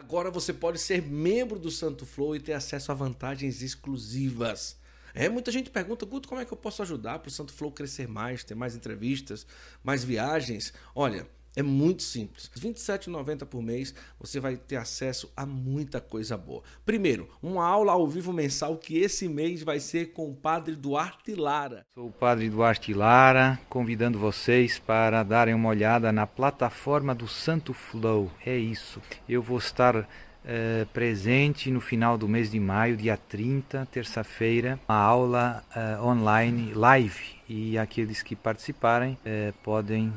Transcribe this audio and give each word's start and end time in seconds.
Agora 0.00 0.30
você 0.30 0.54
pode 0.54 0.78
ser 0.78 1.02
membro 1.02 1.58
do 1.58 1.70
Santo 1.70 2.06
Flow 2.06 2.34
e 2.34 2.40
ter 2.40 2.54
acesso 2.54 2.90
a 2.90 2.94
vantagens 2.94 3.60
exclusivas. 3.60 4.78
É, 5.12 5.28
muita 5.28 5.52
gente 5.52 5.68
pergunta, 5.68 6.06
Guto, 6.06 6.26
como 6.26 6.40
é 6.40 6.44
que 6.46 6.52
eu 6.54 6.56
posso 6.56 6.80
ajudar 6.80 7.18
para 7.18 7.28
o 7.28 7.30
Santo 7.30 7.52
Flow 7.52 7.70
crescer 7.70 8.08
mais, 8.08 8.42
ter 8.42 8.54
mais 8.54 8.74
entrevistas, 8.74 9.46
mais 9.84 10.02
viagens? 10.02 10.72
Olha, 10.94 11.28
é 11.60 11.62
muito 11.62 12.02
simples. 12.02 12.50
R$ 12.54 12.68
27,90 12.68 13.46
por 13.46 13.62
mês 13.62 13.94
você 14.18 14.40
vai 14.40 14.56
ter 14.56 14.76
acesso 14.76 15.30
a 15.36 15.46
muita 15.46 16.00
coisa 16.00 16.36
boa. 16.36 16.62
Primeiro, 16.84 17.28
uma 17.42 17.64
aula 17.64 17.92
ao 17.92 18.08
vivo 18.08 18.32
mensal 18.32 18.76
que 18.76 18.98
esse 18.98 19.28
mês 19.28 19.62
vai 19.62 19.78
ser 19.78 20.12
com 20.12 20.28
o 20.28 20.34
Padre 20.34 20.74
Duarte 20.74 21.34
Lara. 21.34 21.86
Sou 21.94 22.08
o 22.08 22.12
Padre 22.12 22.50
Duarte 22.50 22.92
Lara, 22.92 23.60
convidando 23.68 24.18
vocês 24.18 24.78
para 24.78 25.22
darem 25.22 25.54
uma 25.54 25.68
olhada 25.68 26.10
na 26.10 26.26
plataforma 26.26 27.14
do 27.14 27.28
Santo 27.28 27.72
Flow. 27.72 28.30
É 28.44 28.56
isso. 28.56 29.00
Eu 29.28 29.42
vou 29.42 29.58
estar 29.58 30.08
Uh, 30.42 30.86
presente 30.86 31.70
no 31.70 31.82
final 31.82 32.16
do 32.16 32.26
mês 32.26 32.50
de 32.50 32.58
maio, 32.58 32.96
dia 32.96 33.14
30, 33.14 33.86
terça-feira, 33.92 34.80
uma 34.88 34.96
aula 34.96 35.62
uh, 35.76 36.02
online 36.02 36.72
live 36.72 37.36
e 37.46 37.76
aqueles 37.76 38.22
que 38.22 38.34
participarem 38.34 39.18
uh, 39.20 39.52
podem 39.62 40.10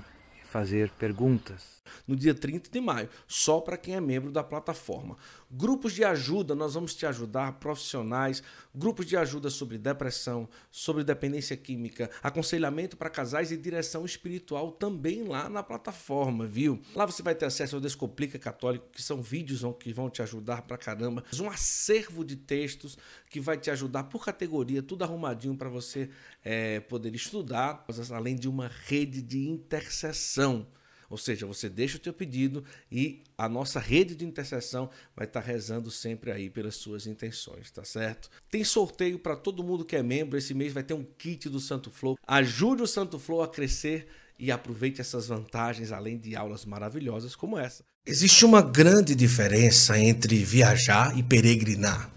fazer 0.54 0.92
perguntas. 1.00 1.73
No 2.08 2.16
dia 2.16 2.34
30 2.34 2.70
de 2.70 2.82
maio, 2.82 3.10
só 3.28 3.62
para 3.62 3.78
quem 3.78 3.96
é 3.96 4.02
membro 4.02 4.32
da 4.32 4.44
plataforma. 4.44 5.18
Grupos 5.50 5.94
de 5.94 6.04
ajuda, 6.04 6.54
nós 6.54 6.74
vamos 6.74 6.94
te 6.94 7.06
ajudar, 7.06 7.54
profissionais, 7.54 8.44
grupos 8.76 9.06
de 9.06 9.16
ajuda 9.16 9.50
sobre 9.50 9.78
depressão, 9.78 10.50
sobre 10.70 11.04
dependência 11.04 11.56
química, 11.56 12.10
aconselhamento 12.22 12.98
para 12.98 13.10
casais 13.10 13.52
e 13.52 13.58
direção 13.58 14.06
espiritual 14.06 14.72
também 14.72 15.24
lá 15.24 15.48
na 15.48 15.64
plataforma, 15.64 16.46
viu? 16.46 16.82
Lá 16.96 17.06
você 17.06 17.24
vai 17.24 17.36
ter 17.36 17.46
acesso 17.46 17.76
ao 17.76 17.82
Descomplica 17.82 18.38
Católico, 18.38 18.90
que 18.92 19.02
são 19.02 19.22
vídeos 19.22 19.64
que 19.80 19.94
vão 19.94 20.10
te 20.10 20.22
ajudar 20.22 20.64
pra 20.64 20.78
caramba, 20.78 21.24
um 21.40 21.50
acervo 21.50 22.26
de 22.26 22.36
textos 22.36 22.98
que 23.30 23.40
vai 23.40 23.58
te 23.58 23.72
ajudar 23.72 24.06
por 24.06 24.26
categoria, 24.26 24.84
tudo 24.84 25.04
arrumadinho 25.04 25.56
para 25.56 25.70
você 25.70 26.10
é, 26.44 26.80
poder 26.82 27.16
estudar, 27.16 27.86
além 28.12 28.36
de 28.36 28.50
uma 28.50 28.70
rede 28.86 29.22
de 29.22 29.48
intercessão. 29.48 30.68
Ou 31.14 31.18
seja, 31.18 31.46
você 31.46 31.70
deixa 31.70 31.98
o 31.98 32.00
teu 32.00 32.12
pedido 32.12 32.64
e 32.92 33.22
a 33.38 33.48
nossa 33.48 33.80
rede 33.80 34.16
de 34.16 34.26
intercessão 34.26 34.90
vai 35.16 35.28
estar 35.28 35.42
rezando 35.42 35.92
sempre 35.92 36.32
aí 36.32 36.50
pelas 36.50 36.74
suas 36.74 37.06
intenções, 37.06 37.70
tá 37.70 37.86
certo? 37.86 38.32
Tem 38.50 38.64
sorteio 38.64 39.20
para 39.20 39.36
todo 39.36 39.64
mundo 39.64 39.86
que 39.86 39.96
é 39.96 40.02
membro. 40.02 40.40
Esse 40.40 40.56
mês 40.56 40.74
vai 40.74 40.82
ter 40.82 40.96
um 40.96 41.04
kit 41.04 41.48
do 41.50 41.60
Santo 41.60 41.92
Flow. 41.92 42.18
Ajude 42.26 42.82
o 42.82 42.88
Santo 42.88 43.20
Flow 43.20 43.44
a 43.44 43.48
crescer 43.48 44.08
e 44.40 44.52
aproveite 44.52 45.02
essas 45.02 45.28
vantagens 45.28 45.92
além 45.92 46.18
de 46.18 46.36
aulas 46.36 46.66
maravilhosas 46.66 47.36
como 47.36 47.60
essa. 47.60 47.84
Existe 48.08 48.44
uma 48.44 48.64
grande 48.64 49.14
diferença 49.14 50.00
entre 50.00 50.44
viajar 50.44 51.16
e 51.16 51.22
peregrinar. 51.22 52.12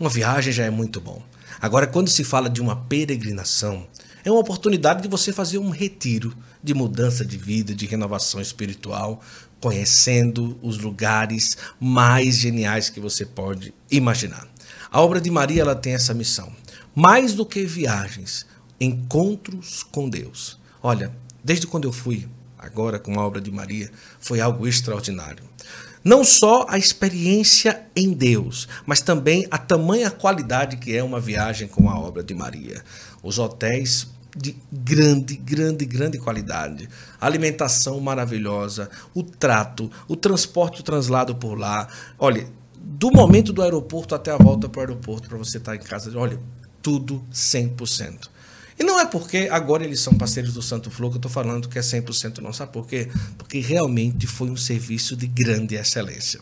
Uma 0.00 0.08
viagem 0.08 0.54
já 0.54 0.64
é 0.64 0.70
muito 0.70 1.02
bom. 1.02 1.22
Agora, 1.60 1.86
quando 1.86 2.08
se 2.08 2.24
fala 2.24 2.48
de 2.48 2.62
uma 2.62 2.86
peregrinação, 2.86 3.86
é 4.26 4.30
uma 4.30 4.40
oportunidade 4.40 5.02
de 5.02 5.08
você 5.08 5.32
fazer 5.32 5.58
um 5.58 5.70
retiro 5.70 6.36
de 6.60 6.74
mudança 6.74 7.24
de 7.24 7.38
vida, 7.38 7.72
de 7.72 7.86
renovação 7.86 8.40
espiritual, 8.40 9.22
conhecendo 9.60 10.58
os 10.60 10.78
lugares 10.78 11.56
mais 11.78 12.34
geniais 12.36 12.90
que 12.90 12.98
você 12.98 13.24
pode 13.24 13.72
imaginar. 13.88 14.48
A 14.90 15.00
obra 15.00 15.20
de 15.20 15.30
Maria 15.30 15.62
ela 15.62 15.76
tem 15.76 15.94
essa 15.94 16.12
missão. 16.12 16.52
Mais 16.92 17.34
do 17.34 17.46
que 17.46 17.64
viagens, 17.64 18.44
encontros 18.80 19.84
com 19.84 20.08
Deus. 20.08 20.58
Olha, 20.82 21.12
desde 21.44 21.68
quando 21.68 21.84
eu 21.86 21.92
fui 21.92 22.28
agora 22.58 22.98
com 22.98 23.20
a 23.20 23.24
obra 23.24 23.40
de 23.40 23.52
Maria, 23.52 23.92
foi 24.18 24.40
algo 24.40 24.66
extraordinário. 24.66 25.44
Não 26.02 26.24
só 26.24 26.66
a 26.68 26.76
experiência 26.76 27.86
em 27.94 28.12
Deus, 28.12 28.66
mas 28.84 29.00
também 29.00 29.46
a 29.52 29.58
tamanha 29.58 30.10
qualidade 30.10 30.78
que 30.78 30.96
é 30.96 31.02
uma 31.02 31.20
viagem 31.20 31.68
com 31.68 31.88
a 31.88 31.96
obra 31.96 32.24
de 32.24 32.34
Maria. 32.34 32.82
Os 33.22 33.38
hotéis 33.38 34.15
de 34.36 34.56
grande, 34.70 35.34
grande, 35.36 35.84
grande 35.86 36.18
qualidade. 36.18 36.88
Alimentação 37.20 37.98
maravilhosa, 38.00 38.90
o 39.14 39.22
trato, 39.22 39.90
o 40.06 40.14
transporte, 40.14 40.80
o 40.80 40.84
translado 40.84 41.34
por 41.34 41.58
lá. 41.58 41.88
Olha, 42.18 42.46
do 42.76 43.10
momento 43.10 43.52
do 43.52 43.62
aeroporto 43.62 44.14
até 44.14 44.30
a 44.30 44.36
volta 44.36 44.68
para 44.68 44.80
o 44.80 44.82
aeroporto, 44.82 45.28
para 45.28 45.38
você 45.38 45.58
estar 45.58 45.74
em 45.74 45.80
casa, 45.80 46.16
olha, 46.16 46.38
tudo 46.82 47.24
100%. 47.32 48.28
E 48.78 48.84
não 48.84 49.00
é 49.00 49.06
porque 49.06 49.48
agora 49.50 49.84
eles 49.84 50.00
são 50.00 50.12
parceiros 50.14 50.52
do 50.52 50.60
Santo 50.60 50.90
Flor 50.90 51.10
que 51.10 51.16
eu 51.16 51.18
estou 51.18 51.30
falando 51.30 51.68
que 51.68 51.78
é 51.78 51.82
100% 51.82 52.38
não. 52.38 52.52
Sabe 52.52 52.72
por 52.72 52.86
quê? 52.86 53.08
Porque 53.38 53.58
realmente 53.58 54.26
foi 54.26 54.50
um 54.50 54.56
serviço 54.56 55.16
de 55.16 55.26
grande 55.26 55.76
excelência. 55.76 56.40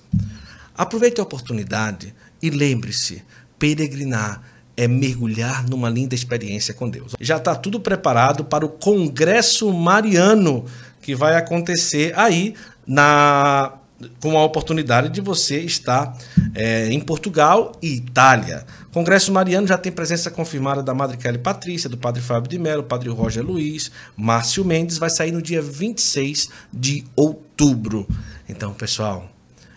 Aproveite 0.75 1.21
a 1.21 1.25
oportunidade 1.25 2.13
e 2.43 2.51
lembre-se, 2.51 3.23
peregrinar 3.57 4.43
é 4.77 4.89
mergulhar 4.89 5.69
numa 5.69 5.89
linda 5.89 6.15
experiência 6.15 6.75
com 6.75 6.89
Deus. 6.89 7.13
Já 7.21 7.37
está 7.37 7.55
tudo 7.55 7.79
preparado 7.81 8.45
para 8.45 8.65
o 8.65 8.69
Congresso 8.69 9.73
Mariano, 9.73 10.65
que 11.01 11.15
vai 11.15 11.37
acontecer 11.37 12.13
aí 12.17 12.55
na 12.87 13.75
com 14.21 14.37
a 14.37 14.45
oportunidade 14.45 15.09
de 15.09 15.21
você 15.21 15.61
estar 15.61 16.17
é, 16.55 16.89
em 16.89 17.01
Portugal 17.01 17.73
e 17.81 17.95
Itália. 17.95 18.67
Congresso 18.93 19.33
Mariano 19.33 19.67
já 19.67 19.79
tem 19.79 19.93
presença 19.93 20.31
confirmada 20.31 20.83
da 20.83 20.93
Madre 20.93 21.17
Kelly 21.17 21.39
Patrícia, 21.39 21.89
do 21.89 21.97
Padre 21.97 22.21
Fábio 22.21 22.51
de 22.51 22.59
Mello, 22.59 22.83
Padre 22.83 23.09
Roger 23.09 23.45
Luiz, 23.45 23.91
Márcio 24.17 24.65
Mendes, 24.65 24.99
vai 24.99 25.11
sair 25.11 25.33
no 25.33 25.41
dia 25.41 25.63
26 25.63 26.49
de 26.73 27.05
outubro. 27.17 28.07
Então, 28.49 28.75
pessoal, 28.75 29.31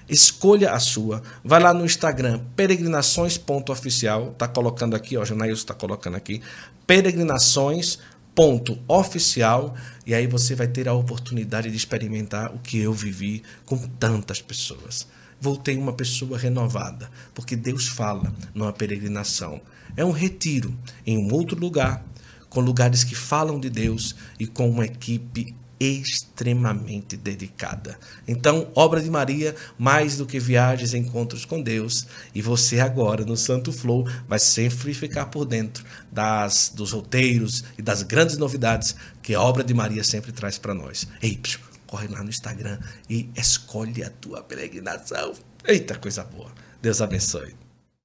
Escolha 0.09 0.71
a 0.71 0.79
sua. 0.79 1.21
Vai 1.43 1.61
lá 1.61 1.73
no 1.73 1.83
Instagram, 1.83 2.39
peregrinações.oficial. 2.55 4.33
Tá 4.37 4.47
colocando 4.47 4.95
aqui, 4.95 5.17
ó, 5.17 5.25
Janaílson 5.25 5.63
está 5.63 5.73
colocando 5.73 6.15
aqui. 6.15 6.41
Peregrinações.oficial. 6.85 9.75
E 10.05 10.15
aí 10.15 10.25
você 10.25 10.55
vai 10.55 10.67
ter 10.67 10.87
a 10.87 10.93
oportunidade 10.93 11.69
de 11.69 11.75
experimentar 11.75 12.55
o 12.55 12.59
que 12.59 12.79
eu 12.79 12.93
vivi 12.93 13.43
com 13.65 13.77
tantas 13.77 14.41
pessoas. 14.41 15.05
Voltei 15.39 15.77
uma 15.77 15.93
pessoa 15.93 16.35
renovada, 16.37 17.11
porque 17.35 17.55
Deus 17.55 17.87
fala 17.87 18.33
numa 18.55 18.71
peregrinação. 18.71 19.59
É 19.95 20.03
um 20.05 20.11
retiro 20.11 20.73
em 21.05 21.17
um 21.17 21.33
outro 21.33 21.59
lugar, 21.59 22.03
com 22.49 22.61
lugares 22.61 23.03
que 23.03 23.13
falam 23.13 23.59
de 23.59 23.69
Deus 23.69 24.15
e 24.39 24.47
com 24.47 24.69
uma 24.69 24.85
equipe 24.85 25.53
extremamente 25.79 27.15
dedicada. 27.15 27.97
Então, 28.27 28.69
obra 28.75 29.01
de 29.01 29.09
Maria, 29.09 29.55
mais 29.77 30.17
do 30.17 30.25
que 30.25 30.39
viagens 30.39 30.93
e 30.93 30.97
encontros 30.97 31.45
com 31.45 31.61
Deus, 31.61 32.07
e 32.33 32.41
você 32.41 32.79
agora 32.79 33.25
no 33.25 33.37
Santo 33.37 33.71
Flow 33.71 34.07
vai 34.27 34.39
sempre 34.39 34.93
ficar 34.93 35.27
por 35.27 35.45
dentro 35.45 35.83
das 36.11 36.71
dos 36.73 36.91
roteiros 36.91 37.63
e 37.77 37.81
das 37.81 38.03
grandes 38.03 38.37
novidades 38.37 38.95
que 39.21 39.33
a 39.33 39.41
obra 39.41 39.63
de 39.63 39.73
Maria 39.73 40.03
sempre 40.03 40.31
traz 40.31 40.57
para 40.57 40.73
nós. 40.73 41.07
Ei, 41.21 41.37
psiu, 41.37 41.59
corre 41.85 42.07
lá 42.07 42.23
no 42.23 42.29
Instagram 42.29 42.79
e 43.09 43.29
escolhe 43.35 44.03
a 44.03 44.09
tua 44.09 44.41
peregrinação. 44.41 45.33
Eita, 45.65 45.95
coisa 45.95 46.23
boa. 46.23 46.51
Deus 46.81 47.01
abençoe. 47.01 47.55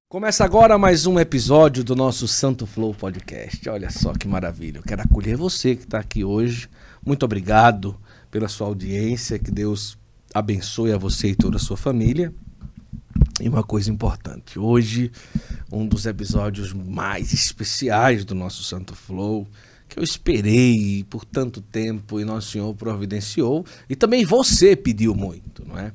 Começa 0.09 0.45
agora 0.45 0.77
mais 0.77 1.07
um 1.07 1.19
episódio 1.19 1.83
do 1.83 1.97
nosso 1.97 2.29
Santo 2.29 2.67
Flow 2.67 2.93
Podcast. 2.93 3.67
Olha 3.71 3.91
só 3.91 4.13
que 4.13 4.29
maravilha. 4.29 4.79
Eu 4.79 4.83
quero 4.83 5.01
acolher 5.01 5.39
você 5.39 5.75
que 5.75 5.85
está 5.85 6.01
aqui 6.01 6.23
hoje 6.23 6.69
muito 7.05 7.25
obrigado 7.25 7.99
pela 8.31 8.49
sua 8.49 8.67
audiência, 8.67 9.39
que 9.39 9.51
Deus 9.51 9.99
abençoe 10.33 10.93
a 10.93 10.99
você 10.99 11.29
e 11.29 11.35
toda 11.35 11.57
a 11.57 11.61
sua 11.61 11.77
família. 11.77 12.33
E 13.41 13.49
uma 13.49 13.63
coisa 13.63 13.91
importante, 13.91 14.59
hoje 14.59 15.11
um 15.71 15.87
dos 15.87 16.07
episódios 16.07 16.73
mais 16.73 17.33
especiais 17.33 18.25
do 18.25 18.35
nosso 18.35 18.63
Santo 18.63 18.95
Flow, 18.95 19.49
que 19.89 19.99
eu 19.99 20.03
esperei 20.03 21.05
por 21.05 21.25
tanto 21.25 21.61
tempo 21.61 22.21
e 22.21 22.25
nosso 22.25 22.51
Senhor 22.51 22.75
providenciou, 22.75 23.65
e 23.89 23.97
também 23.97 24.25
você 24.25 24.77
pediu 24.77 25.15
muito, 25.15 25.67
não 25.67 25.79
é? 25.79 25.93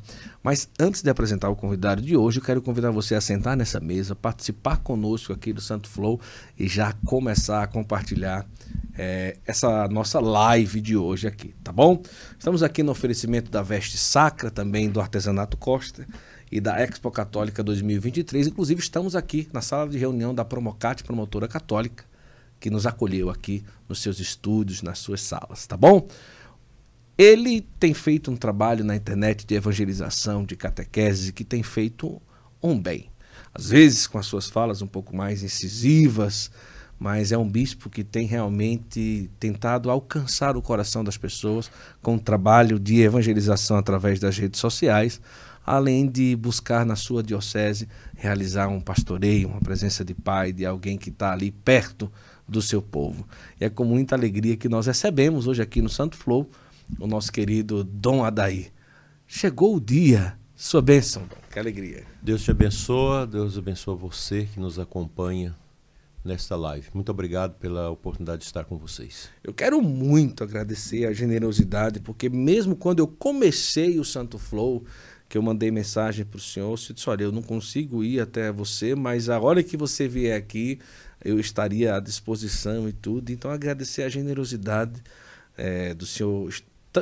Mas 0.47 0.69
antes 0.79 1.01
de 1.01 1.09
apresentar 1.09 1.49
o 1.49 1.57
convidado 1.57 2.01
de 2.01 2.15
hoje, 2.15 2.39
eu 2.39 2.41
quero 2.41 2.61
convidar 2.61 2.89
você 2.89 3.15
a 3.15 3.19
sentar 3.19 3.57
nessa 3.57 3.81
mesa, 3.81 4.15
participar 4.15 4.77
conosco 4.77 5.33
aqui 5.33 5.51
do 5.51 5.59
Santo 5.59 5.89
Flow 5.89 6.21
e 6.57 6.69
já 6.69 6.93
começar 7.05 7.63
a 7.63 7.67
compartilhar 7.67 8.47
é, 8.97 9.35
essa 9.45 9.89
nossa 9.89 10.21
live 10.21 10.79
de 10.79 10.95
hoje 10.95 11.27
aqui, 11.27 11.53
tá 11.61 11.73
bom? 11.73 12.01
Estamos 12.39 12.63
aqui 12.63 12.81
no 12.81 12.93
oferecimento 12.93 13.51
da 13.51 13.61
Veste 13.61 13.97
Sacra, 13.97 14.49
também 14.49 14.89
do 14.89 15.01
Artesanato 15.01 15.57
Costa 15.57 16.07
e 16.49 16.61
da 16.61 16.79
Expo 16.81 17.11
Católica 17.11 17.61
2023. 17.61 18.47
Inclusive, 18.47 18.79
estamos 18.79 19.17
aqui 19.17 19.49
na 19.51 19.59
sala 19.59 19.89
de 19.89 19.97
reunião 19.97 20.33
da 20.33 20.45
Promocate, 20.45 21.03
promotora 21.03 21.49
católica, 21.49 22.05
que 22.57 22.69
nos 22.69 22.87
acolheu 22.87 23.29
aqui 23.29 23.65
nos 23.89 24.01
seus 24.01 24.17
estúdios, 24.17 24.81
nas 24.81 24.99
suas 24.99 25.19
salas, 25.19 25.67
tá 25.67 25.75
bom? 25.75 26.07
Ele 27.17 27.61
tem 27.79 27.95
feito 27.95 28.29
um 28.29 28.35
trabalho 28.35 28.85
na 28.85 28.95
internet 28.95 29.45
de 29.45 29.55
evangelização, 29.55 30.45
de 30.45 30.55
catequese, 30.55 31.33
que 31.33 31.43
tem 31.43 31.63
feito 31.63 32.21
um 32.61 32.79
bem. 32.79 33.09
Às 33.51 33.69
vezes 33.69 34.05
com 34.05 34.19
as 34.19 34.27
suas 34.27 34.47
falas 34.47 34.83
um 34.83 34.87
pouco 34.87 35.15
mais 35.15 35.41
incisivas, 35.41 36.51
mas 36.99 37.31
é 37.31 37.37
um 37.37 37.49
bispo 37.49 37.89
que 37.89 38.03
tem 38.03 38.27
realmente 38.27 39.31
tentado 39.39 39.89
alcançar 39.89 40.55
o 40.55 40.61
coração 40.61 41.03
das 41.03 41.17
pessoas 41.17 41.71
com 42.03 42.13
um 42.13 42.19
trabalho 42.19 42.79
de 42.79 43.01
evangelização 43.01 43.77
através 43.77 44.19
das 44.19 44.37
redes 44.37 44.59
sociais, 44.59 45.19
além 45.65 46.07
de 46.07 46.35
buscar 46.35 46.85
na 46.85 46.95
sua 46.95 47.23
diocese 47.23 47.87
realizar 48.15 48.67
um 48.67 48.79
pastoreio, 48.79 49.49
uma 49.49 49.59
presença 49.59 50.05
de 50.05 50.13
pai, 50.13 50.53
de 50.53 50.65
alguém 50.67 50.97
que 50.97 51.09
está 51.09 51.33
ali 51.33 51.51
perto 51.51 52.11
do 52.47 52.61
seu 52.61 52.81
povo. 52.81 53.27
E 53.59 53.65
é 53.65 53.69
com 53.69 53.83
muita 53.83 54.15
alegria 54.15 54.55
que 54.55 54.69
nós 54.69 54.85
recebemos 54.85 55.47
hoje 55.47 55.63
aqui 55.63 55.81
no 55.81 55.89
Santo 55.89 56.15
Flow 56.15 56.49
o 56.99 57.07
nosso 57.07 57.31
querido 57.31 57.83
Dom 57.83 58.23
Adair. 58.23 58.71
Chegou 59.27 59.75
o 59.75 59.79
dia, 59.79 60.37
sua 60.55 60.81
bênção, 60.81 61.23
Dom. 61.27 61.35
Que 61.51 61.59
alegria. 61.59 62.03
Deus 62.21 62.43
te 62.43 62.51
abençoa, 62.51 63.25
Deus 63.25 63.57
abençoa 63.57 63.95
você 63.95 64.47
que 64.53 64.59
nos 64.59 64.79
acompanha 64.79 65.55
nesta 66.23 66.55
live. 66.55 66.87
Muito 66.93 67.09
obrigado 67.09 67.55
pela 67.57 67.89
oportunidade 67.89 68.39
de 68.39 68.45
estar 68.45 68.65
com 68.65 68.77
vocês. 68.77 69.29
Eu 69.43 69.53
quero 69.53 69.81
muito 69.81 70.43
agradecer 70.43 71.05
a 71.05 71.13
generosidade, 71.13 71.99
porque 71.99 72.29
mesmo 72.29 72.75
quando 72.75 72.99
eu 72.99 73.07
comecei 73.07 73.99
o 73.99 74.05
Santo 74.05 74.37
Flow, 74.37 74.85
que 75.29 75.37
eu 75.37 75.41
mandei 75.41 75.71
mensagem 75.71 76.25
para 76.25 76.37
o 76.37 76.41
senhor, 76.41 76.79
eu 76.89 76.93
disse, 76.93 77.09
olha, 77.09 77.23
eu 77.23 77.31
não 77.31 77.41
consigo 77.41 78.03
ir 78.03 78.19
até 78.19 78.51
você, 78.51 78.93
mas 78.95 79.29
a 79.29 79.39
hora 79.39 79.63
que 79.63 79.75
você 79.75 80.07
vier 80.07 80.37
aqui, 80.37 80.79
eu 81.23 81.39
estaria 81.39 81.95
à 81.95 81.99
disposição 81.99 82.87
e 82.87 82.93
tudo. 82.93 83.31
Então, 83.31 83.49
agradecer 83.49 84.03
a 84.03 84.09
generosidade 84.09 85.01
é, 85.57 85.93
do 85.93 86.05
senhor 86.05 86.49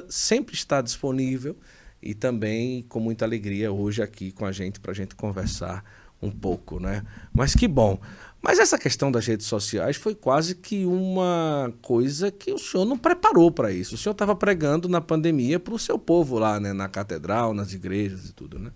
sempre 0.09 0.55
estar 0.55 0.81
disponível 0.81 1.55
e 2.01 2.13
também 2.13 2.83
com 2.83 2.99
muita 2.99 3.25
alegria 3.25 3.71
hoje 3.71 4.01
aqui 4.01 4.31
com 4.31 4.45
a 4.45 4.51
gente 4.51 4.79
para 4.79 4.91
a 4.91 4.95
gente 4.95 5.15
conversar 5.15 5.83
um 6.21 6.31
pouco, 6.31 6.79
né? 6.79 7.03
Mas 7.33 7.53
que 7.53 7.67
bom. 7.67 7.99
Mas 8.41 8.59
essa 8.59 8.77
questão 8.77 9.11
das 9.11 9.25
redes 9.25 9.47
sociais 9.47 9.97
foi 9.97 10.13
quase 10.13 10.55
que 10.55 10.85
uma 10.85 11.73
coisa 11.81 12.31
que 12.31 12.51
o 12.51 12.59
senhor 12.59 12.85
não 12.85 12.97
preparou 12.97 13.51
para 13.51 13.71
isso. 13.71 13.95
O 13.95 13.97
senhor 13.97 14.11
estava 14.13 14.35
pregando 14.35 14.87
na 14.87 15.01
pandemia 15.01 15.59
para 15.59 15.73
o 15.73 15.79
seu 15.79 15.97
povo 15.97 16.37
lá, 16.37 16.59
né? 16.59 16.71
Na 16.71 16.87
catedral, 16.87 17.53
nas 17.53 17.73
igrejas 17.73 18.29
e 18.29 18.33
tudo, 18.33 18.59
né? 18.59 18.71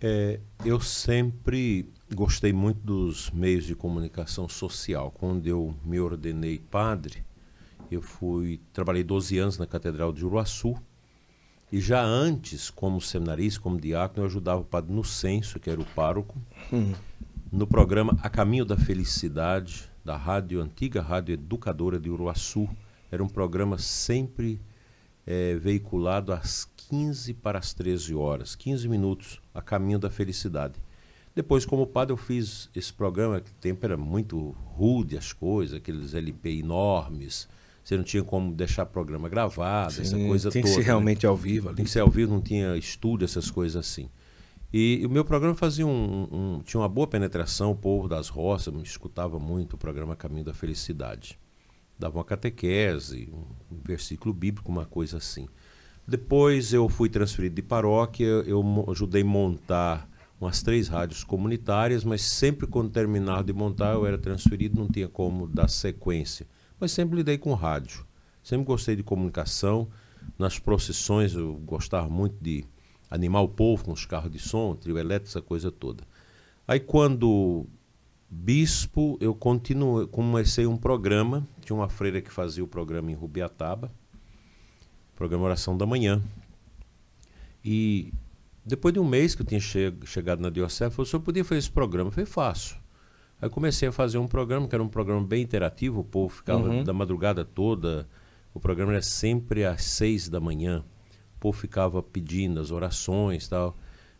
É, 0.00 0.40
eu 0.64 0.80
sempre 0.80 1.88
gostei 2.12 2.52
muito 2.52 2.80
dos 2.80 3.30
meios 3.30 3.64
de 3.64 3.76
comunicação 3.76 4.48
social. 4.48 5.12
Quando 5.12 5.46
eu 5.46 5.72
me 5.84 6.00
ordenei 6.00 6.58
padre, 6.58 7.22
eu 7.94 8.02
fui 8.02 8.60
trabalhei 8.72 9.02
12 9.02 9.38
anos 9.38 9.58
na 9.58 9.66
Catedral 9.66 10.12
de 10.12 10.24
Uruaçu. 10.24 10.74
E 11.70 11.80
já 11.80 12.02
antes, 12.02 12.68
como 12.68 13.00
seminarista, 13.00 13.60
como 13.60 13.80
diácono, 13.80 14.22
eu 14.22 14.26
ajudava 14.26 14.60
o 14.60 14.64
padre 14.64 14.92
no 14.92 15.02
censo, 15.02 15.58
que 15.58 15.70
era 15.70 15.80
o 15.80 15.86
pároco. 15.86 16.38
Hum 16.70 16.92
no 17.52 17.66
programa 17.66 18.18
A 18.22 18.30
Caminho 18.30 18.64
da 18.64 18.78
Felicidade, 18.78 19.84
da 20.02 20.16
rádio 20.16 20.58
antiga 20.62 21.02
Rádio 21.02 21.34
Educadora 21.34 22.00
de 22.00 22.08
Uruaçu. 22.08 22.66
Era 23.10 23.22
um 23.22 23.28
programa 23.28 23.76
sempre 23.76 24.58
é, 25.26 25.54
veiculado 25.56 26.32
às 26.32 26.66
15 26.88 27.34
para 27.34 27.58
as 27.58 27.74
13 27.74 28.14
horas, 28.14 28.56
15 28.56 28.88
minutos, 28.88 29.38
A 29.52 29.60
Caminho 29.60 29.98
da 29.98 30.08
Felicidade. 30.08 30.80
Depois, 31.34 31.66
como 31.66 31.86
padre, 31.86 32.14
eu 32.14 32.16
fiz 32.16 32.70
esse 32.74 32.90
programa, 32.90 33.38
que 33.38 33.52
tempo 33.52 33.84
era 33.84 33.98
muito 33.98 34.56
rude 34.64 35.18
as 35.18 35.34
coisas, 35.34 35.76
aqueles 35.76 36.14
LP 36.14 36.58
enormes. 36.58 37.46
Você 37.84 37.96
não 37.96 38.04
tinha 38.04 38.22
como 38.22 38.52
deixar 38.54 38.86
programa 38.86 39.28
gravado, 39.28 39.92
Sim, 39.92 40.02
essa 40.02 40.16
coisa 40.16 40.44
toda. 40.44 40.52
Tem 40.52 40.62
que 40.62 40.68
ser 40.68 40.80
né? 40.80 40.84
realmente 40.84 41.26
ao 41.26 41.36
vivo 41.36 41.68
ali. 41.68 41.76
Tem 41.76 41.84
que 41.84 41.90
ser 41.90 42.00
ao 42.00 42.08
vivo, 42.08 42.32
não 42.32 42.40
tinha 42.40 42.76
estúdio, 42.76 43.24
essas 43.24 43.50
coisas 43.50 43.76
assim. 43.76 44.08
E, 44.72 45.00
e 45.02 45.06
o 45.06 45.10
meu 45.10 45.24
programa 45.24 45.54
fazia 45.54 45.86
um, 45.86 46.28
um, 46.32 46.62
tinha 46.64 46.80
uma 46.80 46.88
boa 46.88 47.06
penetração, 47.06 47.72
o 47.72 47.76
povo 47.76 48.08
das 48.08 48.28
roças 48.28 48.72
me 48.72 48.82
escutava 48.82 49.38
muito 49.38 49.74
o 49.74 49.78
programa 49.78 50.16
Caminho 50.16 50.44
da 50.44 50.54
Felicidade. 50.54 51.38
Dava 51.98 52.18
uma 52.18 52.24
catequese, 52.24 53.28
um, 53.32 53.74
um 53.74 53.80
versículo 53.84 54.32
bíblico, 54.32 54.70
uma 54.70 54.86
coisa 54.86 55.18
assim. 55.18 55.48
Depois 56.06 56.72
eu 56.72 56.88
fui 56.88 57.08
transferido 57.08 57.56
de 57.56 57.62
paróquia, 57.62 58.24
eu 58.24 58.64
ajudei 58.88 59.22
a 59.22 59.24
montar 59.24 60.08
umas 60.40 60.62
três 60.62 60.88
rádios 60.88 61.22
comunitárias, 61.22 62.02
mas 62.02 62.22
sempre 62.22 62.66
quando 62.66 62.90
terminava 62.90 63.44
de 63.44 63.52
montar 63.52 63.94
eu 63.94 64.06
era 64.06 64.18
transferido, 64.18 64.80
não 64.80 64.88
tinha 64.88 65.06
como 65.06 65.46
dar 65.46 65.68
sequência. 65.68 66.46
Mas 66.82 66.90
sempre 66.90 67.18
lidei 67.18 67.38
com 67.38 67.54
rádio. 67.54 68.04
Sempre 68.42 68.66
gostei 68.66 68.96
de 68.96 69.04
comunicação. 69.04 69.86
Nas 70.36 70.58
procissões 70.58 71.32
eu 71.32 71.54
gostava 71.58 72.08
muito 72.08 72.34
de 72.42 72.64
animar 73.08 73.40
o 73.42 73.48
povo 73.48 73.84
com 73.84 73.92
os 73.92 74.04
carros 74.04 74.32
de 74.32 74.40
som, 74.40 74.74
trio 74.74 74.98
elétrico, 74.98 75.28
essa 75.28 75.40
coisa 75.40 75.70
toda. 75.70 76.02
Aí 76.66 76.80
quando 76.80 77.66
bispo, 78.28 79.16
eu 79.20 79.32
continuei, 79.32 80.08
comecei 80.08 80.66
um 80.66 80.76
programa, 80.76 81.46
tinha 81.60 81.76
uma 81.76 81.88
freira 81.88 82.20
que 82.20 82.32
fazia 82.32 82.64
o 82.64 82.66
programa 82.66 83.12
em 83.12 83.14
Rubiataba, 83.14 83.92
programa 85.14 85.44
Oração 85.44 85.78
da 85.78 85.86
Manhã. 85.86 86.20
E 87.64 88.12
depois 88.66 88.92
de 88.92 88.98
um 88.98 89.06
mês 89.06 89.36
que 89.36 89.42
eu 89.42 89.46
tinha 89.46 89.60
che 89.60 89.94
chegado 90.04 90.40
na 90.40 90.50
Diocese, 90.50 90.90
falou, 90.90 91.04
o 91.04 91.06
senhor 91.06 91.22
podia 91.22 91.44
fazer 91.44 91.60
esse 91.60 91.70
programa? 91.70 92.10
Eu 92.16 92.26
falei. 92.26 92.81
Aí 93.42 93.50
comecei 93.50 93.88
a 93.88 93.92
fazer 93.92 94.16
um 94.16 94.26
programa, 94.26 94.66
que 94.66 94.74
era 94.74 94.82
um 94.82 94.88
programa 94.88 95.26
bem 95.26 95.42
interativo, 95.42 96.00
o 96.00 96.04
povo 96.04 96.32
ficava 96.32 96.66
uhum. 96.66 96.84
da 96.84 96.94
madrugada 96.94 97.44
toda, 97.44 98.08
o 98.54 98.60
programa 98.60 98.92
era 98.92 99.02
sempre 99.02 99.64
às 99.66 99.82
seis 99.82 100.28
da 100.28 100.40
manhã 100.40 100.82
povo 101.42 101.58
ficava 101.58 102.00
pedindo 102.00 102.60
as 102.60 102.70
orações 102.70 103.48
tal. 103.48 103.76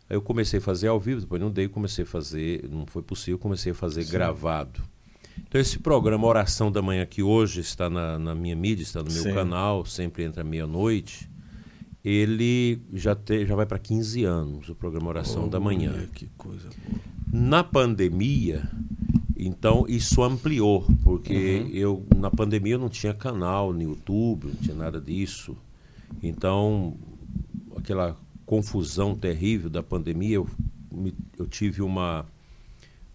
Aí 0.09 0.17
eu 0.17 0.21
comecei 0.21 0.59
a 0.59 0.61
fazer 0.61 0.89
ao 0.89 0.99
vivo, 0.99 1.21
depois 1.21 1.41
não 1.41 1.49
dei, 1.49 1.69
comecei 1.69 2.03
a 2.03 2.07
fazer, 2.07 2.67
não 2.69 2.85
foi 2.85 3.01
possível, 3.01 3.39
comecei 3.39 3.71
a 3.71 3.75
fazer 3.75 4.03
Sim. 4.03 4.11
gravado. 4.11 4.81
Então 5.37 5.59
esse 5.59 5.79
programa 5.79 6.27
Oração 6.27 6.69
da 6.69 6.81
Manhã, 6.81 7.05
que 7.05 7.23
hoje 7.23 7.61
está 7.61 7.89
na, 7.89 8.19
na 8.19 8.35
minha 8.35 8.55
mídia, 8.55 8.83
está 8.83 9.01
no 9.01 9.11
meu 9.11 9.23
Sim. 9.23 9.33
canal, 9.33 9.85
sempre 9.85 10.23
entra 10.23 10.43
meia-noite, 10.43 11.29
ele 12.03 12.81
já, 12.93 13.15
te, 13.15 13.45
já 13.45 13.55
vai 13.55 13.65
para 13.65 13.79
15 13.79 14.23
anos, 14.25 14.69
o 14.69 14.75
programa 14.75 15.07
Oração 15.07 15.45
oh, 15.45 15.49
da 15.49 15.59
Manhã. 15.59 16.07
Que 16.13 16.27
coisa 16.37 16.69
boa. 16.85 17.01
Na 17.31 17.63
pandemia, 17.63 18.69
então 19.35 19.85
isso 19.87 20.21
ampliou, 20.21 20.85
porque 21.03 21.61
uhum. 21.65 21.69
eu 21.69 22.05
na 22.15 22.29
pandemia 22.29 22.73
eu 22.73 22.79
não 22.79 22.89
tinha 22.89 23.13
canal 23.13 23.73
no 23.73 23.81
YouTube, 23.81 24.47
não 24.47 24.55
tinha 24.55 24.75
nada 24.75 24.99
disso. 24.99 25.57
Então 26.21 26.95
aquela 27.75 28.17
confusão 28.45 29.15
terrível 29.15 29.69
da 29.69 29.81
pandemia, 29.81 30.35
eu, 30.35 30.47
eu 31.37 31.47
tive 31.47 31.81
uma, 31.81 32.25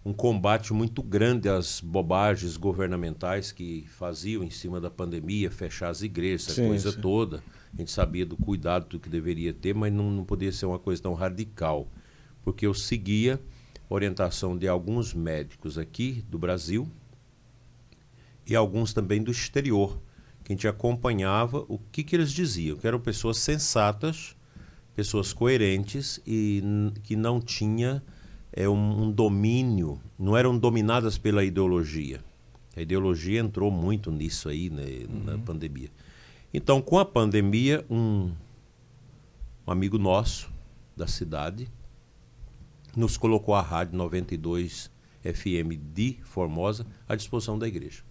um 0.03 0.11
combate 0.11 0.73
muito 0.73 1.01
grande 1.01 1.47
às 1.47 1.79
bobagens 1.79 2.57
governamentais 2.57 3.51
que 3.51 3.85
faziam 3.87 4.43
em 4.43 4.49
cima 4.49 4.81
da 4.81 4.89
pandemia, 4.89 5.49
fechar 5.49 5.89
as 5.89 6.01
igrejas, 6.01 6.49
essa 6.49 6.67
coisa 6.67 6.91
sim. 6.91 6.99
toda. 6.99 7.43
A 7.73 7.77
gente 7.77 7.91
sabia 7.91 8.25
do 8.25 8.35
cuidado 8.35 8.87
do 8.87 8.99
que 8.99 9.09
deveria 9.09 9.53
ter, 9.53 9.73
mas 9.73 9.93
não, 9.93 10.09
não 10.11 10.25
podia 10.25 10.51
ser 10.51 10.65
uma 10.65 10.79
coisa 10.79 11.01
tão 11.01 11.13
radical, 11.13 11.87
porque 12.43 12.65
eu 12.65 12.73
seguia 12.73 13.39
a 13.89 13.93
orientação 13.93 14.57
de 14.57 14.67
alguns 14.67 15.13
médicos 15.13 15.77
aqui 15.77 16.23
do 16.29 16.37
Brasil 16.37 16.87
e 18.45 18.55
alguns 18.55 18.93
também 18.93 19.21
do 19.21 19.31
exterior, 19.31 20.01
que 20.43 20.51
a 20.51 20.55
gente 20.55 20.67
acompanhava 20.67 21.63
o 21.67 21.77
que, 21.91 22.03
que 22.03 22.15
eles 22.15 22.31
diziam, 22.31 22.77
que 22.77 22.87
eram 22.87 22.99
pessoas 22.99 23.37
sensatas, 23.37 24.35
pessoas 24.95 25.31
coerentes 25.31 26.19
e 26.25 26.61
que 27.03 27.15
não 27.15 27.39
tinha 27.39 28.03
é, 28.51 28.67
um, 28.67 29.03
um, 29.03 29.11
domínio, 29.11 29.99
não 30.17 30.35
eram 30.35 30.57
dominadas 30.57 31.17
pela 31.17 31.43
ideologia. 31.43 32.19
A 32.75 32.81
ideologia 32.81 33.39
entrou 33.39 33.69
muito 33.69 34.11
nisso 34.11 34.49
aí, 34.49 34.69
né, 34.69 35.05
uhum. 35.07 35.23
na 35.23 35.37
pandemia. 35.37 35.89
Então, 36.53 36.81
com 36.81 36.97
a 36.97 37.05
pandemia, 37.05 37.85
um, 37.89 38.31
um 39.67 39.71
amigo 39.71 39.99
nosso 39.99 40.51
da 40.97 41.05
cidade 41.05 41.69
nos 42.95 43.17
colocou 43.17 43.53
a 43.53 43.61
rádio 43.61 43.95
92 43.95 44.89
FM 45.21 45.77
de 45.93 46.19
Formosa 46.23 46.87
à 47.07 47.15
disposição 47.15 47.57
da 47.57 47.67
igreja. 47.67 48.01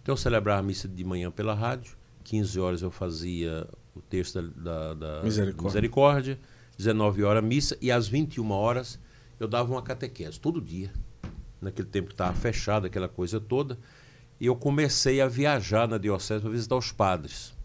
Então, 0.00 0.14
eu 0.14 0.16
celebrava 0.16 0.60
a 0.60 0.62
missa 0.62 0.88
de 0.88 1.04
manhã 1.04 1.30
pela 1.30 1.52
rádio, 1.52 1.96
15 2.24 2.58
horas 2.58 2.82
eu 2.82 2.90
fazia 2.90 3.68
o 3.94 4.00
texto 4.00 4.40
da, 4.42 4.94
da 4.94 5.22
Misericórdia. 5.22 5.64
Misericórdia, 5.64 6.40
19 6.78 7.24
horas 7.24 7.44
missa 7.44 7.76
e 7.80 7.90
às 7.90 8.08
21 8.08 8.50
horas 8.50 8.98
eu 9.38 9.46
dava 9.46 9.70
uma 9.70 9.82
catequese 9.82 10.40
todo 10.40 10.60
dia. 10.60 10.90
Naquele 11.60 11.88
tempo 11.88 12.08
que 12.08 12.14
estava 12.14 12.34
fechado, 12.34 12.86
aquela 12.86 13.08
coisa 13.08 13.38
toda. 13.38 13.78
E 14.40 14.46
eu 14.46 14.56
comecei 14.56 15.20
a 15.20 15.28
viajar 15.28 15.88
na 15.88 15.98
diocese 15.98 16.42
para 16.42 16.50
visitar 16.50 16.76
os 16.76 16.92
padres. 16.92 17.55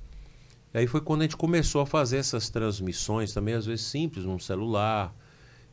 E 0.74 0.80
aí 0.80 0.88
foi 0.88 1.01
quando 1.01 1.22
a 1.22 1.24
gente 1.24 1.38
começou 1.38 1.82
a 1.82 1.86
fazer 1.86 2.18
essas 2.18 2.50
transmissões, 2.50 3.34
também 3.34 3.54
às 3.54 3.66
vezes 3.66 3.86
simples, 3.86 4.25
num 4.25 4.40
celular. 4.40 5.13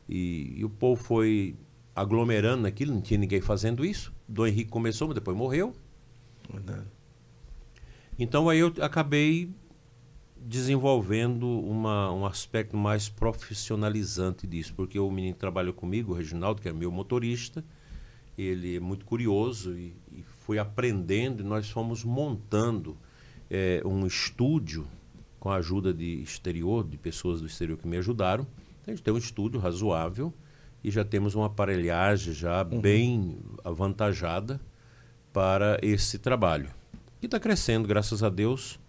E, 0.07 0.55
e 0.57 0.65
o 0.65 0.69
povo 0.69 1.01
foi 1.01 1.55
aglomerando 1.95 2.63
naquilo, 2.63 2.93
não 2.93 3.01
tinha 3.01 3.17
ninguém 3.17 3.41
fazendo 3.41 3.85
isso. 3.85 4.13
Dom 4.27 4.47
Henrique 4.47 4.69
começou, 4.69 5.07
mas 5.07 5.15
depois 5.15 5.37
morreu. 5.37 5.73
Verdade. 6.51 6.87
Então 8.17 8.49
aí 8.49 8.59
eu 8.59 8.73
acabei 8.81 9.53
desenvolvendo 10.35 11.47
uma, 11.47 12.11
um 12.11 12.25
aspecto 12.25 12.75
mais 12.75 13.09
profissionalizante 13.09 14.47
disso, 14.47 14.73
porque 14.75 14.99
o 14.99 15.11
menino 15.11 15.33
que 15.33 15.39
trabalha 15.39 15.71
comigo, 15.71 16.11
o 16.11 16.15
Reginaldo, 16.15 16.61
que 16.61 16.69
é 16.69 16.73
meu 16.73 16.91
motorista, 16.91 17.63
ele 18.37 18.77
é 18.77 18.79
muito 18.79 19.05
curioso 19.05 19.77
e, 19.77 19.95
e 20.11 20.23
foi 20.23 20.57
aprendendo, 20.57 21.43
e 21.43 21.45
nós 21.45 21.69
fomos 21.69 22.03
montando 22.03 22.97
é, 23.49 23.81
um 23.85 24.05
estúdio 24.05 24.87
com 25.39 25.49
a 25.49 25.55
ajuda 25.55 25.93
de 25.93 26.21
exterior, 26.21 26.87
de 26.87 26.97
pessoas 26.97 27.41
do 27.41 27.47
exterior 27.47 27.77
que 27.77 27.87
me 27.87 27.97
ajudaram. 27.97 28.45
A 28.85 28.91
A 28.91 28.93
gente 28.93 29.01
tem 29.01 29.13
um 29.13 29.17
estúdio 29.17 29.59
razoável 29.59 30.33
e 30.83 30.91
já 30.91 31.03
temos 31.03 31.35
uma 31.35 31.47
aparelhagem 31.47 32.33
já 32.33 32.63
uhum. 32.63 32.79
bem 32.79 33.37
avantajada 33.63 34.59
para 35.31 35.79
esse 35.81 36.17
trabalho. 36.17 36.69
Que 37.19 37.25
está 37.25 37.39
crescendo, 37.39 37.87
graças 37.87 38.23
a 38.23 38.29
Deus, 38.29 38.79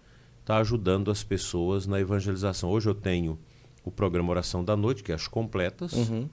está 0.40 0.58
ajudando 0.58 1.10
as 1.10 1.22
pessoas 1.22 1.86
na 1.86 2.00
evangelização. 2.00 2.70
Hoje 2.70 2.88
eu 2.88 2.94
tenho 2.94 3.38
o 3.84 3.90
programa 3.90 4.30
Oração 4.30 4.64
da 4.64 4.76
Noite, 4.76 5.02
que 5.02 5.12
é 5.12 5.14
as 5.14 5.26
completas. 5.26 5.92
Uhum. 5.92 6.28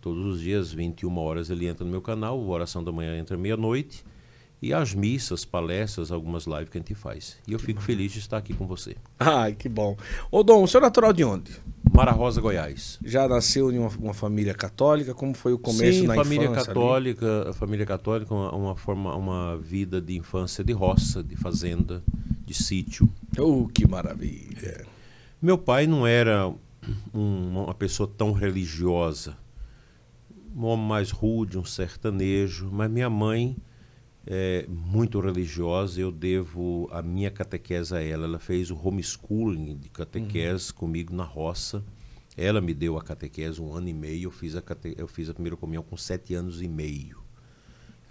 Todos 0.00 0.24
os 0.24 0.40
dias, 0.40 0.72
21 0.72 1.18
horas, 1.18 1.50
ele 1.50 1.66
entra 1.66 1.84
no 1.84 1.90
meu 1.90 2.02
canal. 2.02 2.38
O 2.38 2.48
Oração 2.48 2.82
da 2.82 2.92
Manhã 2.92 3.18
entra 3.18 3.36
meia-noite. 3.36 4.04
E 4.60 4.72
as 4.72 4.94
missas, 4.94 5.44
palestras, 5.44 6.10
algumas 6.10 6.46
lives 6.46 6.70
que 6.70 6.78
a 6.78 6.80
gente 6.80 6.94
faz. 6.94 7.36
E 7.46 7.52
eu 7.52 7.58
que 7.58 7.66
fico 7.66 7.80
bom. 7.80 7.86
feliz 7.86 8.12
de 8.12 8.18
estar 8.18 8.38
aqui 8.38 8.54
com 8.54 8.66
você. 8.66 8.96
Ai, 9.20 9.54
que 9.54 9.68
bom. 9.68 9.96
Ô 10.30 10.42
Dom, 10.42 10.62
o 10.62 10.66
senhor 10.66 10.82
é 10.82 10.86
natural 10.86 11.12
de 11.12 11.24
onde? 11.24 11.52
Mara 11.92 12.10
Rosa, 12.10 12.40
Goiás. 12.40 12.98
Já 13.04 13.28
nasceu 13.28 13.70
em 13.70 13.78
uma, 13.78 13.88
uma, 13.88 14.14
família 14.14 14.54
católica? 14.54 15.14
Como 15.14 15.34
foi 15.34 15.52
o 15.52 15.58
começo 15.58 16.00
Sim, 16.00 16.06
na 16.06 16.14
família 16.14 16.46
infância? 16.46 16.66
Católica, 16.66 17.42
ali? 17.42 17.54
família 17.54 17.86
católica, 17.86 18.34
uma, 18.34 18.54
uma, 18.54 18.76
forma, 18.76 19.14
uma 19.14 19.56
vida 19.56 20.00
de 20.00 20.16
infância 20.16 20.64
de 20.64 20.72
roça, 20.72 21.22
de 21.22 21.36
fazenda, 21.36 22.02
de 22.44 22.54
sítio. 22.54 23.08
Oh, 23.38 23.66
que 23.66 23.86
maravilha. 23.86 24.84
Meu 25.40 25.56
pai 25.56 25.86
não 25.86 26.06
era 26.06 26.52
um, 27.14 27.62
uma 27.64 27.74
pessoa 27.74 28.10
tão 28.16 28.32
religiosa. 28.32 29.36
Um 30.54 30.64
homem 30.64 30.86
mais 30.86 31.10
rude, 31.10 31.58
um 31.58 31.64
sertanejo, 31.64 32.70
mas 32.72 32.90
minha 32.90 33.10
mãe 33.10 33.56
é 34.26 34.66
muito 34.68 35.20
religiosa, 35.20 36.00
eu 36.00 36.10
devo 36.10 36.88
a 36.90 37.00
minha 37.00 37.30
catequese 37.30 37.94
a 37.94 38.02
ela. 38.02 38.24
Ela 38.24 38.40
fez 38.40 38.70
o 38.72 38.76
homeschooling 38.76 39.76
de 39.76 39.88
catequese 39.88 40.70
uhum. 40.70 40.76
comigo 40.76 41.14
na 41.14 41.22
roça. 41.22 41.84
Ela 42.36 42.60
me 42.60 42.74
deu 42.74 42.98
a 42.98 43.02
catequese 43.02 43.62
um 43.62 43.72
ano 43.72 43.88
e 43.88 43.94
meio. 43.94 44.24
Eu 44.24 44.30
fiz 44.32 44.56
a, 44.56 44.62
cate... 44.62 44.94
eu 44.98 45.06
fiz 45.06 45.30
a 45.30 45.34
primeira 45.34 45.56
comunhão 45.56 45.82
com 45.82 45.96
sete 45.96 46.34
anos 46.34 46.60
e 46.60 46.66
meio. 46.66 47.22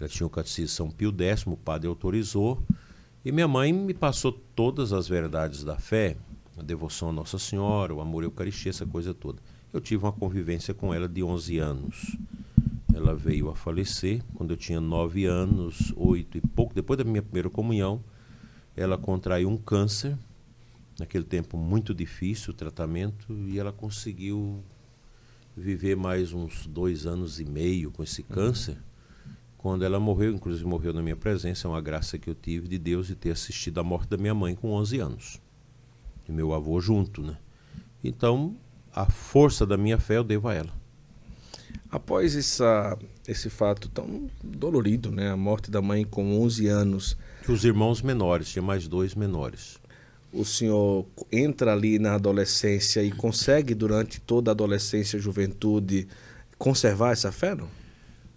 Ela 0.00 0.08
tinha 0.08 0.26
o 0.26 0.30
catecismo 0.30 0.68
São 0.68 0.90
Pio 0.90 1.14
X, 1.18 1.46
o 1.46 1.56
padre 1.56 1.86
autorizou. 1.86 2.62
E 3.22 3.30
minha 3.30 3.48
mãe 3.48 3.72
me 3.72 3.92
passou 3.92 4.32
todas 4.32 4.92
as 4.92 5.06
verdades 5.06 5.64
da 5.64 5.76
fé, 5.76 6.16
a 6.56 6.62
devoção 6.62 7.10
a 7.10 7.12
Nossa 7.12 7.38
Senhora, 7.38 7.94
o 7.94 8.00
amor 8.00 8.22
à 8.22 8.26
Eucaristia, 8.26 8.70
essa 8.70 8.86
coisa 8.86 9.12
toda. 9.12 9.42
Eu 9.72 9.80
tive 9.80 10.04
uma 10.04 10.12
convivência 10.12 10.72
com 10.72 10.94
ela 10.94 11.08
de 11.08 11.22
11 11.22 11.58
anos. 11.58 12.16
Ela 12.96 13.14
veio 13.14 13.50
a 13.50 13.54
falecer 13.54 14.22
quando 14.34 14.52
eu 14.52 14.56
tinha 14.56 14.80
nove 14.80 15.26
anos, 15.26 15.92
oito 15.96 16.38
e 16.38 16.40
pouco. 16.40 16.74
Depois 16.74 16.96
da 16.96 17.04
minha 17.04 17.20
primeira 17.20 17.50
comunhão, 17.50 18.02
ela 18.74 18.96
contraiu 18.96 19.50
um 19.50 19.56
câncer. 19.58 20.16
Naquele 20.98 21.24
tempo 21.24 21.58
muito 21.58 21.94
difícil 21.94 22.54
o 22.54 22.56
tratamento 22.56 23.34
e 23.48 23.58
ela 23.58 23.70
conseguiu 23.70 24.64
viver 25.54 25.94
mais 25.94 26.32
uns 26.32 26.66
dois 26.66 27.04
anos 27.04 27.38
e 27.38 27.44
meio 27.44 27.90
com 27.90 28.02
esse 28.02 28.22
câncer. 28.22 28.76
Uhum. 28.76 29.32
Quando 29.58 29.84
ela 29.84 30.00
morreu, 30.00 30.32
inclusive 30.32 30.66
morreu 30.66 30.94
na 30.94 31.02
minha 31.02 31.16
presença, 31.16 31.68
é 31.68 31.70
uma 31.70 31.82
graça 31.82 32.18
que 32.18 32.30
eu 32.30 32.34
tive 32.34 32.66
de 32.66 32.78
Deus 32.78 33.08
de 33.08 33.14
ter 33.14 33.30
assistido 33.30 33.78
a 33.78 33.84
morte 33.84 34.08
da 34.08 34.16
minha 34.16 34.34
mãe 34.34 34.54
com 34.54 34.70
11 34.70 34.98
anos. 35.00 35.42
E 36.26 36.32
meu 36.32 36.54
avô 36.54 36.80
junto, 36.80 37.20
né? 37.20 37.36
Então, 38.02 38.56
a 38.90 39.04
força 39.04 39.66
da 39.66 39.76
minha 39.76 39.98
fé 39.98 40.16
eu 40.16 40.24
devo 40.24 40.48
a 40.48 40.54
ela. 40.54 40.85
Após 41.90 42.34
essa, 42.34 42.98
esse 43.26 43.48
fato 43.48 43.88
tão 43.88 44.28
dolorido, 44.42 45.10
né, 45.10 45.30
a 45.30 45.36
morte 45.36 45.70
da 45.70 45.80
mãe 45.80 46.04
com 46.04 46.40
11 46.40 46.66
anos. 46.66 47.16
Os 47.48 47.64
irmãos 47.64 48.02
menores, 48.02 48.48
tinha 48.48 48.62
mais 48.62 48.88
dois 48.88 49.14
menores. 49.14 49.78
O 50.32 50.44
senhor 50.44 51.06
entra 51.30 51.72
ali 51.72 51.98
na 51.98 52.14
adolescência 52.14 53.02
e 53.02 53.10
consegue, 53.12 53.74
durante 53.74 54.20
toda 54.20 54.50
a 54.50 54.52
adolescência 54.52 55.16
e 55.16 55.20
juventude, 55.20 56.08
conservar 56.58 57.12
essa 57.12 57.30
fé, 57.30 57.54
não? 57.54 57.68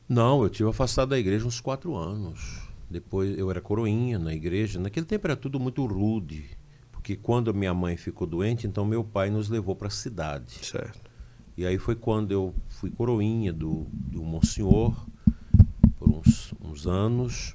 Não, 0.08 0.44
eu 0.44 0.50
tive 0.50 0.70
afastado 0.70 1.10
da 1.10 1.20
igreja 1.20 1.46
uns 1.46 1.60
quatro 1.60 1.96
anos. 1.96 2.62
Depois 2.90 3.38
eu 3.38 3.50
era 3.52 3.62
coroinha 3.62 4.18
na 4.18 4.34
igreja. 4.34 4.80
Naquele 4.80 5.06
tempo 5.06 5.28
era 5.28 5.36
tudo 5.36 5.60
muito 5.60 5.86
rude, 5.86 6.46
porque 6.92 7.16
quando 7.16 7.54
minha 7.54 7.74
mãe 7.74 7.96
ficou 7.96 8.26
doente, 8.26 8.66
então 8.66 8.86
meu 8.86 9.04
pai 9.04 9.30
nos 9.30 9.50
levou 9.50 9.76
para 9.76 9.88
a 9.88 9.92
cidade. 9.92 10.66
Certo. 10.66 11.09
E 11.60 11.66
aí 11.66 11.78
foi 11.78 11.94
quando 11.94 12.32
eu 12.32 12.56
fui 12.70 12.90
coroinha 12.90 13.52
do, 13.52 13.86
do 13.92 14.24
Monsenhor 14.24 15.06
por 15.98 16.10
uns, 16.10 16.54
uns 16.64 16.88
anos. 16.88 17.54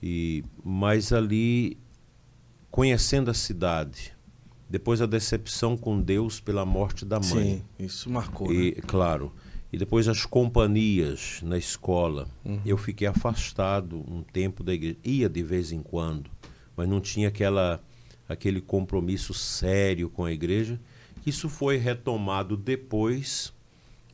E, 0.00 0.44
mas 0.62 1.12
ali, 1.12 1.76
conhecendo 2.70 3.28
a 3.28 3.34
cidade, 3.34 4.14
depois 4.70 5.02
a 5.02 5.06
decepção 5.06 5.76
com 5.76 6.00
Deus 6.00 6.38
pela 6.38 6.64
morte 6.64 7.04
da 7.04 7.18
mãe. 7.18 7.64
Sim, 7.80 7.84
isso 7.84 8.08
marcou. 8.08 8.52
E, 8.52 8.76
né? 8.76 8.82
Claro. 8.86 9.32
E 9.72 9.76
depois 9.76 10.06
as 10.06 10.24
companhias 10.24 11.40
na 11.42 11.58
escola. 11.58 12.28
Uhum. 12.44 12.60
Eu 12.64 12.76
fiquei 12.76 13.08
afastado 13.08 14.04
um 14.08 14.22
tempo 14.22 14.62
da 14.62 14.72
igreja. 14.72 14.98
Ia 15.02 15.28
de 15.28 15.42
vez 15.42 15.72
em 15.72 15.82
quando, 15.82 16.30
mas 16.76 16.88
não 16.88 17.00
tinha 17.00 17.26
aquela, 17.26 17.82
aquele 18.28 18.60
compromisso 18.60 19.34
sério 19.34 20.08
com 20.08 20.24
a 20.24 20.30
igreja. 20.30 20.80
Isso 21.26 21.48
foi 21.48 21.76
retomado 21.76 22.56
depois, 22.56 23.52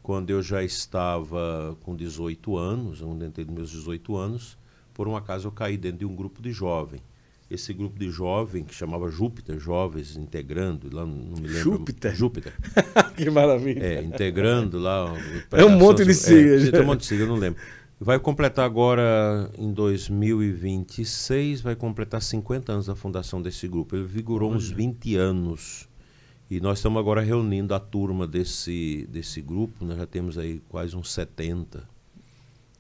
quando 0.02 0.30
eu 0.30 0.42
já 0.42 0.64
estava 0.64 1.76
com 1.82 1.94
18 1.94 2.56
anos, 2.56 3.02
onde 3.02 3.26
entrei 3.26 3.44
nos 3.44 3.54
meus 3.54 3.70
18 3.70 4.16
anos, 4.16 4.56
por 4.94 5.06
um 5.06 5.14
acaso 5.14 5.48
eu 5.48 5.52
caí 5.52 5.76
dentro 5.76 5.98
de 5.98 6.06
um 6.06 6.16
grupo 6.16 6.40
de 6.40 6.52
jovem. 6.52 7.00
Esse 7.50 7.74
grupo 7.74 7.98
de 7.98 8.08
jovem, 8.08 8.64
que 8.64 8.74
chamava 8.74 9.10
Júpiter, 9.10 9.58
Jovens 9.58 10.16
Integrando, 10.16 10.88
lá 10.90 11.04
não 11.04 11.14
me 11.14 11.48
lembro. 11.48 11.72
Júpiter? 11.72 12.16
Júpiter. 12.16 12.54
que 13.14 13.28
maravilha. 13.28 13.84
É, 13.84 14.02
integrando 14.02 14.78
lá. 14.78 15.14
É 15.50 15.62
um 15.66 15.78
monte 15.78 16.06
de 16.06 16.14
siglas. 16.14 16.66
É, 16.66 16.70
tem 16.70 16.80
um 16.80 16.86
monte 16.86 17.00
de 17.00 17.06
siglas, 17.06 17.28
eu 17.28 17.34
não 17.34 17.38
lembro. 17.38 17.60
Vai 18.00 18.18
completar 18.18 18.64
agora, 18.64 19.50
em 19.58 19.70
2026, 19.70 21.60
vai 21.60 21.76
completar 21.76 22.22
50 22.22 22.72
anos 22.72 22.86
da 22.86 22.96
fundação 22.96 23.42
desse 23.42 23.68
grupo. 23.68 23.94
Ele 23.94 24.04
vigorou 24.04 24.48
Olha. 24.48 24.56
uns 24.56 24.70
20 24.70 25.14
anos. 25.16 25.91
E 26.52 26.60
nós 26.60 26.80
estamos 26.80 27.00
agora 27.00 27.22
reunindo 27.22 27.74
a 27.74 27.80
turma 27.80 28.26
desse, 28.26 29.08
desse 29.10 29.40
grupo, 29.40 29.82
nós 29.86 29.96
já 29.96 30.04
temos 30.04 30.36
aí 30.36 30.60
quase 30.68 30.94
uns 30.94 31.10
70 31.10 31.88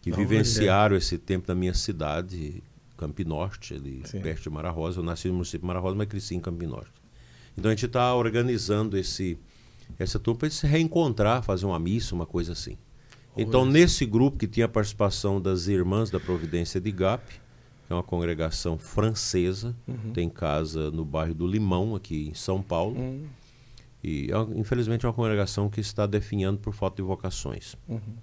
que 0.02 0.10
Não, 0.10 0.18
vivenciaram 0.18 0.94
é. 0.94 0.98
esse 0.98 1.16
tempo 1.16 1.46
na 1.48 1.54
minha 1.54 1.72
cidade, 1.72 2.62
Campinorte, 2.98 3.72
ali 3.72 4.02
Sim. 4.04 4.20
perto 4.20 4.42
de 4.42 4.50
Mara 4.50 4.68
Rosa. 4.68 5.00
Eu 5.00 5.02
nasci 5.02 5.28
no 5.28 5.34
município 5.36 5.60
de 5.60 5.66
Mara 5.66 5.80
Rosa, 5.80 5.96
mas 5.96 6.06
cresci 6.06 6.34
em 6.34 6.40
Campinorte. 6.40 6.92
Então 7.56 7.70
a 7.70 7.74
gente 7.74 7.86
está 7.86 8.14
organizando 8.14 8.98
esse, 8.98 9.38
essa 9.98 10.18
turma 10.18 10.40
para 10.40 10.50
se 10.50 10.66
reencontrar, 10.66 11.42
fazer 11.42 11.64
uma 11.64 11.78
missa, 11.78 12.14
uma 12.14 12.26
coisa 12.26 12.52
assim. 12.52 12.76
Então, 13.34 13.64
nesse 13.64 14.04
grupo 14.04 14.36
que 14.36 14.46
tinha 14.46 14.66
a 14.66 14.68
participação 14.68 15.40
das 15.40 15.66
Irmãs 15.66 16.10
da 16.10 16.20
Providência 16.20 16.78
de 16.78 16.92
Gap, 16.92 17.24
que 17.26 17.90
é 17.90 17.94
uma 17.94 18.02
congregação 18.02 18.76
francesa, 18.76 19.74
uhum. 19.88 20.12
tem 20.12 20.28
casa 20.28 20.90
no 20.90 21.06
bairro 21.06 21.32
do 21.32 21.46
Limão, 21.46 21.96
aqui 21.96 22.28
em 22.28 22.34
São 22.34 22.60
Paulo. 22.60 23.00
Uhum. 23.00 23.24
E 24.02 24.28
infelizmente 24.56 25.06
é 25.06 25.08
uma 25.08 25.14
congregação 25.14 25.68
que 25.68 25.80
está 25.80 26.06
definhando 26.06 26.58
por 26.58 26.72
falta 26.72 26.96
de 26.96 27.02
vocações. 27.02 27.76
Uhum. 27.88 28.16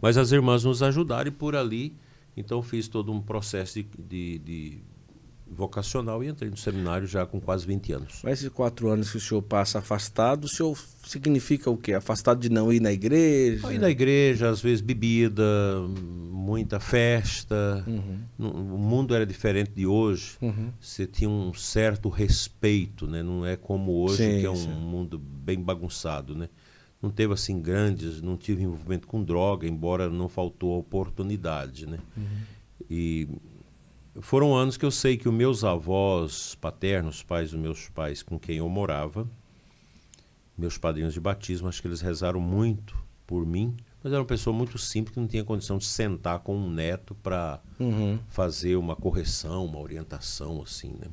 Mas 0.00 0.16
as 0.16 0.32
irmãs 0.32 0.64
nos 0.64 0.82
ajudaram 0.82 1.28
e 1.28 1.30
por 1.32 1.56
ali, 1.56 1.96
então 2.36 2.62
fiz 2.62 2.88
todo 2.88 3.12
um 3.12 3.20
processo 3.20 3.74
de, 3.74 3.88
de, 3.98 4.38
de 4.38 4.82
vocacional 5.54 6.22
e 6.22 6.28
entrei 6.28 6.50
no 6.50 6.56
seminário 6.56 7.06
já 7.06 7.24
com 7.26 7.40
quase 7.40 7.66
20 7.66 7.92
anos. 7.92 8.20
Mas 8.22 8.38
esses 8.38 8.48
quatro 8.48 8.88
anos 8.88 9.10
que 9.10 9.16
o 9.16 9.20
senhor 9.20 9.42
passa 9.42 9.78
afastado, 9.78 10.44
o 10.44 10.48
senhor 10.48 10.76
significa 11.06 11.70
o 11.70 11.76
quê? 11.76 11.94
Afastado 11.94 12.40
de 12.40 12.48
não 12.48 12.72
ir 12.72 12.80
na 12.80 12.92
igreja? 12.92 13.62
Não 13.62 13.72
ir 13.72 13.78
na 13.78 13.90
igreja, 13.90 14.48
às 14.48 14.60
vezes 14.60 14.80
bebida, 14.80 15.42
muita 16.30 16.80
festa. 16.80 17.84
Uhum. 17.86 18.18
O 18.38 18.78
mundo 18.78 19.14
era 19.14 19.26
diferente 19.26 19.72
de 19.72 19.86
hoje. 19.86 20.36
Uhum. 20.40 20.70
Você 20.80 21.06
tinha 21.06 21.30
um 21.30 21.52
certo 21.54 22.08
respeito, 22.08 23.06
né? 23.06 23.22
Não 23.22 23.44
é 23.44 23.56
como 23.56 24.02
hoje, 24.02 24.18
sim, 24.18 24.40
que 24.40 24.46
é 24.46 24.50
um 24.50 24.56
sim. 24.56 24.68
mundo 24.68 25.18
bem 25.18 25.60
bagunçado, 25.60 26.34
né? 26.34 26.48
Não 27.00 27.10
teve 27.10 27.34
assim 27.34 27.60
grandes, 27.60 28.22
não 28.22 28.36
tive 28.36 28.62
envolvimento 28.62 29.08
com 29.08 29.22
droga, 29.24 29.66
embora 29.66 30.08
não 30.08 30.28
faltou 30.28 30.74
a 30.74 30.78
oportunidade, 30.78 31.84
né? 31.84 31.98
Uhum. 32.16 32.24
E 32.88 33.28
foram 34.20 34.54
anos 34.54 34.76
que 34.76 34.84
eu 34.84 34.90
sei 34.90 35.16
que 35.16 35.28
os 35.28 35.34
meus 35.34 35.64
avós 35.64 36.54
paternos, 36.60 37.22
pais 37.22 37.50
dos 37.50 37.60
meus 37.60 37.88
pais 37.88 38.22
com 38.22 38.38
quem 38.38 38.58
eu 38.58 38.68
morava, 38.68 39.28
meus 40.56 40.76
padrinhos 40.76 41.14
de 41.14 41.20
batismo, 41.20 41.68
acho 41.68 41.80
que 41.80 41.88
eles 41.88 42.00
rezaram 42.00 42.40
muito 42.40 42.96
por 43.26 43.46
mim, 43.46 43.74
mas 44.02 44.12
era 44.12 44.20
uma 44.20 44.26
pessoa 44.26 44.54
muito 44.54 44.76
simples 44.78 45.14
que 45.14 45.20
não 45.20 45.26
tinha 45.26 45.44
condição 45.44 45.78
de 45.78 45.86
sentar 45.86 46.40
com 46.40 46.54
um 46.56 46.70
neto 46.70 47.14
para 47.14 47.60
uhum. 47.80 48.18
fazer 48.28 48.76
uma 48.76 48.94
correção, 48.94 49.64
uma 49.64 49.78
orientação 49.78 50.62
assim, 50.62 50.94
né? 51.00 51.08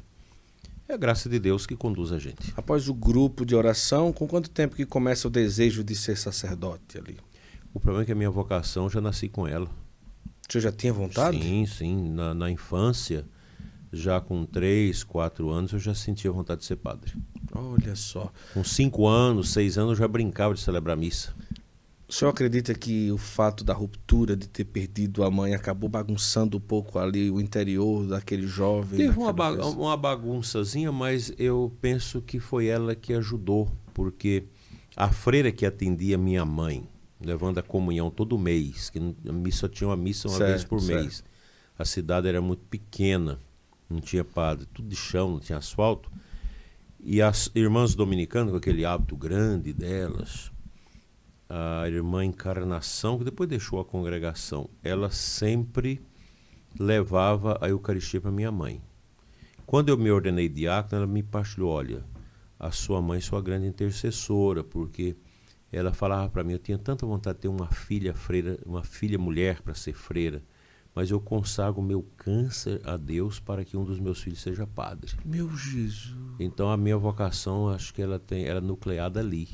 É 0.87 0.95
a 0.95 0.97
graça 0.97 1.29
de 1.29 1.39
Deus 1.39 1.67
que 1.67 1.75
conduz 1.75 2.11
a 2.11 2.17
gente. 2.17 2.51
Após 2.57 2.89
o 2.89 2.93
grupo 2.95 3.45
de 3.45 3.55
oração, 3.55 4.11
com 4.11 4.27
quanto 4.27 4.49
tempo 4.49 4.75
que 4.75 4.87
começa 4.87 5.27
o 5.27 5.31
desejo 5.31 5.83
de 5.83 5.95
ser 5.95 6.17
sacerdote 6.17 6.97
ali? 6.97 7.17
O 7.71 7.79
problema 7.79 8.01
é 8.01 8.05
que 8.07 8.11
a 8.11 8.15
minha 8.15 8.31
vocação 8.31 8.89
já 8.89 8.99
nasci 8.99 9.29
com 9.29 9.47
ela. 9.47 9.69
Você 10.49 10.59
já 10.59 10.71
tinha 10.71 10.91
vontade? 10.91 11.39
Sim, 11.39 11.65
sim. 11.67 12.09
Na, 12.09 12.33
na 12.33 12.49
infância, 12.49 13.23
já 13.93 14.19
com 14.19 14.45
três, 14.45 15.03
quatro 15.03 15.49
anos, 15.49 15.73
eu 15.73 15.79
já 15.79 15.93
sentia 15.93 16.31
vontade 16.31 16.61
de 16.61 16.65
ser 16.65 16.77
padre. 16.77 17.13
Olha 17.53 17.95
só. 17.95 18.31
Com 18.53 18.63
cinco 18.63 19.07
anos, 19.07 19.51
seis 19.51 19.77
anos, 19.77 19.91
eu 19.91 19.95
já 19.97 20.07
brincava 20.07 20.55
de 20.55 20.59
celebrar 20.59 20.97
missa. 20.97 21.35
O 22.07 22.11
senhor 22.11 22.31
acredita 22.31 22.73
que 22.73 23.11
o 23.11 23.19
fato 23.19 23.63
da 23.63 23.71
ruptura, 23.71 24.35
de 24.35 24.49
ter 24.49 24.65
perdido 24.65 25.23
a 25.23 25.29
mãe, 25.29 25.53
acabou 25.53 25.87
bagunçando 25.87 26.57
um 26.57 26.59
pouco 26.59 26.97
ali 26.97 27.29
o 27.29 27.39
interior 27.39 28.07
daquele 28.07 28.47
jovem? 28.47 28.97
Teve 28.97 29.19
uma, 29.19 29.31
ba 29.31 29.51
uma 29.67 29.95
bagunçazinha, 29.95 30.91
mas 30.91 31.31
eu 31.37 31.71
penso 31.79 32.19
que 32.19 32.39
foi 32.39 32.65
ela 32.65 32.95
que 32.95 33.13
ajudou, 33.13 33.71
porque 33.93 34.45
a 34.95 35.09
freira 35.09 35.51
que 35.51 35.67
atendia 35.67 36.17
minha 36.17 36.43
mãe, 36.43 36.83
levando 37.19 37.57
a 37.57 37.63
comunhão 37.63 38.09
todo 38.09 38.37
mês, 38.37 38.89
que 38.89 38.99
a 39.27 39.31
missa 39.31 39.67
tinha 39.67 39.89
uma 39.89 39.97
missa 39.97 40.27
uma 40.27 40.37
certo, 40.37 40.49
vez 40.49 40.63
por 40.63 40.81
certo. 40.81 41.01
mês. 41.01 41.23
A 41.77 41.85
cidade 41.85 42.27
era 42.27 42.41
muito 42.41 42.63
pequena, 42.65 43.39
não 43.89 43.99
tinha 43.99 44.23
padre, 44.23 44.65
tudo 44.73 44.87
de 44.87 44.95
chão, 44.95 45.31
não 45.31 45.39
tinha 45.39 45.57
asfalto. 45.57 46.11
E 46.99 47.21
as 47.21 47.49
irmãs 47.55 47.95
dominicanas, 47.95 48.51
com 48.51 48.57
aquele 48.57 48.85
hábito 48.85 49.15
grande 49.15 49.73
delas, 49.73 50.51
a 51.49 51.87
irmã 51.87 52.23
Encarnação, 52.23 53.17
que 53.17 53.23
depois 53.23 53.49
deixou 53.49 53.79
a 53.79 53.85
congregação, 53.85 54.69
ela 54.83 55.09
sempre 55.09 56.01
levava 56.77 57.57
a 57.61 57.69
Eucaristia 57.69 58.21
para 58.21 58.31
minha 58.31 58.51
mãe. 58.51 58.81
Quando 59.65 59.89
eu 59.89 59.97
me 59.97 60.11
ordenei 60.11 60.49
diácono, 60.49 61.03
ela 61.03 61.07
me 61.07 61.23
partilhou: 61.23 61.71
olha, 61.71 62.03
a 62.59 62.71
sua 62.71 63.01
mãe 63.01 63.17
é 63.17 63.21
sua 63.21 63.41
grande 63.41 63.65
intercessora, 63.67 64.63
porque 64.63 65.15
ela 65.71 65.93
falava 65.93 66.29
para 66.29 66.43
mim: 66.43 66.53
eu 66.53 66.59
tinha 66.59 66.77
tanta 66.77 67.05
vontade 67.05 67.37
de 67.37 67.41
ter 67.43 67.47
uma 67.47 67.67
filha 67.67 68.13
freira, 68.13 68.59
uma 68.65 68.83
filha 68.83 69.17
mulher 69.17 69.61
para 69.61 69.73
ser 69.73 69.93
freira, 69.93 70.41
mas 70.95 71.11
eu 71.11 71.19
consagro 71.19 71.81
meu 71.81 72.03
câncer 72.17 72.81
a 72.83 72.97
Deus 72.97 73.39
para 73.39 73.63
que 73.63 73.77
um 73.77 73.83
dos 73.83 73.99
meus 73.99 74.21
filhos 74.21 74.41
seja 74.41 74.65
padre. 74.65 75.11
Meu 75.23 75.49
Jesus. 75.55 76.15
Então 76.39 76.69
a 76.69 76.77
minha 76.77 76.97
vocação, 76.97 77.69
acho 77.69 77.93
que 77.93 78.01
ela 78.01 78.19
tem, 78.19 78.45
ela 78.45 78.59
é 78.59 78.61
nucleada 78.61 79.19
ali 79.19 79.47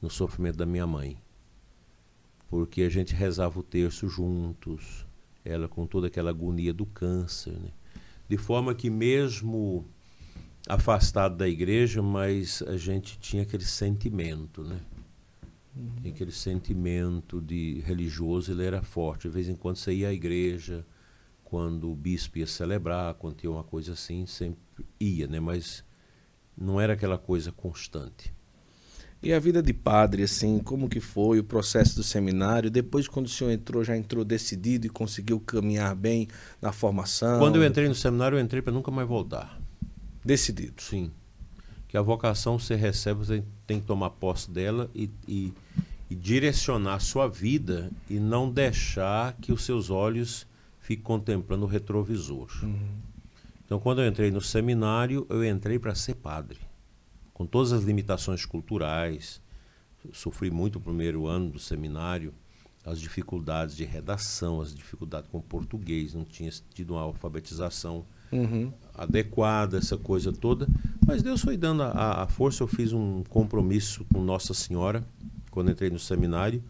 no 0.00 0.10
sofrimento 0.10 0.56
da 0.56 0.66
minha 0.66 0.86
mãe. 0.86 1.16
Porque 2.48 2.82
a 2.82 2.88
gente 2.88 3.14
rezava 3.14 3.58
o 3.58 3.62
terço 3.62 4.08
juntos, 4.08 5.06
ela 5.44 5.66
com 5.66 5.86
toda 5.86 6.06
aquela 6.06 6.30
agonia 6.30 6.72
do 6.72 6.86
câncer, 6.86 7.52
né? 7.52 7.70
De 8.28 8.36
forma 8.36 8.74
que 8.74 8.88
mesmo 8.88 9.84
afastado 10.68 11.36
da 11.36 11.48
igreja, 11.48 12.02
mas 12.02 12.62
a 12.62 12.76
gente 12.76 13.18
tinha 13.18 13.42
aquele 13.42 13.64
sentimento, 13.64 14.62
né? 14.62 14.80
Uhum. 15.76 16.10
Aquele 16.10 16.32
sentimento 16.32 17.40
de 17.40 17.80
religioso, 17.80 18.52
ele 18.52 18.64
era 18.64 18.82
forte. 18.82 19.28
De 19.28 19.34
vez 19.34 19.48
em 19.48 19.56
quando 19.56 19.76
você 19.76 19.92
ia 19.92 20.08
à 20.08 20.12
igreja, 20.12 20.86
quando 21.42 21.90
o 21.90 21.94
bispo 21.94 22.38
ia 22.38 22.46
celebrar, 22.46 23.14
quando 23.14 23.36
tinha 23.36 23.50
uma 23.50 23.64
coisa 23.64 23.92
assim, 23.92 24.26
sempre 24.26 24.60
ia, 24.98 25.26
né? 25.26 25.40
Mas 25.40 25.84
não 26.56 26.80
era 26.80 26.92
aquela 26.92 27.18
coisa 27.18 27.50
constante. 27.52 28.32
E 29.22 29.32
a 29.32 29.38
vida 29.38 29.62
de 29.62 29.72
padre, 29.72 30.22
assim, 30.22 30.58
como 30.58 30.88
que 30.88 31.00
foi 31.00 31.38
o 31.38 31.44
processo 31.44 31.96
do 31.96 32.02
seminário? 32.02 32.70
Depois, 32.70 33.08
quando 33.08 33.26
o 33.26 33.30
senhor 33.30 33.50
entrou, 33.50 33.82
já 33.82 33.96
entrou 33.96 34.22
decidido 34.22 34.86
e 34.86 34.90
conseguiu 34.90 35.40
caminhar 35.40 35.94
bem 35.94 36.28
na 36.60 36.72
formação? 36.72 37.38
Quando 37.38 37.56
eu 37.56 37.64
entrei 37.64 37.88
no 37.88 37.94
seminário, 37.94 38.36
eu 38.36 38.42
entrei 38.42 38.60
para 38.60 38.72
nunca 38.72 38.90
mais 38.90 39.08
voltar. 39.08 39.58
Decidido? 40.22 40.82
Sim. 40.82 41.10
Que 41.94 41.98
a 41.98 42.02
vocação 42.02 42.58
você 42.58 42.74
recebe, 42.74 43.20
você 43.20 43.44
tem 43.68 43.78
que 43.78 43.86
tomar 43.86 44.10
posse 44.10 44.50
dela 44.50 44.90
e, 44.92 45.08
e, 45.28 45.52
e 46.10 46.14
direcionar 46.16 46.94
a 46.94 46.98
sua 46.98 47.28
vida 47.28 47.88
e 48.10 48.18
não 48.18 48.50
deixar 48.50 49.34
que 49.34 49.52
os 49.52 49.62
seus 49.62 49.90
olhos 49.90 50.44
fiquem 50.80 51.04
contemplando 51.04 51.66
o 51.66 51.68
retrovisor. 51.68 52.48
Uhum. 52.64 52.96
Então, 53.64 53.78
quando 53.78 54.02
eu 54.02 54.08
entrei 54.08 54.32
no 54.32 54.40
seminário, 54.40 55.24
eu 55.30 55.44
entrei 55.44 55.78
para 55.78 55.94
ser 55.94 56.16
padre 56.16 56.58
com 57.32 57.46
todas 57.46 57.72
as 57.72 57.84
limitações 57.84 58.44
culturais. 58.44 59.40
Sofri 60.12 60.50
muito 60.50 60.80
o 60.80 60.82
primeiro 60.82 61.28
ano 61.28 61.48
do 61.48 61.60
seminário, 61.60 62.34
as 62.84 63.00
dificuldades 63.00 63.76
de 63.76 63.84
redação, 63.84 64.60
as 64.60 64.74
dificuldades 64.74 65.30
com 65.30 65.40
português, 65.40 66.12
não 66.12 66.24
tinha 66.24 66.50
tido 66.74 66.94
uma 66.94 67.02
alfabetização 67.02 68.04
uhum. 68.34 68.72
adequada, 68.94 69.78
essa 69.78 69.96
coisa 69.96 70.32
toda. 70.32 70.66
Mas 71.06 71.22
Deus 71.22 71.40
foi 71.40 71.56
dando 71.56 71.82
a, 71.82 72.22
a, 72.22 72.26
força. 72.26 72.62
Eu 72.62 72.66
fiz 72.66 72.92
um 72.92 73.22
compromisso 73.28 74.04
com 74.12 74.22
Nossa 74.22 74.54
Senhora, 74.54 75.04
quando 75.50 75.70
entrei 75.70 75.90
no 75.90 75.98
seminário, 75.98 76.62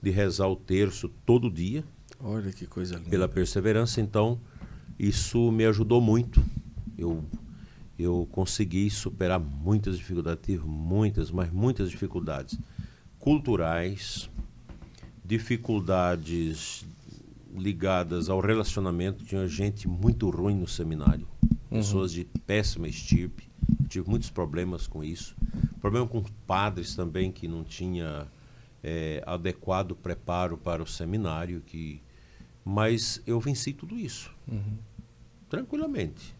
de 0.00 0.10
rezar 0.10 0.48
o 0.48 0.56
terço 0.56 1.08
todo 1.26 1.50
dia. 1.50 1.84
Olha 2.20 2.52
que 2.52 2.66
coisa 2.66 2.96
linda. 2.96 3.10
Pela 3.10 3.28
perseverança, 3.28 4.00
então, 4.00 4.40
isso 4.98 5.50
me 5.52 5.64
ajudou 5.64 6.00
muito. 6.00 6.42
Eu 6.96 7.24
eu 7.98 8.28
consegui 8.30 8.88
superar 8.90 9.40
muitas 9.40 9.98
dificuldades, 9.98 10.44
tive 10.44 10.64
muitas, 10.64 11.32
mas 11.32 11.50
muitas 11.50 11.90
dificuldades 11.90 12.56
culturais, 13.18 14.30
dificuldades 15.24 16.86
ligadas 17.58 18.28
ao 18.28 18.40
relacionamento. 18.40 19.24
Tinha 19.24 19.46
gente 19.46 19.88
muito 19.88 20.30
ruim 20.30 20.54
no 20.54 20.66
seminário, 20.66 21.26
uhum. 21.70 21.78
pessoas 21.78 22.12
de 22.12 22.24
péssima 22.46 22.88
estirpe. 22.88 23.48
Tive 23.88 24.08
muitos 24.08 24.30
problemas 24.30 24.86
com 24.86 25.02
isso. 25.02 25.36
Problema 25.80 26.06
com 26.06 26.22
padres 26.46 26.94
também 26.94 27.30
que 27.30 27.48
não 27.48 27.64
tinha 27.64 28.26
é, 28.82 29.22
adequado 29.26 29.94
preparo 29.94 30.56
para 30.56 30.82
o 30.82 30.86
seminário, 30.86 31.60
que 31.60 32.00
mas 32.64 33.22
eu 33.26 33.40
venci 33.40 33.72
tudo 33.72 33.98
isso 33.98 34.30
uhum. 34.46 34.76
tranquilamente 35.48 36.36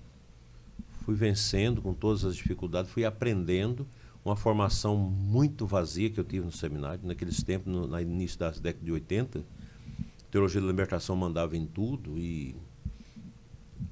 fui 1.08 1.14
vencendo 1.14 1.80
com 1.80 1.94
todas 1.94 2.22
as 2.22 2.36
dificuldades, 2.36 2.90
fui 2.90 3.02
aprendendo 3.02 3.86
uma 4.22 4.36
formação 4.36 4.94
muito 4.94 5.64
vazia 5.64 6.10
que 6.10 6.20
eu 6.20 6.24
tive 6.24 6.44
no 6.44 6.52
seminário, 6.52 7.00
naqueles 7.02 7.42
tempos, 7.42 7.72
no, 7.72 7.86
no 7.86 7.98
início 7.98 8.38
das 8.38 8.60
décadas 8.60 8.84
de 8.84 8.92
80. 8.92 9.42
Teologia 10.30 10.60
da 10.60 10.66
Libertação 10.66 11.16
mandava 11.16 11.56
em 11.56 11.66
tudo 11.66 12.18
e 12.18 12.54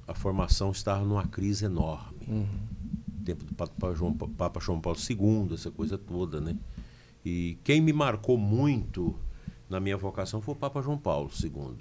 a 0.07 0.13
formação 0.13 0.71
estava 0.71 1.03
numa 1.03 1.27
crise 1.27 1.65
enorme. 1.65 2.17
Uhum. 2.27 2.47
Tempo 3.25 3.43
do 3.43 3.53
Papa 3.53 3.93
João, 3.93 4.13
Papa 4.13 4.59
João 4.59 4.79
Paulo 4.79 4.97
II, 4.97 5.53
essa 5.53 5.71
coisa 5.71 5.97
toda, 5.97 6.39
né? 6.39 6.57
E 7.25 7.57
quem 7.63 7.81
me 7.81 7.91
marcou 7.91 8.37
muito 8.37 9.13
na 9.69 9.79
minha 9.79 9.97
vocação 9.97 10.41
foi 10.41 10.53
o 10.53 10.57
Papa 10.57 10.81
João 10.81 10.97
Paulo 10.97 11.29
II. 11.43 11.77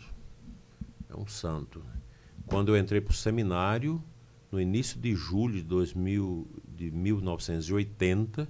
É 1.09 1.17
um 1.17 1.27
santo. 1.27 1.79
Né? 1.81 2.01
Quando 2.47 2.75
eu 2.75 2.77
entrei 2.77 3.01
para 3.01 3.13
o 3.13 3.15
seminário, 3.15 4.03
no 4.51 4.61
início 4.61 4.99
de 4.99 5.15
julho 5.15 5.55
de, 5.55 5.63
2000, 5.63 6.49
de 6.77 6.91
1980, 6.91 8.49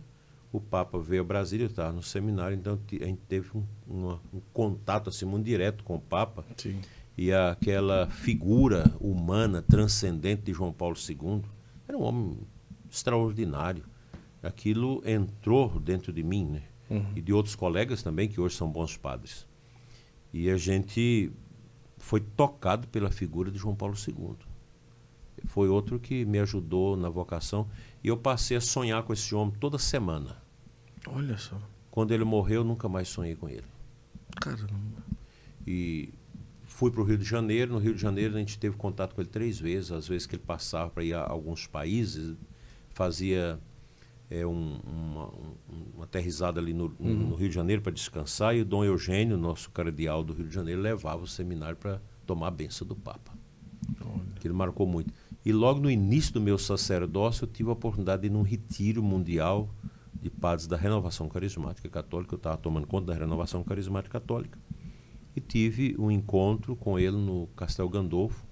o 0.56 0.60
Papa 0.60 0.98
veio 0.98 1.22
a 1.22 1.24
Brasília, 1.24 1.64
eu 1.64 1.70
estava 1.70 1.92
no 1.92 2.02
seminário, 2.02 2.56
então 2.56 2.78
a 3.00 3.04
gente 3.04 3.20
teve 3.28 3.50
um, 3.54 3.64
uma, 3.86 4.20
um 4.32 4.40
contato 4.52 5.10
assim, 5.10 5.24
muito 5.24 5.44
direto 5.44 5.84
com 5.84 5.96
o 5.96 6.00
Papa. 6.00 6.44
Sim. 6.56 6.80
E 7.16 7.32
aquela 7.32 8.08
figura 8.08 8.94
humana, 9.00 9.62
transcendente 9.62 10.42
de 10.42 10.52
João 10.52 10.72
Paulo 10.72 10.96
II, 10.96 11.42
era 11.88 11.96
um 11.96 12.02
homem 12.02 12.38
extraordinário. 12.90 13.84
Aquilo 14.42 15.02
entrou 15.06 15.80
dentro 15.80 16.12
de 16.12 16.22
mim, 16.22 16.44
né? 16.44 16.62
Uhum. 16.88 17.12
E 17.16 17.22
de 17.22 17.32
outros 17.32 17.54
colegas 17.54 18.02
também, 18.02 18.28
que 18.28 18.40
hoje 18.40 18.56
são 18.56 18.70
bons 18.70 18.96
padres. 18.96 19.46
E 20.32 20.50
a 20.50 20.56
gente 20.56 21.32
foi 21.98 22.20
tocado 22.20 22.86
pela 22.88 23.10
figura 23.10 23.50
de 23.50 23.58
João 23.58 23.74
Paulo 23.74 23.94
II 23.96 24.36
foi 25.44 25.68
outro 25.68 25.98
que 25.98 26.24
me 26.24 26.38
ajudou 26.38 26.96
na 26.96 27.08
vocação. 27.08 27.68
E 28.02 28.08
eu 28.08 28.16
passei 28.16 28.56
a 28.56 28.60
sonhar 28.60 29.02
com 29.02 29.12
esse 29.12 29.34
homem 29.34 29.54
toda 29.58 29.78
semana. 29.78 30.36
Olha 31.08 31.36
só. 31.38 31.56
Quando 31.90 32.12
ele 32.12 32.24
morreu, 32.24 32.60
eu 32.60 32.64
nunca 32.64 32.88
mais 32.88 33.08
sonhei 33.08 33.34
com 33.34 33.48
ele. 33.48 33.64
Caramba. 34.40 35.02
E 35.66 36.10
fui 36.64 36.90
para 36.90 37.00
o 37.00 37.04
Rio 37.04 37.16
de 37.16 37.24
Janeiro. 37.24 37.72
No 37.72 37.78
Rio 37.78 37.94
de 37.94 38.00
Janeiro, 38.00 38.36
a 38.36 38.38
gente 38.38 38.58
teve 38.58 38.76
contato 38.76 39.14
com 39.14 39.20
ele 39.20 39.30
três 39.30 39.58
vezes. 39.58 39.92
Às 39.92 40.06
vezes 40.06 40.26
que 40.26 40.36
ele 40.36 40.42
passava 40.46 40.90
para 40.90 41.04
ir 41.04 41.14
a 41.14 41.26
alguns 41.26 41.66
países, 41.66 42.36
fazia 42.90 43.58
é, 44.30 44.46
um, 44.46 44.78
uma, 44.84 45.26
um, 45.26 45.56
uma 45.94 46.04
aterrizada 46.04 46.60
ali 46.60 46.74
no, 46.74 46.94
uhum. 46.98 47.14
no 47.14 47.34
Rio 47.34 47.48
de 47.48 47.54
Janeiro 47.54 47.82
para 47.82 47.92
descansar. 47.92 48.54
E 48.54 48.60
o 48.60 48.64
Dom 48.64 48.84
Eugênio, 48.84 49.38
nosso 49.38 49.70
cardeal 49.70 50.22
do 50.22 50.32
Rio 50.32 50.48
de 50.48 50.54
Janeiro, 50.54 50.80
levava 50.80 51.22
o 51.22 51.26
seminário 51.26 51.76
para 51.76 52.00
tomar 52.26 52.48
a 52.48 52.50
benção 52.50 52.86
do 52.86 52.94
Papa. 52.94 53.32
Olha. 54.00 54.22
Que 54.40 54.46
ele 54.46 54.54
marcou 54.54 54.86
muito. 54.86 55.12
E 55.44 55.52
logo 55.52 55.80
no 55.80 55.90
início 55.90 56.34
do 56.34 56.40
meu 56.40 56.58
sacerdócio, 56.58 57.44
eu 57.44 57.48
tive 57.48 57.70
a 57.70 57.72
oportunidade 57.72 58.22
de 58.22 58.28
ir 58.28 58.30
num 58.30 58.42
retiro 58.42 59.02
mundial 59.02 59.70
de 60.26 60.30
padres 60.30 60.66
da 60.66 60.76
Renovação 60.76 61.28
Carismática 61.28 61.88
Católica. 61.88 62.34
Eu 62.34 62.38
estava 62.38 62.56
tomando 62.56 62.86
conta 62.86 63.12
da 63.12 63.14
Renovação 63.14 63.62
Carismática 63.62 64.18
Católica. 64.18 64.58
E 65.36 65.40
tive 65.40 65.94
um 65.98 66.10
encontro 66.10 66.74
com 66.74 66.98
ele 66.98 67.16
no 67.16 67.46
Castel 67.56 67.88
Gandolfo. 67.88 68.44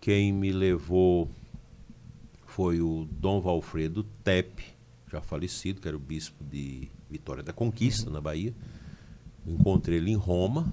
Quem 0.00 0.32
me 0.32 0.52
levou 0.52 1.28
foi 2.44 2.80
o 2.80 3.08
Dom 3.10 3.40
Valfredo 3.40 4.04
Tepe, 4.22 4.64
já 5.10 5.20
falecido, 5.20 5.80
que 5.80 5.88
era 5.88 5.96
o 5.96 6.00
bispo 6.00 6.44
de 6.44 6.88
Vitória 7.08 7.42
da 7.42 7.52
Conquista, 7.52 8.06
uhum. 8.06 8.12
na 8.12 8.20
Bahia. 8.20 8.54
Encontrei 9.44 9.98
ele 9.98 10.12
em 10.12 10.16
Roma, 10.16 10.72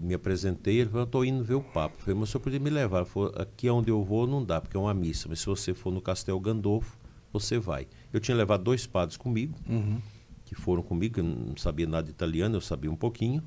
me 0.00 0.14
apresentei, 0.14 0.80
ele 0.80 0.90
falou, 0.90 1.04
estou 1.04 1.24
indo 1.24 1.44
ver 1.44 1.54
o 1.54 1.62
Papa. 1.62 1.94
Eu 1.94 2.00
falei, 2.00 2.20
mas 2.20 2.28
o 2.28 2.32
senhor 2.32 2.42
podia 2.42 2.58
me 2.58 2.70
levar? 2.70 3.02
Ele 3.02 3.06
falou, 3.06 3.32
aqui 3.36 3.70
onde 3.70 3.90
eu 3.90 4.02
vou 4.02 4.26
não 4.26 4.44
dá, 4.44 4.60
porque 4.60 4.76
é 4.76 4.80
uma 4.80 4.94
missa, 4.94 5.28
mas 5.28 5.38
se 5.38 5.46
você 5.46 5.72
for 5.72 5.92
no 5.92 6.00
Castel 6.00 6.40
Gandolfo, 6.40 6.98
você 7.40 7.58
vai. 7.58 7.86
Eu 8.12 8.20
tinha 8.20 8.36
levado 8.36 8.62
dois 8.64 8.86
padres 8.86 9.16
comigo, 9.16 9.54
Uhum. 9.68 10.00
que 10.44 10.54
foram 10.54 10.82
comigo, 10.82 11.20
eu 11.20 11.24
não 11.24 11.56
sabia 11.56 11.86
nada 11.86 12.04
de 12.04 12.10
italiano, 12.10 12.56
eu 12.56 12.60
sabia 12.60 12.90
um 12.90 12.96
pouquinho. 12.96 13.42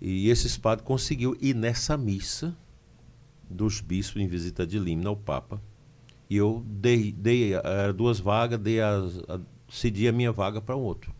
E 0.00 0.28
esses 0.28 0.56
padres 0.56 0.86
conseguiu 0.86 1.36
ir 1.40 1.54
nessa 1.54 1.96
missa 1.96 2.56
dos 3.48 3.80
bispos 3.80 4.22
em 4.22 4.26
visita 4.28 4.66
de 4.66 4.78
Limna 4.78 5.08
ao 5.10 5.16
Papa. 5.16 5.60
E 6.28 6.36
eu 6.36 6.64
dei, 6.66 7.10
dei 7.12 7.54
eh, 7.54 7.92
duas 7.92 8.20
vagas, 8.20 8.58
dei 8.60 8.80
as, 8.80 9.18
a, 9.28 9.40
cedi 9.68 10.06
a 10.08 10.12
minha 10.12 10.30
vaga 10.32 10.60
para 10.60 10.76
um 10.76 10.80
outro. 10.80 11.12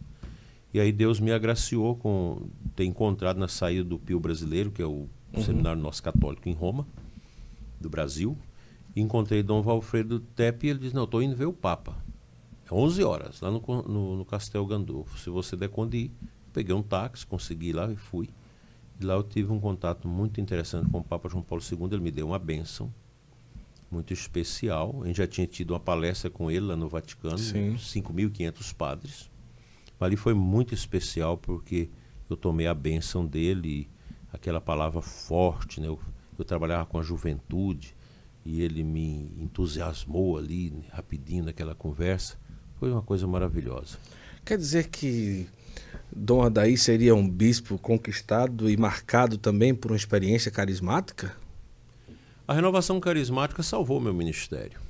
E 0.72 0.78
aí 0.78 0.92
Deus 0.92 1.18
me 1.18 1.32
agraciou 1.32 1.96
com 1.96 2.48
ter 2.76 2.84
encontrado 2.84 3.36
na 3.38 3.48
saída 3.48 3.82
do 3.82 3.98
Pio 3.98 4.20
Brasileiro, 4.20 4.70
que 4.70 4.80
é 4.80 4.86
o 4.86 5.08
seminário 5.44 5.82
nosso 5.82 6.00
católico 6.02 6.48
em 6.48 6.52
Roma, 6.52 6.86
do 7.80 7.90
Brasil. 7.90 8.38
Encontrei 8.94 9.42
Dom 9.42 9.62
Valfredo 9.62 10.20
Tepe 10.20 10.66
e 10.66 10.70
ele 10.70 10.80
disse, 10.80 10.94
não, 10.94 11.04
estou 11.04 11.22
indo 11.22 11.36
ver 11.36 11.46
o 11.46 11.52
Papa. 11.52 11.96
É 12.70 12.74
11 12.74 13.02
horas, 13.04 13.40
lá 13.40 13.50
no, 13.50 13.60
no, 13.86 14.16
no 14.16 14.24
Castel 14.24 14.66
Gandolfo. 14.66 15.18
Se 15.18 15.30
você 15.30 15.56
der 15.56 15.70
de 15.88 15.96
ir, 15.96 16.12
peguei 16.52 16.74
um 16.74 16.82
táxi, 16.82 17.26
consegui 17.26 17.68
ir 17.68 17.72
lá 17.72 17.90
e 17.90 17.96
fui. 17.96 18.28
E 19.00 19.04
lá 19.04 19.14
eu 19.14 19.22
tive 19.22 19.52
um 19.52 19.60
contato 19.60 20.06
muito 20.06 20.40
interessante 20.40 20.90
com 20.90 20.98
o 20.98 21.04
Papa 21.04 21.28
João 21.28 21.42
Paulo 21.42 21.62
II. 21.64 21.86
Ele 21.92 22.02
me 22.02 22.10
deu 22.10 22.26
uma 22.26 22.38
bênção 22.38 22.92
muito 23.90 24.12
especial. 24.12 25.00
A 25.02 25.06
gente 25.06 25.16
já 25.16 25.26
tinha 25.26 25.46
tido 25.46 25.70
uma 25.70 25.80
palestra 25.80 26.28
com 26.28 26.50
ele 26.50 26.66
lá 26.66 26.76
no 26.76 26.88
Vaticano, 26.88 27.38
Sim. 27.38 27.74
5.500 27.76 28.74
padres. 28.74 29.30
Mas 29.98 30.06
ali 30.06 30.16
foi 30.16 30.34
muito 30.34 30.74
especial 30.74 31.38
porque 31.38 31.88
eu 32.28 32.36
tomei 32.36 32.66
a 32.66 32.74
bênção 32.74 33.24
dele, 33.24 33.88
aquela 34.32 34.60
palavra 34.60 35.00
forte, 35.00 35.80
né? 35.80 35.88
Eu, 35.88 35.98
eu 36.38 36.44
trabalhava 36.44 36.86
com 36.86 36.98
a 36.98 37.02
juventude 37.02 37.96
e 38.44 38.62
ele 38.62 38.82
me 38.82 39.32
entusiasmou 39.38 40.38
ali 40.38 40.84
rapidinho 40.90 41.44
naquela 41.44 41.74
conversa. 41.74 42.38
Foi 42.78 42.90
uma 42.90 43.02
coisa 43.02 43.26
maravilhosa. 43.26 43.98
Quer 44.44 44.56
dizer 44.56 44.88
que 44.88 45.46
Dom 46.14 46.42
Adaí 46.42 46.76
seria 46.76 47.14
um 47.14 47.28
bispo 47.28 47.78
conquistado 47.78 48.70
e 48.70 48.76
marcado 48.76 49.36
também 49.36 49.74
por 49.74 49.90
uma 49.90 49.96
experiência 49.96 50.50
carismática? 50.50 51.36
A 52.48 52.54
renovação 52.54 52.98
carismática 52.98 53.62
salvou 53.62 54.00
meu 54.00 54.14
ministério. 54.14 54.80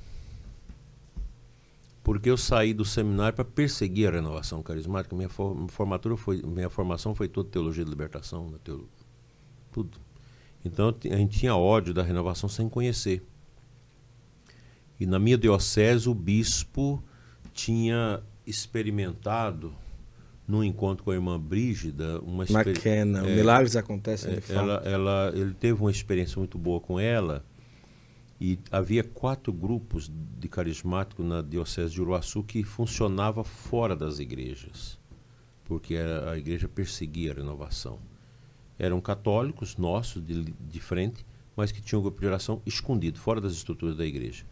Porque 2.03 2.29
eu 2.29 2.37
saí 2.37 2.73
do 2.73 2.83
seminário 2.83 3.35
para 3.35 3.45
perseguir 3.45 4.07
a 4.07 4.11
renovação 4.11 4.63
carismática. 4.63 5.15
Minha 5.15 5.29
for- 5.29 5.67
formatura 5.69 6.17
foi, 6.17 6.41
minha 6.41 6.69
formação 6.69 7.13
foi 7.13 7.27
toda 7.27 7.49
teologia 7.49 7.83
de 7.83 7.89
libertação, 7.89 8.51
teolo- 8.63 8.89
tudo. 9.71 9.99
Então 10.65 10.95
a 11.11 11.15
gente 11.17 11.37
tinha 11.37 11.55
ódio 11.55 11.93
da 11.93 12.01
renovação 12.01 12.49
sem 12.49 12.67
conhecer. 12.67 13.21
E 15.01 15.05
na 15.07 15.17
minha 15.17 15.35
diocese 15.35 16.07
o 16.07 16.13
bispo 16.13 17.03
tinha 17.55 18.21
experimentado 18.45 19.73
num 20.47 20.63
encontro 20.63 21.03
com 21.03 21.09
a 21.09 21.15
irmã 21.15 21.39
Brígida 21.39 22.19
uma 22.19 22.43
experi- 22.43 22.69
McKenna, 22.69 23.27
é, 23.27 23.35
milagres 23.35 23.75
acontecem, 23.75 24.33
ele 24.33 24.43
é, 24.47 24.53
ela, 24.53 24.73
ela, 24.85 25.31
ele 25.33 25.55
teve 25.55 25.81
uma 25.81 25.89
experiência 25.89 26.37
muito 26.37 26.55
boa 26.55 26.79
com 26.79 26.99
ela 26.99 27.43
e 28.39 28.59
havia 28.71 29.03
quatro 29.03 29.51
grupos 29.51 30.07
de 30.39 30.47
carismáticos 30.47 31.25
na 31.25 31.41
diocese 31.41 31.95
de 31.95 31.99
Uruaçu 31.99 32.43
que 32.43 32.63
funcionava 32.63 33.43
fora 33.43 33.95
das 33.95 34.19
igrejas, 34.19 34.99
porque 35.65 35.95
a, 35.95 36.33
a 36.33 36.37
igreja 36.37 36.67
perseguia 36.67 37.31
a 37.31 37.35
renovação. 37.35 37.97
Eram 38.77 39.01
católicos 39.01 39.77
nossos 39.77 40.23
de, 40.23 40.43
de 40.43 40.79
frente, 40.79 41.25
mas 41.55 41.71
que 41.71 41.81
tinham 41.81 42.01
um 42.01 42.03
grupo 42.03 42.21
de 42.21 42.27
oração 42.27 42.61
escondido, 42.67 43.19
fora 43.19 43.41
das 43.41 43.53
estruturas 43.53 43.97
da 43.97 44.05
igreja. 44.05 44.45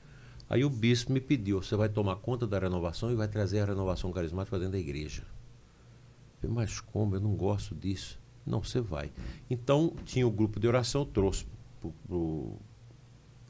Aí 0.50 0.66
o 0.66 0.70
bispo 0.70 1.12
me 1.12 1.22
pediu: 1.22 1.62
você 1.62 1.76
vai 1.76 1.88
tomar 1.88 2.16
conta 2.16 2.48
da 2.48 2.58
renovação 2.58 3.12
e 3.12 3.16
vai 3.16 3.28
trazer 3.28 3.60
a 3.60 3.66
renovação 3.66 4.12
carismática 4.12 4.50
para 4.50 4.60
dentro 4.60 4.74
da 4.74 4.80
igreja. 4.80 5.22
Eu 5.22 6.50
falei, 6.50 6.56
mas 6.56 6.80
como? 6.80 7.16
Eu 7.16 7.22
não 7.22 7.36
gosto 7.36 7.76
disso. 7.76 8.20
Não, 8.46 8.64
você 8.64 8.82
vai. 8.82 9.12
Então, 9.50 9.94
tinha 10.06 10.26
o 10.26 10.32
grupo 10.32 10.60
de 10.60 10.68
oração, 10.68 11.06
trouxe 11.06 11.46
pro, 11.80 11.94
pro... 12.08 12.58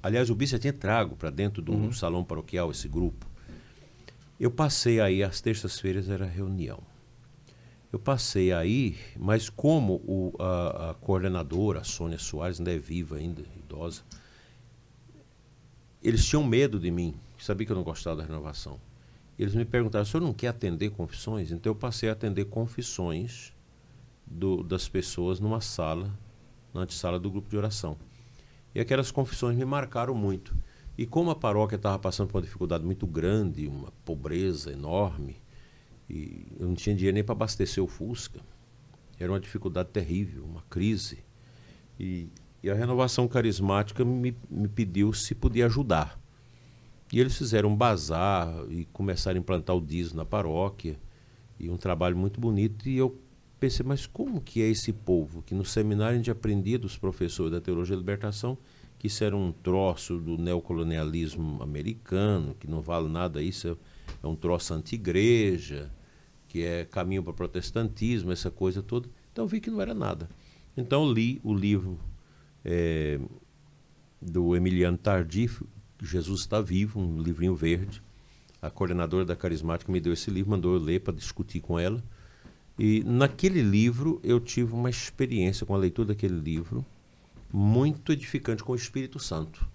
Aliás, 0.03 0.29
o 0.29 0.35
bispo 0.35 0.53
já 0.53 0.59
tinha 0.59 0.73
trago 0.73 1.15
para 1.15 1.29
dentro 1.29 1.62
do 1.62 1.93
salão 1.93 2.23
paroquial 2.23 2.71
esse 2.71 2.88
grupo. 2.88 3.25
Eu 4.39 4.51
passei 4.51 4.99
aí, 4.99 5.23
às 5.23 5.39
terças-feiras 5.39 6.09
era 6.09 6.25
reunião. 6.25 6.81
Eu 7.91 7.99
passei 7.99 8.53
aí, 8.53 8.97
mas 9.17 9.49
como 9.49 9.95
o, 10.05 10.33
a, 10.39 10.91
a 10.91 10.93
coordenadora, 10.95 11.81
a 11.81 11.83
Sônia 11.83 12.19
Soares, 12.19 12.59
ainda 12.59 12.73
é 12.73 12.77
viva 12.77 13.17
ainda, 13.17 13.43
idosa, 13.57 14.03
eles 16.03 16.25
tinham 16.25 16.43
medo 16.43 16.79
de 16.79 16.89
mim, 16.89 17.15
sabia 17.38 17.65
que 17.65 17.71
eu 17.71 17.75
não 17.75 17.83
gostava 17.83 18.17
da 18.17 18.23
renovação. 18.23 18.79
Eles 19.38 19.55
me 19.55 19.65
perguntaram, 19.65 20.03
o 20.03 20.05
senhor 20.05 20.23
não 20.23 20.33
quer 20.33 20.47
atender 20.47 20.89
confissões? 20.91 21.51
Então 21.51 21.71
eu 21.71 21.75
passei 21.75 22.09
a 22.09 22.13
atender 22.13 22.45
confissões 22.45 23.53
do, 24.25 24.63
das 24.63 24.88
pessoas 24.88 25.39
numa 25.39 25.62
sala, 25.62 26.13
na 26.73 26.81
antessala 26.81 27.19
do 27.19 27.31
grupo 27.31 27.49
de 27.49 27.57
oração. 27.57 27.97
E 28.75 28.79
aquelas 28.79 29.12
confissões 29.12 29.57
me 29.57 29.65
marcaram 29.65 30.13
muito. 30.13 30.55
E 30.97 31.05
como 31.05 31.31
a 31.31 31.35
paróquia 31.35 31.77
estava 31.77 31.97
passando 31.97 32.27
por 32.27 32.38
uma 32.38 32.43
dificuldade 32.43 32.83
muito 32.83 33.07
grande, 33.07 33.67
uma 33.67 33.91
pobreza 34.03 34.71
enorme, 34.71 35.38
e 36.09 36.45
eu 36.59 36.67
não 36.67 36.75
tinha 36.75 36.95
dinheiro 36.95 37.15
nem 37.15 37.23
para 37.23 37.33
abastecer 37.33 37.81
o 37.81 37.88
Fusca, 37.88 38.41
era 39.17 39.31
uma 39.31 39.39
dificuldade 39.39 39.89
terrível, 39.89 40.43
uma 40.43 40.63
crise. 40.69 41.23
E, 41.99 42.29
e 42.62 42.69
a 42.69 42.74
renovação 42.74 43.28
carismática 43.28 44.04
me, 44.04 44.36
me 44.50 44.67
pediu 44.67 45.13
se 45.13 45.34
podia 45.34 45.65
ajudar. 45.65 46.19
E 47.12 47.19
eles 47.19 47.38
fizeram 47.38 47.69
um 47.69 47.76
bazar 47.76 48.54
e 48.69 48.86
começaram 48.86 49.38
a 49.38 49.39
implantar 49.39 49.76
o 49.76 49.82
dízimo 49.82 50.17
na 50.17 50.26
paróquia. 50.26 51.00
E 51.60 51.69
um 51.69 51.78
trabalho 51.78 52.15
muito 52.15 52.39
bonito. 52.39 52.88
E 52.88 52.98
eu 52.98 53.19
pensei, 53.60 53.86
mas 53.86 54.06
como 54.06 54.39
que 54.39 54.62
é 54.62 54.67
esse 54.67 54.93
povo? 54.93 55.41
Que 55.41 55.56
no 55.56 55.65
seminário 55.65 56.13
a 56.13 56.17
gente 56.17 56.30
aprendia 56.30 56.78
dos 56.78 56.98
professores 56.98 57.52
da 57.52 57.60
Teologia 57.60 57.95
da 57.95 58.00
Libertação 58.00 58.58
que 59.00 59.08
isso 59.08 59.24
era 59.24 59.36
um 59.36 59.52
troço 59.52 60.17
do 60.17 60.38
neocolonialismo 60.38 61.63
americano, 61.63 62.54
que 62.60 62.67
não 62.67 62.82
vale 62.82 63.08
nada, 63.08 63.41
isso 63.41 63.69
é, 63.69 63.76
é 64.22 64.28
um 64.28 64.36
troço 64.36 64.74
anti-igreja, 64.74 65.89
que 66.50 66.63
é 66.63 66.84
caminho 66.84 67.24
para 67.24 67.32
o 67.32 67.34
protestantismo, 67.34 68.30
essa 68.30 68.52
coisa 68.52 68.84
toda. 68.84 69.10
Então 69.32 69.48
vi 69.48 69.62
que 69.62 69.72
não 69.72 69.82
era 69.82 69.93
nada. 69.93 70.30
Então 70.76 71.10
li 71.10 71.39
o 71.45 71.54
livro 71.54 71.98
é, 72.63 73.19
do 74.22 74.56
Emiliano 74.56 74.98
Tardif, 74.98 75.62
Jesus 76.02 76.41
está 76.41 76.62
vivo, 76.62 77.00
um 77.00 77.22
livrinho 77.22 77.56
verde. 77.56 78.02
A 78.62 78.69
coordenadora 78.69 79.26
da 79.26 79.36
Carismática 79.36 79.91
me 79.91 80.00
deu 80.00 80.13
esse 80.13 80.30
livro, 80.30 80.52
mandou 80.52 80.74
eu 80.74 80.80
ler 80.80 81.02
para 81.02 81.13
discutir 81.13 81.62
com 81.62 81.80
ela. 81.80 82.04
E 82.78 83.04
naquele 83.04 83.62
livro 83.62 84.19
eu 84.24 84.39
tive 84.39 84.74
uma 84.74 84.89
experiência 84.89 85.65
com 85.65 85.76
a 85.76 85.78
leitura 85.78 86.10
daquele 86.10 86.39
livro 86.39 86.86
muito 87.52 88.12
edificante 88.12 88.63
com 88.63 88.74
o 88.74 88.76
Espírito 88.76 89.19
Santo. 89.19 89.67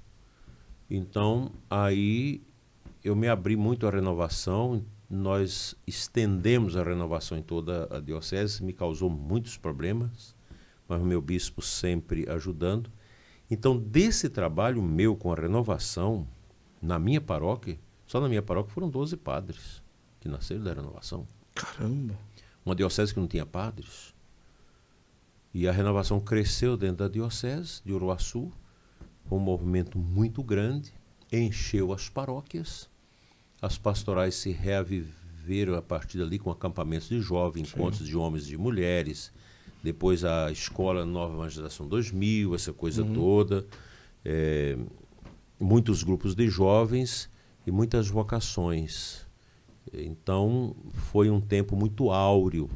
Então, 0.88 1.51
aí 1.68 2.42
eu 3.03 3.16
me 3.16 3.29
abri 3.29 3.57
muito 3.57 3.87
à 3.87 3.90
renovação, 3.90 4.85
nós 5.11 5.75
estendemos 5.87 6.77
a 6.77 6.83
renovação 6.83 7.37
em 7.37 7.42
toda 7.42 7.88
a 7.94 8.01
diocese, 8.01 8.62
me 8.62 8.73
causou 8.73 9.11
muitos 9.11 9.57
problemas, 9.57 10.34
mas 10.88 11.01
o 11.01 11.05
meu 11.05 11.20
bispo 11.20 11.62
sempre 11.62 12.29
ajudando. 12.29 12.90
Então, 13.51 13.77
desse 13.77 14.29
trabalho 14.29 14.83
meu 14.83 15.16
com 15.16 15.33
a 15.33 15.37
renovação, 15.37 16.27
na 16.81 16.99
minha 16.99 17.20
paróquia, 17.20 17.79
só 18.07 18.20
na 18.20 18.29
minha 18.29 18.42
paróquia 18.42 18.73
foram 18.73 18.88
12 18.88 19.16
padres 19.16 19.83
que 20.20 20.29
nasceram 20.29 20.62
da 20.62 20.73
renovação. 20.73 21.27
Caramba. 21.55 22.18
Uma 22.64 22.75
diocese 22.75 23.12
que 23.12 23.20
não 23.20 23.27
tinha 23.27 23.44
padres. 23.44 24.14
E 25.53 25.68
a 25.68 25.73
renovação 25.73 26.18
cresceu 26.18 26.77
dentro 26.77 26.97
da 26.99 27.09
diocese 27.09 27.81
de 27.85 27.92
Uruaçu, 27.92 28.51
com 29.29 29.37
um 29.37 29.40
movimento 29.40 29.99
muito 29.99 30.42
grande, 30.42 30.92
encheu 31.31 31.92
as 31.92 32.09
paróquias, 32.09 32.88
as 33.61 33.79
pastorais 33.79 34.35
se 34.35 34.51
reaviveram 34.51 35.75
a 35.75 35.83
partir 35.83 36.18
dali 36.18 36.38
com 36.38 36.51
acampamentos 36.51 37.09
de 37.09 37.20
jovens, 37.20 37.73
encontros 37.73 38.07
de 38.07 38.16
homens 38.16 38.44
e 38.44 38.49
de 38.49 38.59
mulheres, 38.59 39.33
depois 39.85 40.25
a 40.25 40.51
escola 40.51 41.05
Nova 41.05 41.35
Evangelização 41.35 41.87
2000, 41.87 42.55
essa 42.55 42.73
coisa 42.73 43.05
toda, 43.05 43.66
é, 44.25 44.79
muitos 45.61 46.03
grupos 46.03 46.35
de 46.35 46.49
jovens 46.49 47.31
e 47.66 47.70
muitas 47.70 48.09
vocações. 48.09 49.27
Então 49.92 50.75
foi 50.94 51.29
um 51.29 51.38
tempo 51.38 51.77
muito 51.77 52.11
áureo, 52.11 52.70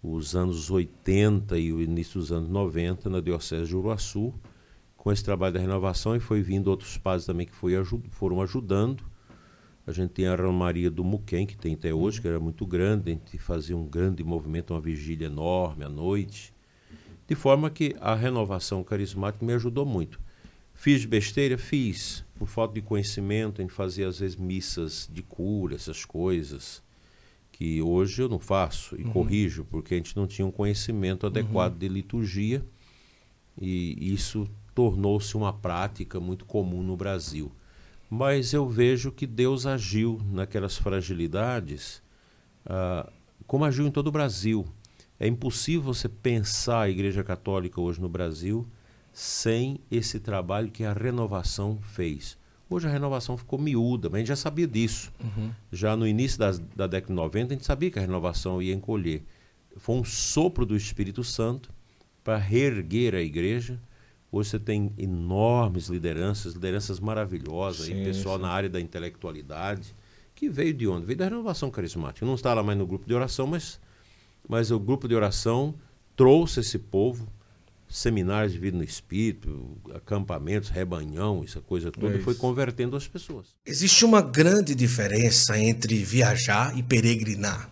os 0.00 0.36
anos 0.36 0.70
80 0.70 1.58
e 1.58 1.72
o 1.72 1.82
início 1.82 2.20
dos 2.20 2.30
anos 2.30 2.48
90 2.48 3.10
na 3.10 3.20
Diocese 3.20 3.66
de 3.66 3.74
Uruaçu, 3.74 4.32
com 4.96 5.10
esse 5.10 5.24
trabalho 5.24 5.54
da 5.54 5.60
renovação 5.60 6.14
e 6.14 6.20
foi 6.20 6.42
vindo 6.42 6.68
outros 6.68 6.96
padres 6.96 7.26
também 7.26 7.48
que 7.48 7.56
foi, 7.56 7.72
foram 8.10 8.40
ajudando. 8.40 9.02
A 9.86 9.92
gente 9.92 10.10
tem 10.10 10.26
a 10.26 10.34
Romaria 10.34 10.90
do 10.90 11.04
Muquem, 11.04 11.46
que 11.46 11.56
tem 11.56 11.74
até 11.74 11.94
hoje, 11.94 12.20
que 12.20 12.26
era 12.26 12.40
muito 12.40 12.66
grande, 12.66 13.10
a 13.10 13.12
gente 13.12 13.38
fazia 13.38 13.76
um 13.76 13.86
grande 13.86 14.24
movimento, 14.24 14.74
uma 14.74 14.80
vigília 14.80 15.26
enorme 15.26 15.84
à 15.84 15.88
noite. 15.88 16.52
De 17.28 17.34
forma 17.34 17.70
que 17.70 17.94
a 18.00 18.14
renovação 18.14 18.82
carismática 18.82 19.44
me 19.46 19.52
ajudou 19.52 19.86
muito. 19.86 20.20
Fiz 20.74 21.04
besteira? 21.04 21.56
Fiz. 21.56 22.24
Por 22.36 22.48
falta 22.48 22.74
de 22.74 22.82
conhecimento, 22.82 23.60
a 23.60 23.64
gente 23.64 23.72
fazia 23.72 24.08
às 24.08 24.18
vezes 24.18 24.36
missas 24.36 25.08
de 25.10 25.22
cura, 25.22 25.76
essas 25.76 26.04
coisas, 26.04 26.82
que 27.52 27.80
hoje 27.80 28.22
eu 28.22 28.28
não 28.28 28.38
faço 28.38 29.00
e 29.00 29.04
uhum. 29.04 29.12
corrijo, 29.12 29.64
porque 29.64 29.94
a 29.94 29.96
gente 29.96 30.16
não 30.16 30.26
tinha 30.26 30.46
um 30.46 30.50
conhecimento 30.50 31.26
adequado 31.26 31.74
uhum. 31.74 31.78
de 31.78 31.88
liturgia 31.88 32.64
e 33.58 34.12
isso 34.12 34.48
tornou-se 34.74 35.34
uma 35.36 35.52
prática 35.52 36.20
muito 36.20 36.44
comum 36.44 36.82
no 36.82 36.96
Brasil. 36.96 37.50
Mas 38.08 38.52
eu 38.52 38.68
vejo 38.68 39.10
que 39.10 39.26
Deus 39.26 39.66
agiu 39.66 40.20
naquelas 40.30 40.76
fragilidades, 40.76 42.02
uh, 42.64 43.10
como 43.46 43.64
agiu 43.64 43.86
em 43.86 43.90
todo 43.90 44.08
o 44.08 44.12
Brasil. 44.12 44.66
É 45.18 45.26
impossível 45.26 45.82
você 45.82 46.08
pensar 46.08 46.82
a 46.82 46.90
Igreja 46.90 47.24
Católica 47.24 47.80
hoje 47.80 48.00
no 48.00 48.08
Brasil 48.08 48.66
sem 49.12 49.80
esse 49.90 50.20
trabalho 50.20 50.70
que 50.70 50.84
a 50.84 50.92
renovação 50.92 51.78
fez. 51.80 52.36
Hoje 52.68 52.86
a 52.86 52.90
renovação 52.90 53.36
ficou 53.36 53.58
miúda, 53.58 54.10
mas 54.10 54.16
a 54.16 54.18
gente 54.18 54.28
já 54.28 54.36
sabia 54.36 54.66
disso. 54.66 55.10
Uhum. 55.22 55.50
Já 55.72 55.96
no 55.96 56.06
início 56.06 56.38
das, 56.38 56.58
da 56.58 56.86
década 56.86 57.14
de 57.14 57.16
90, 57.16 57.54
a 57.54 57.56
gente 57.56 57.64
sabia 57.64 57.90
que 57.90 57.98
a 57.98 58.02
renovação 58.02 58.60
ia 58.60 58.74
encolher. 58.74 59.24
Foi 59.76 59.96
um 59.96 60.04
sopro 60.04 60.66
do 60.66 60.76
Espírito 60.76 61.24
Santo 61.24 61.72
para 62.22 62.36
reerguer 62.36 63.14
a 63.14 63.20
igreja. 63.20 63.80
Hoje 64.36 64.50
você 64.50 64.58
tem 64.58 64.92
enormes 64.98 65.86
lideranças, 65.88 66.52
lideranças 66.52 67.00
maravilhosas, 67.00 67.86
sim, 67.86 68.04
pessoal 68.04 68.36
sim. 68.36 68.42
na 68.42 68.48
área 68.50 68.68
da 68.68 68.78
intelectualidade, 68.78 69.96
que 70.34 70.50
veio 70.50 70.74
de 70.74 70.86
onde? 70.86 71.06
Veio 71.06 71.18
da 71.18 71.24
renovação 71.24 71.70
carismática. 71.70 72.26
Não 72.26 72.34
está 72.34 72.52
lá 72.52 72.62
mais 72.62 72.78
no 72.78 72.86
grupo 72.86 73.06
de 73.06 73.14
oração, 73.14 73.46
mas, 73.46 73.80
mas 74.46 74.70
o 74.70 74.78
grupo 74.78 75.08
de 75.08 75.14
oração 75.14 75.74
trouxe 76.14 76.60
esse 76.60 76.78
povo 76.78 77.26
seminários 77.88 78.52
de 78.52 78.58
vida 78.58 78.76
no 78.76 78.84
espírito, 78.84 79.78
acampamentos, 79.94 80.68
rebanhão, 80.68 81.42
essa 81.42 81.60
coisa 81.62 81.90
toda, 81.90 82.16
é 82.16 82.18
foi 82.18 82.34
convertendo 82.34 82.94
as 82.94 83.08
pessoas. 83.08 83.46
Existe 83.64 84.04
uma 84.04 84.20
grande 84.20 84.74
diferença 84.74 85.58
entre 85.58 86.04
viajar 86.04 86.76
e 86.76 86.82
peregrinar. 86.82 87.70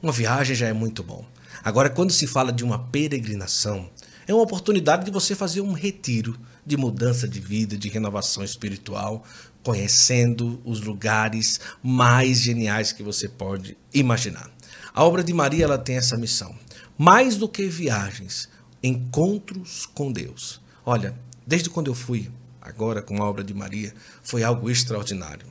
Uma 0.00 0.12
viagem 0.12 0.54
já 0.54 0.68
é 0.68 0.72
muito 0.72 1.02
bom. 1.02 1.26
Agora, 1.64 1.88
quando 1.88 2.12
se 2.12 2.26
fala 2.26 2.52
de 2.52 2.62
uma 2.62 2.78
peregrinação, 2.78 3.90
é 4.26 4.34
uma 4.34 4.42
oportunidade 4.42 5.04
de 5.04 5.10
você 5.10 5.34
fazer 5.34 5.60
um 5.60 5.72
retiro 5.72 6.38
de 6.64 6.76
mudança 6.76 7.26
de 7.26 7.40
vida, 7.40 7.76
de 7.76 7.88
renovação 7.88 8.44
espiritual, 8.44 9.24
conhecendo 9.62 10.60
os 10.64 10.80
lugares 10.80 11.60
mais 11.82 12.40
geniais 12.40 12.92
que 12.92 13.02
você 13.02 13.28
pode 13.28 13.76
imaginar. 13.92 14.50
A 14.94 15.04
obra 15.04 15.24
de 15.24 15.32
Maria 15.32 15.64
ela 15.64 15.78
tem 15.78 15.96
essa 15.96 16.16
missão. 16.16 16.54
Mais 16.98 17.36
do 17.36 17.48
que 17.48 17.66
viagens, 17.66 18.48
encontros 18.82 19.86
com 19.86 20.12
Deus. 20.12 20.60
Olha, 20.84 21.14
desde 21.46 21.70
quando 21.70 21.88
eu 21.88 21.94
fui 21.94 22.30
agora 22.60 23.02
com 23.02 23.22
a 23.22 23.28
obra 23.28 23.42
de 23.42 23.54
Maria, 23.54 23.92
foi 24.22 24.42
algo 24.42 24.70
extraordinário. 24.70 25.46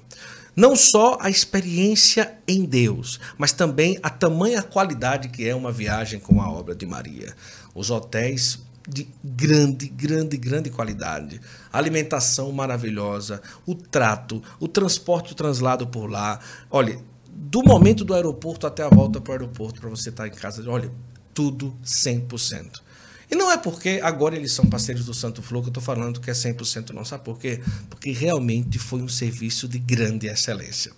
Não 0.56 0.76
só 0.76 1.18
a 1.22 1.30
experiência 1.30 2.38
em 2.46 2.66
Deus, 2.66 3.20
mas 3.38 3.54
também 3.54 3.98
a 4.04 4.10
tamanha 4.10 4.62
qualidade 4.62 5.30
que 5.30 5.48
é 5.48 5.56
uma 5.56 5.72
viagem 5.72 6.20
com 6.20 6.42
a 6.42 6.52
obra 6.52 6.76
de 6.76 6.86
Maria. 6.86 7.34
Os 7.74 7.90
hotéis 7.90 8.60
de 8.88 9.08
grande, 9.24 9.88
grande, 9.88 10.38
grande 10.38 10.70
qualidade. 10.70 11.40
Alimentação 11.72 12.52
maravilhosa, 12.52 13.42
o 13.66 13.76
trato, 13.76 14.42
o 14.60 14.68
transporte, 14.68 15.34
o 15.34 15.36
translado 15.36 15.88
por 15.88 16.10
lá. 16.10 16.40
Olha, 16.70 17.00
do 17.28 17.64
momento 17.64 18.04
do 18.04 18.14
aeroporto 18.14 18.68
até 18.68 18.84
a 18.84 18.90
volta 18.90 19.22
para 19.22 19.32
o 19.32 19.34
aeroporto, 19.34 19.80
para 19.80 19.90
você 19.90 20.10
estar 20.10 20.28
em 20.28 20.32
casa, 20.32 20.64
olha, 20.70 20.92
tudo 21.34 21.76
100%. 21.84 22.82
E 23.30 23.36
não 23.36 23.50
é 23.50 23.58
porque 23.58 24.02
agora 24.04 24.36
eles 24.36 24.52
são 24.52 24.66
parceiros 24.66 25.06
do 25.06 25.14
Santo 25.14 25.42
Flow 25.42 25.62
que 25.62 25.70
eu 25.70 25.72
estou 25.72 25.82
falando 25.82 26.20
que 26.20 26.30
é 26.30 26.34
100% 26.34 26.90
não. 26.90 27.06
Sabe 27.06 27.24
por 27.24 27.40
quê? 27.40 27.62
Porque 27.90 28.12
realmente 28.12 28.78
foi 28.78 29.02
um 29.02 29.08
serviço 29.08 29.70
de 29.70 29.80
grande 29.80 30.28
excelência. 30.28 30.92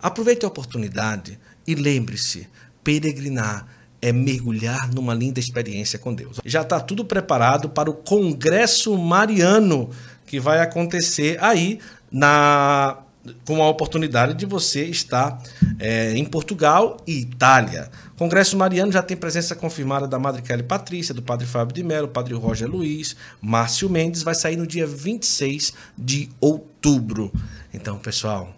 Aproveite 0.00 0.44
a 0.44 0.48
oportunidade 0.48 1.38
e 1.64 1.76
lembre-se: 1.76 2.48
peregrinar 2.82 3.68
é 4.02 4.12
mergulhar 4.12 4.92
numa 4.92 5.14
linda 5.14 5.38
experiência 5.38 5.98
com 5.98 6.12
Deus. 6.12 6.40
Já 6.44 6.62
está 6.62 6.80
tudo 6.80 7.04
preparado 7.04 7.70
para 7.70 7.88
o 7.88 7.94
Congresso 7.94 8.98
Mariano 8.98 9.88
que 10.26 10.40
vai 10.40 10.60
acontecer 10.60 11.38
aí 11.40 11.78
na 12.10 12.98
com 13.44 13.62
a 13.62 13.68
oportunidade 13.68 14.34
de 14.34 14.44
você 14.44 14.84
estar 14.86 15.40
é, 15.78 16.12
em 16.16 16.24
Portugal 16.24 16.96
e 17.06 17.20
Itália. 17.20 17.88
O 18.14 18.16
Congresso 18.16 18.56
Mariano 18.56 18.90
já 18.90 19.00
tem 19.00 19.16
presença 19.16 19.54
confirmada 19.54 20.08
da 20.08 20.18
Madre 20.18 20.42
Kelly 20.42 20.64
Patrícia, 20.64 21.14
do 21.14 21.22
Padre 21.22 21.46
Fábio 21.46 21.74
de 21.74 21.84
Mello, 21.84 22.08
Padre 22.08 22.34
Roger 22.34 22.68
Luiz, 22.68 23.14
Márcio 23.40 23.88
Mendes, 23.88 24.24
vai 24.24 24.34
sair 24.34 24.56
no 24.56 24.66
dia 24.66 24.86
26 24.86 25.72
de 25.96 26.30
outubro. 26.40 27.32
Então, 27.72 27.96
pessoal, 27.96 28.52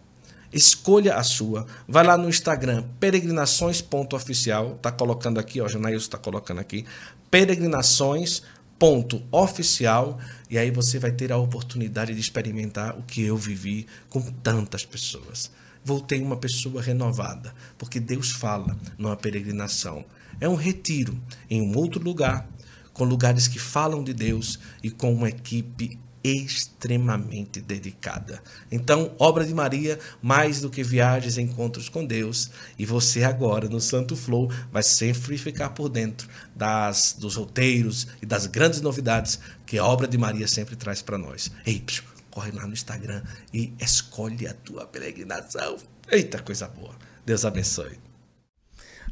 escolha 0.55 1.17
a 1.17 1.23
sua. 1.23 1.67
Vai 1.87 2.03
lá 2.05 2.17
no 2.17 2.27
Instagram, 2.29 2.85
peregrinações.oficial, 3.01 4.79
tá 4.81 4.91
colocando 4.93 5.39
aqui, 5.41 5.61
ó, 5.61 5.69
Janaílson 5.69 6.07
está 6.07 6.17
colocando 6.17 6.61
aqui, 6.61 6.87
peregrinações.oficial 7.31 10.19
e 10.49 10.57
aí 10.57 10.71
você 10.71 10.99
vai 10.99 11.11
ter 11.11 11.31
a 11.33 11.37
oportunidade 11.37 12.15
de 12.15 12.21
experimentar 12.21 12.97
o 12.97 13.03
que 13.03 13.23
eu 13.23 13.37
vivi 13.37 13.87
com 14.09 14.21
tantas 14.21 14.85
pessoas. 14.85 15.51
Voltei 15.85 16.23
uma 16.23 16.37
pessoa 16.37 16.81
renovada, 16.81 17.53
porque 17.77 17.99
Deus 18.01 18.31
fala 18.31 18.77
numa 18.97 19.17
peregrinação. 19.17 20.05
É 20.41 20.49
um 20.49 20.55
retiro 20.55 21.21
em 21.51 21.61
um 21.61 21.77
outro 21.77 22.03
lugar, 22.03 22.49
com 22.93 23.05
lugares 23.05 23.49
que 23.49 23.59
falam 23.59 24.03
de 24.03 24.15
Deus 24.15 24.59
e 24.83 24.91
com 24.91 25.13
uma 25.13 25.29
equipe 25.29 25.99
extremamente 26.25 27.61
dedicada. 27.61 28.43
Então, 28.73 29.15
obra 29.19 29.45
de 29.45 29.53
Maria, 29.53 29.99
mais 30.23 30.63
do 30.63 30.71
que 30.71 30.83
viagens 30.83 31.37
e 31.37 31.43
encontros 31.43 31.91
com 31.91 32.03
Deus, 32.03 32.51
e 32.79 32.87
você 32.87 33.23
agora 33.23 33.69
no 33.69 33.79
Santo 33.79 34.17
Flow 34.17 34.51
vai 34.73 34.83
sempre 34.83 35.37
ficar 35.37 35.71
por 35.71 35.91
dentro 35.91 36.27
das 36.57 37.15
dos 37.19 37.37
roteiros 37.37 38.07
e 38.23 38.27
das 38.27 38.47
grandes 38.47 38.81
novidades 38.81 39.39
que 39.67 39.77
a 39.77 39.85
obra 39.85 40.09
de 40.09 40.17
Maria 40.17 40.49
sempre 40.49 40.77
traz 40.77 41.03
para 41.03 41.19
nós. 41.19 41.51
Ei, 41.67 41.81
psiu, 41.81 42.05
corre 42.31 42.51
lá 42.53 42.67
no 42.67 42.73
Instagram 42.73 43.23
e 43.53 43.75
escolhe 43.79 44.47
a 44.47 44.55
tua 44.55 44.87
peregrinação. 44.87 45.77
Eita, 46.11 46.41
coisa 46.41 46.67
boa. 46.67 46.95
Deus 47.27 47.45
abençoe. 47.45 47.99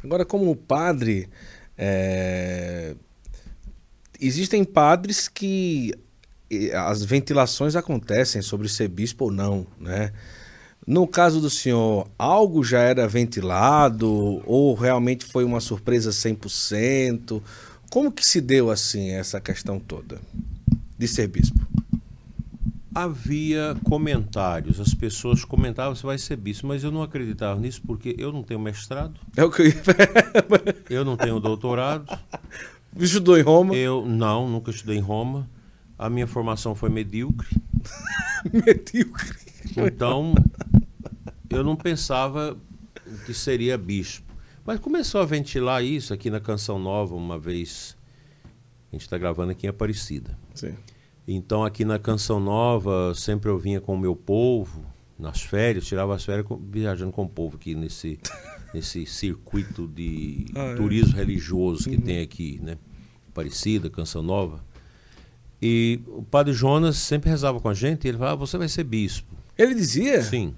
Agora, 0.02 0.24
como 0.24 0.56
padre, 0.56 1.28
é... 1.76 2.96
existem 4.18 4.64
padres 4.64 5.28
que 5.28 5.92
as 6.74 7.02
ventilações 7.04 7.76
acontecem 7.76 8.42
sobre 8.42 8.68
ser 8.68 8.88
bispo 8.88 9.26
ou 9.26 9.30
não, 9.30 9.66
né? 9.80 10.12
No 10.86 11.06
caso 11.06 11.40
do 11.40 11.48
senhor, 11.48 12.08
algo 12.18 12.64
já 12.64 12.80
era 12.80 13.06
ventilado 13.06 14.42
ou 14.44 14.74
realmente 14.74 15.24
foi 15.24 15.44
uma 15.44 15.60
surpresa 15.60 16.10
100%? 16.10 17.40
Como 17.88 18.10
que 18.10 18.26
se 18.26 18.40
deu 18.40 18.70
assim 18.70 19.10
essa 19.10 19.40
questão 19.40 19.78
toda 19.78 20.20
de 20.98 21.06
ser 21.06 21.28
bispo? 21.28 21.60
Havia 22.94 23.76
comentários, 23.84 24.80
as 24.80 24.92
pessoas 24.92 25.44
comentavam 25.44 25.94
você 25.94 26.04
vai 26.04 26.18
ser 26.18 26.36
bispo, 26.36 26.66
mas 26.66 26.82
eu 26.84 26.90
não 26.90 27.02
acreditava 27.02 27.58
nisso 27.58 27.80
porque 27.86 28.14
eu 28.18 28.32
não 28.32 28.42
tenho 28.42 28.60
mestrado. 28.60 29.14
É 29.36 29.44
o 29.44 29.50
que 29.50 29.62
eu, 29.62 29.72
eu 30.90 31.04
não 31.04 31.16
tenho 31.16 31.38
doutorado. 31.38 32.06
Estudou 32.98 33.38
em 33.38 33.42
Roma? 33.42 33.74
Eu 33.74 34.04
não, 34.04 34.48
nunca 34.48 34.70
estudei 34.70 34.98
em 34.98 35.00
Roma. 35.00 35.48
A 36.02 36.10
minha 36.10 36.26
formação 36.26 36.74
foi 36.74 36.90
medíocre. 36.90 37.48
medíocre. 38.52 39.38
Então, 39.76 40.34
eu 41.48 41.62
não 41.62 41.76
pensava 41.76 42.58
que 43.24 43.32
seria 43.32 43.78
bispo. 43.78 44.26
Mas 44.66 44.80
começou 44.80 45.20
a 45.20 45.24
ventilar 45.24 45.84
isso 45.84 46.12
aqui 46.12 46.28
na 46.28 46.40
Canção 46.40 46.76
Nova, 46.76 47.14
uma 47.14 47.38
vez. 47.38 47.96
A 48.90 48.96
gente 48.96 49.02
está 49.02 49.16
gravando 49.16 49.52
aqui 49.52 49.66
em 49.66 49.70
Aparecida. 49.70 50.36
Sim. 50.52 50.74
Então, 51.26 51.64
aqui 51.64 51.84
na 51.84 52.00
Canção 52.00 52.40
Nova, 52.40 53.14
sempre 53.14 53.48
eu 53.48 53.56
vinha 53.56 53.80
com 53.80 53.94
o 53.94 53.98
meu 53.98 54.16
povo, 54.16 54.84
nas 55.16 55.40
férias, 55.40 55.86
tirava 55.86 56.16
as 56.16 56.24
férias 56.24 56.44
viajando 56.68 57.12
com 57.12 57.22
o 57.22 57.28
povo 57.28 57.58
aqui 57.58 57.76
nesse, 57.76 58.18
nesse 58.74 59.06
circuito 59.06 59.86
de 59.86 60.46
ah, 60.56 60.64
é. 60.64 60.74
turismo 60.74 61.14
é. 61.14 61.18
religioso 61.18 61.88
que 61.88 61.94
uhum. 61.94 62.02
tem 62.02 62.20
aqui, 62.22 62.58
né? 62.60 62.76
Aparecida, 63.28 63.88
Canção 63.88 64.20
Nova. 64.20 64.71
E 65.62 66.00
o 66.08 66.24
padre 66.24 66.52
Jonas 66.52 66.96
sempre 66.96 67.30
rezava 67.30 67.60
com 67.60 67.68
a 67.68 67.74
gente 67.74 68.04
e 68.04 68.08
ele 68.08 68.18
falava, 68.18 68.34
ah, 68.34 68.46
você 68.46 68.58
vai 68.58 68.68
ser 68.68 68.82
bispo. 68.82 69.32
Ele 69.56 69.76
dizia? 69.76 70.20
Sim. 70.20 70.56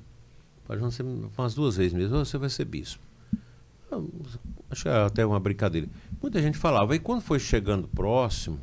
O 0.64 0.66
padre 0.66 0.80
Jonas 0.80 0.94
sempre, 0.94 1.12
umas 1.36 1.54
duas 1.54 1.76
vezes 1.76 1.92
mesmo, 1.92 2.16
você 2.16 2.38
vai 2.38 2.48
ser 2.48 2.64
bispo. 2.64 3.02
Eu, 3.90 4.10
acho 4.70 4.82
que 4.82 4.88
era 4.88 5.04
até 5.04 5.26
uma 5.26 5.38
brincadeira. 5.38 5.86
Muita 6.22 6.40
gente 6.40 6.56
falava. 6.56 6.96
E 6.96 6.98
quando 6.98 7.20
foi 7.20 7.38
chegando 7.38 7.86
próximo, 7.86 8.58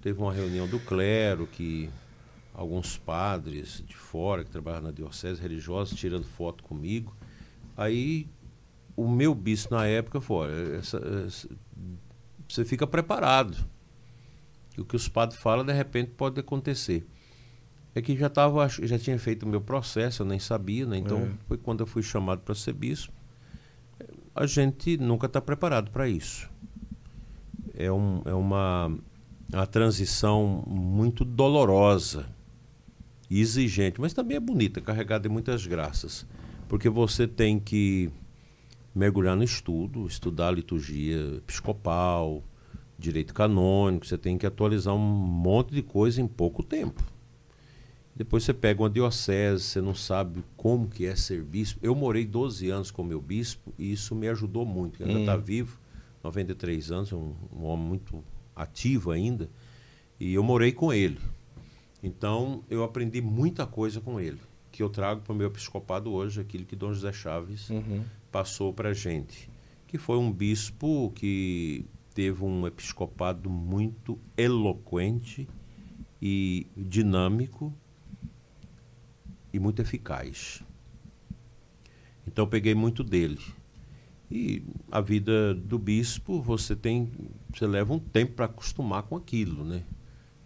teve 0.00 0.22
uma 0.22 0.32
reunião 0.32 0.68
do 0.68 0.78
clero 0.78 1.48
que 1.48 1.90
alguns 2.54 2.96
padres 2.96 3.82
de 3.84 3.96
fora 3.96 4.44
que 4.44 4.50
trabalhavam 4.50 4.90
na 4.90 4.94
diocese 4.94 5.42
religiosa 5.42 5.92
tirando 5.96 6.24
foto 6.24 6.62
comigo. 6.62 7.16
Aí 7.76 8.28
o 8.96 9.08
meu 9.08 9.34
bispo 9.34 9.74
na 9.74 9.86
época 9.86 10.20
foi, 10.20 10.76
essa, 10.76 10.98
essa, 11.26 11.48
você 12.48 12.64
fica 12.64 12.86
preparado 12.86 13.73
o 14.80 14.84
que 14.84 14.96
os 14.96 15.08
padres 15.08 15.38
falam 15.40 15.64
de 15.64 15.72
repente 15.72 16.10
pode 16.16 16.38
acontecer. 16.40 17.06
É 17.94 18.02
que 18.02 18.16
já 18.16 18.28
tava, 18.28 18.68
já 18.68 18.98
tinha 18.98 19.18
feito 19.18 19.44
o 19.44 19.48
meu 19.48 19.60
processo, 19.60 20.22
eu 20.22 20.26
nem 20.26 20.38
sabia, 20.38 20.84
né? 20.84 20.96
Então 20.98 21.18
É. 21.22 21.30
foi 21.46 21.56
quando 21.56 21.80
eu 21.80 21.86
fui 21.86 22.02
chamado 22.02 22.40
para 22.40 22.54
ser 22.54 22.72
bispo. 22.72 23.12
A 24.34 24.46
gente 24.46 24.96
nunca 24.96 25.26
está 25.26 25.40
preparado 25.40 25.90
para 25.92 26.08
isso. 26.08 26.50
É, 27.76 27.90
um, 27.92 28.20
é 28.24 28.34
uma, 28.34 28.92
uma 29.52 29.66
transição 29.66 30.64
muito 30.66 31.24
dolorosa 31.24 32.26
e 33.30 33.40
exigente, 33.40 34.00
mas 34.00 34.12
também 34.12 34.36
é 34.36 34.40
bonita, 34.40 34.80
carregada 34.80 35.28
de 35.28 35.32
muitas 35.32 35.64
graças. 35.66 36.26
Porque 36.68 36.88
você 36.88 37.28
tem 37.28 37.60
que 37.60 38.10
mergulhar 38.92 39.36
no 39.36 39.44
estudo, 39.44 40.06
estudar 40.06 40.48
a 40.48 40.52
liturgia 40.52 41.36
episcopal, 41.36 42.42
direito 42.98 43.34
canônico, 43.34 44.06
você 44.06 44.16
tem 44.18 44.38
que 44.38 44.46
atualizar 44.46 44.94
um 44.94 44.98
monte 44.98 45.74
de 45.74 45.82
coisa 45.82 46.20
em 46.20 46.26
pouco 46.26 46.62
tempo. 46.62 47.02
Depois 48.16 48.44
você 48.44 48.54
pega 48.54 48.80
uma 48.82 48.88
diocese, 48.90 49.64
você 49.64 49.80
não 49.80 49.94
sabe 49.94 50.44
como 50.56 50.88
que 50.88 51.04
é 51.04 51.16
ser 51.16 51.42
bispo. 51.42 51.80
Eu 51.82 51.94
morei 51.96 52.24
12 52.24 52.70
anos 52.70 52.90
com 52.92 53.02
meu 53.02 53.20
bispo 53.20 53.72
e 53.76 53.92
isso 53.92 54.14
me 54.14 54.28
ajudou 54.28 54.64
muito. 54.64 55.02
Ele 55.02 55.10
ainda 55.10 55.20
está 55.22 55.36
vivo, 55.36 55.78
93 56.22 56.92
anos, 56.92 57.12
é 57.12 57.16
um, 57.16 57.34
um 57.56 57.64
homem 57.64 57.86
muito 57.88 58.22
ativo 58.54 59.10
ainda. 59.10 59.50
E 60.20 60.32
eu 60.34 60.44
morei 60.44 60.70
com 60.70 60.92
ele. 60.92 61.18
Então 62.02 62.62
eu 62.70 62.84
aprendi 62.84 63.20
muita 63.20 63.66
coisa 63.66 64.00
com 64.00 64.20
ele, 64.20 64.38
que 64.70 64.80
eu 64.82 64.88
trago 64.88 65.22
para 65.22 65.32
o 65.32 65.36
meu 65.36 65.48
episcopado 65.48 66.12
hoje, 66.12 66.40
aquilo 66.40 66.64
que 66.64 66.76
Dom 66.76 66.92
José 66.92 67.12
Chaves 67.12 67.68
Uhum. 67.70 68.04
passou 68.30 68.72
para 68.72 68.90
a 68.90 68.94
gente. 68.94 69.50
Que 69.88 69.98
foi 69.98 70.18
um 70.18 70.30
bispo 70.32 71.10
que 71.16 71.84
teve 72.14 72.44
um 72.44 72.66
episcopado 72.66 73.50
muito 73.50 74.18
eloquente 74.36 75.48
e 76.22 76.66
dinâmico 76.76 77.74
e 79.52 79.58
muito 79.58 79.82
eficaz. 79.82 80.62
Então 82.26 82.44
eu 82.44 82.48
peguei 82.48 82.74
muito 82.74 83.02
dele. 83.02 83.40
E 84.30 84.62
a 84.90 85.00
vida 85.00 85.54
do 85.54 85.78
bispo, 85.78 86.40
você 86.40 86.74
tem, 86.74 87.10
você 87.52 87.66
leva 87.66 87.92
um 87.92 87.98
tempo 87.98 88.32
para 88.32 88.46
acostumar 88.46 89.02
com 89.02 89.16
aquilo, 89.16 89.64
né? 89.64 89.84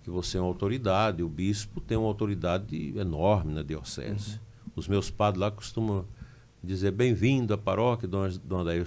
Que 0.02 0.11
você 0.11 0.38
é 0.38 0.40
uma 0.40 0.48
autoridade, 0.48 1.22
o 1.22 1.28
bispo 1.28 1.81
tem 1.81 1.96
uma 1.96 2.09
autoridade 2.09 2.98
enorme 2.98 3.52
na 3.52 3.62
diocese. 3.62 4.40
Os 4.74 4.88
meus 4.88 5.11
padres 5.11 5.40
lá 5.40 5.50
costumam 5.50 6.07
dizer 6.68 6.90
bem-vindo 6.90 7.54
à 7.54 7.59
paróquia, 7.59 8.07
Dona, 8.07 8.28
Dona 8.44 8.64
Daí, 8.64 8.85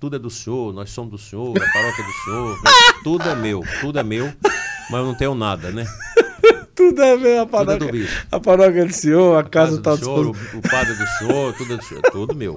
tudo 0.00 0.16
é 0.16 0.18
do 0.18 0.30
senhor, 0.30 0.72
nós 0.72 0.88
somos 0.88 1.10
do 1.10 1.18
senhor, 1.18 1.50
a 1.50 1.72
paróquia 1.72 2.02
é 2.02 2.06
do 2.06 2.12
senhor, 2.24 2.58
tudo 3.04 3.28
é 3.28 3.34
meu, 3.34 3.62
tudo 3.82 3.98
é 3.98 4.02
meu, 4.02 4.32
mas 4.90 5.00
eu 5.00 5.04
não 5.04 5.14
tenho 5.14 5.34
nada, 5.34 5.70
né? 5.70 5.86
Tudo 6.74 7.02
é 7.02 7.14
ver 7.14 7.38
a 7.40 7.44
Tudo 7.44 7.56
é 7.58 7.66
paróquia. 7.66 7.86
do 7.86 7.92
bispo. 7.92 8.26
a 8.32 8.40
paróquia 8.40 8.86
do 8.86 8.92
senhor, 8.94 9.38
a 9.38 9.44
casa 9.44 9.72
casa 9.72 9.82
tá 9.82 9.94
do 9.96 10.02
senhor, 10.02 10.26
o, 10.28 10.30
o 10.30 10.62
padre 10.62 10.94
do 10.94 11.06
senhor, 11.18 11.54
tudo 11.54 11.74
é 11.74 11.76
do 11.76 11.84
senhor, 11.84 12.02
é 12.02 12.10
tudo 12.10 12.34
meu. 12.34 12.56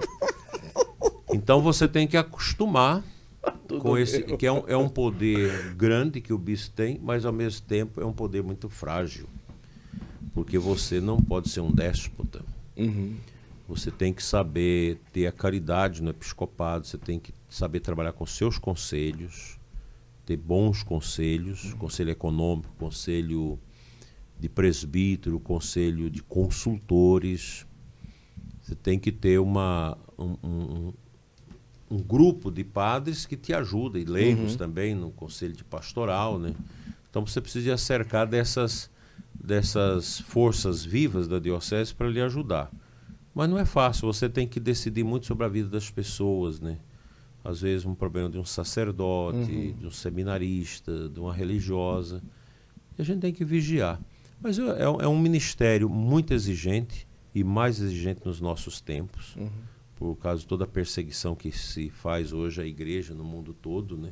Então 1.33 1.61
você 1.61 1.89
tem 1.89 2.07
que 2.07 2.15
acostumar 2.15 3.03
com 3.81 3.97
esse, 3.97 4.23
que 4.23 4.47
é 4.47 4.51
um, 4.51 4.63
é 4.65 4.77
um 4.77 4.87
poder 4.87 5.75
grande 5.75 6.21
que 6.21 6.31
o 6.31 6.37
bispo 6.37 6.73
tem, 6.73 6.97
mas 7.03 7.25
ao 7.25 7.33
mesmo 7.33 7.65
tempo 7.67 7.99
é 7.99 8.05
um 8.05 8.13
poder 8.13 8.41
muito 8.41 8.69
frágil. 8.69 9.27
Porque 10.33 10.57
você 10.57 11.01
não 11.01 11.17
pode 11.17 11.49
ser 11.49 11.59
um 11.59 11.69
déspota. 11.69 12.45
Uhum. 12.77 13.17
Você 13.67 13.89
tem 13.89 14.13
que 14.13 14.21
saber 14.21 14.99
ter 15.11 15.25
a 15.25 15.31
caridade 15.31 16.01
no 16.03 16.09
episcopado, 16.09 16.85
você 16.85 16.97
tem 16.97 17.19
que 17.19 17.33
saber 17.49 17.79
trabalhar 17.79 18.11
com 18.11 18.25
seus 18.25 18.57
conselhos, 18.57 19.57
ter 20.25 20.35
bons 20.37 20.83
conselhos, 20.83 21.73
conselho 21.75 22.09
econômico, 22.09 22.73
conselho 22.77 23.57
de 24.39 24.49
presbítero, 24.49 25.39
conselho 25.39 26.09
de 26.09 26.21
consultores. 26.21 27.65
Você 28.61 28.75
tem 28.75 28.99
que 28.99 29.11
ter 29.11 29.39
uma, 29.39 29.97
um, 30.17 30.35
um- 30.43 30.93
um 31.91 31.97
grupo 31.99 32.49
de 32.51 32.63
padres 32.63 33.25
que 33.25 33.37
te 33.37 33.53
ajuda, 33.53 33.97
e 33.99 34.03
leigos 34.03 34.55
também, 34.57 34.93
no 34.95 35.11
conselho 35.11 35.53
de 35.53 35.63
pastoral. 35.63 36.37
Né? 36.39 36.53
Então 37.09 37.25
você 37.25 37.39
precisa 37.39 37.77
se 37.77 37.85
cercar 37.85 38.27
dessas, 38.27 38.89
dessas 39.33 40.19
forças 40.19 40.83
vivas 40.83 41.27
da 41.27 41.39
diocese 41.39 41.93
para 41.93 42.09
lhe 42.09 42.19
ajudar. 42.21 42.69
Mas 43.33 43.49
não 43.49 43.57
é 43.57 43.65
fácil, 43.65 44.05
você 44.11 44.29
tem 44.29 44.47
que 44.47 44.59
decidir 44.59 45.03
muito 45.03 45.25
sobre 45.25 45.45
a 45.45 45.49
vida 45.49 45.67
das 45.69 45.89
pessoas, 45.89 46.59
né? 46.59 46.77
Às 47.43 47.61
vezes 47.61 47.85
um 47.85 47.95
problema 47.95 48.29
de 48.29 48.37
um 48.37 48.45
sacerdote, 48.45 49.51
de 49.79 49.85
um 49.87 49.91
seminarista, 49.91 51.09
de 51.09 51.19
uma 51.19 51.33
religiosa. 51.33 52.21
E 52.97 53.01
a 53.01 53.05
gente 53.05 53.19
tem 53.21 53.33
que 53.33 53.43
vigiar. 53.43 53.99
Mas 54.39 54.59
é, 54.59 54.83
é 54.83 54.89
um- 54.89 55.01
é 55.01 55.07
ministério 55.19 55.89
muito 55.89 56.33
exigente 56.33 57.07
e 57.33 57.43
mais 57.43 57.79
exigente 57.81 58.21
nos 58.23 58.39
nossos 58.39 58.79
tempos, 58.79 59.35
por 59.95 60.15
causa 60.17 60.41
de 60.41 60.47
toda 60.47 60.65
a 60.65 60.67
perseguição 60.67 61.33
que 61.35 61.51
se 61.51 61.89
faz 61.89 62.31
hoje 62.33 62.61
à 62.61 62.65
igreja 62.65 63.13
no 63.15 63.23
mundo 63.23 63.53
todo, 63.53 63.97
né? 63.97 64.11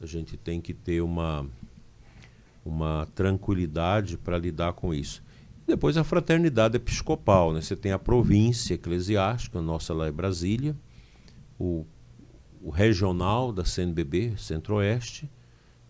A 0.00 0.06
gente 0.06 0.36
tem 0.36 0.60
que 0.60 0.74
ter 0.74 1.00
uma 1.02 1.46
uma 2.64 3.06
tranquilidade 3.14 4.18
para 4.18 4.36
lidar 4.36 4.74
com 4.74 4.92
isso. 4.92 5.22
Depois 5.70 5.96
a 5.96 6.04
fraternidade 6.04 6.76
episcopal, 6.76 7.52
né? 7.52 7.60
Você 7.62 7.74
tem 7.76 7.92
a 7.92 7.98
província 7.98 8.74
eclesiástica, 8.74 9.58
a 9.58 9.62
nossa 9.62 9.94
lá 9.94 10.06
é 10.06 10.10
Brasília, 10.12 10.76
o, 11.58 11.86
o 12.60 12.70
regional 12.70 13.52
da 13.52 13.64
CNBB, 13.64 14.34
Centro-Oeste, 14.36 15.30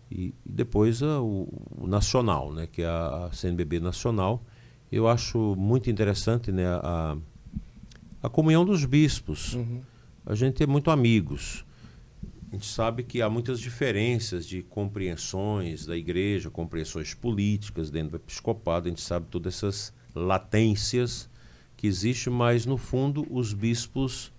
e, 0.09 0.33
e 0.45 0.51
depois 0.51 1.01
a- 1.01 1.21
o, 1.21 1.47
o 1.77 1.87
nacional, 1.87 2.53
né? 2.53 2.67
Que 2.71 2.81
é 2.83 2.85
a, 2.87 3.25
a 3.27 3.31
CNBB 3.33 3.79
nacional. 3.79 4.43
Eu 4.91 5.07
acho 5.07 5.55
muito 5.57 5.89
interessante, 5.89 6.51
né? 6.51 6.65
A, 6.67 7.17
a 8.23 8.29
comunhão 8.29 8.63
dos 8.63 8.85
bispos. 8.85 9.57
A 10.25 10.35
gente 10.35 10.61
é 10.61 10.67
muito 10.67 10.91
amigos. 10.91 11.65
A 12.51 12.55
gente 12.55 12.67
sabe 12.67 13.03
que 13.03 13.21
há 13.21 13.29
muitas 13.29 13.61
diferenças 13.61 14.45
de 14.45 14.61
compreensões 14.61 15.85
da 15.85 15.95
igreja, 15.95 16.49
compreensões 16.49 17.13
políticas 17.13 17.89
dentro 17.89 18.11
do 18.11 18.15
episcopado, 18.17 18.87
a 18.87 18.89
gente 18.89 18.99
sabe 18.99 19.27
todas 19.29 19.55
essas 19.55 19.93
latências 20.13 21.29
que 21.77 21.87
existem, 21.87 22.31
mas 22.33 22.65
no 22.65 22.75
fundo 22.75 23.25
os 23.29 23.53
bispos 23.53 24.33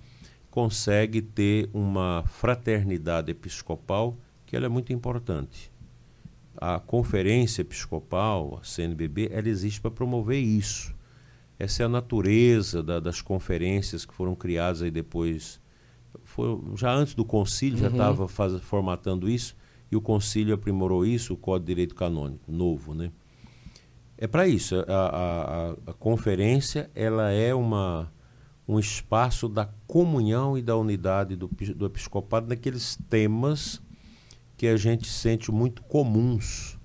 conseguem 0.50 1.22
ter 1.22 1.70
uma 1.72 2.22
fraternidade 2.26 3.30
episcopal 3.30 4.14
que 4.44 4.54
ela 4.54 4.66
é 4.66 4.68
muito 4.68 4.92
importante. 4.92 5.72
A 6.58 6.78
conferência 6.78 7.62
episcopal, 7.62 8.58
a 8.60 8.64
CNBB, 8.64 9.30
ela 9.32 9.48
existe 9.48 9.80
para 9.80 9.90
promover 9.90 10.38
isso. 10.38 10.94
Essa 11.58 11.84
é 11.84 11.86
a 11.86 11.88
natureza 11.88 12.82
da- 12.82 13.00
das 13.00 13.22
conferências 13.22 14.04
que 14.04 14.12
foram 14.12 14.34
criadas 14.34 14.82
aí 14.82 14.90
depois 14.90 15.61
foi 16.24 16.60
já 16.76 16.92
antes 16.92 17.14
do 17.14 17.24
concílio 17.24 17.78
já 17.78 17.88
estava 17.88 18.28
formatando 18.60 19.28
isso 19.28 19.54
e 19.90 19.96
o 19.96 20.00
concílio 20.00 20.54
aprimorou 20.54 21.04
isso 21.04 21.34
o 21.34 21.36
Código 21.36 21.66
de 21.66 21.74
Direito 21.74 21.94
Canônico 21.94 22.50
novo 22.50 22.94
né? 22.94 23.10
É 24.16 24.26
para 24.26 24.46
isso 24.46 24.76
a, 24.76 24.82
a, 24.92 25.90
a- 25.90 25.94
conferência 25.94 26.90
ela 26.94 27.30
é 27.30 27.54
uma 27.54 28.12
um 28.68 28.78
espaço 28.78 29.48
da 29.48 29.68
comunhão 29.88 30.56
e 30.56 30.62
da 30.62 30.76
unidade 30.76 31.34
do, 31.34 31.48
do 31.76 31.84
episcopado 31.86 32.48
naqueles 32.48 32.96
temas 33.10 33.82
que 34.56 34.68
a 34.68 34.76
gente 34.76 35.08
sente 35.08 35.50
muito 35.50 35.82
comuns 35.82 36.78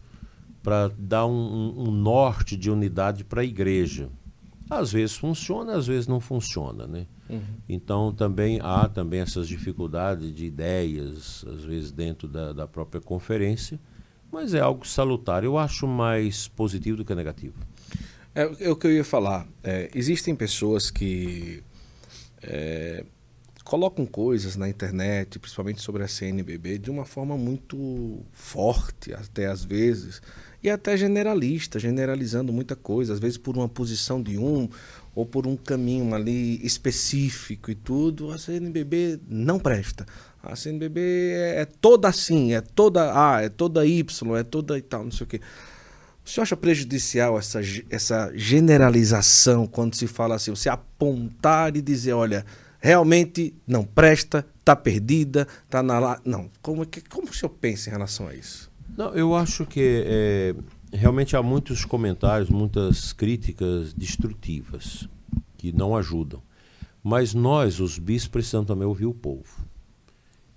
para 0.63 0.89
dar 0.97 1.27
um- 1.27 1.87
um 1.87 1.91
norte 1.91 2.57
de 2.57 2.71
unidade 2.71 3.23
para 3.23 3.41
a 3.41 3.45
igreja 3.45 4.09
às 4.69 4.91
vezes 4.91 5.15
funciona 5.15 5.73
às 5.73 5.87
vezes 5.87 6.07
não 6.07 6.19
funciona 6.19 6.87
né 6.87 7.07
então 7.67 8.13
também 8.13 8.59
há 8.61 8.87
também 8.87 9.19
essas 9.19 9.47
dificuldades 9.47 10.33
de 10.33 10.45
ideias, 10.45 11.43
às 11.47 11.63
vezes 11.63 11.91
dentro 11.91 12.27
da, 12.27 12.53
da 12.53 12.67
própria 12.67 13.01
conferência, 13.01 13.79
mas 14.31 14.53
é 14.53 14.59
algo 14.59 14.87
salutar. 14.87 15.43
Eu 15.43 15.57
acho 15.57 15.87
mais 15.87 16.47
positivo 16.47 16.97
do 16.97 17.05
que 17.05 17.13
negativo. 17.13 17.55
É, 18.33 18.65
é 18.65 18.69
o 18.69 18.75
que 18.75 18.87
eu 18.87 18.91
ia 18.91 19.03
falar. 19.03 19.47
É, 19.63 19.89
existem 19.93 20.35
pessoas 20.35 20.89
que 20.89 21.63
é, 22.41 23.03
colocam 23.63 24.05
coisas 24.05 24.55
na 24.55 24.69
internet, 24.69 25.39
principalmente 25.39 25.81
sobre 25.81 26.03
a 26.03 26.07
CNBB, 26.07 26.77
de 26.77 26.89
uma 26.89 27.03
forma 27.03 27.37
muito 27.37 28.21
forte, 28.31 29.13
até 29.13 29.47
às 29.47 29.65
vezes, 29.65 30.21
e 30.67 30.71
até 30.71 30.95
generalista, 30.95 31.79
generalizando 31.79 32.51
muita 32.53 32.75
coisa, 32.75 33.13
às 33.13 33.19
vezes 33.19 33.37
por 33.37 33.57
uma 33.57 33.67
posição 33.67 34.21
de 34.21 34.37
um 34.37 34.69
ou 35.15 35.25
por 35.25 35.47
um 35.47 35.55
caminho 35.55 36.13
ali 36.13 36.63
específico 36.65 37.71
e 37.71 37.75
tudo. 37.75 38.31
A 38.31 38.37
CNBB 38.37 39.19
não 39.27 39.59
presta. 39.59 40.05
A 40.43 40.55
CNBB 40.55 41.01
é, 41.33 41.61
é 41.61 41.65
toda 41.65 42.07
assim, 42.07 42.53
é 42.53 42.61
toda 42.61 43.11
A, 43.13 43.41
é 43.41 43.49
toda 43.49 43.85
Y, 43.85 44.37
é 44.37 44.43
toda 44.43 44.77
e 44.77 44.81
tal, 44.81 45.03
não 45.03 45.11
sei 45.11 45.25
o 45.25 45.27
quê. 45.27 45.41
O 46.25 46.29
senhor 46.29 46.43
acha 46.43 46.57
prejudicial 46.57 47.39
essa, 47.39 47.61
essa 47.89 48.31
generalização 48.35 49.65
quando 49.65 49.95
se 49.95 50.07
fala 50.07 50.35
assim, 50.35 50.51
você 50.51 50.67
apontar 50.67 51.75
e 51.77 51.81
dizer, 51.81 52.13
olha, 52.13 52.45
realmente 52.79 53.55
não 53.65 53.83
presta, 53.83 54.45
está 54.59 54.75
perdida, 54.75 55.47
está 55.63 55.81
na. 55.81 56.19
Não, 56.25 56.49
como, 56.61 56.83
é 56.83 56.87
como 57.09 57.29
o 57.29 57.33
senhor 57.33 57.51
pensa 57.51 57.89
em 57.89 57.93
relação 57.93 58.27
a 58.27 58.35
isso? 58.35 58.66
Não, 58.95 59.13
eu 59.13 59.35
acho 59.35 59.65
que 59.65 60.03
é, 60.05 60.55
realmente 60.91 61.35
há 61.35 61.43
muitos 61.43 61.85
comentários, 61.85 62.49
muitas 62.49 63.13
críticas 63.13 63.93
destrutivas 63.93 65.07
que 65.57 65.71
não 65.71 65.95
ajudam. 65.95 66.41
Mas 67.03 67.33
nós, 67.33 67.79
os 67.79 67.97
bispos, 67.97 68.27
precisamos 68.27 68.67
também 68.67 68.87
ouvir 68.87 69.05
o 69.05 69.13
povo. 69.13 69.65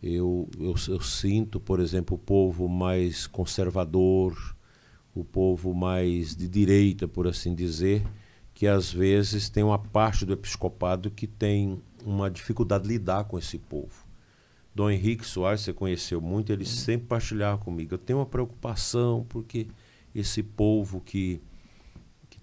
Eu, 0.02 0.48
eu, 0.58 0.74
eu, 0.88 1.00
sinto, 1.00 1.60
por 1.60 1.78
exemplo, 1.78 2.16
o 2.16 2.18
povo 2.18 2.68
mais 2.68 3.26
conservador, 3.26 4.56
o 5.14 5.24
povo 5.24 5.74
mais 5.74 6.34
de 6.34 6.48
direita, 6.48 7.06
por 7.06 7.26
assim 7.26 7.54
dizer, 7.54 8.02
que 8.54 8.66
às 8.66 8.92
vezes 8.92 9.50
tem 9.50 9.62
uma 9.62 9.78
parte 9.78 10.24
do 10.24 10.32
episcopado 10.32 11.10
que 11.10 11.26
tem 11.26 11.82
uma 12.04 12.30
dificuldade 12.30 12.84
de 12.84 12.90
lidar 12.90 13.24
com 13.24 13.38
esse 13.38 13.58
povo. 13.58 14.09
Dom 14.74 14.90
Henrique 14.90 15.26
Soares, 15.26 15.62
você 15.62 15.72
conheceu 15.72 16.20
muito, 16.20 16.52
ele 16.52 16.64
sempre 16.64 17.06
partilhava 17.08 17.58
comigo. 17.58 17.94
Eu 17.94 17.98
tenho 17.98 18.20
uma 18.20 18.26
preocupação 18.26 19.26
porque 19.28 19.66
esse 20.14 20.42
povo 20.42 21.00
que 21.00 21.40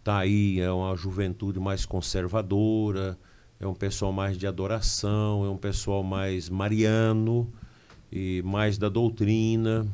está 0.08 0.20
aí 0.20 0.60
é 0.60 0.72
uma 0.72 0.96
juventude 0.96 1.60
mais 1.60 1.86
conservadora, 1.86 3.18
é 3.60 3.68
um 3.68 3.74
pessoal 3.74 4.14
mais 4.14 4.38
de 4.38 4.48
adoração, 4.48 5.46
é 5.46 5.50
um 5.50 5.58
pessoal 5.58 6.04
mais 6.04 6.48
mariano 6.48 7.52
e 8.12 8.42
mais 8.44 8.78
da 8.78 8.88
doutrina. 8.88 9.88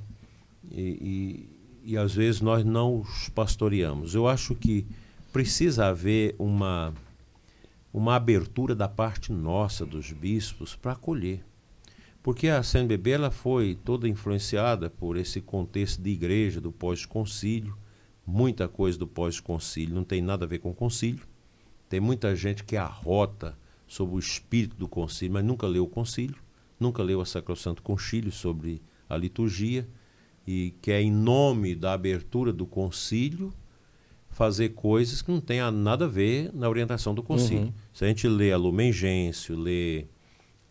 E, 0.72 1.48
e, 1.84 1.92
e 1.94 1.98
às 1.98 2.14
vezes 2.14 2.42
nós 2.42 2.64
não 2.64 3.00
os 3.00 3.30
pastoreamos. 3.30 4.14
Eu 4.14 4.28
acho 4.28 4.54
que 4.54 4.86
precisa 5.32 5.88
haver 5.88 6.36
uma, 6.38 6.94
uma 7.92 8.16
abertura 8.16 8.76
da 8.76 8.88
parte 8.88 9.32
nossa, 9.32 9.86
dos 9.86 10.12
bispos, 10.12 10.76
para 10.76 10.92
acolher. 10.92 11.44
Porque 12.24 12.47
a 12.47 12.63
CNBB 12.63 13.11
ela 13.11 13.30
foi 13.30 13.76
toda 13.76 14.07
influenciada 14.07 14.89
por 14.89 15.17
esse 15.17 15.41
contexto 15.41 16.01
de 16.01 16.09
igreja, 16.09 16.61
do 16.61 16.71
pós-concílio. 16.71 17.78
Muita 18.26 18.65
coisa 18.69 18.97
do 18.97 19.05
pós-concílio 19.05 19.93
não 19.93 20.05
tem 20.05 20.21
nada 20.21 20.45
a 20.45 20.47
ver 20.47 20.59
com 20.59 20.71
o 20.71 20.74
concílio. 20.74 21.28
Tem 21.89 21.99
muita 21.99 22.34
gente 22.34 22.63
que 22.63 22.78
arrota 22.78 23.59
sobre 23.86 24.15
o 24.15 24.19
espírito 24.19 24.78
do 24.78 24.88
concílio, 24.88 25.34
mas 25.34 25.43
nunca 25.43 25.67
leu 25.67 25.84
o 25.84 25.89
concílio, 25.89 26.38
nunca 26.80 27.03
leu 27.03 27.19
a 27.19 27.26
Sacrosanto 27.26 27.84
Concílio 27.84 28.32
sobre 28.32 28.82
a 29.09 29.17
liturgia 29.17 29.86
e 30.47 30.74
quer, 30.82 31.01
em 31.01 31.11
nome 31.11 31.76
da 31.76 31.91
abertura 31.91 32.53
do 32.53 32.65
concílio, 32.65 33.53
fazer 34.30 34.69
coisas 34.69 35.21
que 35.21 35.30
não 35.30 35.41
tenham 35.41 35.69
nada 35.71 36.05
a 36.05 36.07
ver 36.07 36.51
na 36.53 36.69
orientação 36.69 37.13
do 37.13 37.21
concílio. 37.21 37.65
Uhum. 37.65 37.74
Se 37.93 38.05
a 38.05 38.07
gente 38.07 38.28
lê 38.30 38.53
a 38.53 38.57
Lumen 38.57 38.91
Gentium, 38.91 39.59
lê 39.59 40.05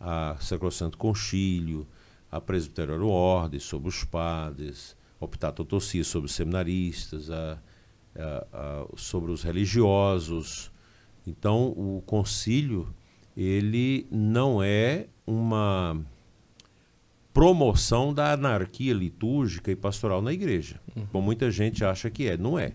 a 0.03 0.35
Sacrosanto 0.41 0.97
Concílio, 0.97 1.87
a 2.29 2.41
Presbiteriano 2.41 3.07
Ordem 3.07 3.59
sobre 3.59 3.87
os 3.87 4.03
padres, 4.03 4.97
a 5.19 5.23
Optato 5.23 5.63
Tossia 5.63 6.03
sobre 6.03 6.25
os 6.25 6.35
seminaristas, 6.35 7.31
a, 7.31 7.57
a, 8.13 8.47
a, 8.51 8.87
sobre 8.97 9.31
os 9.31 9.43
religiosos. 9.43 10.69
Então, 11.25 11.67
o 11.67 12.03
concílio 12.05 12.93
ele 13.35 14.05
não 14.11 14.61
é 14.61 15.07
uma 15.25 16.05
promoção 17.33 18.13
da 18.13 18.33
anarquia 18.33 18.93
litúrgica 18.93 19.71
e 19.71 19.75
pastoral 19.75 20.21
na 20.21 20.33
igreja, 20.33 20.81
uhum. 20.95 21.05
como 21.07 21.23
muita 21.23 21.49
gente 21.49 21.83
acha 21.85 22.09
que 22.09 22.27
é. 22.27 22.37
Não 22.37 22.59
é. 22.59 22.73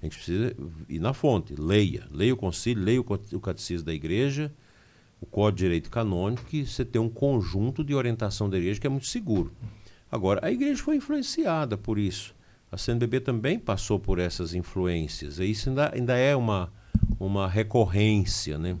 A 0.00 0.06
gente 0.06 0.16
precisa 0.16 0.56
ir 0.88 0.98
na 0.98 1.12
fonte, 1.12 1.54
leia, 1.54 2.08
leia 2.10 2.32
o 2.32 2.36
concílio, 2.38 2.82
leia 2.82 3.00
o 3.00 3.40
catecismo 3.40 3.84
da 3.84 3.92
igreja, 3.92 4.50
o 5.20 5.26
Código 5.26 5.56
de 5.56 5.64
Direito 5.64 5.90
Canônico, 5.90 6.44
que 6.44 6.64
você 6.64 6.84
tem 6.84 7.00
um 7.00 7.08
conjunto 7.08 7.84
de 7.84 7.94
orientação 7.94 8.48
da 8.48 8.56
igreja 8.56 8.80
que 8.80 8.86
é 8.86 8.90
muito 8.90 9.06
seguro. 9.06 9.52
Agora, 10.10 10.44
a 10.44 10.50
igreja 10.50 10.82
foi 10.82 10.96
influenciada 10.96 11.76
por 11.76 11.98
isso. 11.98 12.34
A 12.72 12.76
CNBB 12.76 13.20
também 13.20 13.58
passou 13.58 13.98
por 13.98 14.18
essas 14.18 14.54
influências. 14.54 15.38
E 15.38 15.44
isso 15.44 15.68
ainda, 15.68 15.94
ainda 15.94 16.16
é 16.16 16.34
uma, 16.34 16.72
uma 17.18 17.48
recorrência. 17.48 18.58
Né? 18.58 18.76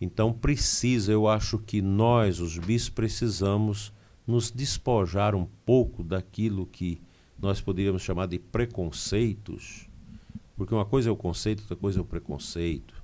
Então, 0.00 0.32
precisa, 0.32 1.12
eu 1.12 1.26
acho 1.26 1.58
que 1.58 1.82
nós, 1.82 2.40
os 2.40 2.56
bispos, 2.58 2.90
precisamos 2.90 3.92
nos 4.26 4.50
despojar 4.50 5.34
um 5.34 5.46
pouco 5.66 6.02
daquilo 6.02 6.66
que 6.66 7.00
nós 7.38 7.60
poderíamos 7.60 8.02
chamar 8.02 8.26
de 8.26 8.38
preconceitos 8.38 9.88
porque 10.56 10.74
uma 10.74 10.84
coisa 10.84 11.08
é 11.08 11.12
o 11.12 11.16
conceito, 11.16 11.60
outra 11.60 11.76
coisa 11.76 11.98
é 11.98 12.02
o 12.02 12.04
preconceito. 12.04 13.02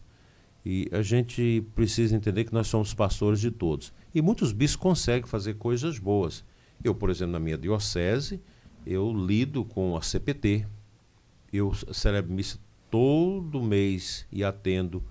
E 0.64 0.88
a 0.92 1.02
gente 1.02 1.64
precisa 1.74 2.14
entender 2.14 2.44
que 2.44 2.52
nós 2.52 2.66
somos 2.66 2.92
pastores 2.92 3.40
de 3.40 3.50
todos. 3.50 3.92
E 4.14 4.20
muitos 4.20 4.52
bispos 4.52 4.76
conseguem 4.76 5.28
fazer 5.28 5.54
coisas 5.54 5.98
boas. 5.98 6.44
Eu, 6.82 6.94
por 6.94 7.10
exemplo, 7.10 7.32
na 7.32 7.40
minha 7.40 7.56
diocese, 7.56 8.40
eu 8.86 9.12
lido 9.12 9.64
com 9.64 9.96
a 9.96 10.02
CPT. 10.02 10.66
Eu 11.52 11.72
celebro 11.92 12.32
missa 12.32 12.58
todo 12.90 13.62
mês 13.62 14.26
e 14.30 14.44
atendo 14.44 15.02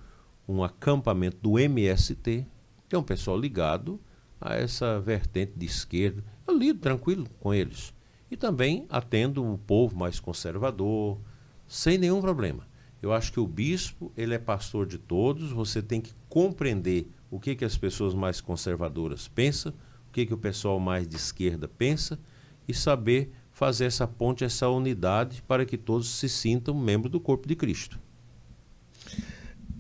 um 0.48 0.64
acampamento 0.64 1.38
do 1.42 1.60
MST, 1.60 2.46
é 2.92 2.98
um 2.98 3.04
pessoal 3.04 3.38
ligado 3.38 4.00
a 4.42 4.56
essa 4.56 5.00
vertente 5.00 5.54
de 5.56 5.66
esquerda. 5.66 6.24
Eu 6.48 6.58
lido 6.58 6.80
tranquilo 6.80 7.28
com 7.40 7.54
eles. 7.54 7.94
E 8.32 8.38
também 8.38 8.86
atendo 8.90 9.46
o 9.46 9.58
povo 9.58 9.96
mais 9.96 10.20
conservador, 10.20 11.20
sem 11.68 11.98
nenhum 11.98 12.22
problema. 12.22 12.68
Eu 13.02 13.14
acho 13.14 13.32
que 13.32 13.40
o 13.40 13.48
bispo, 13.48 14.12
ele 14.18 14.34
é 14.34 14.40
pastor 14.40 14.86
de 14.86 14.98
todos, 14.98 15.52
você 15.52 15.82
tem 15.82 16.02
que 16.02 16.14
compreender 16.28 17.10
o 17.32 17.40
que, 17.40 17.56
que 17.56 17.64
as 17.64 17.78
pessoas 17.78 18.14
mais 18.14 18.42
conservadoras 18.42 19.28
pensam, 19.28 19.72
o 20.10 20.12
que, 20.12 20.26
que 20.26 20.34
o 20.34 20.38
pessoal 20.38 20.80
mais 20.80 21.08
de 21.08 21.16
esquerda 21.16 21.68
pensa 21.68 22.20
e 22.68 22.74
saber 22.74 23.32
fazer 23.52 23.86
essa 23.86 24.08
ponte, 24.08 24.44
essa 24.44 24.70
unidade 24.70 25.42
para 25.48 25.66
que 25.66 25.78
todos 25.78 26.10
se 26.10 26.30
sintam 26.30 26.74
membros 26.74 27.12
do 27.12 27.20
corpo 27.20 27.48
de 27.48 27.56
Cristo. 27.56 28.00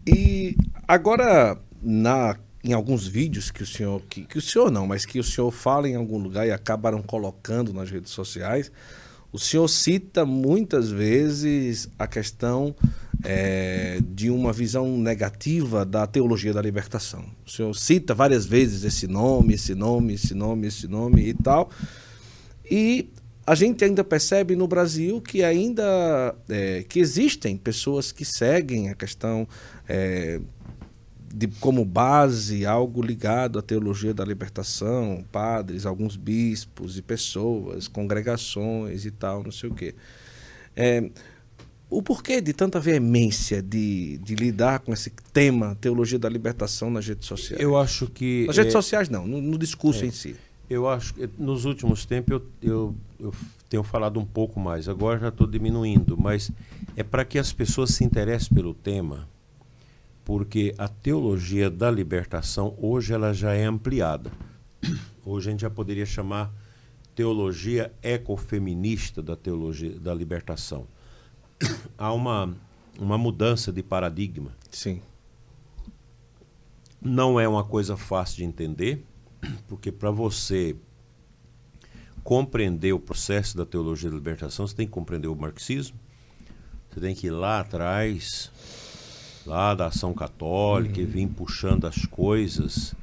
E 0.05 0.55
agora, 0.87 1.59
na, 1.81 2.37
em 2.63 2.73
alguns 2.73 3.07
vídeos 3.07 3.51
que 3.51 3.63
o 3.63 3.65
senhor, 3.65 4.01
que, 4.09 4.25
que 4.25 4.37
o 4.37 4.41
senhor 4.41 4.71
não, 4.71 4.87
mas 4.87 5.05
que 5.05 5.19
o 5.19 5.23
senhor 5.23 5.51
fala 5.51 5.87
em 5.87 5.95
algum 5.95 6.17
lugar 6.17 6.47
e 6.47 6.51
acabaram 6.51 7.01
colocando 7.01 7.73
nas 7.73 7.89
redes 7.89 8.11
sociais, 8.11 8.71
o 9.31 9.37
senhor 9.37 9.67
cita 9.67 10.25
muitas 10.25 10.89
vezes 10.89 11.89
a 11.97 12.07
questão 12.07 12.75
é, 13.23 13.99
de 14.11 14.29
uma 14.29 14.51
visão 14.53 14.97
negativa 14.97 15.85
da 15.85 16.07
teologia 16.07 16.53
da 16.53 16.61
libertação. 16.61 17.25
O 17.45 17.49
senhor 17.49 17.75
cita 17.75 18.13
várias 18.13 18.45
vezes 18.45 18.83
esse 18.83 19.07
nome, 19.07 19.53
esse 19.53 19.75
nome, 19.75 20.13
esse 20.13 20.33
nome, 20.33 20.67
esse 20.67 20.87
nome 20.87 21.29
e 21.29 21.33
tal. 21.33 21.69
E 22.69 23.09
a 23.45 23.55
gente 23.55 23.83
ainda 23.83 24.03
percebe 24.03 24.55
no 24.55 24.67
Brasil 24.67 25.19
que 25.21 25.43
ainda 25.43 26.35
é, 26.47 26.83
que 26.87 26.99
existem 26.99 27.57
pessoas 27.57 28.11
que 28.11 28.23
seguem 28.23 28.89
a 28.89 28.95
questão 28.95 29.47
é, 29.87 30.39
de, 31.33 31.47
como 31.59 31.85
base 31.85 32.65
algo 32.65 33.01
ligado 33.01 33.59
à 33.59 33.61
teologia 33.61 34.13
da 34.13 34.25
libertação, 34.25 35.23
padres, 35.31 35.85
alguns 35.85 36.15
bispos 36.15 36.97
e 36.97 37.01
pessoas, 37.01 37.87
congregações 37.87 39.05
e 39.05 39.11
tal, 39.11 39.43
não 39.43 39.51
sei 39.51 39.69
o 39.69 39.73
quê. 39.73 39.95
É, 40.75 41.09
o 41.89 42.01
porquê 42.01 42.39
de 42.41 42.53
tanta 42.53 42.79
veemência 42.79 43.61
de, 43.61 44.17
de 44.19 44.35
lidar 44.35 44.79
com 44.79 44.93
esse 44.93 45.11
tema, 45.33 45.75
teologia 45.81 46.19
da 46.19 46.29
libertação 46.29 46.89
nas 46.89 47.07
redes 47.07 47.27
sociais? 47.27 47.61
Eu 47.61 47.77
acho 47.77 48.07
que. 48.07 48.45
Nas 48.47 48.57
redes 48.57 48.73
é, 48.73 48.77
sociais, 48.77 49.09
não, 49.09 49.27
no, 49.27 49.41
no 49.41 49.57
discurso 49.57 50.03
é, 50.03 50.07
em 50.07 50.11
si. 50.11 50.35
Eu 50.69 50.87
acho 50.87 51.15
que 51.15 51.27
nos 51.37 51.65
últimos 51.65 52.05
tempos 52.05 52.31
eu, 52.31 52.45
eu, 52.61 52.95
eu 53.19 53.33
tenho 53.67 53.81
falado 53.81 54.19
um 54.19 54.25
pouco 54.25 54.59
mais, 54.59 54.87
agora 54.87 55.19
já 55.19 55.29
estou 55.29 55.47
diminuindo, 55.47 56.15
mas 56.15 56.51
é 56.95 57.01
para 57.01 57.25
que 57.25 57.39
as 57.39 57.51
pessoas 57.51 57.89
se 57.89 58.03
interessem 58.03 58.53
pelo 58.53 58.75
tema 58.75 59.27
porque 60.29 60.75
a 60.77 60.87
teologia 60.87 61.71
da 61.71 61.89
libertação 61.89 62.77
hoje 62.77 63.11
ela 63.11 63.33
já 63.33 63.55
é 63.55 63.65
ampliada. 63.65 64.31
Hoje 65.25 65.49
a 65.49 65.51
gente 65.51 65.61
já 65.61 65.71
poderia 65.71 66.05
chamar 66.05 66.53
teologia 67.15 67.91
ecofeminista 68.03 69.23
da 69.23 69.35
teologia 69.35 69.99
da 69.99 70.13
libertação. 70.13 70.87
Há 71.97 72.13
uma, 72.13 72.55
uma 72.99 73.17
mudança 73.17 73.73
de 73.73 73.81
paradigma. 73.81 74.55
Sim. 74.69 75.01
Não 77.01 77.39
é 77.39 77.47
uma 77.47 77.63
coisa 77.63 77.97
fácil 77.97 78.37
de 78.37 78.43
entender, 78.43 79.03
porque 79.67 79.91
para 79.91 80.11
você 80.11 80.75
compreender 82.23 82.93
o 82.93 82.99
processo 82.99 83.57
da 83.57 83.65
teologia 83.65 84.11
da 84.11 84.15
libertação, 84.15 84.67
você 84.67 84.75
tem 84.75 84.85
que 84.85 84.93
compreender 84.93 85.27
o 85.27 85.35
marxismo, 85.35 85.99
você 86.87 86.99
tem 86.99 87.15
que 87.15 87.25
ir 87.25 87.31
lá 87.31 87.61
atrás, 87.61 88.51
lá 89.49 89.73
da 89.73 89.87
ação 89.87 90.13
católica 90.13 90.97
uhum. 90.97 91.03
e 91.03 91.05
vim 91.05 91.27
puxando 91.27 91.85
as 91.85 92.05
coisas 92.05 92.93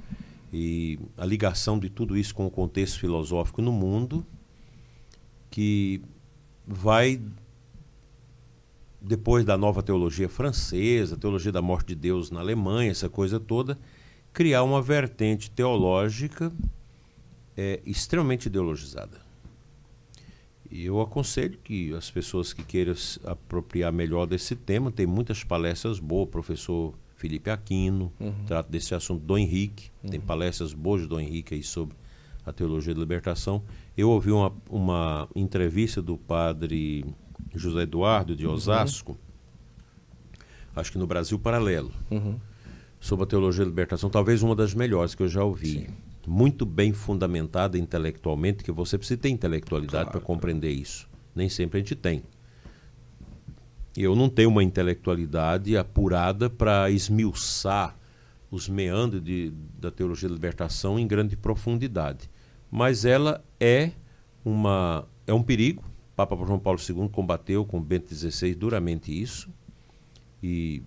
e 0.53 0.99
a 1.19 1.27
ligação 1.27 1.77
de 1.79 1.91
tudo 1.91 2.17
isso 2.17 2.33
com 2.35 2.47
o 2.47 2.51
contexto 2.51 3.01
filosófico 3.01 3.61
no 3.61 3.73
mundo 3.73 4.25
que 5.51 6.01
vai 6.65 7.21
depois 9.01 9.45
da 9.45 9.57
nova 9.57 9.83
teologia 9.83 10.29
francesa, 10.29 11.17
teologia 11.17 11.53
da 11.53 11.63
morte 11.63 11.89
de 11.89 11.95
Deus 11.95 12.31
na 12.31 12.41
Alemanha, 12.41 12.91
essa 12.91 13.09
coisa 13.09 13.39
toda, 13.39 13.79
criar 14.33 14.63
uma 14.63 14.83
vertente 14.83 15.51
teológica 15.51 16.53
é, 17.57 17.81
extremamente 17.85 18.47
ideologizada. 18.47 19.26
Eu 20.71 21.01
aconselho 21.01 21.59
que 21.63 21.93
as 21.95 22.11
pessoas 22.11 22.53
que 22.53 22.63
queiram 22.63 22.95
se 22.95 23.21
apropriar 23.25 23.93
melhor 23.93 24.27
desse 24.27 24.55
tema, 24.55 24.91
tem 24.91 25.07
muitas 25.07 25.45
palestras 25.45 25.99
boas, 25.99 26.29
professor 26.29 26.95
Felipe 27.17 27.51
Aquino, 27.51 28.13
uhum. 28.21 28.45
trata 28.47 28.71
desse 28.71 28.95
assunto, 28.95 29.25
Dom 29.25 29.39
Henrique, 29.39 29.91
uhum. 30.03 30.11
tem 30.11 30.21
palestras 30.21 30.73
boas 30.73 31.03
do 31.03 31.09
Dom 31.09 31.21
Henrique 31.21 31.55
aí 31.55 31.63
sobre 31.63 31.97
a 32.45 32.53
teologia 32.53 32.95
da 32.95 33.01
libertação. 33.01 33.63
Eu 33.97 34.11
ouvi 34.11 34.31
uma, 34.31 34.53
uma 34.69 35.29
entrevista 35.35 36.03
do 36.03 36.17
padre 36.17 37.05
José 37.55 37.83
Eduardo 37.83 38.37
de 38.37 38.47
uhum. 38.47 38.53
Osasco, 38.53 39.13
uhum. 39.13 40.39
acho 40.77 40.93
que 40.93 40.99
no 40.99 41.07
Brasil 41.07 41.39
Paralelo, 41.39 41.93
uhum. 42.11 42.39
sobre 43.01 43.25
a 43.25 43.27
teologia 43.27 43.65
da 43.65 43.69
libertação, 43.69 44.11
talvez 44.11 44.43
uma 44.43 44.55
das 44.55 44.75
melhores 44.75 45.15
que 45.15 45.23
eu 45.23 45.29
já 45.29 45.43
ouvi. 45.43 45.87
Sim 45.87 46.06
muito 46.27 46.67
bem 46.67 46.93
fundamentada 46.93 47.79
intelectualmente, 47.79 48.65
que 48.65 48.73
você 48.73 48.99
precisa 48.99 49.21
ter 49.21 49.29
intelectualidade 49.29 50.05
claro. 50.05 50.11
para 50.11 50.21
compreender 50.21 50.71
isso. 50.71 51.09
Nem 51.35 51.49
sempre 51.49 51.79
a 51.79 51.81
gente 51.81 51.95
tem. 51.95 52.23
Eu 53.97 54.15
não 54.15 54.29
tenho 54.29 54.51
uma 54.51 54.63
intelectualidade 54.63 55.77
apurada 55.77 56.51
para 56.51 56.91
esmiuçar 56.91 57.97
os 58.51 58.69
meandros 58.69 59.23
de, 59.23 59.53
da 59.79 59.91
teologia 59.91 60.29
da 60.29 60.35
libertação 60.35 60.99
em 60.99 61.07
grande 61.07 61.37
profundidade. 61.37 62.29
Mas 62.71 63.05
ela 63.05 63.45
é, 63.61 63.93
uma, 64.45 65.07
é 65.27 65.33
um 65.33 65.43
perigo. 65.43 65.83
O 66.13 66.17
Papa 66.17 66.37
João 66.37 66.59
Paulo 66.59 66.79
II 66.79 67.09
combateu 67.09 67.65
com 67.65 67.81
Bento 67.81 68.15
XVI 68.15 68.55
duramente 68.55 69.11
isso. 69.11 69.49
E 70.43 70.83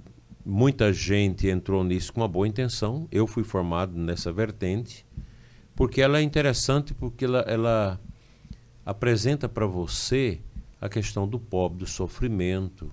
muita 0.45 0.93
gente 0.93 1.47
entrou 1.47 1.83
nisso 1.83 2.13
com 2.13 2.21
uma 2.21 2.27
boa 2.27 2.47
intenção. 2.47 3.07
Eu 3.11 3.25
fui 3.25 3.43
formado 3.43 3.97
nessa 3.97 4.31
vertente 4.31 5.05
porque 5.79 6.01
ela 6.01 6.19
é 6.19 6.21
interessante 6.21 6.93
porque 6.93 7.23
ela, 7.23 7.39
ela 7.47 7.97
apresenta 8.85 9.47
para 9.47 9.65
você 9.65 10.41
a 10.81 10.89
questão 10.89 11.25
do 11.25 11.39
pobre, 11.39 11.77
do 11.77 11.85
sofrimento 11.85 12.91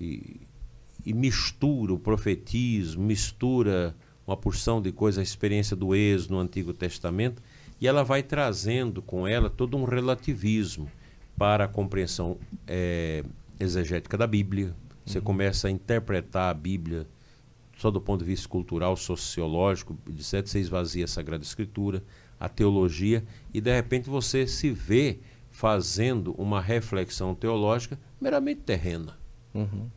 e, 0.00 0.40
e, 1.04 1.12
mistura 1.12 1.92
o 1.92 1.98
profetismo, 1.98 3.02
mistura 3.02 3.94
uma 4.26 4.34
porção 4.34 4.80
de 4.80 4.90
coisas, 4.90 5.18
a 5.18 5.22
experiência 5.22 5.76
do 5.76 5.94
êxodo 5.94 6.32
no 6.32 6.40
Antigo 6.40 6.72
Testamento 6.72 7.42
e 7.78 7.86
ela 7.86 8.02
vai 8.02 8.22
trazendo 8.22 9.02
com 9.02 9.28
ela 9.28 9.50
todo 9.50 9.76
um 9.76 9.84
relativismo 9.84 10.90
para 11.36 11.66
a 11.66 11.68
compreensão 11.68 12.38
é, 12.66 13.22
exegética 13.60 14.16
da 14.16 14.26
Bíblia. 14.26 14.74
Você 15.04 15.18
uhum. 15.18 15.24
começa 15.24 15.68
a 15.68 15.70
interpretar 15.70 16.48
a 16.48 16.54
Bíblia 16.54 17.06
só 17.76 17.90
do 17.90 18.00
ponto 18.00 18.20
de 18.20 18.26
vista 18.26 18.48
cultural, 18.48 18.96
sociológico, 18.96 19.98
de 20.06 20.22
certo 20.22 20.48
você 20.48 20.60
esvazia 20.60 21.04
a 21.04 21.08
Sagrada 21.08 21.42
Escritura 21.42 22.02
a 22.42 22.48
teologia 22.48 23.24
e 23.54 23.60
de 23.60 23.72
repente 23.72 24.10
você 24.10 24.48
se 24.48 24.72
vê 24.72 25.20
fazendo 25.48 26.32
uma 26.32 26.60
reflexão 26.60 27.36
teológica 27.36 27.96
meramente 28.20 28.62
terrena. 28.62 29.16
Uhum. 29.54 29.88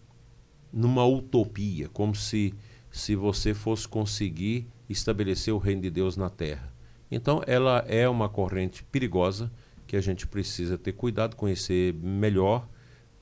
Numa 0.71 1.03
utopia, 1.03 1.89
como 1.89 2.13
se, 2.13 2.53
se 2.91 3.15
você 3.15 3.55
fosse 3.55 3.87
conseguir 3.87 4.67
estabelecer 4.87 5.51
o 5.55 5.57
reino 5.57 5.81
de 5.81 5.89
Deus 5.89 6.15
na 6.15 6.29
terra. 6.29 6.71
Então, 7.09 7.41
ela 7.47 7.83
é 7.87 8.07
uma 8.07 8.29
corrente 8.29 8.83
perigosa 8.83 9.51
que 9.87 9.95
a 9.95 10.01
gente 10.01 10.27
precisa 10.27 10.77
ter 10.77 10.91
cuidado, 10.91 11.35
conhecer 11.35 11.95
melhor, 11.95 12.69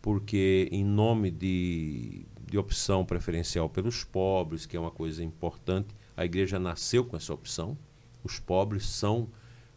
porque, 0.01 0.67
em 0.69 0.84
nome 0.84 1.32
de, 1.32 2.26
de 2.45 2.57
opção 2.57 3.05
preferencial 3.05 3.69
pelos 3.69 4.03
pobres, 4.03 4.65
que 4.65 4.76
é 4.76 4.80
uma 4.80 4.91
coisa 4.91 5.24
importante, 5.24 5.95
a 6.17 6.26
igreja 6.26 6.59
nasceu 6.59 7.05
com 7.05 7.15
essa 7.15 7.34
opção 7.34 7.78
os 8.24 8.39
pobres 8.39 8.86
são 8.86 9.30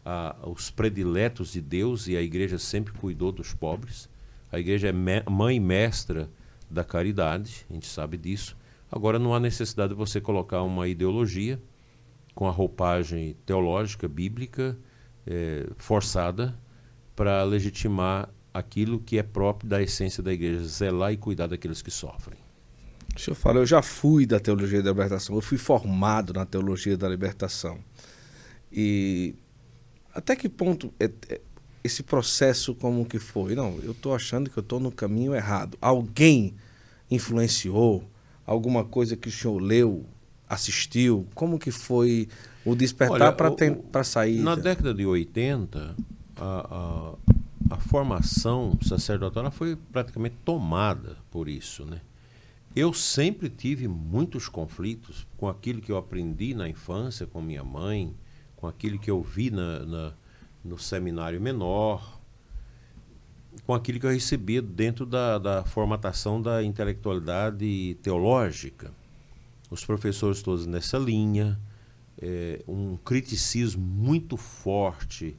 ah, 0.05 0.35
os 0.45 0.69
prediletos 0.69 1.51
de 1.51 1.61
Deus 1.61 2.07
e 2.07 2.15
a 2.15 2.21
igreja 2.21 2.57
sempre 2.57 2.93
cuidou 2.93 3.31
dos 3.31 3.53
pobres. 3.53 4.09
A 4.51 4.59
igreja 4.59 4.87
é 4.87 5.29
mãe 5.29 5.59
mestra 5.59 6.29
da 6.69 6.83
caridade, 6.83 7.65
a 7.69 7.73
gente 7.73 7.87
sabe 7.87 8.17
disso. 8.17 8.55
Agora 8.91 9.19
não 9.19 9.33
há 9.33 9.39
necessidade 9.39 9.89
de 9.89 9.95
você 9.95 10.21
colocar 10.21 10.61
uma 10.63 10.87
ideologia 10.87 11.61
com 12.33 12.47
a 12.47 12.51
roupagem 12.51 13.35
teológica, 13.45 14.07
bíblica, 14.07 14.77
eh, 15.25 15.67
forçada, 15.77 16.57
para 17.15 17.43
legitimar 17.43 18.29
aquilo 18.53 18.99
que 18.99 19.17
é 19.17 19.23
próprio 19.23 19.69
da 19.69 19.81
essência 19.81 20.23
da 20.23 20.31
igreja, 20.31 20.63
zelar 20.65 21.11
e 21.11 21.17
cuidar 21.17 21.47
daqueles 21.47 21.81
que 21.81 21.91
sofrem. 21.91 22.39
O 23.15 23.19
senhor 23.19 23.35
fala, 23.35 23.59
eu 23.59 23.65
já 23.65 23.81
fui 23.81 24.25
da 24.25 24.39
teologia 24.39 24.81
da 24.81 24.91
libertação, 24.91 25.35
eu 25.35 25.41
fui 25.41 25.57
formado 25.57 26.33
na 26.33 26.45
teologia 26.45 26.95
da 26.95 27.09
libertação. 27.09 27.79
E 28.71 29.35
até 30.13 30.35
que 30.35 30.49
ponto 30.49 30.93
é, 30.99 31.11
é, 31.29 31.41
esse 31.83 32.03
processo 32.03 32.75
como 32.75 33.05
que 33.05 33.19
foi? 33.19 33.55
Não, 33.55 33.79
eu 33.83 33.91
estou 33.91 34.13
achando 34.13 34.49
que 34.49 34.57
eu 34.57 34.61
estou 34.61 34.79
no 34.79 34.91
caminho 34.91 35.33
errado. 35.33 35.77
Alguém 35.81 36.53
influenciou? 37.09 38.03
Alguma 38.45 38.85
coisa 38.85 39.17
que 39.17 39.27
o 39.27 39.31
senhor 39.31 39.59
leu, 39.59 40.05
assistiu? 40.47 41.27
Como 41.35 41.59
que 41.59 41.69
foi 41.69 42.29
o 42.65 42.75
despertar 42.75 43.35
para 43.35 44.03
sair? 44.03 44.39
Na 44.39 44.55
década 44.55 44.93
de 44.93 45.05
80, 45.05 45.95
a, 46.37 47.15
a, 47.69 47.75
a 47.75 47.77
formação 47.77 48.77
sacerdotal 48.81 49.51
foi 49.51 49.75
praticamente 49.91 50.35
tomada 50.45 51.17
por 51.29 51.49
isso, 51.49 51.85
né? 51.85 52.01
Eu 52.75 52.93
sempre 52.93 53.49
tive 53.49 53.87
muitos 53.87 54.47
conflitos 54.47 55.25
com 55.35 55.47
aquilo 55.47 55.81
que 55.81 55.91
eu 55.91 55.97
aprendi 55.97 56.53
na 56.53 56.69
infância 56.69 57.25
com 57.25 57.41
minha 57.41 57.63
mãe, 57.63 58.13
com 58.57 58.67
aquilo 58.67 58.99
que 58.99 59.09
eu 59.09 59.21
vi 59.21 59.49
na, 59.49 59.79
na, 59.79 60.13
no 60.63 60.77
seminário 60.77 61.39
menor, 61.39 62.19
com 63.65 63.73
aquilo 63.73 63.99
que 63.99 64.05
eu 64.05 64.11
recebi 64.11 64.59
dentro 64.61 65.05
da, 65.05 65.37
da 65.37 65.63
formatação 65.63 66.41
da 66.41 66.63
intelectualidade 66.63 67.97
teológica. 68.01 68.91
Os 69.69 69.85
professores 69.85 70.41
todos 70.41 70.65
nessa 70.65 70.97
linha, 70.97 71.59
é, 72.21 72.63
um 72.67 72.97
criticismo 72.97 73.81
muito 73.81 74.37
forte 74.37 75.37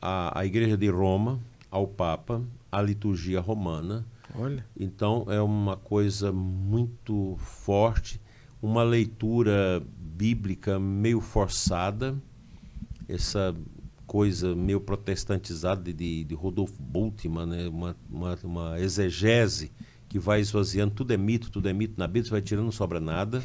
à, 0.00 0.40
à 0.40 0.46
Igreja 0.46 0.76
de 0.76 0.88
Roma, 0.88 1.40
ao 1.70 1.86
Papa, 1.86 2.42
à 2.70 2.80
liturgia 2.80 3.40
romana. 3.40 4.06
Olha. 4.34 4.64
Então 4.78 5.26
é 5.28 5.40
uma 5.40 5.76
coisa 5.76 6.32
muito 6.32 7.36
forte, 7.38 8.19
uma 8.62 8.82
leitura 8.82 9.82
bíblica 9.96 10.78
meio 10.78 11.20
forçada, 11.20 12.16
essa 13.08 13.54
coisa 14.06 14.54
meio 14.54 14.80
protestantizada 14.80 15.92
de, 15.92 16.24
de 16.24 16.34
Rodolfo 16.34 16.82
Bultmann, 16.82 17.46
né? 17.46 17.68
uma, 17.68 17.96
uma, 18.10 18.38
uma, 18.42 18.80
exegese 18.80 19.72
que 20.08 20.18
vai 20.18 20.40
esvaziando, 20.40 20.94
tudo 20.94 21.12
é 21.12 21.16
mito, 21.16 21.50
tudo 21.50 21.68
é 21.68 21.72
mito 21.72 21.94
na 21.96 22.06
Bíblia, 22.06 22.24
você 22.24 22.30
vai 22.30 22.42
tirando, 22.42 22.64
não 22.64 22.72
sobra 22.72 23.00
nada, 23.00 23.42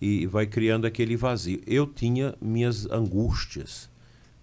e 0.00 0.26
vai 0.26 0.46
criando 0.46 0.86
aquele 0.86 1.16
vazio. 1.16 1.60
Eu 1.66 1.86
tinha 1.86 2.34
minhas 2.40 2.86
angústias, 2.86 3.90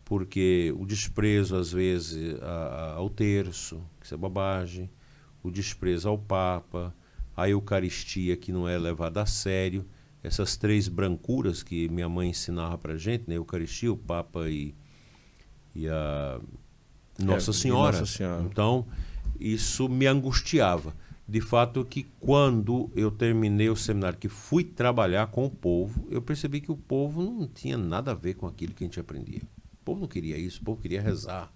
porque 0.05 0.73
o 0.77 0.85
desprezo, 0.85 1.55
às 1.55 1.71
vezes, 1.71 2.39
a, 2.41 2.45
a, 2.45 2.93
ao 2.93 3.09
terço, 3.09 3.81
que 3.99 4.05
isso 4.05 4.13
é 4.13 4.17
bobagem, 4.17 4.89
o 5.41 5.49
desprezo 5.49 6.07
ao 6.07 6.17
Papa, 6.17 6.95
a 7.35 7.49
Eucaristia, 7.49 8.37
que 8.37 8.51
não 8.51 8.69
é 8.69 8.77
levada 8.77 9.21
a 9.23 9.25
sério 9.25 9.83
essas 10.25 10.57
três 10.57 10.87
brancuras 10.87 11.61
que 11.61 11.87
minha 11.89 12.09
mãe 12.09 12.29
ensinava 12.29 12.77
para 12.77 12.97
gente, 12.97 13.25
né? 13.27 13.35
Eucaristia, 13.35 13.91
o 13.91 13.97
Papa 13.97 14.49
e, 14.49 14.73
e 15.75 15.87
a 15.87 16.39
Nossa, 17.19 17.51
é, 17.51 17.53
Senhora. 17.53 17.99
Nossa 17.99 18.11
Senhora. 18.11 18.43
Então, 18.43 18.85
isso 19.39 19.87
me 19.87 20.07
angustiava. 20.07 20.95
De 21.27 21.41
fato, 21.41 21.83
que 21.83 22.03
quando 22.19 22.91
eu 22.95 23.09
terminei 23.09 23.69
o 23.69 23.75
seminário, 23.75 24.17
que 24.17 24.29
fui 24.29 24.63
trabalhar 24.63 25.27
com 25.27 25.45
o 25.45 25.49
povo, 25.49 26.07
eu 26.11 26.21
percebi 26.21 26.61
que 26.61 26.71
o 26.71 26.77
povo 26.77 27.23
não 27.23 27.47
tinha 27.47 27.77
nada 27.77 28.11
a 28.11 28.15
ver 28.15 28.35
com 28.35 28.45
aquilo 28.45 28.73
que 28.73 28.83
a 28.83 28.87
gente 28.87 28.99
aprendia. 28.99 29.41
O 29.81 29.85
povo 29.85 30.01
não 30.01 30.07
queria 30.07 30.37
isso, 30.37 30.61
o 30.61 30.63
povo 30.65 30.81
queria 30.81 31.01
rezar. 31.01 31.51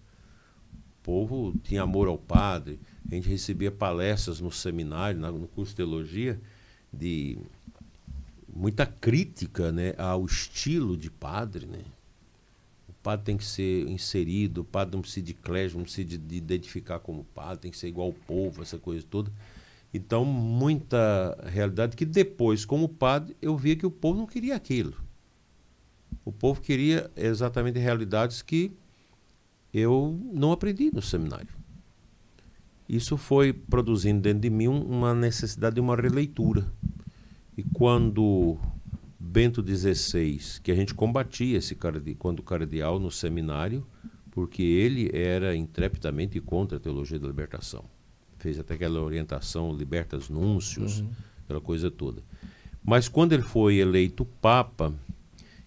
O 0.73 1.03
povo 1.03 1.53
tinha 1.63 1.83
amor 1.83 2.07
ao 2.07 2.17
padre. 2.17 2.79
A 3.11 3.15
gente 3.15 3.29
recebia 3.29 3.71
palestras 3.71 4.39
no 4.39 4.51
seminário, 4.51 5.19
no 5.19 5.47
curso 5.47 5.71
de 5.71 5.77
teologia, 5.77 6.39
de 6.91 7.37
muita 8.55 8.85
crítica 8.85 9.71
né, 9.71 9.93
ao 9.97 10.25
estilo 10.25 10.97
de 10.97 11.09
padre. 11.09 11.65
Né? 11.65 11.79
O 12.87 12.93
padre 13.03 13.25
tem 13.25 13.37
que 13.37 13.45
ser 13.45 13.87
inserido, 13.87 14.61
o 14.61 14.63
padre 14.63 14.95
não 14.95 15.01
precisa 15.01 15.25
de 15.25 15.33
clésio, 15.33 15.77
não 15.77 15.83
precisa 15.83 16.17
de 16.17 16.35
identificar 16.35 16.99
como 16.99 17.23
padre, 17.23 17.61
tem 17.61 17.71
que 17.71 17.77
ser 17.77 17.87
igual 17.87 18.07
ao 18.07 18.13
povo, 18.13 18.61
essa 18.61 18.77
coisa 18.77 19.05
toda. 19.09 19.31
Então, 19.93 20.23
muita 20.23 21.37
realidade 21.47 21.97
que 21.97 22.05
depois, 22.05 22.63
como 22.63 22.87
padre, 22.87 23.35
eu 23.41 23.57
via 23.57 23.75
que 23.75 23.85
o 23.85 23.91
povo 23.91 24.19
não 24.19 24.27
queria 24.27 24.55
aquilo. 24.55 24.93
O 26.23 26.31
povo 26.31 26.61
queria 26.61 27.09
exatamente 27.15 27.79
realidades 27.79 28.41
que 28.41 28.71
eu 29.73 30.19
não 30.31 30.51
aprendi 30.51 30.91
no 30.93 31.01
seminário. 31.01 31.59
Isso 32.87 33.17
foi 33.17 33.53
produzindo 33.53 34.21
dentro 34.21 34.41
de 34.41 34.49
mim 34.49 34.67
uma 34.67 35.13
necessidade 35.13 35.75
de 35.75 35.81
uma 35.81 35.95
releitura. 35.95 36.65
E 37.59 37.63
quando 37.73 38.57
Bento 39.19 39.61
XVI, 39.61 40.61
que 40.63 40.71
a 40.71 40.75
gente 40.75 40.93
combatia 40.93 41.57
esse 41.57 41.75
quando 42.17 42.41
cardeal 42.41 42.97
no 42.99 43.11
seminário, 43.11 43.85
porque 44.31 44.63
ele 44.63 45.11
era 45.13 45.53
intrepidamente 45.53 46.39
contra 46.39 46.77
a 46.77 46.79
teologia 46.79 47.19
da 47.19 47.27
libertação. 47.27 47.83
Fez 48.37 48.57
até 48.57 48.75
aquela 48.75 49.01
orientação 49.01 49.73
libertas 49.75 50.29
núncios, 50.29 51.01
uhum. 51.01 51.09
aquela 51.43 51.59
coisa 51.59 51.91
toda. 51.91 52.23
Mas 52.81 53.09
quando 53.09 53.33
ele 53.33 53.43
foi 53.43 53.75
eleito 53.75 54.23
papa, 54.23 54.93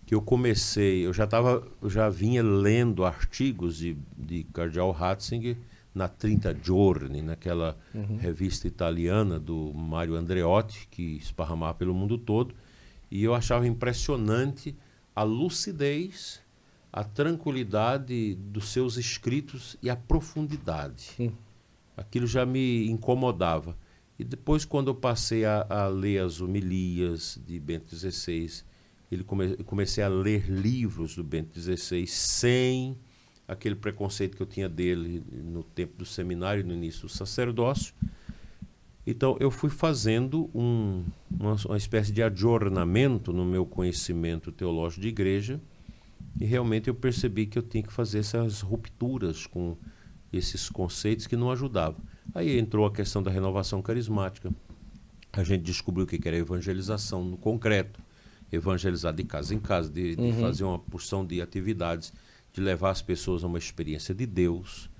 que 0.06 0.14
eu 0.14 0.22
comecei, 0.22 1.04
eu 1.04 1.12
já 1.12 1.26
tava, 1.26 1.62
eu 1.82 1.90
já 1.90 2.08
vinha 2.08 2.42
lendo 2.42 3.04
artigos 3.04 3.76
de, 3.76 3.98
de 4.16 4.44
Cardeal 4.44 4.92
Ratzinger 4.92 5.58
na 5.94 6.08
30 6.08 6.56
Giorni, 6.62 7.22
naquela 7.22 7.76
uhum. 7.94 8.16
revista 8.16 8.66
italiana 8.66 9.38
do 9.38 9.72
Mário 9.74 10.14
Andreotti, 10.14 10.88
que 10.90 11.16
esparramava 11.16 11.74
pelo 11.74 11.94
mundo 11.94 12.16
todo, 12.16 12.54
e 13.10 13.22
eu 13.22 13.34
achava 13.34 13.66
impressionante 13.66 14.74
a 15.14 15.22
lucidez, 15.22 16.40
a 16.92 17.04
tranquilidade 17.04 18.34
dos 18.34 18.70
seus 18.70 18.96
escritos 18.96 19.76
e 19.82 19.90
a 19.90 19.96
profundidade. 19.96 21.02
Sim. 21.16 21.32
Aquilo 21.96 22.26
já 22.26 22.46
me 22.46 22.88
incomodava. 22.88 23.76
E 24.18 24.24
depois, 24.24 24.64
quando 24.64 24.88
eu 24.88 24.94
passei 24.94 25.44
a, 25.44 25.66
a 25.68 25.88
ler 25.88 26.22
as 26.22 26.40
homilias 26.40 27.40
de 27.46 27.58
Bento 27.58 27.94
XVI, 27.94 28.62
ele 29.10 29.24
come, 29.24 29.56
comecei 29.64 30.02
a 30.02 30.08
ler 30.08 30.48
livros 30.48 31.16
do 31.16 31.24
Bento 31.24 31.60
XVI 31.60 32.06
sem 32.06 32.96
aquele 33.46 33.74
preconceito 33.74 34.36
que 34.36 34.42
eu 34.42 34.46
tinha 34.46 34.68
dele 34.68 35.22
no 35.30 35.62
tempo 35.62 35.98
do 35.98 36.04
seminário, 36.04 36.64
no 36.64 36.72
início 36.72 37.02
do 37.02 37.08
sacerdócio. 37.08 37.94
Então, 39.06 39.36
eu 39.40 39.50
fui 39.50 39.68
fazendo 39.68 40.48
um, 40.54 41.04
uma, 41.28 41.56
uma 41.66 41.76
espécie 41.76 42.12
de 42.12 42.22
adornamento 42.22 43.32
no 43.32 43.44
meu 43.44 43.66
conhecimento 43.66 44.52
teológico 44.52 45.02
de 45.02 45.08
igreja, 45.08 45.60
e 46.40 46.44
realmente 46.44 46.88
eu 46.88 46.94
percebi 46.94 47.46
que 47.46 47.58
eu 47.58 47.62
tinha 47.62 47.82
que 47.82 47.92
fazer 47.92 48.20
essas 48.20 48.60
rupturas 48.60 49.46
com 49.46 49.76
esses 50.32 50.68
conceitos 50.68 51.26
que 51.26 51.36
não 51.36 51.50
ajudavam. 51.50 52.00
Aí 52.34 52.58
entrou 52.58 52.86
a 52.86 52.92
questão 52.92 53.22
da 53.22 53.30
renovação 53.30 53.82
carismática. 53.82 54.50
A 55.32 55.42
gente 55.42 55.62
descobriu 55.62 56.04
o 56.04 56.06
que 56.06 56.26
era 56.26 56.36
evangelização 56.36 57.24
no 57.24 57.36
concreto, 57.36 58.00
evangelizar 58.50 59.12
de 59.12 59.24
casa 59.24 59.54
em 59.54 59.58
casa, 59.58 59.90
de, 59.90 60.14
de 60.14 60.22
uhum. 60.22 60.40
fazer 60.40 60.64
uma 60.64 60.78
porção 60.78 61.24
de 61.26 61.40
atividades, 61.42 62.12
de 62.52 62.60
levar 62.60 62.90
as 62.90 63.02
pessoas 63.02 63.42
a 63.42 63.46
uma 63.46 63.58
experiência 63.58 64.14
de 64.14 64.26
Deus. 64.26 64.90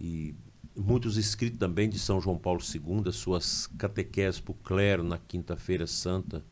E 0.00 0.34
muitos 0.76 1.16
escritos 1.16 1.58
também 1.58 1.88
de 1.88 1.98
São 1.98 2.20
João 2.20 2.36
Paulo 2.36 2.60
II, 2.60 3.12
suas 3.12 3.66
catequeses 3.78 4.40
para 4.40 4.52
o 4.52 4.54
clero 4.54 5.02
na 5.02 5.18
Quinta-feira 5.18 5.86
Santa 5.86 6.44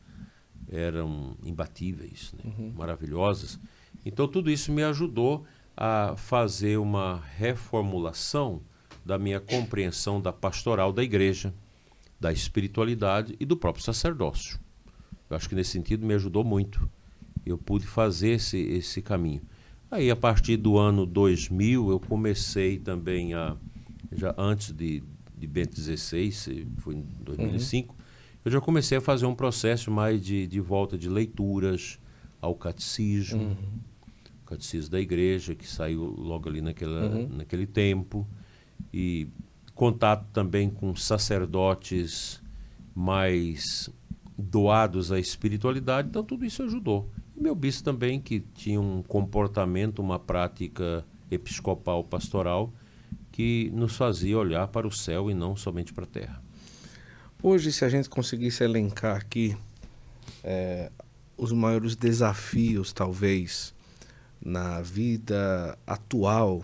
eram 0.69 1.35
imbatíveis, 1.43 2.33
né? 2.33 2.51
uhum. 2.57 2.73
maravilhosas. 2.77 3.59
Então 4.05 4.27
tudo 4.27 4.49
isso 4.49 4.71
me 4.71 4.83
ajudou 4.83 5.45
a 5.75 6.15
fazer 6.15 6.77
uma 6.77 7.21
reformulação 7.35 8.61
da 9.05 9.17
minha 9.17 9.39
compreensão 9.39 10.21
da 10.21 10.31
pastoral 10.31 10.93
da 10.93 11.03
igreja, 11.03 11.53
da 12.19 12.31
espiritualidade 12.31 13.35
e 13.39 13.45
do 13.45 13.57
próprio 13.57 13.83
sacerdócio. 13.83 14.59
Eu 15.29 15.35
acho 15.35 15.49
que 15.49 15.55
nesse 15.55 15.71
sentido 15.71 16.05
me 16.05 16.13
ajudou 16.13 16.43
muito. 16.43 16.89
Eu 17.45 17.57
pude 17.57 17.87
fazer 17.87 18.31
esse, 18.31 18.57
esse 18.57 19.01
caminho. 19.01 19.41
Aí, 19.91 20.09
a 20.09 20.15
partir 20.15 20.57
do 20.57 20.77
ano 20.77 21.05
2000, 21.05 21.91
eu 21.91 21.99
comecei 21.99 22.79
também 22.79 23.33
a. 23.33 23.55
Já 24.13 24.33
antes 24.37 24.71
de, 24.71 25.03
de 25.37 25.47
Bento 25.47 25.79
XVI, 25.79 26.65
foi 26.77 26.95
em 26.95 27.05
2005, 27.21 27.93
uhum. 27.93 28.03
eu 28.43 28.51
já 28.51 28.59
comecei 28.59 28.97
a 28.97 29.01
fazer 29.01 29.25
um 29.25 29.35
processo 29.35 29.91
mais 29.91 30.21
de, 30.21 30.47
de 30.47 30.59
volta 30.59 30.97
de 30.97 31.07
leituras 31.07 31.97
ao 32.41 32.55
catecismo. 32.55 33.41
Uhum 33.41 33.91
catecismo 34.51 34.91
da 34.91 34.99
igreja, 34.99 35.55
que 35.55 35.65
saiu 35.65 36.03
logo 36.03 36.49
ali 36.49 36.61
naquela, 36.61 37.05
uhum. 37.05 37.29
naquele 37.29 37.65
tempo, 37.65 38.27
e 38.93 39.27
contato 39.73 40.27
também 40.33 40.69
com 40.69 40.93
sacerdotes 40.95 42.41
mais 42.93 43.89
doados 44.37 45.11
à 45.11 45.19
espiritualidade, 45.19 46.09
então 46.09 46.23
tudo 46.23 46.45
isso 46.45 46.61
ajudou. 46.63 47.09
Meu 47.41 47.55
bispo 47.55 47.83
também, 47.83 48.21
que 48.21 48.39
tinha 48.39 48.79
um 48.79 49.01
comportamento, 49.01 49.97
uma 49.97 50.19
prática 50.19 51.03
episcopal 51.31 52.03
pastoral, 52.03 52.71
que 53.31 53.71
nos 53.73 53.97
fazia 53.97 54.37
olhar 54.37 54.67
para 54.67 54.85
o 54.85 54.91
céu 54.91 55.27
e 55.31 55.33
não 55.33 55.55
somente 55.55 55.91
para 55.91 56.03
a 56.03 56.07
terra. 56.07 56.43
Hoje, 57.41 57.71
se 57.71 57.83
a 57.83 57.89
gente 57.89 58.07
conseguisse 58.07 58.63
elencar 58.63 59.17
aqui 59.17 59.57
é, 60.43 60.91
os 61.35 61.51
maiores 61.51 61.95
desafios, 61.95 62.93
talvez, 62.93 63.73
na 64.39 64.79
vida 64.81 65.75
atual 65.87 66.61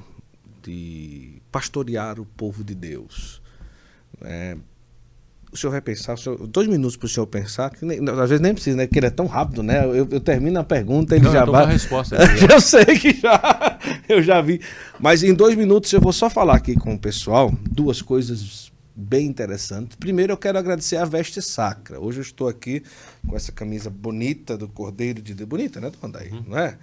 de 0.62 1.42
pastorear 1.52 2.20
o 2.20 2.26
povo 2.26 2.64
de 2.64 2.76
Deus. 2.76 3.42
É, 4.22 4.56
o 5.52 5.58
senhor 5.58 5.72
vai 5.72 5.82
pensar, 5.82 6.14
o 6.14 6.18
senhor, 6.18 6.48
dois 6.48 6.68
minutos 6.68 6.98
para 6.98 7.06
o 7.06 7.10
senhor 7.10 7.28
pensar, 7.28 7.70
que 7.70 7.86
nem, 7.86 8.00
às 8.00 8.30
vezes 8.30 8.42
nem 8.42 8.54
precisa, 8.54 8.76
né? 8.78 8.86
Porque 8.86 9.00
ele 9.00 9.08
é 9.08 9.12
tão 9.12 9.26
rápido, 9.26 9.64
né? 9.64 9.86
Eu, 9.86 10.08
eu 10.10 10.20
termino 10.20 10.60
a 10.60 10.64
pergunta, 10.64 11.16
ele 11.16 11.26
Não, 11.26 11.32
já 11.32 11.46
vai. 11.46 11.64
A 11.64 11.68
resposta 11.68 12.18
eu 12.52 12.62
sei 12.62 12.86
que 12.86 13.14
já, 13.14 13.80
eu 14.10 14.22
já 14.22 14.42
vi. 14.42 14.62
Mas 15.00 15.24
em 15.24 15.34
dois 15.34 15.56
minutos 15.56 15.92
eu 15.94 16.02
vou 16.02 16.14
só 16.14 16.30
falar 16.30 16.56
aqui 16.56 16.76
com 16.76 16.94
o 16.94 17.00
pessoal 17.00 17.54
duas 17.70 18.02
coisas 18.02 18.72
bem 18.94 19.28
interessantes. 19.28 19.96
Primeiro 19.96 20.34
eu 20.34 20.38
quero 20.38 20.58
agradecer 20.58 20.98
a 20.98 21.06
Veste 21.06 21.42
Sacra. 21.42 22.00
Hoje 22.00 22.20
eu 22.20 22.24
estou 22.24 22.48
aqui 22.48 22.84
com 23.28 23.36
essa 23.36 23.52
camisa 23.52 23.90
bonita 23.90 24.58
do 24.58 24.68
Cordeiro 24.68 25.22
de 25.22 25.34
Deus. 25.34 25.48
Bonita, 25.48 25.80
né, 25.80 25.92
Dona? 26.02 26.20
Uhum. 26.32 26.44
Não 26.48 26.58
é? 26.58 26.78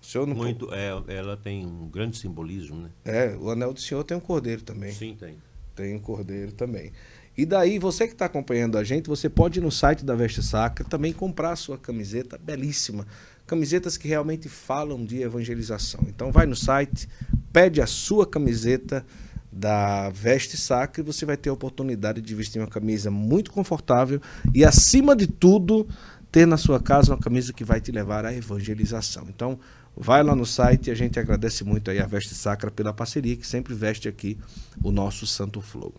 O 0.00 0.04
senhor 0.04 0.26
não 0.26 0.34
Muito, 0.34 0.68
é, 0.74 0.88
ela 1.06 1.36
tem 1.36 1.64
um 1.64 1.88
grande 1.88 2.18
simbolismo, 2.18 2.82
né? 2.82 2.90
É, 3.04 3.36
o 3.36 3.50
anel 3.50 3.72
do 3.72 3.80
senhor 3.80 4.02
tem 4.02 4.16
um 4.16 4.20
cordeiro 4.20 4.62
também. 4.62 4.92
Sim, 4.92 5.16
tem. 5.18 5.36
Tem 5.76 5.94
um 5.94 6.00
cordeiro 6.00 6.50
também. 6.52 6.90
E 7.36 7.46
daí, 7.46 7.78
você 7.78 8.06
que 8.06 8.12
está 8.12 8.26
acompanhando 8.26 8.76
a 8.76 8.84
gente, 8.84 9.08
você 9.08 9.28
pode 9.28 9.58
ir 9.58 9.62
no 9.62 9.70
site 9.70 10.04
da 10.04 10.14
Veste 10.14 10.42
Sacra 10.42 10.84
também 10.84 11.12
comprar 11.12 11.52
a 11.52 11.56
sua 11.56 11.78
camiseta 11.78 12.38
belíssima. 12.38 13.06
Camisetas 13.46 13.96
que 13.96 14.06
realmente 14.06 14.48
falam 14.48 15.04
de 15.04 15.22
evangelização. 15.22 16.04
Então 16.08 16.30
vai 16.30 16.46
no 16.46 16.54
site, 16.54 17.08
pede 17.52 17.80
a 17.80 17.86
sua 17.86 18.26
camiseta 18.26 19.04
da 19.50 20.10
Veste 20.10 20.56
Sacra 20.56 21.02
e 21.02 21.04
você 21.04 21.24
vai 21.24 21.36
ter 21.36 21.50
a 21.50 21.52
oportunidade 21.52 22.20
de 22.20 22.34
vestir 22.34 22.58
uma 22.58 22.68
camisa 22.68 23.10
muito 23.10 23.50
confortável 23.50 24.20
e, 24.54 24.64
acima 24.64 25.16
de 25.16 25.26
tudo, 25.26 25.86
ter 26.30 26.46
na 26.46 26.56
sua 26.56 26.80
casa 26.80 27.12
uma 27.12 27.20
camisa 27.20 27.52
que 27.52 27.64
vai 27.64 27.80
te 27.80 27.90
levar 27.92 28.24
à 28.24 28.34
evangelização. 28.34 29.26
Então, 29.28 29.58
Vai 29.96 30.22
lá 30.22 30.34
no 30.34 30.46
site 30.46 30.86
e 30.86 30.90
a 30.90 30.94
gente 30.94 31.20
agradece 31.20 31.64
muito 31.64 31.90
aí 31.90 32.00
a 32.00 32.06
Veste 32.06 32.34
Sacra 32.34 32.70
pela 32.70 32.94
parceria 32.94 33.36
que 33.36 33.46
sempre 33.46 33.74
veste 33.74 34.08
aqui 34.08 34.38
o 34.82 34.90
nosso 34.90 35.26
Santo 35.26 35.60
Flow. 35.60 35.94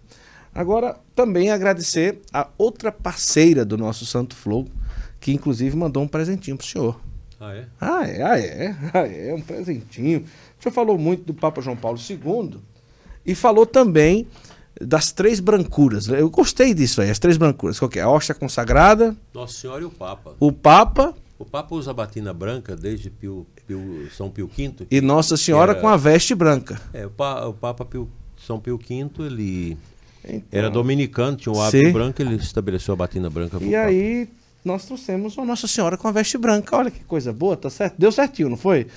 Agora, 0.53 0.97
também 1.15 1.49
agradecer 1.49 2.21
a 2.31 2.47
outra 2.57 2.91
parceira 2.91 3.65
do 3.65 3.77
nosso 3.77 4.05
Santo 4.05 4.35
Flow, 4.35 4.67
que 5.19 5.31
inclusive 5.31 5.75
mandou 5.75 6.03
um 6.03 6.07
presentinho 6.07 6.57
pro 6.57 6.65
senhor. 6.65 6.99
Ah, 7.39 7.53
é? 7.53 7.67
Ah, 7.81 8.07
é, 8.07 8.21
ah, 8.21 8.39
é, 8.39 8.75
ah, 8.93 9.07
é, 9.07 9.33
um 9.33 9.41
presentinho. 9.41 10.25
O 10.59 10.63
senhor 10.63 10.73
falou 10.73 10.97
muito 10.97 11.23
do 11.23 11.33
Papa 11.33 11.61
João 11.61 11.75
Paulo 11.75 11.97
II 11.97 12.59
e 13.25 13.35
falou 13.35 13.65
também 13.65 14.27
das 14.79 15.11
três 15.11 15.39
brancuras. 15.39 16.07
Eu 16.07 16.29
gostei 16.29 16.73
disso 16.73 17.01
aí, 17.01 17.09
as 17.09 17.19
três 17.19 17.37
brancuras. 17.37 17.79
Qual 17.79 17.89
que 17.89 17.99
é? 17.99 18.03
A 18.03 18.09
hóstia 18.09 18.35
consagrada. 18.35 19.15
Nossa 19.33 19.59
Senhora 19.59 19.81
e 19.81 19.85
o 19.85 19.91
Papa. 19.91 20.35
O 20.39 20.51
Papa. 20.51 21.13
O 21.37 21.45
Papa 21.45 21.75
usa 21.75 21.93
batina 21.93 22.33
branca 22.33 22.75
desde 22.75 23.09
Pio 23.09 23.45
Pio, 23.67 24.09
São 24.11 24.29
Pio 24.29 24.47
V. 24.47 24.87
E 24.89 25.01
Nossa 25.01 25.35
Senhora 25.35 25.71
era, 25.71 25.81
com 25.81 25.87
a 25.87 25.97
veste 25.97 26.35
branca. 26.35 26.79
É, 26.93 27.05
o, 27.05 27.09
pa, 27.09 27.45
o 27.45 27.53
Papa 27.53 27.83
Pio, 27.83 28.09
São 28.37 28.59
Pio 28.59 28.77
V, 28.77 29.11
ele 29.25 29.77
então, 30.25 30.41
era 30.51 30.69
dominicano, 30.69 31.35
tinha 31.35 31.53
um 31.53 31.61
hábito 31.61 31.91
branco, 31.91 32.21
ele 32.21 32.35
estabeleceu 32.35 32.93
a 32.93 32.97
batina 32.97 33.29
branca. 33.29 33.57
E 33.61 33.75
aí 33.75 34.27
nós 34.63 34.85
trouxemos 34.85 35.37
a 35.37 35.43
Nossa 35.43 35.67
Senhora 35.67 35.97
com 35.97 36.07
a 36.07 36.11
veste 36.11 36.37
branca. 36.37 36.77
Olha 36.77 36.89
que 36.89 37.03
coisa 37.03 37.33
boa, 37.33 37.57
tá 37.57 37.69
certo? 37.69 37.95
Deu 37.97 38.11
certinho, 38.11 38.49
não 38.49 38.57
foi? 38.57 38.87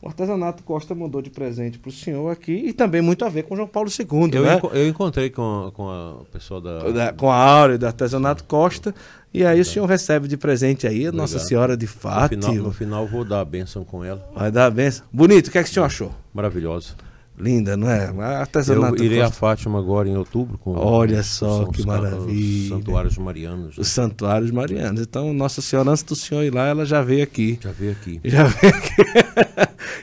O 0.00 0.08
artesanato 0.08 0.62
Costa 0.62 0.94
mandou 0.94 1.20
de 1.20 1.30
presente 1.30 1.78
para 1.78 1.88
o 1.88 1.92
senhor 1.92 2.30
aqui 2.30 2.52
e 2.52 2.72
também 2.72 3.00
muito 3.00 3.24
a 3.24 3.28
ver 3.28 3.42
com 3.42 3.56
João 3.56 3.66
Paulo 3.66 3.90
II. 3.90 4.30
Eu, 4.32 4.44
né? 4.44 4.54
enco 4.54 4.70
eu 4.72 4.86
encontrei 4.86 5.30
com 5.30 5.66
a, 5.66 5.72
com 5.72 5.88
a 5.88 6.24
pessoa 6.30 6.60
da... 6.60 6.90
da. 6.90 7.12
Com 7.12 7.30
a 7.30 7.34
Áurea 7.34 7.76
do 7.76 7.86
artesanato 7.86 8.44
Costa. 8.44 8.94
E 9.34 9.44
aí 9.44 9.60
o 9.60 9.64
senhor 9.64 9.86
recebe 9.86 10.28
de 10.28 10.36
presente 10.36 10.86
aí 10.86 11.06
a 11.06 11.12
Nossa 11.12 11.38
Senhora 11.38 11.76
de 11.76 11.86
Fátima. 11.86 12.42
No 12.42 12.48
final, 12.48 12.64
no 12.64 12.72
final 12.72 13.06
vou 13.06 13.24
dar 13.24 13.40
a 13.40 13.44
bênção 13.44 13.84
com 13.84 14.04
ela. 14.04 14.26
Vai 14.34 14.50
dar 14.52 14.66
a 14.66 14.70
bênção. 14.70 15.04
Bonito, 15.12 15.48
o 15.48 15.50
que 15.50 15.58
é 15.58 15.62
que 15.62 15.68
o 15.68 15.72
senhor 15.72 15.86
achou? 15.86 16.14
Maravilhosa. 16.32 16.94
Linda, 17.38 17.76
não 17.76 17.90
é? 17.90 18.06
Artesanato. 18.36 18.96
Eu 18.96 19.04
irei 19.04 19.20
a 19.20 19.30
Fátima 19.30 19.78
agora 19.78 20.08
em 20.08 20.16
outubro. 20.16 20.56
Com 20.58 20.72
Olha 20.74 21.22
só 21.22 21.66
que 21.66 21.84
maravilha. 21.84 22.74
Os 22.74 22.78
santuários 22.78 23.18
marianos. 23.18 23.76
Né? 23.76 23.82
Os 23.82 23.88
santuários 23.88 24.50
marianos. 24.50 25.02
Então, 25.02 25.32
Nossa 25.34 25.60
Senhora, 25.60 25.90
antes 25.90 26.02
do 26.02 26.16
senhor 26.16 26.42
ir 26.42 26.54
lá, 26.54 26.66
ela 26.66 26.86
já 26.86 27.02
veio 27.02 27.22
aqui. 27.22 27.58
Já 27.62 27.72
veio 27.72 27.92
aqui. 27.92 28.20
Já 28.24 28.44
veio 28.48 28.74
aqui. 28.74 28.92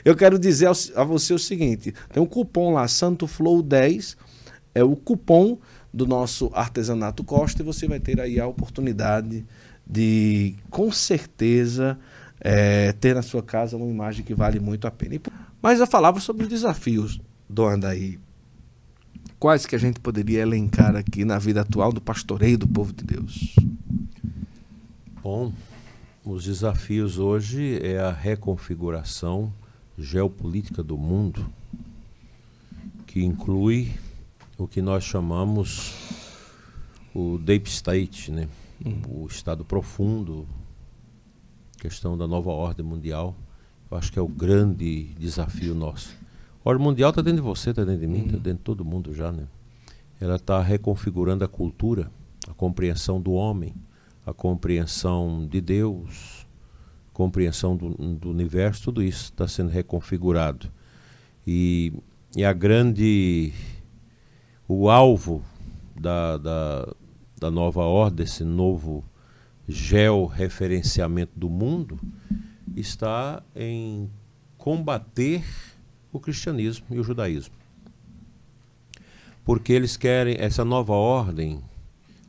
Eu 0.04 0.14
quero 0.14 0.38
dizer 0.38 0.68
a 0.94 1.04
você 1.04 1.34
o 1.34 1.38
seguinte: 1.38 1.92
tem 2.12 2.22
um 2.22 2.26
cupom 2.26 2.72
lá, 2.72 2.86
Santo 2.86 3.26
Flow 3.26 3.62
10. 3.62 4.16
É 4.74 4.84
o 4.84 4.94
cupom 4.94 5.58
do 5.92 6.06
nosso 6.06 6.50
artesanato 6.52 7.22
Costa 7.22 7.62
e 7.62 7.64
você 7.64 7.86
vai 7.86 8.00
ter 8.00 8.20
aí 8.20 8.40
a 8.40 8.46
oportunidade 8.46 9.44
de, 9.86 10.56
com 10.68 10.90
certeza, 10.90 11.98
é, 12.40 12.92
ter 12.92 13.14
na 13.14 13.22
sua 13.22 13.42
casa 13.42 13.76
uma 13.76 13.86
imagem 13.86 14.24
que 14.24 14.34
vale 14.34 14.58
muito 14.58 14.86
a 14.86 14.90
pena. 14.90 15.14
E, 15.14 15.20
Mas 15.64 15.80
eu 15.80 15.86
falava 15.86 16.20
sobre 16.20 16.42
os 16.42 16.48
desafios 16.50 17.18
do 17.48 17.64
Andaí. 17.64 18.20
Quais 19.38 19.64
que 19.64 19.74
a 19.74 19.78
gente 19.78 19.98
poderia 19.98 20.42
elencar 20.42 20.94
aqui 20.94 21.24
na 21.24 21.38
vida 21.38 21.62
atual 21.62 21.90
do 21.90 22.02
pastoreio 22.02 22.58
do 22.58 22.68
povo 22.68 22.92
de 22.92 23.02
Deus? 23.02 23.56
Bom, 25.22 25.54
os 26.22 26.44
desafios 26.44 27.18
hoje 27.18 27.78
é 27.82 27.98
a 27.98 28.12
reconfiguração 28.12 29.50
geopolítica 29.96 30.82
do 30.82 30.98
mundo, 30.98 31.50
que 33.06 33.24
inclui 33.24 33.90
o 34.58 34.68
que 34.68 34.82
nós 34.82 35.02
chamamos 35.02 35.94
o 37.14 37.38
deep 37.38 37.70
state, 37.70 38.30
né? 38.30 38.50
Uhum. 38.84 39.22
o 39.22 39.26
estado 39.26 39.64
profundo, 39.64 40.46
questão 41.78 42.18
da 42.18 42.26
nova 42.26 42.50
ordem 42.50 42.84
mundial. 42.84 43.34
Acho 43.96 44.12
que 44.12 44.18
é 44.18 44.22
o 44.22 44.28
grande 44.28 45.14
desafio 45.18 45.74
nosso. 45.74 46.16
A 46.64 46.68
ordem 46.68 46.84
mundial 46.84 47.10
está 47.10 47.22
dentro 47.22 47.42
de 47.42 47.46
você, 47.46 47.70
está 47.70 47.84
dentro 47.84 48.00
de 48.00 48.06
mim, 48.06 48.24
está 48.24 48.36
uhum. 48.36 48.42
dentro 48.42 48.58
de 48.58 48.64
todo 48.64 48.84
mundo 48.84 49.14
já. 49.14 49.30
Né? 49.30 49.44
Ela 50.20 50.36
está 50.36 50.60
reconfigurando 50.60 51.44
a 51.44 51.48
cultura, 51.48 52.10
a 52.48 52.54
compreensão 52.54 53.20
do 53.20 53.32
homem, 53.32 53.74
a 54.26 54.32
compreensão 54.32 55.46
de 55.46 55.60
Deus, 55.60 56.46
a 57.10 57.14
compreensão 57.14 57.76
do, 57.76 57.90
do 58.14 58.30
universo, 58.30 58.84
tudo 58.84 59.02
isso 59.02 59.24
está 59.24 59.46
sendo 59.46 59.70
reconfigurado. 59.70 60.70
E, 61.46 61.92
e 62.34 62.44
a 62.44 62.52
grande. 62.52 63.52
O 64.66 64.88
alvo 64.88 65.42
da, 65.94 66.38
da, 66.38 66.94
da 67.38 67.50
nova 67.50 67.82
ordem, 67.82 68.24
esse 68.24 68.42
novo 68.42 69.04
georreferenciamento 69.68 71.32
do 71.36 71.50
mundo, 71.50 72.00
está 72.76 73.42
em 73.54 74.10
combater 74.56 75.44
o 76.12 76.20
cristianismo 76.20 76.86
e 76.90 76.98
o 76.98 77.04
judaísmo. 77.04 77.54
Porque 79.44 79.72
eles 79.72 79.96
querem 79.96 80.36
essa 80.38 80.64
nova 80.64 80.94
ordem, 80.94 81.62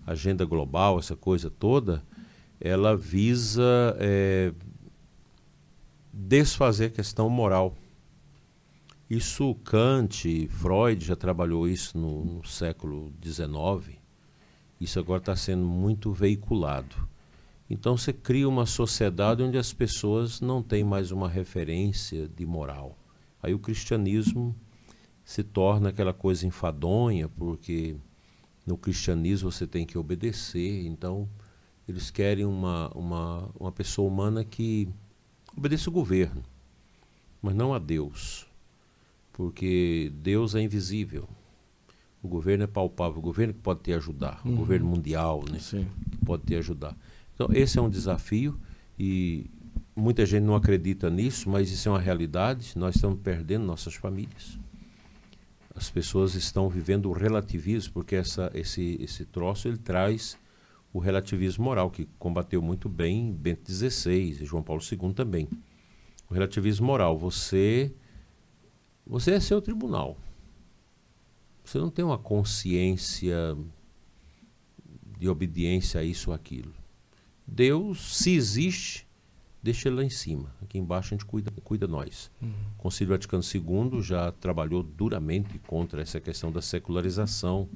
agenda 0.05 0.43
global, 0.43 0.99
essa 0.99 1.15
coisa 1.15 1.49
toda, 1.49 2.03
ela 2.59 2.97
visa 2.97 3.95
é, 3.99 4.51
desfazer 6.11 6.86
a 6.86 6.89
questão 6.89 7.29
moral. 7.29 7.75
Isso 9.09 9.53
Kant, 9.63 10.47
Freud 10.49 11.05
já 11.05 11.15
trabalhou 11.15 11.67
isso 11.67 11.97
no, 11.97 12.25
no 12.25 12.45
século 12.45 13.13
XIX. 13.23 13.97
Isso 14.81 14.99
agora 14.99 15.19
está 15.19 15.36
sendo 15.36 15.63
muito 15.63 16.11
veiculado. 16.11 17.07
Então 17.70 17.97
você 17.97 18.13
cria 18.13 18.47
uma 18.47 18.66
sociedade 18.66 19.41
onde 19.41 19.57
as 19.57 19.74
pessoas 19.74 20.39
não 20.39 20.61
têm 20.61 20.84
mais 20.84 21.11
uma 21.11 21.28
referência 21.28 22.28
de 22.28 22.45
moral. 22.45 22.97
Aí 23.41 23.53
o 23.53 23.59
cristianismo 23.59 24.55
se 25.24 25.43
torna 25.43 25.89
aquela 25.89 26.13
coisa 26.13 26.45
enfadonha, 26.45 27.28
porque 27.28 27.95
no 28.66 28.78
cristianismo 28.78 29.51
você 29.51 29.66
tem 29.66 29.86
que 29.86 29.97
obedecer. 29.97 30.86
Então 30.86 31.28
eles 31.88 32.11
querem 32.11 32.45
uma, 32.45 32.89
uma, 32.95 33.49
uma 33.59 33.72
pessoa 33.72 34.07
humana 34.07 34.43
que 34.43 34.88
obedeça 35.57 35.89
o 35.89 35.93
governo, 35.93 36.43
mas 37.41 37.55
não 37.55 37.74
a 37.74 37.80
Deus, 37.80 38.47
porque 39.34 40.11
Deus 40.16 40.53
é 40.53 40.61
invisível. 40.61 41.28
O 42.22 42.28
governo 42.28 42.63
é 42.63 42.68
palpável, 42.68 43.20
o 43.20 43.22
governo 43.22 43.53
que 43.53 43.59
pode 43.59 43.82
te 43.82 43.93
ajudar, 43.93 44.41
uhum. 44.43 44.53
o 44.53 44.55
governo 44.55 44.88
mundial, 44.88 45.43
né? 45.49 45.59
Sim. 45.59 45.88
Que 46.09 46.18
pode 46.26 46.43
te 46.43 46.55
ajudar. 46.55 46.97
Então, 47.36 47.49
esse 47.53 47.77
é 47.77 47.81
um 47.81 47.89
desafio 47.89 48.57
e 48.97 49.49
muita 49.95 50.25
gente 50.25 50.43
não 50.43 50.55
acredita 50.55 51.09
nisso, 51.09 51.49
mas 51.49 51.69
isso 51.69 51.88
é 51.88 51.91
uma 51.91 51.99
realidade. 51.99 52.73
Nós 52.77 52.95
estamos 52.95 53.19
perdendo 53.21 53.65
nossas 53.65 53.93
famílias. 53.93 54.57
As 55.75 55.89
pessoas 55.89 56.33
estão 56.36 56.69
vivendo 56.69 57.09
o 57.09 57.13
relativismo, 57.13 57.93
porque 57.93 58.15
essa, 58.15 58.49
esse, 58.53 58.97
esse 59.01 59.25
troço 59.25 59.67
ele 59.67 59.77
traz 59.77 60.38
o 60.93 60.99
relativismo 60.99 61.65
moral, 61.65 61.91
que 61.91 62.07
combateu 62.17 62.61
muito 62.61 62.88
bem 62.88 63.33
Bento 63.33 63.69
XVI 63.69 64.29
e 64.41 64.45
João 64.45 64.63
Paulo 64.63 64.81
II 64.81 65.13
também. 65.13 65.49
O 66.29 66.33
relativismo 66.33 66.88
moral, 66.88 67.17
você, 67.17 67.93
você 69.05 69.33
é 69.33 69.39
seu 69.41 69.61
tribunal. 69.61 70.17
Você 71.65 71.77
não 71.77 71.89
tem 71.89 72.05
uma 72.05 72.17
consciência 72.17 73.57
de 75.19 75.27
obediência 75.27 75.99
a 75.99 76.03
isso 76.03 76.29
ou 76.29 76.36
aquilo. 76.36 76.73
Deus, 77.47 78.17
se 78.17 78.35
existe, 78.35 79.07
deixa 79.61 79.89
ele 79.89 79.97
lá 79.97 80.03
em 80.03 80.09
cima. 80.09 80.53
Aqui 80.61 80.77
embaixo 80.77 81.13
a 81.13 81.17
gente 81.17 81.25
cuida, 81.25 81.51
cuida 81.63 81.87
nós. 81.87 82.31
Uhum. 82.41 82.49
O 82.77 82.81
Concílio 82.81 83.13
Vaticano 83.13 83.43
II 83.43 84.01
já 84.01 84.31
trabalhou 84.31 84.83
duramente 84.83 85.59
contra 85.59 86.01
essa 86.01 86.19
questão 86.19 86.51
da 86.51 86.61
secularização, 86.61 87.69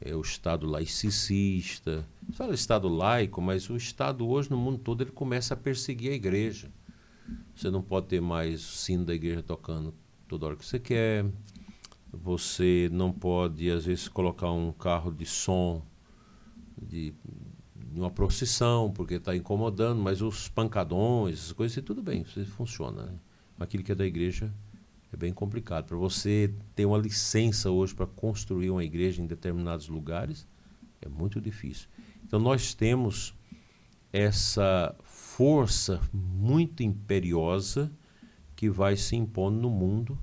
é, 0.00 0.14
o 0.14 0.20
Estado 0.20 0.66
laicista. 0.66 2.06
Fala 2.32 2.54
Estado 2.54 2.88
laico, 2.88 3.40
mas 3.40 3.68
o 3.70 3.76
Estado 3.76 4.28
hoje 4.28 4.50
no 4.50 4.56
mundo 4.56 4.78
todo 4.78 5.02
ele 5.02 5.10
começa 5.10 5.54
a 5.54 5.56
perseguir 5.56 6.12
a 6.12 6.14
igreja. 6.14 6.70
Você 7.54 7.70
não 7.70 7.82
pode 7.82 8.08
ter 8.08 8.20
mais 8.20 8.60
o 8.60 8.72
sino 8.72 9.04
da 9.04 9.14
igreja 9.14 9.42
tocando 9.42 9.94
toda 10.28 10.46
hora 10.46 10.56
que 10.56 10.64
você 10.64 10.78
quer. 10.78 11.24
Você 12.12 12.88
não 12.92 13.12
pode, 13.12 13.70
às 13.70 13.86
vezes, 13.86 14.08
colocar 14.08 14.50
um 14.52 14.72
carro 14.72 15.10
de 15.12 15.26
som 15.26 15.82
de, 16.80 17.14
de 17.94 18.00
uma 18.00 18.10
procissão, 18.10 18.90
porque 18.90 19.14
está 19.14 19.36
incomodando, 19.36 20.02
mas 20.02 20.20
os 20.20 20.48
pancadões, 20.48 21.38
essas 21.38 21.52
coisas, 21.52 21.84
tudo 21.84 22.02
bem, 22.02 22.22
isso 22.22 22.44
funciona. 22.46 23.04
Né? 23.04 23.12
Aquilo 23.60 23.84
que 23.84 23.92
é 23.92 23.94
da 23.94 24.04
igreja 24.04 24.52
é 25.12 25.16
bem 25.16 25.32
complicado. 25.32 25.86
Para 25.86 25.96
você 25.96 26.52
ter 26.74 26.84
uma 26.86 26.98
licença 26.98 27.70
hoje 27.70 27.94
para 27.94 28.04
construir 28.04 28.68
uma 28.70 28.82
igreja 28.82 29.22
em 29.22 29.26
determinados 29.26 29.88
lugares, 29.88 30.44
é 31.00 31.08
muito 31.08 31.40
difícil. 31.40 31.86
Então, 32.26 32.40
nós 32.40 32.74
temos 32.74 33.32
essa 34.12 34.92
força 35.04 36.00
muito 36.12 36.82
imperiosa 36.82 37.92
que 38.56 38.68
vai 38.68 38.96
se 38.96 39.14
impondo 39.14 39.60
no 39.60 39.70
mundo 39.70 40.18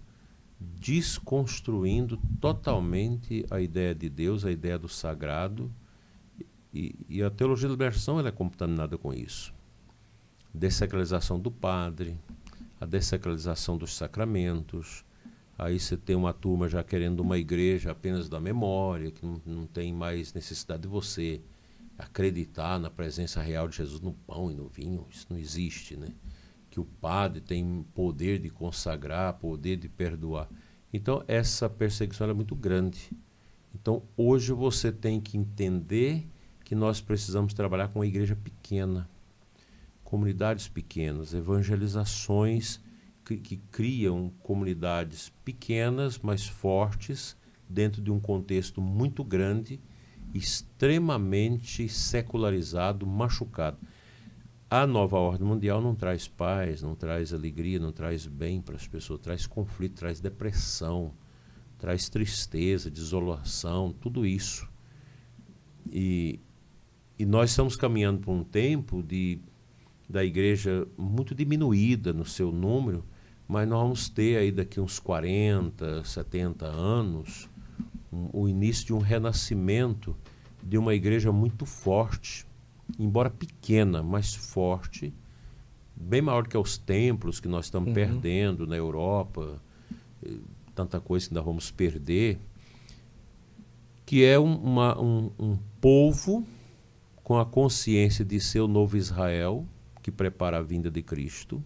desconstruindo 0.60 2.20
totalmente 2.42 3.46
a 3.50 3.62
ideia 3.62 3.96
de 3.96 4.10
Deus, 4.10 4.44
a 4.44 4.52
ideia 4.52 4.78
do 4.78 4.90
sagrado. 4.90 5.72
E, 6.74 6.96
e 7.10 7.24
a 7.24 7.30
teologia 7.30 7.68
da 7.68 7.74
libertação 7.74 8.20
é 8.26 8.32
contaminada 8.32 8.98
com 8.98 9.14
isso. 9.14 9.54
Dessacralização 10.54 11.40
do 11.40 11.52
padre, 11.52 12.18
a 12.80 12.86
dessacralização 12.86 13.78
dos 13.78 13.96
sacramentos. 13.96 15.06
Aí 15.58 15.80
você 15.80 15.96
tem 15.96 16.16
uma 16.16 16.34
turma 16.34 16.68
já 16.68 16.84
querendo 16.84 17.20
uma 17.20 17.38
igreja 17.38 17.92
apenas 17.92 18.28
da 18.28 18.40
memória, 18.40 19.12
que 19.12 19.26
não, 19.26 19.42
não 19.46 19.66
tem 19.68 19.94
mais 19.94 20.34
necessidade 20.34 20.84
de 20.84 20.88
você 20.88 21.42
acreditar 21.98 22.80
na 22.80 22.90
presença 22.90 23.42
real 23.42 23.68
de 23.68 23.78
Jesus 23.78 24.02
no 24.02 24.14
pão 24.14 24.50
e 24.52 24.56
no 24.56 24.68
vinho. 24.68 25.06
Isso 25.12 25.28
não 25.30 25.38
existe, 25.38 25.96
né? 25.96 26.08
que 26.72 26.80
o 26.80 26.86
padre 26.86 27.42
tem 27.42 27.86
poder 27.94 28.40
de 28.40 28.50
consagrar, 28.50 29.34
poder 29.34 29.76
de 29.76 29.90
perdoar. 29.90 30.50
Então, 30.92 31.22
essa 31.28 31.70
perseguição 31.70 32.30
é 32.30 32.34
muito 32.34 32.56
grande. 32.56 33.12
Então, 33.76 34.02
hoje 34.16 34.54
você 34.54 34.90
tem 34.90 35.20
que 35.20 35.38
entender 35.38 36.26
que 36.72 36.76
nós 36.76 37.02
precisamos 37.02 37.54
trabalhar 37.54 37.90
com 37.90 38.00
uma 38.00 38.08
igreja 38.08 38.34
pequena, 38.34 39.10
comunidades 40.06 40.70
pequenas, 40.70 41.34
evangelizações 41.34 42.80
que, 43.26 43.36
que 43.36 43.58
criam 43.58 44.32
comunidades 44.42 45.34
pequenas, 45.44 46.18
mas 46.20 46.48
fortes, 46.48 47.36
dentro 47.68 48.02
de 48.02 48.10
um 48.10 48.22
contexto 48.22 48.82
muito 48.82 49.22
grande, 49.22 49.82
extremamente 50.34 51.90
secularizado, 51.90 53.06
machucado. 53.06 53.78
A 54.70 54.88
nova 54.88 55.18
ordem 55.18 55.46
mundial 55.46 55.82
não 55.82 55.94
traz 55.94 56.26
paz, 56.26 56.82
não 56.82 56.96
traz 56.96 57.34
alegria, 57.34 57.82
não 57.82 57.92
traz 57.92 58.26
bem 58.26 58.62
para 58.62 58.78
as 58.78 58.88
pessoas, 58.88 59.20
traz 59.20 59.46
conflito, 59.46 59.96
traz 59.96 60.22
depressão, 60.22 61.14
traz 61.78 62.08
tristeza, 62.08 62.90
desolação, 62.90 63.92
tudo 63.92 64.26
isso. 64.26 64.66
E, 65.92 66.40
e 67.22 67.26
nós 67.26 67.52
estamos 67.52 67.76
caminhando 67.76 68.22
por 68.22 68.32
um 68.32 68.44
tempo 68.44 69.04
de, 69.04 69.38
da 70.10 70.26
igreja 70.26 70.88
muito 70.98 71.36
diminuída 71.36 72.12
no 72.12 72.26
seu 72.26 72.52
número, 72.52 73.06
mas 73.48 73.70
nós 73.70 73.80
vamos 73.80 74.10
ter 74.10 74.38
aí 74.38 74.52
daqui 74.52 74.80
uns 74.80 74.98
40, 74.98 76.04
70 76.04 76.66
anos 76.66 77.48
um, 78.12 78.28
o 78.34 78.50
início 78.50 78.88
de 78.88 78.94
um 78.94 78.98
renascimento 78.98 80.18
de 80.64 80.80
uma 80.80 80.96
igreja 80.96 81.32
muito 81.32 81.64
forte 81.64 82.48
embora 82.98 83.30
pequena, 83.30 84.02
mas 84.02 84.34
forte, 84.34 85.14
bem 85.96 86.24
maior 86.24 86.48
que 86.48 86.58
os 86.58 86.76
templos 86.76 87.40
que 87.40 87.48
nós 87.48 87.66
estamos 87.66 87.90
uhum. 87.90 87.94
perdendo 87.94 88.66
na 88.66 88.76
Europa, 88.76 89.62
tanta 90.74 91.00
coisa 91.00 91.28
que 91.28 91.34
ainda 91.36 91.44
vamos 91.44 91.70
perder, 91.70 92.40
que 94.08 94.26
é 94.26 94.40
um, 94.40 94.56
uma, 94.56 95.00
um, 95.00 95.32
um 95.38 95.58
povo 95.80 96.44
com 97.32 97.40
a 97.40 97.46
consciência 97.46 98.26
de 98.26 98.42
ser 98.42 98.60
o 98.60 98.68
novo 98.68 98.98
Israel, 98.98 99.66
que 100.04 100.12
prepara 100.12 100.58
a 100.58 100.62
vinda 100.62 100.92
de 100.92 101.02
Cristo, 101.02 101.64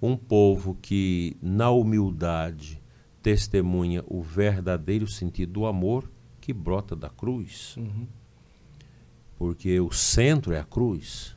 um 0.00 0.16
povo 0.16 0.78
que, 0.80 1.36
na 1.42 1.68
humildade, 1.68 2.80
testemunha 3.22 4.02
o 4.06 4.22
verdadeiro 4.22 5.06
sentido 5.06 5.52
do 5.52 5.66
amor 5.66 6.10
que 6.40 6.54
brota 6.54 6.96
da 6.96 7.10
cruz. 7.10 7.76
Uhum. 7.76 8.06
Porque 9.36 9.78
o 9.78 9.92
centro 9.92 10.54
é 10.54 10.58
a 10.58 10.64
cruz. 10.64 11.36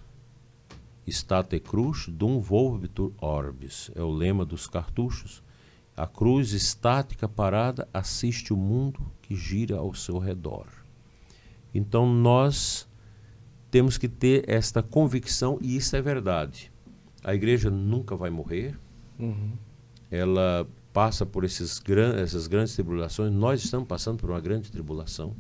State 1.05 1.59
cruz 1.59 2.07
dum 2.07 2.39
volvitur 2.39 3.11
orbis. 3.19 3.91
É 3.95 4.01
o 4.01 4.09
lema 4.09 4.45
dos 4.45 4.65
cartuchos. 4.65 5.43
A 5.97 6.07
cruz 6.07 6.53
estática 6.53 7.27
parada 7.27 7.85
assiste 7.93 8.53
o 8.53 8.55
mundo 8.55 9.11
que 9.21 9.35
gira 9.35 9.75
ao 9.75 9.93
seu 9.93 10.17
redor. 10.19 10.80
Então 11.73 12.11
nós 12.11 12.87
temos 13.69 13.97
que 13.97 14.09
ter 14.09 14.43
esta 14.49 14.83
convicção, 14.83 15.57
e 15.61 15.77
isso 15.77 15.95
é 15.95 16.01
verdade. 16.01 16.71
A 17.23 17.33
igreja 17.33 17.69
nunca 17.69 18.15
vai 18.15 18.29
morrer. 18.29 18.77
Uhum. 19.17 19.53
Ela 20.09 20.67
passa 20.91 21.25
por 21.25 21.45
esses 21.45 21.79
gran 21.79 22.15
essas 22.15 22.47
grandes 22.47 22.73
tribulações. 22.73 23.33
Nós 23.33 23.63
estamos 23.63 23.87
passando 23.87 24.17
por 24.17 24.29
uma 24.29 24.41
grande 24.41 24.69
tribulação 24.69 25.35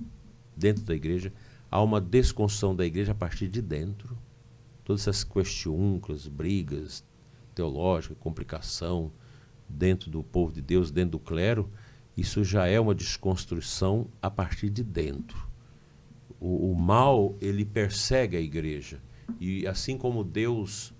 dentro 0.55 0.83
da 0.83 0.95
igreja. 0.95 1.33
Há 1.69 1.81
uma 1.81 1.99
desconstrução 1.99 2.75
da 2.75 2.85
igreja 2.85 3.11
a 3.11 3.15
partir 3.15 3.47
de 3.47 3.61
dentro. 3.61 4.17
Todas 4.83 5.01
essas 5.01 5.23
questiúnculas, 5.23 6.27
brigas 6.27 7.03
teológicas, 7.53 8.17
complicação 8.19 9.11
dentro 9.67 10.09
do 10.09 10.23
povo 10.23 10.53
de 10.53 10.61
Deus, 10.61 10.91
dentro 10.91 11.11
do 11.11 11.19
clero, 11.19 11.69
isso 12.15 12.43
já 12.43 12.67
é 12.67 12.79
uma 12.79 12.95
desconstrução 12.95 14.07
a 14.21 14.29
partir 14.29 14.69
de 14.69 14.83
dentro. 14.83 15.50
O, 16.41 16.71
o 16.71 16.75
mal, 16.75 17.37
ele 17.39 17.63
persegue 17.63 18.35
a 18.35 18.41
igreja. 18.41 18.99
E 19.39 19.65
assim 19.65 19.97
como 19.97 20.23
Deus 20.23 20.93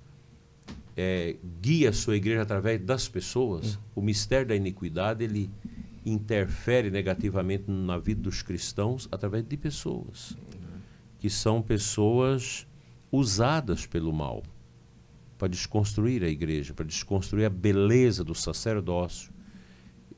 é, 0.95 1.35
guia 1.59 1.89
a 1.89 1.93
sua 1.93 2.15
igreja 2.15 2.43
através 2.43 2.79
das 2.79 3.09
pessoas, 3.09 3.75
uhum. 3.75 3.81
o 3.97 4.01
mistério 4.01 4.47
da 4.47 4.55
iniquidade 4.55 5.23
ele 5.23 5.49
interfere 6.05 6.89
negativamente 6.89 7.69
na 7.69 7.97
vida 7.97 8.21
dos 8.21 8.41
cristãos 8.41 9.07
através 9.11 9.43
de 9.43 9.57
pessoas, 9.57 10.37
que 11.19 11.29
são 11.29 11.61
pessoas 11.61 12.67
usadas 13.11 13.85
pelo 13.85 14.13
mal 14.13 14.41
para 15.37 15.47
desconstruir 15.47 16.23
a 16.23 16.27
igreja, 16.27 16.73
para 16.73 16.85
desconstruir 16.85 17.45
a 17.45 17.49
beleza 17.49 18.23
do 18.23 18.35
sacerdócio. 18.35 19.31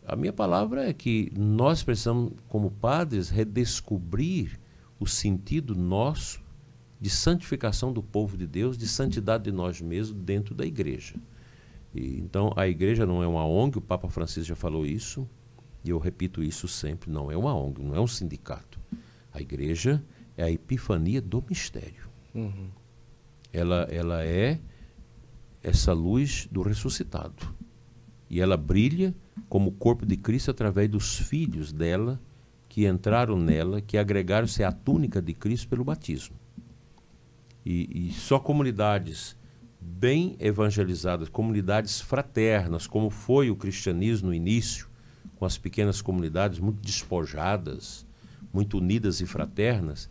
A 0.06 0.18
minha 0.18 0.34
palavra 0.34 0.88
é 0.88 0.94
que 0.94 1.32
nós 1.34 1.82
precisamos, 1.82 2.34
como 2.50 2.70
padres, 2.70 3.30
redescobrir 3.30 4.60
o 5.04 5.08
sentido 5.08 5.76
nosso 5.76 6.42
de 7.00 7.10
santificação 7.10 7.92
do 7.92 8.02
povo 8.02 8.38
de 8.38 8.48
Deus, 8.48 8.78
de 8.78 8.88
santidade 8.88 9.44
de 9.44 9.52
nós 9.52 9.82
mesmos 9.82 10.18
dentro 10.24 10.56
da 10.56 10.66
igreja. 10.66 11.16
E, 11.94 12.18
então, 12.20 12.54
a 12.56 12.66
igreja 12.66 13.06
não 13.06 13.22
é 13.22 13.28
uma 13.28 13.46
ONG, 13.46 13.78
o 13.78 13.82
Papa 13.82 14.08
Francisco 14.08 14.48
já 14.48 14.56
falou 14.56 14.86
isso, 14.86 15.28
e 15.84 15.90
eu 15.90 16.00
repito 16.00 16.42
isso 16.42 16.66
sempre: 16.70 17.12
não 17.12 17.30
é 17.30 17.36
uma 17.36 17.54
ONG, 17.54 17.84
não 17.84 17.94
é 17.94 18.00
um 18.00 18.08
sindicato. 18.08 18.80
A 19.34 19.42
igreja 19.42 20.02
é 20.38 20.44
a 20.44 20.50
epifania 20.50 21.22
do 21.22 21.44
mistério. 21.50 22.08
Uhum. 22.34 22.70
Ela, 23.52 23.82
ela 23.92 24.24
é 24.24 24.60
essa 25.62 25.92
luz 25.92 26.48
do 26.50 26.62
ressuscitado. 26.62 27.54
E 28.30 28.40
ela 28.40 28.56
brilha 28.56 29.14
como 29.50 29.70
o 29.70 29.74
corpo 29.74 30.06
de 30.06 30.16
Cristo 30.16 30.50
através 30.50 30.90
dos 30.90 31.18
filhos 31.18 31.74
dela 31.74 32.20
que 32.74 32.88
entraram 32.88 33.38
nela, 33.38 33.82
que 33.82 34.00
agregaram-se 34.00 34.64
à 34.64 34.72
túnica 34.72 35.22
de 35.22 35.32
Cristo 35.32 35.68
pelo 35.68 35.84
batismo. 35.84 36.36
E, 37.64 38.08
e 38.08 38.12
só 38.12 38.40
comunidades 38.40 39.38
bem 39.80 40.36
evangelizadas, 40.40 41.30
comunidades 41.30 42.02
fraternas, 42.02 42.88
como 42.88 43.12
foi 43.12 43.52
o 43.52 43.56
cristianismo 43.56 44.30
no 44.30 44.34
início, 44.34 44.88
com 45.36 45.46
as 45.46 45.56
pequenas 45.56 46.02
comunidades 46.02 46.58
muito 46.58 46.82
despojadas, 46.82 48.08
muito 48.52 48.80
unidas 48.80 49.22
e 49.22 49.28
fraternas, 49.28 50.10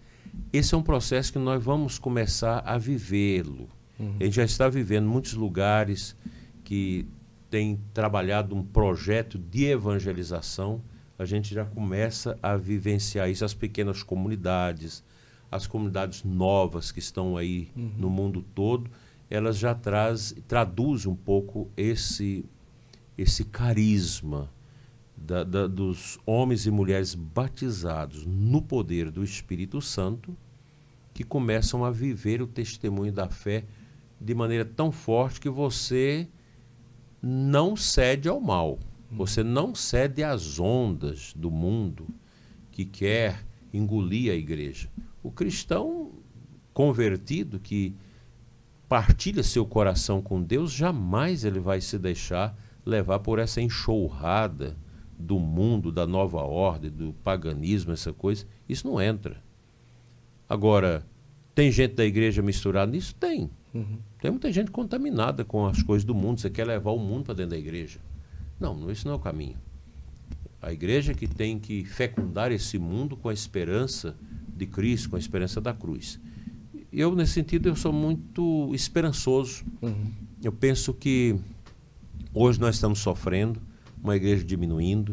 esse 0.53 0.73
é 0.73 0.79
um 0.79 0.85
processo 0.85 1.33
que 1.33 1.41
nós 1.41 1.61
vamos 1.61 1.99
começar 1.99 2.63
a 2.65 2.79
vivê-lo. 2.79 3.69
Uhum. 3.99 4.19
A 4.21 4.25
gente 4.25 4.37
já 4.37 4.45
está 4.45 4.69
vivendo 4.69 5.09
muitos 5.09 5.33
lugares 5.33 6.17
que 6.63 7.09
têm 7.51 7.81
trabalhado 7.93 8.55
um 8.55 8.63
projeto 8.63 9.37
de 9.37 9.65
evangelização, 9.65 10.81
a 11.23 11.27
gente 11.27 11.55
já 11.55 11.65
começa 11.65 12.39
a 12.43 12.57
vivenciar 12.57 13.31
isso, 13.31 13.45
as 13.45 13.55
pequenas 13.55 14.03
comunidades, 14.03 15.05
as 15.51 15.67
comunidades 15.67 16.25
novas 16.25 16.91
que 16.91 16.99
estão 16.99 17.37
aí 17.37 17.71
uhum. 17.77 17.93
no 17.97 18.11
mundo 18.11 18.45
todo, 18.55 18.91
elas 19.31 19.57
já 19.57 19.75
traz, 19.75 20.35
traduzem 20.47 21.11
um 21.11 21.17
pouco 21.17 21.71
esse, 21.77 22.45
esse 23.17 23.45
carisma 23.45 24.51
da, 25.17 25.45
da, 25.45 25.67
dos 25.67 26.19
homens 26.27 26.67
e 26.67 26.71
mulheres 26.71 27.15
batizados 27.15 28.27
no 28.27 28.61
poder 28.61 29.11
do 29.11 29.23
Espírito 29.23 29.81
Santo, 29.81 30.37
que 31.15 31.23
começam 31.23 31.85
a 31.85 31.91
viver 31.91 32.43
o 32.43 32.47
testemunho 32.47 33.13
da 33.13 33.29
fé 33.29 33.65
de 34.21 34.35
maneira 34.35 34.65
tão 34.65 34.91
forte 34.91 35.41
que 35.41 35.49
você 35.49 36.29
não 37.23 37.77
cede 37.77 38.29
ao 38.29 38.41
mal. 38.41 38.79
Você 39.13 39.43
não 39.43 39.75
cede 39.75 40.23
às 40.23 40.59
ondas 40.59 41.33
do 41.37 41.51
mundo 41.51 42.07
que 42.71 42.85
quer 42.85 43.45
engolir 43.73 44.33
a 44.33 44.35
igreja. 44.35 44.89
O 45.23 45.31
cristão 45.31 46.13
convertido 46.73 47.61
que 47.61 47.95
partilha 48.89 49.43
seu 49.43 49.67
coração 49.67 50.21
com 50.21 50.43
Deus, 50.43 50.73
jamais 50.73 51.45
ele 51.45 51.61
vai 51.61 51.81
se 51.81 51.99
deixar 51.99 52.57
levar 52.85 53.21
por 53.21 53.39
essa 53.39 53.61
enxurrada 53.61 54.77
do 55.19 55.39
mundo, 55.39 55.93
da 55.93 56.07
nova 56.07 56.41
ordem, 56.41 56.91
do 56.91 57.13
paganismo, 57.23 57.93
essa 57.93 58.13
coisa. 58.13 58.47
Isso 58.69 58.87
não 58.87 59.01
entra. 59.01 59.43
Agora, 60.49 61.07
tem 61.55 61.71
gente 61.71 61.95
da 61.95 62.05
igreja 62.05 62.43
misturada 62.43 62.91
nisso? 62.91 63.15
Tem. 63.15 63.51
Uhum. 63.73 63.99
Tem 64.21 64.31
muita 64.31 64.51
gente 64.51 64.71
contaminada 64.71 65.45
com 65.45 65.67
as 65.67 65.83
coisas 65.83 66.05
do 66.05 66.15
mundo. 66.15 66.41
Você 66.41 66.51
quer 66.51 66.67
levar 66.67 66.91
o 66.91 66.99
mundo 66.99 67.25
para 67.25 67.35
dentro 67.35 67.51
da 67.51 67.59
igreja. 67.59 68.01
Não, 68.59 68.91
isso 68.91 69.07
não 69.07 69.15
é 69.15 69.17
o 69.17 69.21
caminho. 69.21 69.57
A 70.61 70.73
igreja 70.73 71.13
que 71.13 71.27
tem 71.27 71.59
que 71.59 71.85
fecundar 71.85 72.53
esse 72.53 72.79
mundo 72.79 73.17
com 73.17 73.29
a 73.29 73.35
esperança 73.35 74.17
de 74.49 74.67
Cristo, 74.67 75.11
com 75.11 75.17
a 75.17 75.19
esperança 75.19 75.61
da 75.61 75.75
cruz. 75.75 76.21
Eu, 76.93 77.15
nesse 77.17 77.33
sentido, 77.33 77.69
eu 77.69 77.75
sou 77.75 77.93
muito 77.93 78.71
esperançoso. 78.75 79.65
Uhum. 79.81 80.13
Eu 80.43 80.53
penso 80.53 80.93
que 80.95 81.37
hoje 82.33 82.61
nós 82.61 82.77
estamos 82.77 83.01
sofrendo, 83.01 83.61
uma 84.03 84.15
igreja 84.15 84.45
diminuindo, 84.45 85.13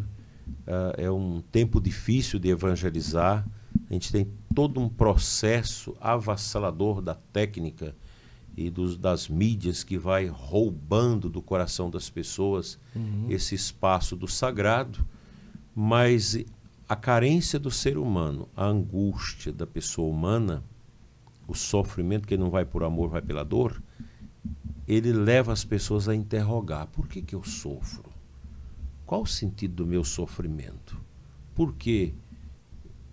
uh, 0.68 0.94
é 0.98 1.10
um 1.10 1.42
tempo 1.52 1.80
difícil 1.80 2.40
de 2.40 2.50
evangelizar, 2.50 3.48
a 3.90 3.94
gente 3.94 4.12
tem 4.12 4.28
todo 4.54 4.80
um 4.80 4.90
processo 4.90 5.96
avassalador 6.00 7.02
da 7.02 7.16
técnica 7.16 7.96
e 8.60 8.70
dos, 8.70 8.98
das 8.98 9.30
mídias 9.30 9.84
que 9.84 9.98
vai 9.98 10.28
roubando 10.28 11.30
do 11.30 11.42
coração 11.42 11.90
das 11.90 12.10
pessoas 12.10 12.78
uhum. 12.94 13.28
esse 13.30 13.56
espaço 13.56 14.18
do 14.18 14.28
sagrado, 14.28 15.06
mas 15.74 16.38
a 16.88 16.96
carência 16.96 17.58
do 17.58 17.72
ser 17.72 17.98
humano, 17.98 18.50
a 18.58 18.66
angústia 18.66 19.54
da 19.54 19.66
pessoa 19.66 20.10
humana, 20.10 20.62
o 21.48 21.56
sofrimento 21.56 22.28
que 22.28 22.36
não 22.36 22.50
vai 22.50 22.66
por 22.66 22.84
amor, 22.84 23.10
vai 23.10 23.22
pela 23.22 23.46
dor, 23.46 23.82
ele 24.86 25.14
leva 25.14 25.54
as 25.54 25.64
pessoas 25.64 26.10
a 26.10 26.16
interrogar: 26.16 26.88
por 26.88 27.08
que, 27.08 27.22
que 27.22 27.36
eu 27.36 27.44
sofro? 27.44 28.12
Qual 29.06 29.22
o 29.22 29.28
sentido 29.28 29.76
do 29.76 29.88
meu 29.88 30.04
sofrimento? 30.04 31.00
Por 31.56 31.74
que 31.76 32.14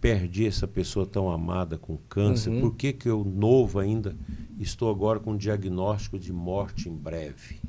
perdi 0.01 0.47
essa 0.47 0.67
pessoa 0.67 1.07
tão 1.07 1.31
amada 1.31 1.79
com 1.79 1.97
câncer? 2.09 2.51
Uhum. 2.51 2.61
Por 2.61 2.75
que, 2.75 2.93
que 2.93 3.09
eu, 3.09 3.25
novo 3.25 3.79
ainda, 3.79 4.17
estou 4.59 4.91
agora 4.91 5.19
com 5.19 5.33
um 5.33 5.37
diagnóstico 5.37 6.19
de 6.19 6.33
morte 6.33 6.89
em 6.89 6.95
breve? 6.95 7.61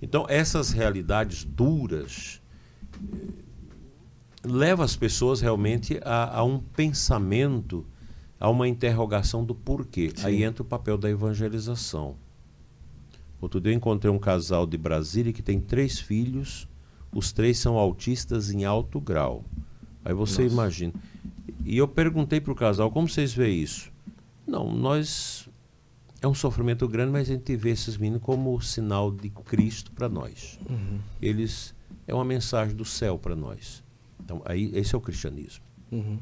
Então, 0.00 0.26
essas 0.28 0.70
realidades 0.70 1.44
duras 1.44 2.40
leva 4.44 4.84
as 4.84 4.96
pessoas 4.96 5.40
realmente 5.40 6.00
a, 6.04 6.38
a 6.38 6.44
um 6.44 6.58
pensamento, 6.58 7.86
a 8.40 8.50
uma 8.50 8.66
interrogação 8.66 9.44
do 9.44 9.54
porquê. 9.54 10.10
Sim. 10.14 10.26
Aí 10.26 10.42
entra 10.42 10.62
o 10.62 10.66
papel 10.66 10.98
da 10.98 11.08
evangelização. 11.08 12.16
Outro 13.40 13.60
dia 13.60 13.72
eu 13.72 13.76
encontrei 13.76 14.10
um 14.10 14.18
casal 14.18 14.66
de 14.66 14.76
Brasília 14.76 15.32
que 15.32 15.42
tem 15.42 15.60
três 15.60 15.98
filhos, 15.98 16.68
os 17.12 17.32
três 17.32 17.58
são 17.58 17.76
autistas 17.76 18.50
em 18.50 18.64
alto 18.64 19.00
grau. 19.00 19.44
Aí 20.04 20.14
você 20.14 20.42
Nossa. 20.42 20.54
imagina. 20.54 20.92
E 21.64 21.76
eu 21.76 21.86
perguntei 21.86 22.40
para 22.40 22.52
o 22.52 22.56
casal, 22.56 22.90
como 22.90 23.08
vocês 23.08 23.32
veem 23.32 23.62
isso? 23.62 23.92
Não, 24.46 24.72
nós. 24.72 25.48
É 26.20 26.28
um 26.28 26.34
sofrimento 26.34 26.86
grande, 26.86 27.10
mas 27.10 27.28
a 27.28 27.32
gente 27.32 27.56
vê 27.56 27.70
esses 27.70 27.96
meninos 27.96 28.22
como 28.22 28.60
sinal 28.60 29.10
de 29.10 29.28
Cristo 29.28 29.90
para 29.92 30.08
nós. 30.08 30.58
Uhum. 30.68 31.00
Eles. 31.20 31.74
É 32.06 32.14
uma 32.14 32.24
mensagem 32.24 32.74
do 32.74 32.84
céu 32.84 33.18
para 33.18 33.36
nós. 33.36 33.82
Então, 34.20 34.42
aí, 34.44 34.70
esse 34.74 34.94
é 34.94 34.98
o 34.98 35.00
cristianismo. 35.00 35.64
Uhum. 35.90 36.18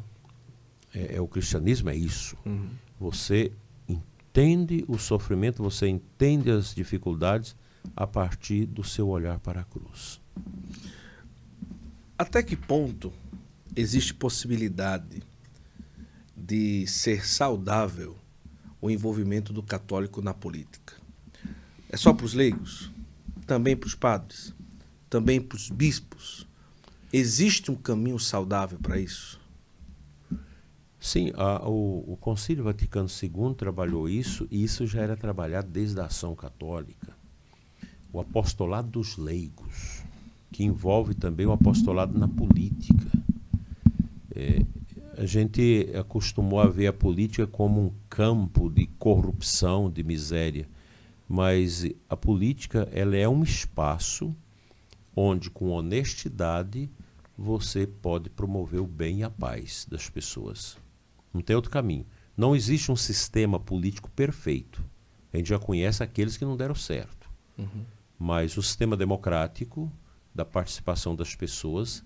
É, 0.94 1.16
é, 1.16 1.20
o 1.20 1.28
cristianismo 1.28 1.90
é 1.90 1.96
isso. 1.96 2.36
Uhum. 2.44 2.68
Você 2.98 3.52
entende 3.88 4.84
o 4.88 4.98
sofrimento, 4.98 5.62
você 5.62 5.88
entende 5.88 6.50
as 6.50 6.74
dificuldades, 6.74 7.56
a 7.96 8.06
partir 8.06 8.66
do 8.66 8.84
seu 8.84 9.08
olhar 9.08 9.38
para 9.40 9.60
a 9.60 9.64
cruz. 9.64 10.20
Até 12.16 12.42
que 12.42 12.56
ponto 12.56 13.12
existe 13.74 14.12
possibilidade 14.12 15.22
de 16.40 16.86
ser 16.86 17.26
saudável 17.26 18.16
o 18.80 18.90
envolvimento 18.90 19.52
do 19.52 19.62
católico 19.62 20.22
na 20.22 20.32
política? 20.32 20.94
É 21.88 21.96
só 21.96 22.12
para 22.12 22.24
os 22.24 22.34
leigos? 22.34 22.90
Também 23.46 23.76
para 23.76 23.86
os 23.86 23.94
padres? 23.94 24.54
Também 25.08 25.40
para 25.40 25.56
os 25.56 25.68
bispos? 25.70 26.46
Existe 27.12 27.70
um 27.70 27.74
caminho 27.74 28.18
saudável 28.18 28.78
para 28.78 28.98
isso? 28.98 29.40
Sim, 31.00 31.32
a, 31.34 31.66
o, 31.68 32.12
o 32.12 32.62
Vaticano 32.62 33.08
II 33.08 33.54
trabalhou 33.54 34.08
isso 34.08 34.46
e 34.50 34.62
isso 34.62 34.86
já 34.86 35.00
era 35.00 35.16
trabalhado 35.16 35.68
desde 35.68 35.98
a 35.98 36.04
ação 36.04 36.36
católica. 36.36 37.16
O 38.12 38.20
apostolado 38.20 38.88
dos 38.88 39.16
leigos, 39.16 40.02
que 40.52 40.62
envolve 40.62 41.14
também 41.14 41.46
o 41.46 41.52
apostolado 41.52 42.18
na 42.18 42.28
política. 42.28 43.10
É, 44.34 44.64
a 45.20 45.26
gente 45.26 45.86
acostumou 45.94 46.60
a 46.60 46.66
ver 46.66 46.86
a 46.86 46.94
política 46.94 47.46
como 47.46 47.78
um 47.78 47.92
campo 48.08 48.70
de 48.70 48.86
corrupção, 48.98 49.90
de 49.90 50.02
miséria, 50.02 50.66
mas 51.28 51.84
a 52.08 52.16
política 52.16 52.88
ela 52.90 53.14
é 53.14 53.28
um 53.28 53.42
espaço 53.42 54.34
onde, 55.14 55.50
com 55.50 55.68
honestidade, 55.72 56.88
você 57.36 57.86
pode 57.86 58.30
promover 58.30 58.80
o 58.80 58.86
bem 58.86 59.18
e 59.18 59.22
a 59.22 59.28
paz 59.28 59.86
das 59.90 60.08
pessoas. 60.08 60.78
Não 61.34 61.42
tem 61.42 61.54
outro 61.54 61.70
caminho. 61.70 62.06
Não 62.34 62.56
existe 62.56 62.90
um 62.90 62.96
sistema 62.96 63.60
político 63.60 64.10
perfeito. 64.12 64.82
A 65.30 65.36
gente 65.36 65.50
já 65.50 65.58
conhece 65.58 66.02
aqueles 66.02 66.38
que 66.38 66.46
não 66.46 66.56
deram 66.56 66.74
certo. 66.74 67.28
Uhum. 67.58 67.84
Mas 68.18 68.56
o 68.56 68.62
sistema 68.62 68.96
democrático, 68.96 69.92
da 70.34 70.46
participação 70.46 71.14
das 71.14 71.34
pessoas, 71.34 72.02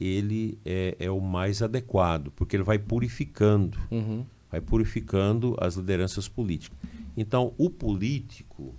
ele 0.00 0.58
é, 0.64 0.96
é 0.98 1.10
o 1.10 1.20
mais 1.20 1.62
adequado, 1.62 2.30
porque 2.32 2.56
ele 2.56 2.62
vai 2.62 2.78
purificando. 2.78 3.78
Uhum. 3.90 4.24
Vai 4.50 4.60
purificando 4.60 5.56
as 5.60 5.74
lideranças 5.74 6.26
políticas. 6.26 6.78
Então, 7.16 7.52
o 7.58 7.68
político 7.68 8.74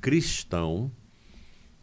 cristão, 0.00 0.90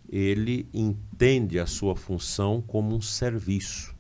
ele 0.08 0.68
entende 0.74 1.60
a 1.60 1.66
sua 1.66 1.96
função 1.96 2.62
como 2.62 2.96
um 2.96 3.02
serviço 3.02 3.94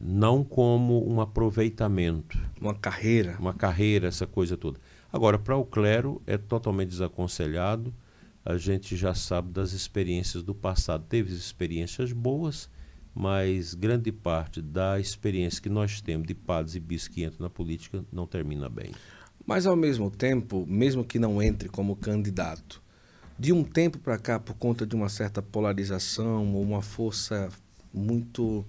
não 0.00 0.42
como 0.42 1.06
um 1.06 1.20
aproveitamento. 1.20 2.38
Uma 2.58 2.74
carreira. 2.74 3.36
Uma 3.38 3.52
carreira, 3.52 4.08
essa 4.08 4.26
coisa 4.26 4.56
toda. 4.56 4.80
Agora, 5.12 5.38
para 5.38 5.56
o 5.56 5.64
clero 5.64 6.22
é 6.26 6.38
totalmente 6.38 6.88
desaconselhado. 6.88 7.92
A 8.42 8.56
gente 8.56 8.96
já 8.96 9.14
sabe 9.14 9.52
das 9.52 9.72
experiências 9.72 10.42
do 10.42 10.54
passado. 10.54 11.04
Teve 11.06 11.34
experiências 11.34 12.12
boas, 12.12 12.70
mas 13.14 13.74
grande 13.74 14.12
parte 14.12 14.62
da 14.62 14.98
experiência 15.00 15.60
que 15.60 15.68
nós 15.68 16.00
temos 16.00 16.26
de 16.26 16.34
padres 16.34 16.74
e 16.74 16.80
bis 16.80 17.08
que 17.08 17.24
entram 17.24 17.40
na 17.40 17.50
política 17.50 18.04
não 18.12 18.26
termina 18.26 18.68
bem. 18.68 18.92
Mas, 19.46 19.66
ao 19.66 19.74
mesmo 19.74 20.10
tempo, 20.10 20.64
mesmo 20.66 21.04
que 21.04 21.18
não 21.18 21.42
entre 21.42 21.68
como 21.68 21.96
candidato, 21.96 22.82
de 23.38 23.52
um 23.52 23.64
tempo 23.64 23.98
para 23.98 24.18
cá, 24.18 24.38
por 24.38 24.54
conta 24.54 24.86
de 24.86 24.94
uma 24.94 25.08
certa 25.08 25.40
polarização 25.40 26.54
ou 26.54 26.62
uma 26.62 26.82
força 26.82 27.48
muito 27.92 28.64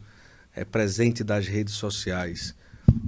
é, 0.56 0.64
presente 0.64 1.24
das 1.24 1.46
redes 1.46 1.74
sociais, 1.74 2.56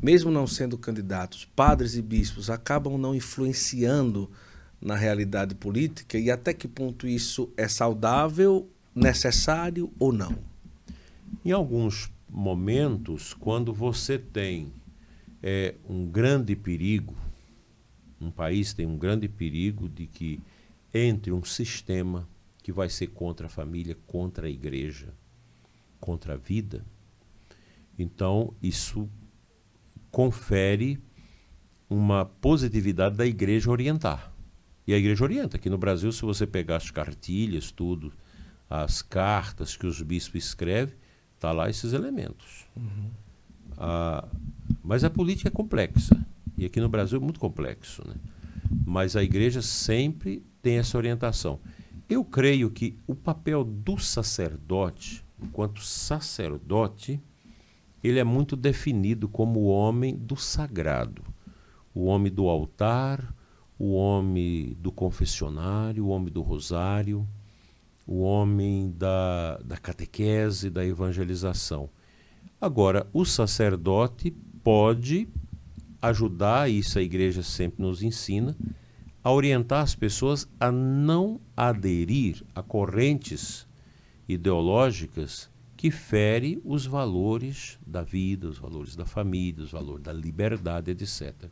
mesmo 0.01 0.29
não 0.29 0.45
sendo 0.45 0.77
candidatos, 0.77 1.45
padres 1.55 1.95
e 1.95 2.01
bispos 2.01 2.49
acabam 2.49 2.97
não 2.97 3.15
influenciando 3.15 4.29
na 4.79 4.95
realidade 4.95 5.55
política 5.55 6.17
e 6.17 6.29
até 6.29 6.53
que 6.53 6.67
ponto 6.67 7.07
isso 7.07 7.49
é 7.55 7.67
saudável, 7.67 8.69
necessário 8.93 9.91
ou 9.97 10.11
não? 10.11 10.52
Em 11.43 11.51
alguns 11.51 12.11
momentos, 12.29 13.33
quando 13.33 13.73
você 13.73 14.17
tem 14.17 14.73
é, 15.41 15.75
um 15.87 16.05
grande 16.05 16.55
perigo, 16.55 17.15
um 18.19 18.31
país 18.31 18.73
tem 18.73 18.85
um 18.85 18.97
grande 18.97 19.27
perigo 19.27 19.87
de 19.89 20.07
que 20.07 20.41
entre 20.93 21.31
um 21.31 21.43
sistema 21.43 22.27
que 22.61 22.71
vai 22.71 22.89
ser 22.89 23.07
contra 23.07 23.47
a 23.47 23.49
família, 23.49 23.97
contra 24.07 24.47
a 24.47 24.49
igreja, 24.49 25.13
contra 25.99 26.33
a 26.33 26.37
vida, 26.37 26.85
então, 27.97 28.53
isso 28.61 29.09
confere 30.09 30.99
uma 31.89 32.25
positividade 32.25 33.15
da 33.15 33.25
igreja 33.25 33.69
orientar. 33.69 34.33
E 34.85 34.93
a 34.93 34.97
igreja 34.97 35.23
orienta. 35.23 35.57
Aqui 35.57 35.69
no 35.69 35.77
Brasil, 35.77 36.11
se 36.11 36.21
você 36.23 36.45
pegar 36.45 36.77
as 36.77 36.91
cartilhas, 36.91 37.71
tudo, 37.71 38.11
as 38.69 39.01
cartas 39.01 39.77
que 39.77 39.85
os 39.85 40.01
bispos 40.01 40.45
escrevem, 40.45 40.95
está 41.43 41.51
lá 41.51 41.69
esses 41.69 41.91
elementos. 41.91 42.65
Uhum. 42.73 43.11
Ah, 43.77 44.25
mas 44.81 45.03
a 45.03 45.09
política 45.09 45.49
é 45.49 45.51
complexa. 45.51 46.25
E 46.57 46.65
aqui 46.65 46.79
no 46.79 46.87
Brasil 46.87 47.19
é 47.19 47.21
muito 47.21 47.39
complexo. 47.39 48.01
Né? 48.07 48.15
Mas 48.85 49.17
a 49.17 49.23
igreja 49.23 49.61
sempre 49.61 50.41
tem 50.61 50.77
essa 50.77 50.97
orientação. 50.97 51.59
Eu 52.09 52.23
creio 52.23 52.69
que 52.71 52.97
o 53.05 53.13
papel 53.13 53.65
do 53.65 53.97
sacerdote, 53.97 55.25
enquanto 55.41 55.81
sacerdote, 55.81 57.21
ele 58.01 58.19
é 58.19 58.23
muito 58.23 58.55
definido 58.55 59.27
como 59.27 59.61
o 59.61 59.67
homem 59.67 60.15
do 60.15 60.37
sagrado, 60.37 61.23
o 61.93 62.05
homem 62.05 62.31
do 62.31 62.47
altar, 62.47 63.35
o 63.77 63.93
homem 63.93 64.77
do 64.79 64.91
confessionário, 64.91 66.05
o 66.05 66.09
homem 66.09 66.31
do 66.31 66.41
rosário, 66.41 67.27
o 68.05 68.21
homem 68.21 68.93
da, 68.97 69.57
da 69.63 69.77
catequese, 69.77 70.69
da 70.69 70.85
evangelização. 70.85 71.89
Agora, 72.59 73.07
o 73.13 73.25
sacerdote 73.25 74.31
pode 74.63 75.27
ajudar, 76.01 76.69
isso 76.69 76.99
a 76.99 77.01
igreja 77.01 77.43
sempre 77.43 77.81
nos 77.81 78.03
ensina, 78.03 78.55
a 79.23 79.31
orientar 79.31 79.81
as 79.81 79.95
pessoas 79.95 80.47
a 80.59 80.71
não 80.71 81.39
aderir 81.55 82.43
a 82.53 82.61
correntes 82.61 83.65
ideológicas 84.27 85.49
que 85.77 85.91
fere 85.91 86.61
os 86.63 86.85
valores 86.85 87.77
da 87.85 88.03
vida, 88.03 88.47
os 88.47 88.57
valores 88.57 88.95
da 88.95 89.05
família, 89.05 89.63
os 89.63 89.71
valores 89.71 90.03
da 90.03 90.13
liberdade, 90.13 90.91
etc. 90.91 91.49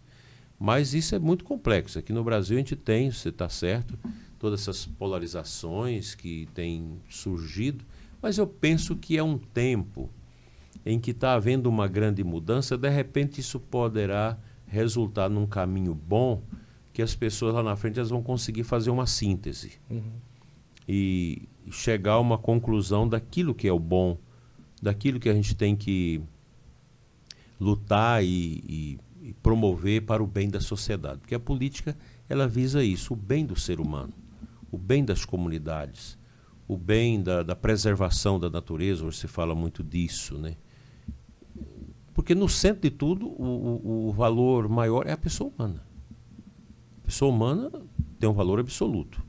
Mas 0.59 0.93
isso 0.93 1.15
é 1.15 1.19
muito 1.19 1.43
complexo. 1.43 1.97
Aqui 1.97 2.13
no 2.13 2.23
Brasil 2.23 2.55
a 2.55 2.59
gente 2.59 2.75
tem, 2.75 3.11
você 3.11 3.29
está 3.29 3.49
certo, 3.49 3.97
todas 4.41 4.61
essas 4.61 4.85
polarizações 4.85 6.15
que 6.15 6.49
têm 6.53 6.99
surgido, 7.07 7.85
mas 8.21 8.37
eu 8.37 8.47
penso 8.47 8.95
que 8.95 9.17
é 9.17 9.23
um 9.23 9.37
tempo 9.37 10.09
em 10.85 10.99
que 10.99 11.11
está 11.11 11.33
havendo 11.33 11.69
uma 11.69 11.87
grande 11.87 12.23
mudança, 12.23 12.77
de 12.77 12.89
repente 12.89 13.39
isso 13.39 13.59
poderá 13.59 14.37
resultar 14.67 15.29
num 15.29 15.45
caminho 15.45 15.93
bom 15.93 16.41
que 16.91 17.01
as 17.01 17.15
pessoas 17.15 17.53
lá 17.53 17.63
na 17.63 17.75
frente 17.75 17.99
elas 17.99 18.09
vão 18.09 18.23
conseguir 18.23 18.63
fazer 18.63 18.89
uma 18.89 19.05
síntese. 19.05 19.73
Uhum 19.89 20.11
e 20.87 21.47
chegar 21.69 22.13
a 22.13 22.19
uma 22.19 22.37
conclusão 22.37 23.07
daquilo 23.07 23.53
que 23.55 23.67
é 23.67 23.71
o 23.71 23.79
bom, 23.79 24.17
daquilo 24.81 25.19
que 25.19 25.29
a 25.29 25.33
gente 25.33 25.55
tem 25.55 25.75
que 25.75 26.21
lutar 27.59 28.23
e, 28.23 28.27
e, 28.67 28.99
e 29.21 29.33
promover 29.41 30.01
para 30.01 30.21
o 30.23 30.27
bem 30.27 30.49
da 30.49 30.59
sociedade. 30.59 31.19
Porque 31.19 31.35
a 31.35 31.39
política 31.39 31.95
ela 32.27 32.47
visa 32.47 32.83
isso, 32.83 33.13
o 33.13 33.15
bem 33.15 33.45
do 33.45 33.57
ser 33.57 33.79
humano, 33.79 34.13
o 34.71 34.77
bem 34.77 35.03
das 35.03 35.25
comunidades, 35.25 36.17
o 36.67 36.77
bem 36.77 37.21
da, 37.21 37.43
da 37.43 37.55
preservação 37.55 38.39
da 38.39 38.49
natureza, 38.49 39.05
hoje 39.05 39.17
se 39.17 39.27
fala 39.27 39.53
muito 39.53 39.83
disso, 39.83 40.37
né? 40.37 40.55
Porque 42.13 42.35
no 42.35 42.47
centro 42.47 42.81
de 42.81 42.91
tudo, 42.91 43.27
o, 43.27 44.07
o, 44.07 44.11
valor 44.11 44.69
maior 44.69 45.07
é 45.07 45.11
a 45.11 45.17
pessoa 45.17 45.51
humana. 45.53 45.83
A 46.99 47.05
pessoa 47.05 47.33
humana 47.33 47.71
tem 48.19 48.29
um 48.29 48.33
valor 48.33 48.59
absoluto. 48.59 49.23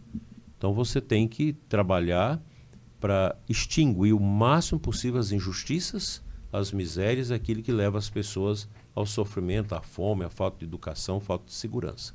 Então 0.57 0.73
você 0.73 1.01
tem 1.01 1.27
que 1.27 1.53
trabalhar 1.69 2.41
para 3.01 3.37
extinguir 3.49 4.13
o 4.13 4.21
máximo 4.21 4.79
possível 4.79 5.19
as 5.19 5.33
injustiças, 5.33 6.23
as 6.53 6.71
misérias, 6.71 7.31
aquilo 7.31 7.63
que 7.63 7.73
leva 7.73 7.99
as 7.99 8.11
pessoas 8.11 8.69
ao 8.95 9.07
sofrimento, 9.07 9.75
à 9.75 9.81
fome, 9.81 10.25
à 10.25 10.31
falta 10.31 10.59
de 10.59 10.65
educação, 10.65 11.17
à 11.17 11.21
falta 11.21 11.47
de 11.47 11.55
segurança. 11.55 12.15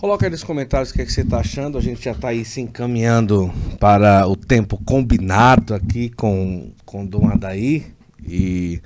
Coloca 0.00 0.24
aí 0.24 0.30
nos 0.30 0.42
comentários 0.42 0.88
o 0.88 0.94
que, 0.94 1.02
é 1.02 1.04
que 1.04 1.12
você 1.12 1.20
está 1.20 1.40
achando. 1.40 1.76
A 1.76 1.80
gente 1.82 2.02
já 2.02 2.12
está 2.12 2.28
aí 2.28 2.42
se 2.42 2.58
encaminhando 2.58 3.52
para 3.78 4.26
o 4.26 4.34
tempo 4.34 4.82
combinado 4.82 5.74
aqui 5.74 6.08
com, 6.08 6.72
com 6.86 7.04
Dom 7.04 7.28
Adair. 7.28 7.94
E 8.26 8.80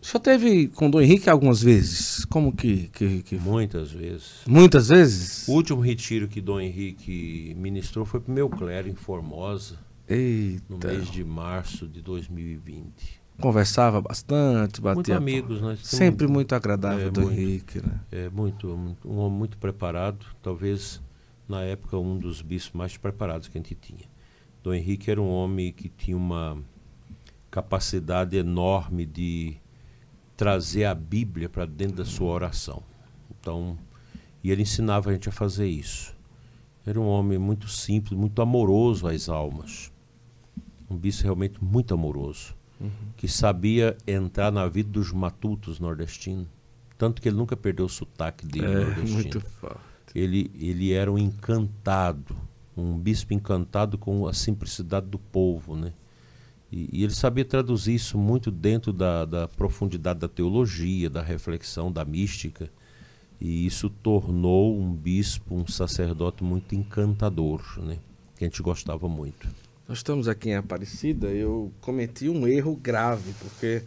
o 0.00 0.06
senhor 0.06 0.20
teve 0.20 0.68
com 0.68 0.86
o 0.86 0.90
Dom 0.92 1.00
Henrique 1.00 1.28
algumas 1.28 1.60
vezes? 1.60 2.24
Como 2.26 2.52
que, 2.52 2.88
que, 2.92 3.24
que... 3.24 3.34
Muitas 3.34 3.90
vezes. 3.90 4.42
Muitas 4.46 4.90
vezes? 4.90 5.48
O 5.48 5.54
último 5.54 5.80
retiro 5.80 6.28
que 6.28 6.40
Dom 6.40 6.60
Henrique 6.60 7.52
ministrou 7.58 8.04
foi 8.04 8.20
para 8.20 8.30
o 8.30 8.34
meu 8.34 8.48
clero 8.48 8.88
em 8.88 8.94
Formosa. 8.94 9.76
Eita. 10.08 10.62
No 10.68 10.78
mês 10.78 11.10
de 11.10 11.24
março 11.24 11.88
de 11.88 12.00
2020. 12.00 13.19
Conversava 13.40 14.00
bastante, 14.00 14.80
batia. 14.80 14.94
Muito 14.94 15.12
amigos, 15.12 15.60
nós 15.60 15.80
Sempre 15.86 16.26
muito 16.26 16.54
agradável, 16.54 17.08
é, 17.08 17.10
Dom 17.10 17.22
muito, 17.22 17.40
Henrique, 17.40 17.80
né? 17.80 18.00
É 18.12 18.28
muito, 18.28 18.68
muito, 18.76 19.08
um 19.08 19.18
homem 19.18 19.38
muito 19.38 19.58
preparado, 19.58 20.26
talvez 20.42 21.00
na 21.48 21.62
época, 21.62 21.98
um 21.98 22.16
dos 22.16 22.40
bispos 22.42 22.78
mais 22.78 22.96
preparados 22.96 23.48
que 23.48 23.58
a 23.58 23.60
gente 23.60 23.74
tinha. 23.74 24.08
Dom 24.62 24.72
Henrique 24.72 25.10
era 25.10 25.20
um 25.20 25.28
homem 25.28 25.72
que 25.72 25.88
tinha 25.88 26.16
uma 26.16 26.58
capacidade 27.50 28.36
enorme 28.36 29.04
de 29.04 29.56
trazer 30.36 30.84
a 30.84 30.94
Bíblia 30.94 31.48
para 31.48 31.66
dentro 31.66 31.96
da 31.96 32.04
sua 32.04 32.30
oração. 32.30 32.82
Então, 33.30 33.76
e 34.44 34.50
ele 34.50 34.62
ensinava 34.62 35.10
a 35.10 35.12
gente 35.12 35.28
a 35.28 35.32
fazer 35.32 35.66
isso. 35.66 36.14
Era 36.86 37.00
um 37.00 37.06
homem 37.06 37.38
muito 37.38 37.68
simples, 37.68 38.18
muito 38.18 38.40
amoroso 38.40 39.06
às 39.06 39.28
almas. 39.28 39.92
Um 40.88 40.96
bispo 40.96 41.24
realmente 41.24 41.62
muito 41.62 41.92
amoroso, 41.92 42.54
uhum. 42.80 42.90
que 43.16 43.28
sabia 43.28 43.96
entrar 44.06 44.50
na 44.50 44.66
vida 44.66 44.90
dos 44.90 45.12
matutos 45.12 45.78
nordestinos. 45.78 46.46
Tanto 46.96 47.20
que 47.20 47.28
ele 47.28 47.36
nunca 47.36 47.56
perdeu 47.56 47.86
o 47.86 47.88
sotaque 47.88 48.46
dele 48.46 48.66
é, 48.66 48.84
nordestino. 48.84 49.14
Muito 49.14 49.40
forte. 49.40 49.80
Ele, 50.14 50.50
ele 50.58 50.92
era 50.92 51.10
um 51.10 51.18
encantado, 51.18 52.36
um 52.76 52.98
bispo 52.98 53.32
encantado 53.32 53.96
com 53.96 54.26
a 54.26 54.32
simplicidade 54.32 55.06
do 55.06 55.18
povo, 55.18 55.76
né? 55.76 55.92
E, 56.70 56.88
e 56.92 57.04
ele 57.04 57.14
sabia 57.14 57.44
traduzir 57.44 57.94
isso 57.94 58.18
muito 58.18 58.50
dentro 58.50 58.92
da, 58.92 59.24
da 59.24 59.48
profundidade 59.48 60.20
da 60.20 60.28
teologia, 60.28 61.08
da 61.08 61.22
reflexão, 61.22 61.90
da 61.90 62.04
mística. 62.04 62.70
E 63.40 63.64
isso 63.66 63.88
tornou 63.88 64.78
um 64.78 64.92
bispo, 64.92 65.54
um 65.54 65.66
sacerdote 65.66 66.44
muito 66.44 66.74
encantador, 66.74 67.62
né? 67.78 67.98
que 68.40 68.44
a 68.44 68.48
gente 68.48 68.62
gostava 68.62 69.06
muito. 69.06 69.46
Nós 69.90 69.98
estamos 69.98 70.28
aqui 70.28 70.50
em 70.50 70.54
Aparecida, 70.54 71.26
eu 71.26 71.72
cometi 71.80 72.28
um 72.28 72.46
erro 72.46 72.76
grave, 72.76 73.34
porque 73.40 73.82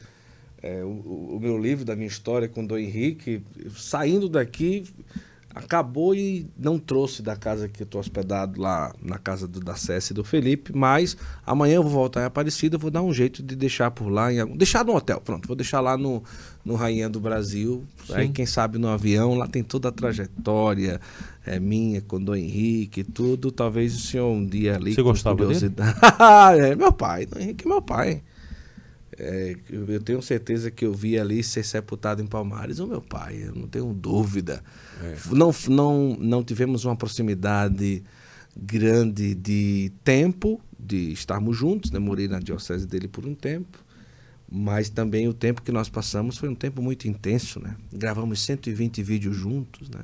é, 0.62 0.84
o, 0.84 0.90
o, 1.38 1.40
meu 1.42 1.58
livro 1.58 1.86
da 1.86 1.96
minha 1.96 2.10
história 2.10 2.50
com 2.50 2.66
Dom 2.66 2.78
Henrique, 2.78 3.42
saindo 3.74 4.28
daqui, 4.28 4.84
acabou 5.54 6.16
e 6.16 6.48
não 6.58 6.80
trouxe 6.80 7.22
da 7.22 7.36
casa 7.36 7.68
que 7.68 7.84
eu 7.84 7.86
estou 7.86 8.02
hospedado 8.02 8.60
lá 8.60 8.94
na 9.02 9.18
casa 9.18 9.48
do, 9.48 9.60
da 9.60 9.76
Cécia 9.76 10.14
e 10.14 10.16
do 10.16 10.24
Felipe, 10.24 10.76
mas 10.76 11.16
amanhã 11.46 11.76
eu 11.76 11.84
vou 11.84 11.92
voltar 11.92 12.22
em 12.22 12.26
Aparecida, 12.26 12.78
vou 12.78 12.90
dar 12.90 13.02
um 13.02 13.14
jeito 13.14 13.44
de 13.44 13.56
deixar 13.56 13.92
por 13.92 14.10
lá, 14.10 14.34
em, 14.34 14.46
deixar 14.58 14.84
no 14.84 14.96
hotel, 14.96 15.22
pronto, 15.22 15.48
vou 15.48 15.56
deixar 15.56 15.80
lá 15.80 15.96
no, 15.96 16.24
no 16.66 16.76
Rainha 16.76 17.08
do 17.08 17.20
Brasil, 17.20 17.84
Sim. 18.06 18.14
aí 18.14 18.30
quem 18.30 18.46
sabe 18.46 18.78
no 18.78 18.88
avião, 18.88 19.36
lá 19.36 19.48
tem 19.48 19.64
toda 19.64 19.90
a 19.90 19.92
trajetória 19.92 21.00
é, 21.46 21.60
minha 21.60 22.02
com 22.02 22.22
Dom 22.22 22.36
Henrique 22.36 23.04
tudo, 23.04 23.52
talvez 23.52 23.96
o 23.96 24.00
senhor 24.00 24.32
um 24.32 24.46
dia 24.46 24.76
ali... 24.76 24.94
Você 24.94 25.04
gostava 25.04 25.46
dele? 25.46 25.74
é, 26.58 26.76
meu 26.76 26.92
pai, 26.92 27.26
Dom 27.26 27.40
Henrique 27.40 27.66
é 27.66 27.70
meu 27.70 27.82
pai. 27.82 28.24
É, 29.18 29.56
eu 29.70 30.02
tenho 30.02 30.22
certeza 30.22 30.72
que 30.72 30.86
eu 30.86 30.94
vi 30.94 31.18
ali 31.18 31.44
ser 31.44 31.64
sepultado 31.64 32.22
em 32.22 32.28
Palmares 32.28 32.80
o 32.80 32.88
meu 32.88 33.02
pai, 33.02 33.44
eu 33.48 33.56
não 33.56 33.68
tenho 33.68 33.94
dúvida. 33.94 34.64
É. 35.02 35.16
Não, 35.32 35.54
não, 35.68 36.18
não 36.20 36.44
tivemos 36.44 36.86
uma 36.86 36.96
proximidade 36.96 38.04
grande 38.56 39.34
de 39.34 39.92
tempo, 40.04 40.62
de 40.80 41.12
estarmos 41.12 41.58
juntos, 41.58 41.92
né? 41.92 42.00
morei 42.00 42.28
na 42.28 42.40
diocese 42.40 42.86
dele 42.86 43.08
por 43.08 43.26
um 43.26 43.34
tempo, 43.34 43.84
mas 44.52 44.90
também 44.90 45.28
o 45.28 45.34
tempo 45.34 45.62
que 45.62 45.72
nós 45.72 45.90
passamos 45.90 46.38
foi 46.38 46.50
um 46.50 46.56
tempo 46.56 46.82
muito 46.82 47.08
intenso. 47.08 47.60
Né? 47.60 47.76
Gravamos 47.92 48.42
120 48.42 49.02
vídeos 49.02 49.36
juntos. 49.36 49.90
Né? 49.90 50.02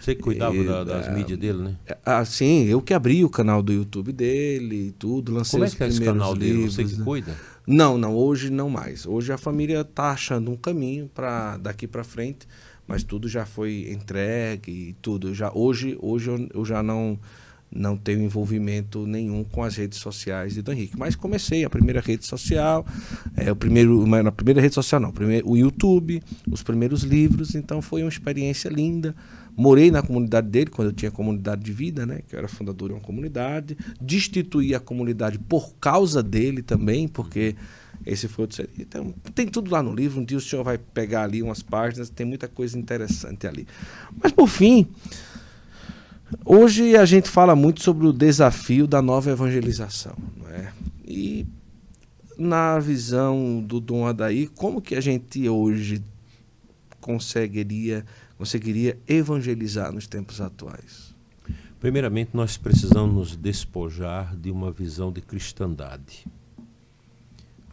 Você 0.00 0.14
que 0.14 0.22
cuidava 0.22 0.54
e, 0.54 0.64
da, 0.64 0.84
das 0.84 1.12
mídias 1.12 1.38
dele, 1.38 1.58
né? 1.58 1.76
Ah, 2.04 2.24
sim, 2.24 2.64
eu 2.64 2.80
que 2.80 2.94
abri 2.94 3.24
o 3.24 3.28
canal 3.28 3.62
do 3.62 3.72
YouTube 3.72 4.12
dele 4.12 4.88
e 4.88 4.92
tudo, 4.92 5.32
lancei 5.32 5.58
Como 5.58 5.64
é 5.64 5.70
que 5.70 5.82
é 5.82 5.88
esse 5.88 6.00
canal 6.00 6.34
livros, 6.34 6.76
dele? 6.76 6.88
Você 6.88 6.94
que 6.94 7.00
né? 7.00 7.04
cuida? 7.04 7.36
Não, 7.70 7.98
não, 7.98 8.16
hoje 8.16 8.48
não 8.48 8.70
mais. 8.70 9.04
Hoje 9.04 9.30
a 9.30 9.36
família 9.36 9.82
está 9.82 10.12
achando 10.12 10.50
um 10.50 10.56
caminho 10.56 11.06
para 11.14 11.58
daqui 11.58 11.86
para 11.86 12.02
frente, 12.02 12.48
mas 12.86 13.04
tudo 13.04 13.28
já 13.28 13.44
foi 13.44 13.90
entregue 13.92 14.72
e 14.72 14.92
tudo. 15.02 15.34
Já 15.34 15.52
hoje, 15.52 15.94
hoje 16.00 16.30
eu, 16.30 16.48
eu, 16.54 16.64
já 16.64 16.82
não 16.82 17.18
não 17.70 17.94
tenho 17.94 18.22
envolvimento 18.22 19.06
nenhum 19.06 19.44
com 19.44 19.62
as 19.62 19.76
redes 19.76 19.98
sociais 19.98 20.54
de 20.54 20.62
Dom 20.62 20.72
Henrique. 20.72 20.98
Mas 20.98 21.14
comecei 21.14 21.62
a 21.62 21.68
primeira 21.68 22.00
rede 22.00 22.24
social, 22.24 22.86
é 23.36 23.52
o 23.52 23.56
primeiro, 23.56 24.06
na 24.06 24.32
primeira 24.32 24.62
rede 24.62 24.74
social 24.74 24.98
não, 24.98 25.12
primeiro 25.12 25.46
o 25.46 25.54
YouTube, 25.54 26.22
os 26.50 26.62
primeiros 26.62 27.02
livros. 27.02 27.54
Então 27.54 27.82
foi 27.82 28.02
uma 28.02 28.08
experiência 28.08 28.70
linda. 28.70 29.14
Morei 29.58 29.90
na 29.90 30.02
comunidade 30.02 30.46
dele 30.46 30.70
quando 30.70 30.88
eu 30.88 30.92
tinha 30.92 31.10
comunidade 31.10 31.64
de 31.64 31.72
vida, 31.72 32.06
né? 32.06 32.20
Que 32.28 32.36
eu 32.36 32.38
era 32.38 32.46
fundador 32.46 32.90
de 32.90 32.94
uma 32.94 33.00
comunidade. 33.00 33.76
Destituí 34.00 34.72
a 34.72 34.78
comunidade 34.78 35.36
por 35.36 35.74
causa 35.80 36.22
dele 36.22 36.62
também, 36.62 37.08
porque 37.08 37.56
esse 38.06 38.28
foi 38.28 38.44
outro. 38.44 38.68
Então, 38.78 39.12
tem 39.34 39.48
tudo 39.48 39.68
lá 39.68 39.82
no 39.82 39.92
livro. 39.92 40.20
Um 40.20 40.24
dia 40.24 40.38
o 40.38 40.40
senhor 40.40 40.62
vai 40.62 40.78
pegar 40.78 41.24
ali 41.24 41.42
umas 41.42 41.60
páginas, 41.60 42.08
tem 42.08 42.24
muita 42.24 42.46
coisa 42.46 42.78
interessante 42.78 43.48
ali. 43.48 43.66
Mas 44.22 44.30
por 44.30 44.46
fim, 44.46 44.86
hoje 46.44 46.96
a 46.96 47.04
gente 47.04 47.28
fala 47.28 47.56
muito 47.56 47.82
sobre 47.82 48.06
o 48.06 48.12
desafio 48.12 48.86
da 48.86 49.02
nova 49.02 49.28
evangelização, 49.32 50.14
não 50.36 50.48
é? 50.50 50.72
E 51.04 51.44
na 52.38 52.78
visão 52.78 53.60
do 53.60 53.80
Dom 53.80 54.06
Adair, 54.06 54.50
como 54.54 54.80
que 54.80 54.94
a 54.94 55.00
gente 55.00 55.48
hoje 55.48 56.00
conseguiria 57.00 58.04
conseguiria 58.38 58.96
evangelizar 59.06 59.92
nos 59.92 60.06
tempos 60.06 60.40
atuais? 60.40 61.14
Primeiramente, 61.80 62.30
nós 62.32 62.56
precisamos 62.56 63.14
nos 63.14 63.36
despojar 63.36 64.36
de 64.36 64.50
uma 64.50 64.70
visão 64.70 65.12
de 65.12 65.20
cristandade. 65.20 66.24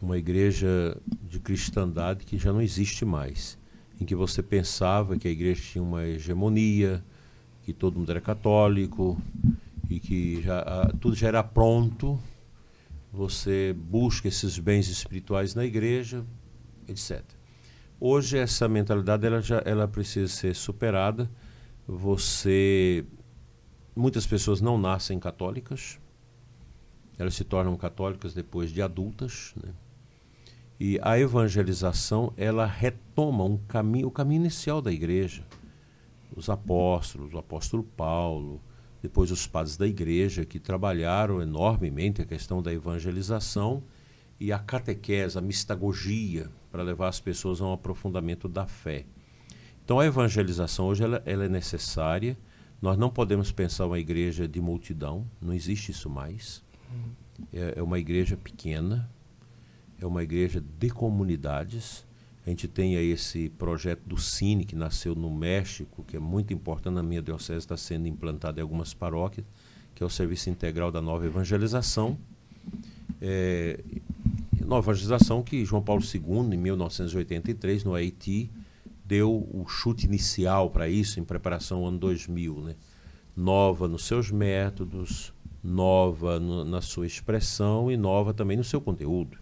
Uma 0.02 0.18
igreja 0.18 0.96
de 1.22 1.38
cristandade 1.38 2.24
que 2.24 2.36
já 2.36 2.52
não 2.52 2.60
existe 2.60 3.04
mais, 3.04 3.56
em 4.00 4.04
que 4.04 4.14
você 4.14 4.42
pensava 4.42 5.16
que 5.16 5.26
a 5.26 5.30
igreja 5.30 5.62
tinha 5.62 5.82
uma 5.82 6.04
hegemonia, 6.04 7.02
que 7.64 7.72
todo 7.72 7.98
mundo 7.98 8.10
era 8.10 8.20
católico 8.20 9.20
e 9.88 9.98
que 9.98 10.42
já, 10.42 10.92
tudo 11.00 11.16
já 11.16 11.28
era 11.28 11.42
pronto. 11.42 12.18
Você 13.12 13.74
busca 13.76 14.28
esses 14.28 14.58
bens 14.58 14.88
espirituais 14.88 15.54
na 15.54 15.64
igreja, 15.64 16.24
etc. 16.86 17.35
Hoje 17.98 18.36
essa 18.36 18.68
mentalidade 18.68 19.26
ela 19.26 19.40
já 19.40 19.62
ela 19.64 19.88
precisa 19.88 20.28
ser 20.28 20.54
superada. 20.54 21.30
Você 21.86 23.06
muitas 23.94 24.26
pessoas 24.26 24.60
não 24.60 24.76
nascem 24.76 25.18
católicas. 25.18 25.98
Elas 27.18 27.34
se 27.34 27.44
tornam 27.44 27.74
católicas 27.76 28.34
depois 28.34 28.70
de 28.70 28.82
adultas, 28.82 29.54
né? 29.56 29.72
E 30.78 31.00
a 31.02 31.18
evangelização 31.18 32.34
ela 32.36 32.66
retoma 32.66 33.44
um 33.44 33.56
caminho, 33.56 34.08
o 34.08 34.10
caminho 34.10 34.42
inicial 34.42 34.82
da 34.82 34.92
igreja. 34.92 35.42
Os 36.36 36.50
apóstolos, 36.50 37.32
o 37.32 37.38
apóstolo 37.38 37.82
Paulo, 37.82 38.60
depois 39.00 39.30
os 39.30 39.46
padres 39.46 39.78
da 39.78 39.86
igreja 39.86 40.44
que 40.44 40.60
trabalharam 40.60 41.40
enormemente 41.40 42.20
a 42.20 42.26
questão 42.26 42.60
da 42.60 42.74
evangelização 42.74 43.82
e 44.38 44.52
a 44.52 44.58
catequese, 44.58 45.38
a 45.38 45.40
mistagogia, 45.40 46.50
para 46.76 46.82
levar 46.82 47.08
as 47.08 47.18
pessoas 47.18 47.58
a 47.62 47.64
um 47.64 47.72
aprofundamento 47.72 48.46
da 48.46 48.66
fé. 48.66 49.06
Então 49.82 49.98
a 49.98 50.04
evangelização 50.04 50.88
hoje 50.88 51.02
ela, 51.02 51.22
ela 51.24 51.46
é 51.46 51.48
necessária. 51.48 52.36
Nós 52.82 52.98
não 52.98 53.08
podemos 53.08 53.50
pensar 53.50 53.86
uma 53.86 53.98
igreja 53.98 54.46
de 54.46 54.60
multidão, 54.60 55.26
não 55.40 55.54
existe 55.54 55.90
isso 55.90 56.10
mais. 56.10 56.62
É, 57.50 57.78
é 57.78 57.82
uma 57.82 57.98
igreja 57.98 58.36
pequena, 58.36 59.08
é 59.98 60.04
uma 60.04 60.22
igreja 60.22 60.62
de 60.78 60.90
comunidades. 60.90 62.04
A 62.46 62.50
gente 62.50 62.68
tem 62.68 62.98
aí 62.98 63.10
esse 63.10 63.48
projeto 63.48 64.02
do 64.04 64.18
Cine, 64.18 64.66
que 64.66 64.76
nasceu 64.76 65.14
no 65.14 65.30
México, 65.30 66.04
que 66.06 66.14
é 66.14 66.20
muito 66.20 66.52
importante 66.52 66.92
na 66.92 67.02
minha 67.02 67.22
diocese, 67.22 67.60
está 67.60 67.78
sendo 67.78 68.06
implantado 68.06 68.60
em 68.60 68.62
algumas 68.62 68.92
paróquias, 68.92 69.46
que 69.94 70.02
é 70.02 70.06
o 70.06 70.10
Serviço 70.10 70.50
Integral 70.50 70.92
da 70.92 71.00
Nova 71.00 71.24
Evangelização. 71.24 72.18
É, 73.18 73.80
nova 74.66 74.90
evangelização 74.90 75.42
que 75.42 75.64
João 75.64 75.82
Paulo 75.82 76.02
II, 76.02 76.54
em 76.54 76.58
1983, 76.58 77.84
no 77.84 77.94
Haiti, 77.94 78.50
deu 79.04 79.48
o 79.52 79.66
chute 79.68 80.06
inicial 80.06 80.70
para 80.70 80.88
isso, 80.88 81.20
em 81.20 81.24
preparação 81.24 81.78
ao 81.78 81.86
ano 81.86 81.98
2000. 81.98 82.60
Né? 82.60 82.76
Nova 83.36 83.86
nos 83.86 84.04
seus 84.04 84.30
métodos, 84.30 85.32
nova 85.62 86.40
no, 86.40 86.64
na 86.64 86.80
sua 86.80 87.06
expressão 87.06 87.90
e 87.90 87.96
nova 87.96 88.34
também 88.34 88.56
no 88.56 88.64
seu 88.64 88.80
conteúdo. 88.80 89.38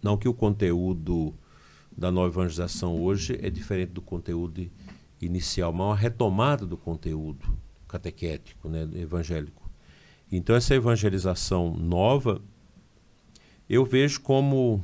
Não 0.00 0.16
que 0.16 0.28
o 0.28 0.34
conteúdo 0.34 1.34
da 1.96 2.10
nova 2.10 2.28
evangelização 2.28 3.00
hoje 3.00 3.38
é 3.42 3.50
diferente 3.50 3.90
do 3.90 4.02
conteúdo 4.02 4.70
inicial, 5.20 5.72
mas 5.72 5.86
uma 5.86 5.96
retomada 5.96 6.66
do 6.66 6.76
conteúdo 6.76 7.56
catequético, 7.88 8.68
né, 8.68 8.88
evangélico. 8.94 9.68
Então 10.30 10.54
essa 10.54 10.74
evangelização 10.74 11.76
nova 11.76 12.42
eu 13.68 13.84
vejo 13.84 14.20
como 14.20 14.82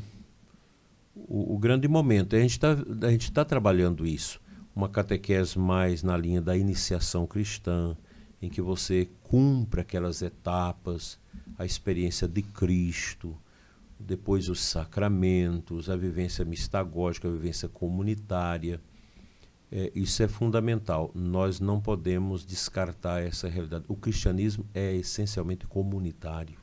o, 1.14 1.54
o 1.54 1.58
grande 1.58 1.86
momento. 1.88 2.36
A 2.36 2.40
gente 2.40 2.52
está 2.52 2.76
tá 3.32 3.44
trabalhando 3.44 4.06
isso. 4.06 4.40
Uma 4.74 4.88
catequese 4.88 5.58
mais 5.58 6.02
na 6.02 6.16
linha 6.16 6.40
da 6.40 6.56
iniciação 6.56 7.26
cristã, 7.26 7.96
em 8.40 8.48
que 8.48 8.62
você 8.62 9.08
cumpre 9.22 9.80
aquelas 9.80 10.22
etapas, 10.22 11.18
a 11.58 11.66
experiência 11.66 12.26
de 12.26 12.42
Cristo, 12.42 13.36
depois 13.98 14.48
os 14.48 14.60
sacramentos, 14.60 15.90
a 15.90 15.96
vivência 15.96 16.44
mistagógica, 16.44 17.28
a 17.28 17.30
vivência 17.30 17.68
comunitária. 17.68 18.80
É, 19.70 19.92
isso 19.94 20.22
é 20.22 20.28
fundamental. 20.28 21.10
Nós 21.14 21.60
não 21.60 21.80
podemos 21.80 22.44
descartar 22.44 23.22
essa 23.22 23.48
realidade. 23.48 23.84
O 23.88 23.94
cristianismo 23.94 24.64
é 24.74 24.96
essencialmente 24.96 25.66
comunitário. 25.66 26.59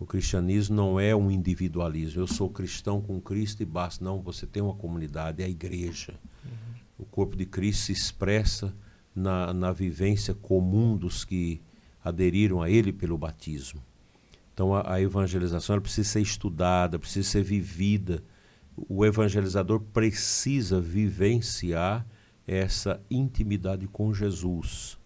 O 0.00 0.06
cristianismo 0.06 0.74
não 0.74 0.98
é 0.98 1.14
um 1.14 1.30
individualismo. 1.30 2.22
Eu 2.22 2.26
sou 2.26 2.48
cristão 2.48 3.02
com 3.02 3.20
Cristo 3.20 3.62
e 3.62 3.66
basta. 3.66 4.02
Não, 4.02 4.20
você 4.20 4.46
tem 4.46 4.62
uma 4.62 4.74
comunidade, 4.74 5.42
é 5.42 5.44
a 5.44 5.48
igreja. 5.48 6.14
Uhum. 6.42 6.50
O 7.00 7.04
corpo 7.04 7.36
de 7.36 7.44
Cristo 7.44 7.84
se 7.84 7.92
expressa 7.92 8.74
na, 9.14 9.52
na 9.52 9.72
vivência 9.72 10.32
comum 10.32 10.96
dos 10.96 11.22
que 11.22 11.60
aderiram 12.02 12.62
a 12.62 12.70
Ele 12.70 12.94
pelo 12.94 13.18
batismo. 13.18 13.82
Então 14.54 14.74
a, 14.74 14.94
a 14.94 15.00
evangelização 15.02 15.78
precisa 15.78 16.08
ser 16.08 16.20
estudada, 16.22 16.98
precisa 16.98 17.28
ser 17.28 17.42
vivida. 17.42 18.22
O 18.88 19.04
evangelizador 19.04 19.80
precisa 19.80 20.80
vivenciar 20.80 22.06
essa 22.46 23.00
intimidade 23.10 23.86
com 23.86 24.14
Jesus. 24.14 24.98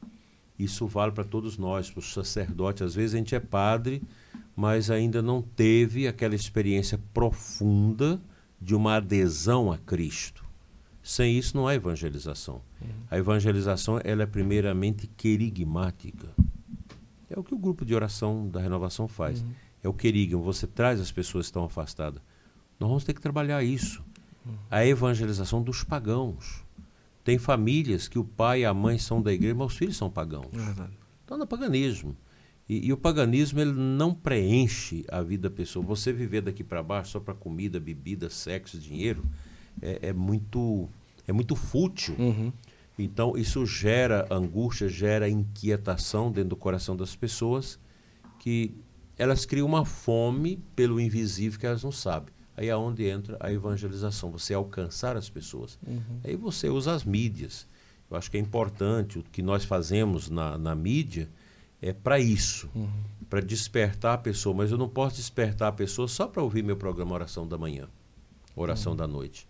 Isso 0.57 0.87
vale 0.87 1.11
para 1.11 1.25
todos 1.25 1.59
nós, 1.59 1.91
para 1.91 1.99
os 1.99 2.13
sacerdotes. 2.13 2.83
Às 2.83 2.95
vezes 2.95 3.15
a 3.15 3.19
gente 3.19 3.35
é 3.35 3.41
padre, 3.41 4.01
mas 4.57 4.91
ainda 4.91 5.21
não 5.21 5.43
teve 5.43 6.07
aquela 6.07 6.35
experiência 6.35 6.99
profunda 7.13 8.21
de 8.61 8.75
uma 8.75 8.97
adesão 8.97 9.73
a 9.73 9.79
Cristo. 9.79 10.45
Sem 11.03 11.37
isso 11.37 11.57
não 11.57 11.69
há 11.69 11.75
evangelização. 11.75 12.63
Uhum. 12.81 12.89
A 13.11 13.19
evangelização 13.19 14.01
ela 14.03 14.23
é 14.23 14.27
primeiramente 14.27 15.07
querigmática. 15.07 16.29
É 17.29 17.39
o 17.39 17.45
que 17.45 17.55
o 17.55 17.59
grupo 17.59 17.85
de 17.85 17.95
oração 17.95 18.49
da 18.49 18.61
renovação 18.61 19.07
faz. 19.07 19.43
Uhum. 19.43 19.51
É 19.83 19.89
o 19.89 19.93
querigma, 19.93 20.41
você 20.41 20.67
traz 20.67 21.01
as 21.01 21.13
pessoas 21.13 21.47
que 21.47 21.51
estão 21.51 21.65
afastadas. 21.65 22.23
Nós 22.81 22.89
vamos 22.89 23.05
ter 23.05 23.13
que 23.13 23.21
trabalhar 23.21 23.63
isso. 23.63 24.03
Uhum. 24.47 24.55
A 24.71 24.87
evangelização 24.87 25.63
dos 25.63 25.85
pagãos. 25.85 26.65
Tem 27.23 27.39
famílias 27.39 28.09
que 28.09 28.19
o 28.19 28.25
pai 28.25 28.61
e 28.61 28.65
a 28.65 28.73
mãe 28.73 28.99
são 28.99 29.21
da 29.21 29.33
igreja, 29.33 29.55
mas 29.55 29.73
os 29.73 29.77
filhos 29.77 29.97
são 29.97 30.11
pagãos. 30.11 30.53
Uhum. 30.55 30.89
Então, 31.25 31.37
no 31.37 31.47
paganismo. 31.47 32.17
E, 32.69 32.87
e, 32.87 32.93
o 32.93 32.97
paganismo 32.97 33.61
ele 33.61 33.73
não 33.73 34.15
preenche 34.15 35.05
a 35.09 35.21
vida 35.23 35.51
da 35.51 35.55
pessoa. 35.55 35.85
Você 35.85 36.13
viver 36.13 36.41
daqui 36.41 36.65
para 36.65 36.83
baixo 36.83 37.13
só 37.13 37.21
para 37.21 37.35
comida, 37.35 37.79
bebida, 37.79 38.31
sexo, 38.31 38.79
dinheiro 38.79 39.23
é, 39.83 40.09
é, 40.09 40.13
muito 40.13 40.89
é 41.27 41.33
muito 41.33 41.55
fútil. 41.55 42.15
Uhum. 42.19 42.53
Então 42.99 43.37
isso 43.37 43.67
gera 43.67 44.27
angústia, 44.31 44.89
gera 44.89 45.29
inquietação 45.29 46.31
dentro 46.31 46.51
do 46.51 46.57
coração 46.57 46.97
das 46.97 47.15
pessoas 47.15 47.79
que 48.39 48.75
elas 49.19 49.45
criam 49.45 49.67
uma 49.67 49.85
fome 49.85 50.63
pelo 50.75 51.01
invisível 51.01 51.59
que 51.59 51.67
elas 51.67 51.83
não 51.83 51.93
sabem. 51.93 52.33
Aí 52.57 52.69
é 52.69 52.77
onde 52.77 53.05
entra 53.05 53.37
a 53.41 53.53
evangelização, 53.53 54.31
você 54.31 54.55
alcançar 54.55 55.17
as 55.17 55.29
pessoas. 55.29 55.79
Uhum. 55.87 56.21
Aí 56.23 56.37
você 56.37 56.69
usa 56.69 56.95
as 56.95 57.05
mídias. 57.05 57.67
Eu 58.11 58.17
acho 58.17 58.31
que 58.31 58.37
é 58.37 58.41
importante 58.41 59.19
o 59.19 59.25
que 59.25 59.43
nós 59.43 59.65
fazemos 59.65 60.31
na, 60.31 60.57
na 60.57 60.75
mídia 60.75 61.29
é 61.85 61.93
para 61.93 62.19
isso, 62.19 62.71
uhum. 62.75 62.89
para 63.29 63.43
despertar 63.43 64.15
a 64.15 64.19
pessoa. 64.19 64.57
Mas 64.57 64.71
eu 64.71 64.79
não 64.79 64.89
posso 64.89 65.17
despertar 65.17 65.69
a 65.69 65.73
pessoa 65.73 66.09
só 66.09 66.27
para 66.27 66.43
ouvir 66.43 66.65
meu 66.65 66.79
programa 66.79 67.13
Oração 67.13 67.47
da 67.47 67.59
Manhã, 67.59 67.89
Oração 68.57 68.93
uhum. 68.93 68.97
da 68.97 69.07
Noite. 69.07 69.47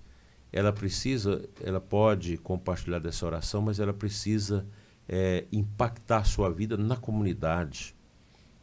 Ela 0.52 0.72
precisa, 0.72 1.48
ela 1.62 1.80
pode 1.80 2.36
compartilhar 2.38 2.98
dessa 2.98 3.24
oração, 3.24 3.62
mas 3.62 3.78
ela 3.78 3.92
precisa 3.92 4.66
é, 5.08 5.44
impactar 5.52 6.18
a 6.18 6.24
sua 6.24 6.50
vida 6.50 6.76
na 6.76 6.96
comunidade. 6.96 7.94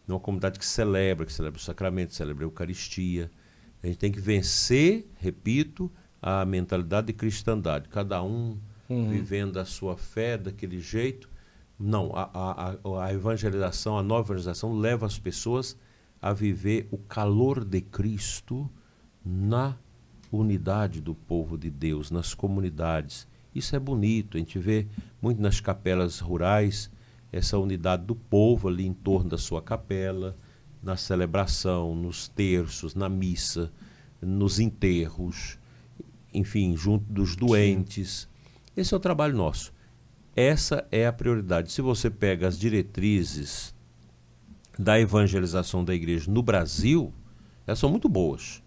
Numa 0.05 0.19
comunidade 0.19 0.59
que 0.59 0.65
celebra, 0.65 1.25
que 1.25 1.31
celebra 1.31 1.57
o 1.57 1.63
sacramento, 1.63 2.13
celebra 2.13 2.43
a 2.43 2.47
Eucaristia. 2.47 3.31
A 3.81 3.87
gente 3.87 3.97
tem 3.97 4.11
que 4.11 4.19
vencer, 4.19 5.09
repito, 5.15 5.89
a 6.21 6.43
mentalidade 6.43 7.07
de 7.07 7.13
cristandade. 7.13 7.87
Cada 7.87 8.21
um 8.21 8.57
uhum. 8.89 9.09
vivendo 9.09 9.57
a 9.57 9.65
sua 9.65 9.95
fé 9.95 10.37
daquele 10.37 10.81
jeito 10.81 11.30
não, 11.81 12.11
a, 12.13 12.29
a, 12.33 13.05
a 13.05 13.13
evangelização, 13.13 13.97
a 13.97 14.03
nova 14.03 14.27
evangelização 14.27 14.73
leva 14.77 15.05
as 15.05 15.17
pessoas 15.17 15.77
a 16.21 16.31
viver 16.31 16.87
o 16.91 16.97
calor 16.97 17.65
de 17.65 17.81
Cristo 17.81 18.69
na 19.25 19.75
unidade 20.31 21.01
do 21.01 21.15
povo 21.15 21.57
de 21.57 21.69
Deus, 21.69 22.11
nas 22.11 22.33
comunidades. 22.33 23.27
Isso 23.53 23.75
é 23.75 23.79
bonito, 23.79 24.37
a 24.37 24.39
gente 24.39 24.59
vê 24.59 24.87
muito 25.21 25.41
nas 25.41 25.59
capelas 25.59 26.19
rurais 26.19 26.91
essa 27.31 27.57
unidade 27.57 28.05
do 28.05 28.15
povo 28.15 28.67
ali 28.67 28.85
em 28.85 28.93
torno 28.93 29.29
da 29.29 29.37
sua 29.37 29.61
capela, 29.61 30.37
na 30.83 30.95
celebração, 30.95 31.95
nos 31.95 32.27
terços, 32.27 32.93
na 32.93 33.09
missa, 33.09 33.71
nos 34.21 34.59
enterros, 34.59 35.57
enfim, 36.33 36.75
junto 36.75 37.05
dos 37.11 37.35
doentes. 37.35 38.21
Sim. 38.21 38.27
Esse 38.77 38.93
é 38.93 38.97
o 38.97 38.99
trabalho 38.99 39.35
nosso. 39.35 39.73
Essa 40.35 40.87
é 40.91 41.05
a 41.05 41.13
prioridade. 41.13 41.71
Se 41.71 41.81
você 41.81 42.09
pega 42.09 42.47
as 42.47 42.57
diretrizes 42.57 43.73
da 44.77 44.99
evangelização 44.99 45.83
da 45.83 45.93
igreja 45.93 46.31
no 46.31 46.41
Brasil, 46.41 47.13
elas 47.67 47.79
são 47.79 47.89
muito 47.89 48.07
boas. 48.07 48.63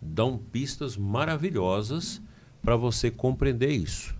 Dão 0.00 0.38
pistas 0.38 0.96
maravilhosas 0.96 2.20
para 2.62 2.76
você 2.76 3.10
compreender 3.10 3.70
isso. 3.70 4.14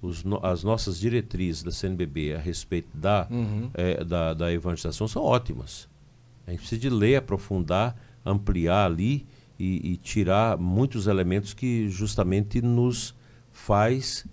Os, 0.00 0.24
as 0.42 0.64
nossas 0.64 0.98
diretrizes 0.98 1.62
da 1.62 1.70
CNBB 1.70 2.34
a 2.34 2.38
respeito 2.38 2.96
da, 2.96 3.26
uhum. 3.30 3.70
é, 3.74 4.02
da, 4.02 4.32
da 4.32 4.52
evangelização 4.52 5.06
são 5.06 5.22
ótimas. 5.22 5.88
A 6.46 6.52
gente 6.52 6.60
precisa 6.60 6.80
de 6.80 6.88
ler, 6.88 7.16
aprofundar, 7.16 7.94
ampliar 8.24 8.86
ali 8.86 9.26
e, 9.58 9.92
e 9.92 9.96
tirar 9.96 10.56
muitos 10.56 11.06
elementos 11.06 11.52
que 11.52 11.88
justamente 11.88 12.62
nos 12.62 13.14
faz 13.52 14.24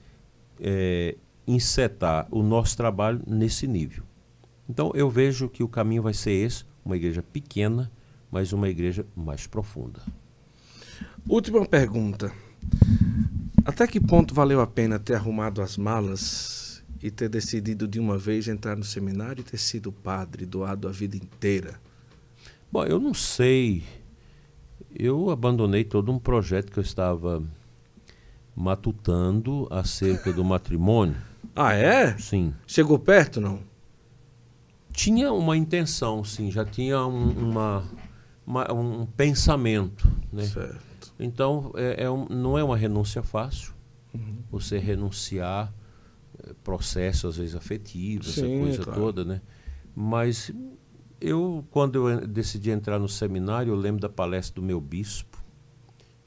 é, 0.60 1.18
insetar 1.48 2.28
o 2.30 2.44
nosso 2.44 2.76
trabalho 2.76 3.22
nesse 3.26 3.66
nível. 3.66 4.04
Então 4.70 4.92
eu 4.94 5.10
vejo 5.10 5.48
que 5.48 5.64
o 5.64 5.68
caminho 5.68 6.04
vai 6.04 6.14
ser 6.14 6.32
esse, 6.32 6.66
uma 6.84 6.98
igreja 6.98 7.24
pequena, 7.24 7.90
mas 8.30 8.52
uma 8.52 8.68
igreja 8.68 9.06
mais 9.16 9.48
profunda. 9.48 10.02
Última 11.28 11.66
pergunta. 11.66 12.32
Até 13.64 13.88
que 13.88 14.00
ponto 14.00 14.34
valeu 14.34 14.62
a 14.62 14.68
pena 14.68 15.00
ter 15.00 15.16
arrumado 15.16 15.62
as 15.62 15.78
malas 15.78 16.84
e 17.02 17.12
ter 17.12 17.30
decidido 17.30 17.88
de 17.88 18.00
uma 18.00 18.18
vez 18.18 18.48
entrar 18.48 18.76
no 18.76 18.84
seminário 18.84 19.42
e 19.42 19.44
ter 19.44 19.58
sido 19.58 19.92
padre, 19.92 20.46
doado 20.46 20.88
a 20.88 20.92
vida 20.92 21.16
inteira? 21.16 21.80
Bom, 22.72 22.84
eu 22.84 23.00
não 23.00 23.14
sei. 23.14 23.84
Eu 24.94 25.30
abandonei 25.30 25.84
todo 25.84 26.12
um 26.12 26.20
projeto 26.20 26.72
que 26.72 26.80
eu 26.80 26.84
estava 26.84 27.44
matutando 28.56 29.68
acerca 29.70 30.34
do 30.34 30.44
matrimônio. 30.44 31.16
Ah, 31.58 31.74
é? 31.74 32.16
Sim. 32.20 32.54
Chegou 32.68 33.00
perto, 33.00 33.42
não? 33.42 33.60
Tinha 34.92 35.34
uma 35.34 35.58
intenção, 35.58 36.24
sim, 36.24 36.52
já 36.52 36.64
tinha 36.64 37.04
um, 37.04 37.32
uma, 37.32 37.84
uma, 38.46 38.72
um 38.72 39.08
pensamento. 39.08 40.08
Né? 40.32 40.44
Certo. 40.44 41.12
Então, 41.20 41.72
é, 41.76 42.04
é 42.04 42.12
um, 42.12 42.28
não 42.30 42.60
é 42.60 42.64
uma 42.64 42.78
renúncia 42.78 43.24
fácil. 43.24 43.74
Uhum. 44.14 44.44
Você 44.52 44.78
renunciar 44.78 45.74
é, 46.44 46.54
processo, 46.64 47.28
às 47.28 47.38
vezes, 47.38 47.56
afetivo, 47.56 48.26
sim, 48.26 48.30
essa 48.30 48.42
coisa 48.64 48.84
claro. 48.84 49.02
toda, 49.02 49.26
né? 49.26 49.42
Mas 49.96 50.52
eu, 51.20 51.66
quando 51.72 52.08
eu 52.08 52.28
decidi 52.28 52.70
entrar 52.70 53.00
no 53.00 53.10
seminário, 53.10 53.74
eu 53.74 53.76
lembro 53.76 54.00
da 54.00 54.10
palestra 54.10 54.62
do 54.62 54.64
meu 54.66 54.80
bispo, 54.80 55.44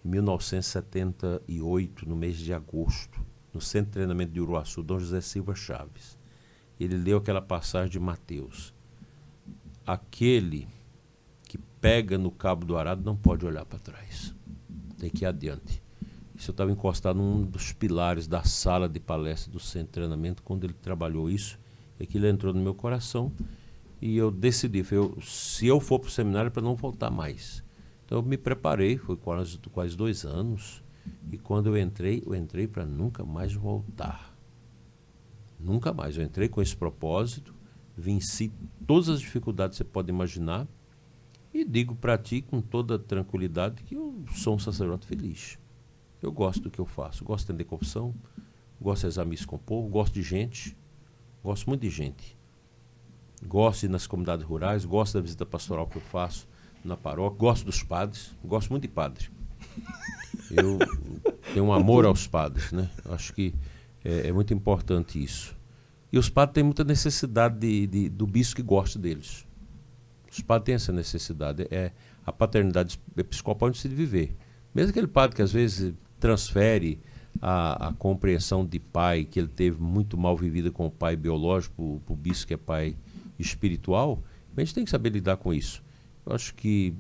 em 0.05 0.09
1978, 0.09 2.09
no 2.09 2.17
mês 2.17 2.37
de 2.37 2.53
agosto 2.53 3.30
no 3.53 3.61
Centro 3.61 3.87
de 3.87 3.93
Treinamento 3.93 4.33
de 4.33 4.41
Uruaçu, 4.41 4.83
Dom 4.83 4.99
José 4.99 5.21
Silva 5.21 5.55
Chaves. 5.55 6.19
Ele 6.79 6.97
leu 6.97 7.19
aquela 7.19 7.43
passagem 7.43 7.91
de 7.91 8.01
Mateus. 8.01 8.75
Aquele 9.87 10.69
que 11.45 11.59
pega 11.81 12.17
no 12.17 12.31
cabo 12.31 12.65
do 12.65 12.77
arado 12.77 13.05
não 13.05 13.17
pode 13.17 13.45
olhar 13.45 13.65
para 13.65 13.79
trás. 13.79 14.35
Tem 14.99 15.11
que 15.11 15.25
ir 15.25 15.27
adiante. 15.27 15.83
Isso 16.35 16.51
eu 16.51 16.53
estava 16.53 16.71
encostado 16.71 17.17
num 17.17 17.43
dos 17.43 17.73
pilares 17.73 18.27
da 18.27 18.43
sala 18.45 18.89
de 18.89 18.99
palestra 18.99 19.53
do 19.53 19.61
Centro 19.61 19.89
de 19.89 19.93
Treinamento, 19.93 20.43
quando 20.43 20.65
ele 20.65 20.73
trabalhou 20.73 21.29
isso, 21.29 21.59
aquilo 22.01 22.27
entrou 22.27 22.55
no 22.55 22.63
meu 22.63 22.75
coração 22.75 23.31
e 24.01 24.17
eu 24.17 24.31
decidi, 24.31 24.83
eu, 24.91 25.19
se 25.21 25.67
eu 25.67 25.79
for 25.79 25.99
para 25.99 26.09
o 26.09 26.11
seminário, 26.11 26.49
é 26.49 26.51
para 26.51 26.63
não 26.63 26.75
voltar 26.75 27.11
mais. 27.11 27.63
Então 28.07 28.19
eu 28.19 28.23
me 28.23 28.39
preparei, 28.39 28.97
foi 28.97 29.17
quase, 29.17 29.59
quase 29.71 29.97
dois 29.97 30.25
anos, 30.25 30.83
e 31.31 31.39
quando 31.39 31.69
eu 31.69 31.79
entrei, 31.79 32.23
eu 32.27 32.35
entrei 32.35 32.67
para 32.67 32.85
nunca 32.85 33.25
mais 33.25 33.53
voltar. 33.53 34.37
Nunca 35.59 35.93
mais. 35.93 36.17
Eu 36.17 36.25
entrei 36.25 36.49
com 36.49 36.61
esse 36.63 36.77
propósito, 36.77 37.55
venci 37.97 38.53
todas 38.87 39.09
as 39.09 39.21
dificuldades 39.21 39.79
que 39.79 39.85
você 39.85 39.91
pode 39.91 40.09
imaginar 40.09 40.67
e 41.53 41.65
digo 41.65 41.95
para 41.95 42.17
ti 42.17 42.41
com 42.41 42.61
toda 42.61 42.99
tranquilidade 42.99 43.83
que 43.83 43.95
eu 43.95 44.25
sou 44.35 44.55
um 44.55 44.59
sacerdote 44.59 45.07
feliz. 45.07 45.59
Eu 46.23 46.33
gosto 46.33 46.63
do 46.63 46.71
que 46.71 46.79
eu 46.79 46.87
faço. 46.87 47.25
Gosto 47.25 47.47
de 47.47 47.53
atender 47.53 47.65
confissão, 47.65 48.15
gosto 48.81 49.09
de 49.09 49.25
missa 49.25 49.47
com 49.47 49.57
o 49.57 49.59
povo, 49.59 49.89
gosto 49.89 50.15
de 50.15 50.23
gente, 50.23 50.77
gosto 51.43 51.69
muito 51.69 51.83
de 51.83 51.91
gente. 51.91 52.39
Gosto 53.45 53.81
de 53.81 53.87
ir 53.87 53.89
nas 53.89 54.07
comunidades 54.07 54.45
rurais, 54.45 54.85
gosto 54.85 55.15
da 55.15 55.21
visita 55.21 55.47
pastoral 55.47 55.87
que 55.87 55.97
eu 55.97 56.03
faço 56.03 56.47
na 56.85 56.97
paróquia, 56.97 57.39
gosto 57.39 57.65
dos 57.65 57.83
padres, 57.83 58.37
gosto 58.45 58.71
muito 58.71 58.83
de 58.83 58.89
padre. 58.89 59.31
Eu 60.51 60.79
tenho 61.53 61.67
um 61.67 61.73
amor 61.73 62.05
aos 62.05 62.27
padres, 62.27 62.73
né? 62.73 62.89
Acho 63.07 63.33
que 63.33 63.55
É, 64.05 64.29
é 64.29 64.33
muito 64.33 64.53
importante 64.55 65.23
isso. 65.23 65.57
E 66.13 66.19
os 66.19 66.29
padres 66.29 66.55
têm 66.55 66.65
muita 66.65 66.83
necessidade 66.83 67.59
de, 67.59 67.87
de, 67.87 68.09
do 68.09 68.27
bispo 68.27 68.57
que 68.57 68.63
goste 68.63 68.99
deles. 68.99 69.47
Os 70.31 70.41
padres 70.41 70.65
têm 70.65 70.75
essa 70.75 70.93
necessidade. 70.93 71.67
É 71.71 71.93
a 72.25 72.33
paternidade 72.33 73.01
episcopal 73.17 73.69
onde 73.69 73.79
se 73.79 73.89
viver. 73.89 74.35
Mesmo 74.75 74.91
aquele 74.91 75.07
padre 75.07 75.37
que 75.37 75.43
às 75.43 75.53
vezes 75.53 75.95
transfere 76.19 77.01
a, 77.41 77.89
a, 77.89 77.93
compreensão 77.93 78.65
de 78.65 78.79
pai 78.79 79.25
que 79.25 79.39
ele 79.39 79.49
teve 79.49 79.81
muito 79.81 80.17
mal 80.17 80.37
vivida 80.37 80.71
com 80.71 80.87
o 80.87 80.91
pai 80.91 81.17
biológico, 81.17 82.01
para 82.05 82.13
o 82.13 82.17
bispo 82.17 82.49
que 82.49 82.55
é 82.55 82.57
pai 82.57 82.97
espiritual, 83.39 84.23
a 84.57 84.61
gente 84.61 84.75
tem 84.75 84.85
que 84.85 84.91
saber 84.91 85.11
lidar 85.11 85.37
com 85.37 85.55
isso. 85.55 85.83
Eu 86.27 86.35
acho 86.35 86.55
que 86.55 86.95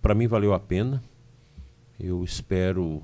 para 0.00 0.14
mim 0.14 0.26
valeu 0.26 0.54
a 0.54 0.60
pena. 0.60 1.02
Eu 1.98 2.24
espero 2.24 3.02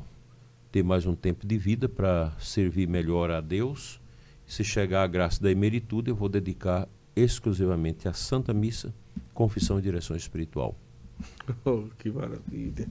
ter 0.71 0.85
mais 0.85 1.05
um 1.07 1.15
tempo 1.15 1.47
de 1.47 1.59
vida 1.59 1.89
para 1.89 2.33
servir 2.39 2.87
melhor 2.89 3.31
a 3.31 3.41
Deus. 3.41 4.01
Se 4.47 4.63
chegar 4.63 5.03
a 5.03 5.07
graça 5.07 5.43
da 5.43 5.51
emeritude, 5.51 6.11
eu 6.11 6.17
vou 6.17 6.29
dedicar 6.29 6.89
exclusivamente 7.15 8.07
à 8.09 8.13
Santa 8.13 8.55
Missa, 8.55 8.95
confissão 9.35 9.79
e 9.79 9.83
direção 9.83 10.17
espiritual. 10.17 10.77
Oh, 11.65 11.85
que 11.99 12.11
maravilha. 12.11 12.89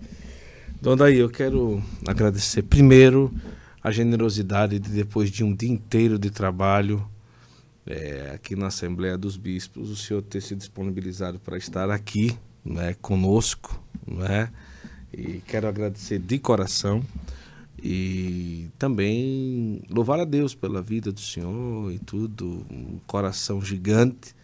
Dona 0.81 1.09
eu 1.09 1.29
quero 1.29 1.81
agradecer 2.05 2.61
primeiro 2.61 3.33
a 3.81 3.89
generosidade 3.89 4.77
de 4.77 4.89
depois 4.89 5.31
de 5.31 5.43
um 5.43 5.55
dia 5.55 5.69
inteiro 5.69 6.19
de 6.19 6.29
trabalho 6.29 7.03
é, 7.87 8.31
aqui 8.35 8.55
na 8.55 8.67
Assembleia 8.67 9.17
dos 9.17 9.35
Bispos, 9.35 9.89
o 9.89 9.95
senhor 9.95 10.21
ter 10.21 10.41
se 10.41 10.55
disponibilizado 10.55 11.39
para 11.39 11.57
estar 11.57 11.89
aqui 11.89 12.37
né, 12.63 12.95
conosco, 13.01 13.81
né? 14.05 14.51
E 15.11 15.41
quero 15.47 15.67
agradecer 15.67 16.19
de 16.19 16.37
coração 16.37 17.03
e 17.83 18.69
também 18.77 19.81
louvar 19.89 20.19
a 20.19 20.25
Deus 20.25 20.55
pela 20.55 20.81
vida 20.81 21.11
do 21.11 21.19
senhor 21.19 21.91
e 21.91 21.99
tudo, 21.99 22.65
um 22.69 22.99
coração 23.05 23.61
gigante 23.61 24.35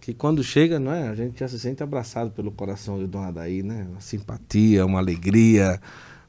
que 0.00 0.14
quando 0.14 0.42
chega, 0.42 0.78
não 0.78 0.92
é, 0.92 1.08
a 1.08 1.14
gente 1.14 1.38
já 1.38 1.46
se 1.46 1.60
sente 1.60 1.82
abraçado 1.82 2.30
pelo 2.30 2.50
coração 2.50 2.98
de 2.98 3.06
Dona 3.06 3.30
Daí, 3.30 3.62
né? 3.62 3.86
Uma 3.90 4.00
simpatia, 4.00 4.86
uma 4.86 4.98
alegria, 4.98 5.78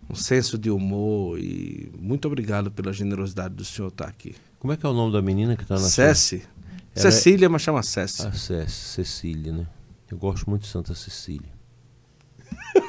um 0.09 0.15
senso 0.15 0.57
de 0.57 0.69
humor 0.69 1.39
e 1.39 1.89
muito 1.97 2.27
obrigado 2.27 2.69
pela 2.69 2.91
generosidade 2.91 3.55
do 3.55 3.63
senhor 3.63 3.87
estar 3.87 4.07
aqui. 4.07 4.35
Como 4.59 4.73
é 4.73 4.77
que 4.77 4.85
é 4.85 4.89
o 4.89 4.93
nome 4.93 5.13
da 5.13 5.21
menina 5.21 5.55
que 5.55 5.63
está 5.63 5.75
na 5.75 5.81
Ceci. 5.81 6.43
Cecília, 6.93 7.45
é... 7.45 7.49
mas 7.49 7.61
chama 7.61 7.81
Ceci. 7.81 8.27
Ah, 8.27 8.33
Ceci, 8.33 8.69
Cecília, 8.69 9.53
né? 9.53 9.65
Eu 10.11 10.17
gosto 10.17 10.49
muito 10.49 10.63
de 10.63 10.67
Santa 10.67 10.93
Cecília. 10.93 11.60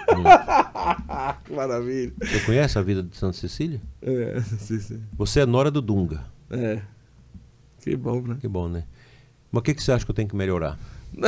hum. 1.51 1.55
Maravilha. 1.55 2.13
Você 2.21 2.41
conhece 2.41 2.79
a 2.79 2.83
vida 2.83 3.03
de 3.03 3.17
Santa 3.17 3.37
Cecília? 3.37 3.81
É, 4.01 4.41
sim, 4.59 4.81
sim. 4.81 5.03
Você 5.15 5.41
é 5.41 5.47
nora 5.47 5.71
do 5.71 5.81
Dunga. 5.83 6.25
É. 6.51 6.81
Que 7.81 7.97
bom, 7.97 8.21
né? 8.23 8.37
Que 8.41 8.49
bom, 8.49 8.69
né? 8.69 8.85
Mas 9.51 9.61
o 9.61 9.63
que, 9.63 9.75
que 9.75 9.83
você 9.83 9.93
acha 9.93 10.05
que 10.05 10.11
eu 10.11 10.15
tenho 10.15 10.29
que 10.29 10.37
melhorar? 10.37 10.79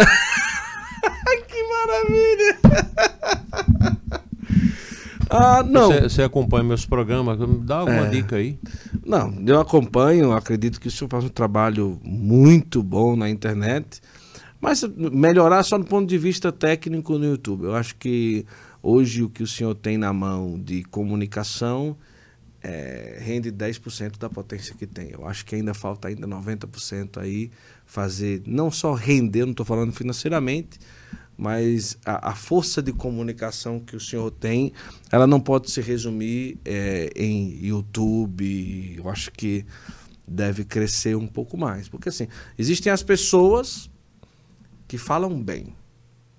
que 1.48 1.68
maravilha! 1.68 2.58
ah, 5.28 5.62
não. 5.62 5.88
Você, 5.88 6.00
você, 6.02 6.22
acompanha 6.22 6.64
meus 6.64 6.86
programas? 6.86 7.38
Dá 7.60 7.78
alguma 7.78 8.06
é. 8.06 8.10
dica 8.10 8.36
aí. 8.36 8.58
Não, 9.04 9.34
eu 9.46 9.60
acompanho, 9.60 10.32
acredito 10.32 10.80
que 10.80 10.88
o 10.88 10.90
senhor 10.90 11.10
faz 11.10 11.24
um 11.24 11.28
trabalho 11.28 12.00
muito 12.02 12.82
bom 12.82 13.14
na 13.16 13.28
internet. 13.28 14.00
Mas 14.64 14.82
melhorar 14.82 15.62
só 15.62 15.76
do 15.76 15.84
ponto 15.84 16.08
de 16.08 16.16
vista 16.16 16.50
técnico 16.50 17.18
no 17.18 17.26
YouTube. 17.26 17.64
Eu 17.64 17.74
acho 17.74 17.94
que 17.96 18.46
hoje 18.82 19.22
o 19.22 19.28
que 19.28 19.42
o 19.42 19.46
senhor 19.46 19.74
tem 19.74 19.98
na 19.98 20.10
mão 20.10 20.58
de 20.58 20.82
comunicação 20.84 21.94
é, 22.62 23.18
rende 23.20 23.52
10% 23.52 24.16
da 24.16 24.30
potência 24.30 24.74
que 24.74 24.86
tem. 24.86 25.10
Eu 25.10 25.28
acho 25.28 25.44
que 25.44 25.54
ainda 25.54 25.74
falta 25.74 26.08
ainda 26.08 26.26
90% 26.26 27.20
aí 27.20 27.50
fazer, 27.84 28.42
não 28.46 28.70
só 28.70 28.94
render, 28.94 29.44
não 29.44 29.50
estou 29.50 29.66
falando 29.66 29.92
financeiramente, 29.92 30.78
mas 31.36 31.98
a, 32.02 32.30
a, 32.30 32.34
força 32.34 32.80
de 32.80 32.90
comunicação 32.90 33.78
que 33.78 33.94
o 33.94 34.00
senhor 34.00 34.30
tem, 34.30 34.72
ela 35.12 35.26
não 35.26 35.40
pode 35.40 35.70
se 35.70 35.82
resumir 35.82 36.58
é, 36.64 37.10
em 37.14 37.66
YouTube. 37.66 38.94
Eu 38.96 39.10
acho 39.10 39.30
que 39.30 39.66
deve 40.26 40.64
crescer 40.64 41.14
um 41.14 41.26
pouco 41.26 41.54
mais. 41.54 41.86
Porque 41.86 42.08
assim, 42.08 42.28
existem 42.56 42.90
as 42.90 43.02
pessoas 43.02 43.90
que 44.94 44.98
falam 44.98 45.42
bem. 45.42 45.74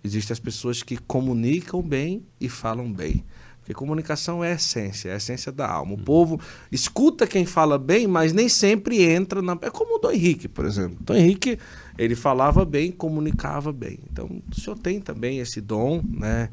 Existem 0.02 0.32
as 0.32 0.40
pessoas 0.40 0.82
que 0.82 0.96
comunicam 0.96 1.82
bem 1.82 2.26
e 2.40 2.48
falam 2.48 2.90
bem. 2.90 3.22
Porque 3.58 3.74
comunicação 3.74 4.42
é 4.42 4.54
a 4.54 4.56
essência, 4.56 5.10
é 5.10 5.14
a 5.14 5.18
essência 5.18 5.52
da 5.52 5.70
alma. 5.70 5.96
O 5.96 5.98
povo 5.98 6.40
escuta 6.72 7.28
quem 7.28 7.46
fala 7.46 7.78
bem, 7.78 8.08
mas 8.08 8.32
nem 8.32 8.48
sempre 8.48 9.04
entra 9.04 9.42
na. 9.42 9.58
É 9.62 9.70
como 9.70 9.98
o 9.98 10.00
Dom 10.00 10.12
Henrique, 10.12 10.48
por 10.48 10.64
exemplo. 10.64 11.00
O 11.02 11.04
Dom 11.04 11.16
Henrique, 11.16 11.60
ele 11.98 12.16
falava 12.16 12.64
bem, 12.64 12.94
comunicava 12.94 13.74
bem. 13.74 14.00
Então, 14.10 14.42
o 14.50 14.56
senhor 14.56 14.80
tem 14.80 15.02
também 15.02 15.40
esse 15.40 15.60
dom, 15.60 16.02
né? 16.08 16.50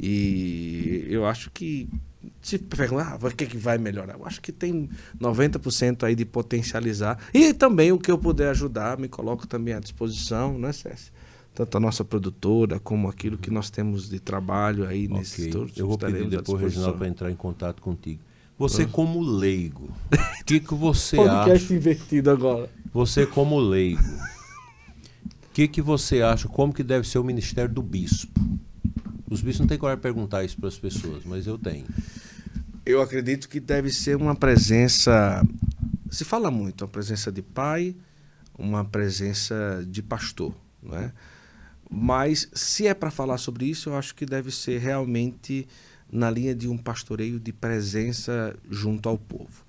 E 0.00 1.04
eu 1.10 1.26
acho 1.26 1.50
que. 1.50 1.90
Se 2.40 2.56
perguntar, 2.58 3.18
ah, 3.22 3.26
o 3.26 3.30
que, 3.30 3.44
é 3.44 3.46
que 3.46 3.58
vai 3.58 3.76
melhorar? 3.76 4.14
Eu 4.14 4.24
acho 4.24 4.40
que 4.40 4.50
tem 4.50 4.88
90% 5.20 6.04
aí 6.04 6.14
de 6.14 6.24
potencializar. 6.24 7.18
E 7.34 7.52
também 7.52 7.92
o 7.92 7.98
que 7.98 8.10
eu 8.10 8.16
puder 8.16 8.48
ajudar, 8.48 8.98
me 8.98 9.08
coloco 9.08 9.46
também 9.46 9.74
à 9.74 9.80
disposição, 9.80 10.56
não 10.58 10.70
é, 10.70 10.72
César? 10.72 11.12
Tanto 11.54 11.76
a 11.76 11.80
nossa 11.80 12.04
produtora 12.04 12.80
como 12.80 13.08
aquilo 13.08 13.38
que 13.38 13.50
nós 13.50 13.70
temos 13.70 14.08
de 14.08 14.18
trabalho 14.18 14.86
aí 14.86 15.06
okay. 15.06 15.18
nesse 15.18 15.50
todos. 15.50 15.76
Eu 15.76 15.86
vou 15.86 15.96
pedir 15.96 16.28
depois, 16.28 16.60
Reginaldo, 16.60 16.98
para 16.98 17.08
entrar 17.08 17.30
em 17.30 17.36
contato 17.36 17.80
contigo. 17.80 18.20
Você 18.58 18.82
ah. 18.82 18.88
como 18.90 19.20
leigo, 19.20 19.88
o 20.40 20.44
que, 20.44 20.58
que 20.60 20.74
você 20.74 21.16
Podcast 21.16 21.64
acha? 21.66 21.74
invertido 21.74 22.30
agora. 22.30 22.68
Você 22.92 23.24
como 23.24 23.58
leigo, 23.58 24.02
o 24.02 25.52
que, 25.52 25.68
que 25.68 25.80
você 25.80 26.22
acha? 26.22 26.48
Como 26.48 26.72
que 26.72 26.82
deve 26.82 27.06
ser 27.06 27.18
o 27.18 27.24
ministério 27.24 27.72
do 27.72 27.82
bispo? 27.82 28.40
Os 29.30 29.40
bispos 29.40 29.60
não 29.60 29.66
têm 29.66 29.78
coragem 29.78 29.98
de 29.98 30.02
perguntar 30.02 30.44
isso 30.44 30.56
para 30.58 30.68
as 30.68 30.78
pessoas, 30.78 31.24
mas 31.24 31.46
eu 31.46 31.56
tenho. 31.56 31.86
Eu 32.84 33.00
acredito 33.00 33.48
que 33.48 33.58
deve 33.60 33.90
ser 33.90 34.16
uma 34.16 34.34
presença. 34.34 35.42
Se 36.10 36.24
fala 36.24 36.50
muito, 36.50 36.82
uma 36.82 36.88
presença 36.88 37.32
de 37.32 37.42
pai, 37.42 37.96
uma 38.56 38.84
presença 38.84 39.84
de 39.88 40.02
pastor, 40.02 40.54
não 40.82 40.96
é? 40.96 41.12
Mas 41.90 42.48
se 42.52 42.86
é 42.86 42.94
para 42.94 43.10
falar 43.10 43.38
sobre 43.38 43.66
isso, 43.66 43.90
eu 43.90 43.96
acho 43.96 44.14
que 44.14 44.26
deve 44.26 44.50
ser 44.50 44.78
realmente 44.78 45.66
na 46.10 46.30
linha 46.30 46.54
de 46.54 46.68
um 46.68 46.78
pastoreio 46.78 47.40
de 47.40 47.52
presença 47.52 48.56
junto 48.70 49.08
ao 49.08 49.18
povo. 49.18 49.64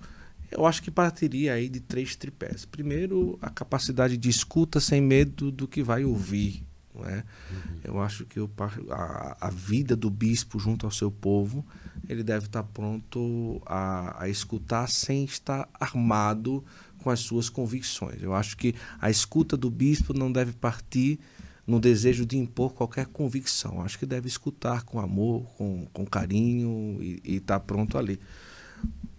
Eu 0.50 0.64
acho 0.64 0.82
que 0.82 0.90
partiria 0.90 1.54
aí 1.54 1.68
de 1.68 1.80
três 1.80 2.14
tripés. 2.14 2.64
Primeiro, 2.64 3.38
a 3.42 3.50
capacidade 3.50 4.16
de 4.16 4.28
escuta 4.28 4.80
sem 4.80 5.00
medo 5.00 5.50
do 5.50 5.66
que 5.66 5.82
vai 5.82 6.04
ouvir. 6.04 6.64
Não 6.94 7.04
é? 7.04 7.24
Uhum. 7.50 7.80
Eu 7.84 8.00
acho 8.00 8.24
que 8.24 8.40
o, 8.40 8.50
a, 8.90 9.36
a, 9.40 9.50
vida 9.50 9.94
do 9.94 10.08
bispo 10.08 10.58
junto 10.58 10.86
ao 10.86 10.92
seu 10.92 11.10
povo, 11.10 11.64
ele 12.08 12.22
deve 12.22 12.46
estar 12.46 12.62
pronto 12.62 13.60
a, 13.66 14.22
a 14.22 14.28
escutar 14.28 14.88
sem 14.88 15.24
estar 15.24 15.68
armado 15.78 16.64
com 17.02 17.10
as 17.10 17.20
suas 17.20 17.50
convicções. 17.50 18.22
Eu 18.22 18.32
acho 18.32 18.56
que 18.56 18.74
a 18.98 19.10
escuta 19.10 19.56
do 19.56 19.70
bispo 19.70 20.14
não 20.14 20.32
deve 20.32 20.52
partir 20.52 21.18
no 21.66 21.80
desejo 21.80 22.24
de 22.24 22.38
impor 22.38 22.72
qualquer 22.74 23.06
convicção. 23.06 23.82
Acho 23.82 23.98
que 23.98 24.06
deve 24.06 24.28
escutar 24.28 24.84
com 24.84 25.00
amor, 25.00 25.42
com, 25.56 25.86
com 25.92 26.06
carinho 26.06 26.98
e 27.02 27.36
estar 27.36 27.58
tá 27.58 27.60
pronto 27.60 27.98
ali. 27.98 28.20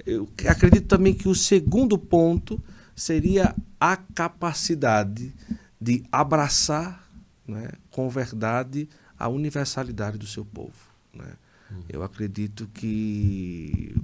Eu 0.06 0.30
acredito 0.48 0.88
também 0.88 1.14
que 1.14 1.28
o 1.28 1.36
segundo 1.36 1.98
ponto 1.98 2.61
seria 2.95 3.53
a 3.80 3.98
capacidade 3.98 5.34
de 5.80 6.03
abraçar 6.11 7.07
né, 7.45 7.69
com 7.91 8.10
verdade 8.10 8.88
a 9.19 9.28
universalidade 9.28 10.18
do 10.18 10.26
seu 10.26 10.45
povo. 10.45 10.74
Né? 11.14 11.34
Uhum. 11.69 11.84
Eu 11.90 12.03
acredito 12.03 12.69
que, 12.74 13.95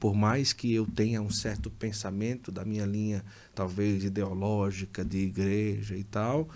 por 0.00 0.14
mais 0.14 0.52
que 0.52 0.72
eu 0.72 0.86
tenha 0.86 1.20
um 1.20 1.30
certo 1.30 1.70
pensamento 1.70 2.50
da 2.50 2.64
minha 2.64 2.86
linha, 2.86 3.24
talvez 3.54 4.04
ideológica, 4.04 5.04
de 5.04 5.18
igreja 5.18 5.96
e 5.96 6.04
tal, 6.04 6.48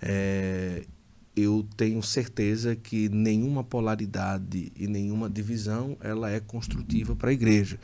é, 0.00 0.84
eu 1.36 1.66
tenho 1.76 2.02
certeza 2.02 2.74
que 2.74 3.08
nenhuma 3.08 3.62
polaridade 3.62 4.72
e 4.74 4.88
nenhuma 4.88 5.30
divisão 5.30 5.96
ela 6.00 6.30
é 6.30 6.40
construtiva 6.40 7.14
para 7.14 7.30
a 7.30 7.32
igreja. 7.32 7.78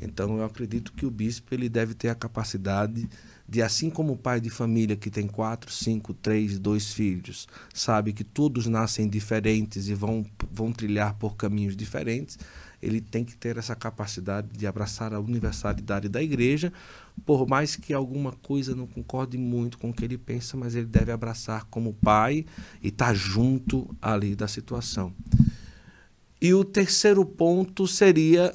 Então 0.00 0.38
eu 0.38 0.44
acredito 0.44 0.92
que 0.92 1.04
o 1.04 1.10
bispo 1.10 1.54
ele 1.54 1.68
deve 1.68 1.94
ter 1.94 2.08
a 2.08 2.14
capacidade 2.14 3.08
de, 3.46 3.60
assim 3.60 3.90
como 3.90 4.14
o 4.14 4.16
pai 4.16 4.40
de 4.40 4.48
família 4.48 4.96
que 4.96 5.10
tem 5.10 5.26
quatro, 5.26 5.70
cinco, 5.70 6.14
três, 6.14 6.58
dois 6.58 6.94
filhos, 6.94 7.46
sabe 7.74 8.12
que 8.12 8.24
todos 8.24 8.66
nascem 8.66 9.06
diferentes 9.06 9.88
e 9.88 9.94
vão, 9.94 10.24
vão 10.50 10.72
trilhar 10.72 11.14
por 11.14 11.36
caminhos 11.36 11.76
diferentes, 11.76 12.38
ele 12.84 13.00
tem 13.00 13.24
que 13.24 13.36
ter 13.36 13.56
essa 13.56 13.74
capacidade 13.74 14.48
de 14.56 14.66
abraçar 14.66 15.14
a 15.14 15.20
universalidade 15.20 16.08
da 16.08 16.22
igreja, 16.22 16.72
por 17.24 17.48
mais 17.48 17.76
que 17.76 17.92
alguma 17.92 18.32
coisa 18.32 18.74
não 18.74 18.86
concorde 18.86 19.38
muito 19.38 19.78
com 19.78 19.90
o 19.90 19.92
que 19.92 20.04
ele 20.04 20.18
pensa, 20.18 20.56
mas 20.56 20.74
ele 20.74 20.86
deve 20.86 21.10
abraçar 21.10 21.64
como 21.64 21.94
pai 21.94 22.44
e 22.82 22.88
estar 22.88 23.06
tá 23.06 23.14
junto 23.14 23.94
ali 24.00 24.34
da 24.34 24.46
situação. 24.46 25.12
E 26.40 26.52
o 26.52 26.64
terceiro 26.64 27.24
ponto 27.24 27.86
seria 27.86 28.54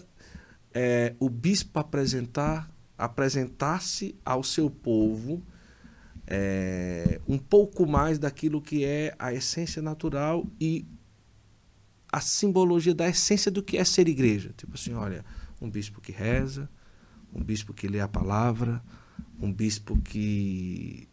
é, 0.73 1.15
o 1.19 1.29
bispo 1.29 1.79
apresentar 1.79 2.69
apresentasse 2.97 4.13
ao 4.25 4.43
seu 4.43 4.69
povo 4.69 5.41
é, 6.27 7.19
um 7.27 7.37
pouco 7.37 7.87
mais 7.87 8.19
daquilo 8.19 8.61
que 8.61 8.83
é 8.83 9.15
a 9.17 9.33
essência 9.33 9.81
natural 9.81 10.45
e 10.61 10.85
a 12.11 12.19
simbologia 12.19 12.93
da 12.93 13.07
essência 13.07 13.51
do 13.51 13.61
que 13.61 13.77
é 13.77 13.83
ser 13.83 14.07
igreja. 14.07 14.51
Tipo 14.55 14.75
assim, 14.75 14.93
olha, 14.93 15.23
um 15.61 15.69
bispo 15.69 16.01
que 16.01 16.11
reza, 16.11 16.69
um 17.33 17.43
bispo 17.43 17.73
que 17.73 17.87
lê 17.87 17.99
a 17.99 18.07
palavra, 18.07 18.83
um 19.39 19.51
bispo 19.51 19.99
que 20.01 21.07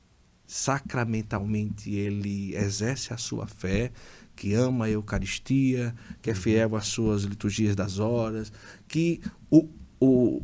sacramentalmente 0.46 1.90
ele 1.90 2.54
exerce 2.54 3.12
a 3.12 3.16
sua 3.16 3.46
fé, 3.46 3.92
que 4.34 4.54
ama 4.54 4.84
a 4.84 4.90
Eucaristia, 4.90 5.94
que 6.22 6.30
é 6.30 6.34
fiel 6.34 6.76
às 6.76 6.86
suas 6.86 7.22
liturgias 7.22 7.74
das 7.74 7.98
horas, 7.98 8.52
que 8.86 9.20
o, 9.50 9.68
o, 9.98 10.42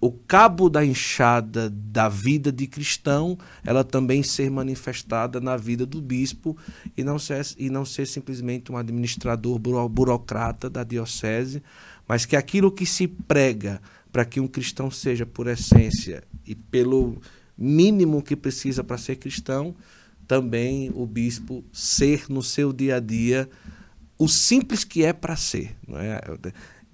o 0.00 0.12
cabo 0.12 0.68
da 0.68 0.84
enxada 0.84 1.70
da 1.70 2.08
vida 2.08 2.52
de 2.52 2.66
cristão, 2.66 3.38
ela 3.64 3.82
também 3.82 4.22
ser 4.22 4.50
manifestada 4.50 5.40
na 5.40 5.56
vida 5.56 5.86
do 5.86 6.02
bispo 6.02 6.56
e 6.96 7.02
não 7.02 7.18
ser, 7.18 7.46
e 7.56 7.70
não 7.70 7.84
ser 7.84 8.06
simplesmente 8.06 8.70
um 8.70 8.76
administrador 8.76 9.58
burocrata 9.58 10.68
da 10.68 10.84
diocese, 10.84 11.62
mas 12.06 12.26
que 12.26 12.36
aquilo 12.36 12.70
que 12.70 12.84
se 12.84 13.08
prega 13.08 13.80
para 14.12 14.24
que 14.24 14.38
um 14.38 14.46
cristão 14.46 14.90
seja 14.90 15.24
por 15.24 15.46
essência 15.46 16.22
e 16.46 16.54
pelo 16.54 17.20
mínimo 17.56 18.22
que 18.22 18.36
precisa 18.36 18.84
para 18.84 18.98
ser 18.98 19.16
cristão, 19.16 19.74
também 20.26 20.90
o 20.94 21.06
bispo 21.06 21.64
ser 21.72 22.26
no 22.28 22.42
seu 22.42 22.72
dia 22.72 22.96
a 22.96 23.00
dia 23.00 23.48
o 24.18 24.28
simples 24.28 24.84
que 24.84 25.04
é 25.04 25.12
para 25.12 25.36
ser. 25.36 25.76
Não 25.86 25.98
é? 25.98 26.20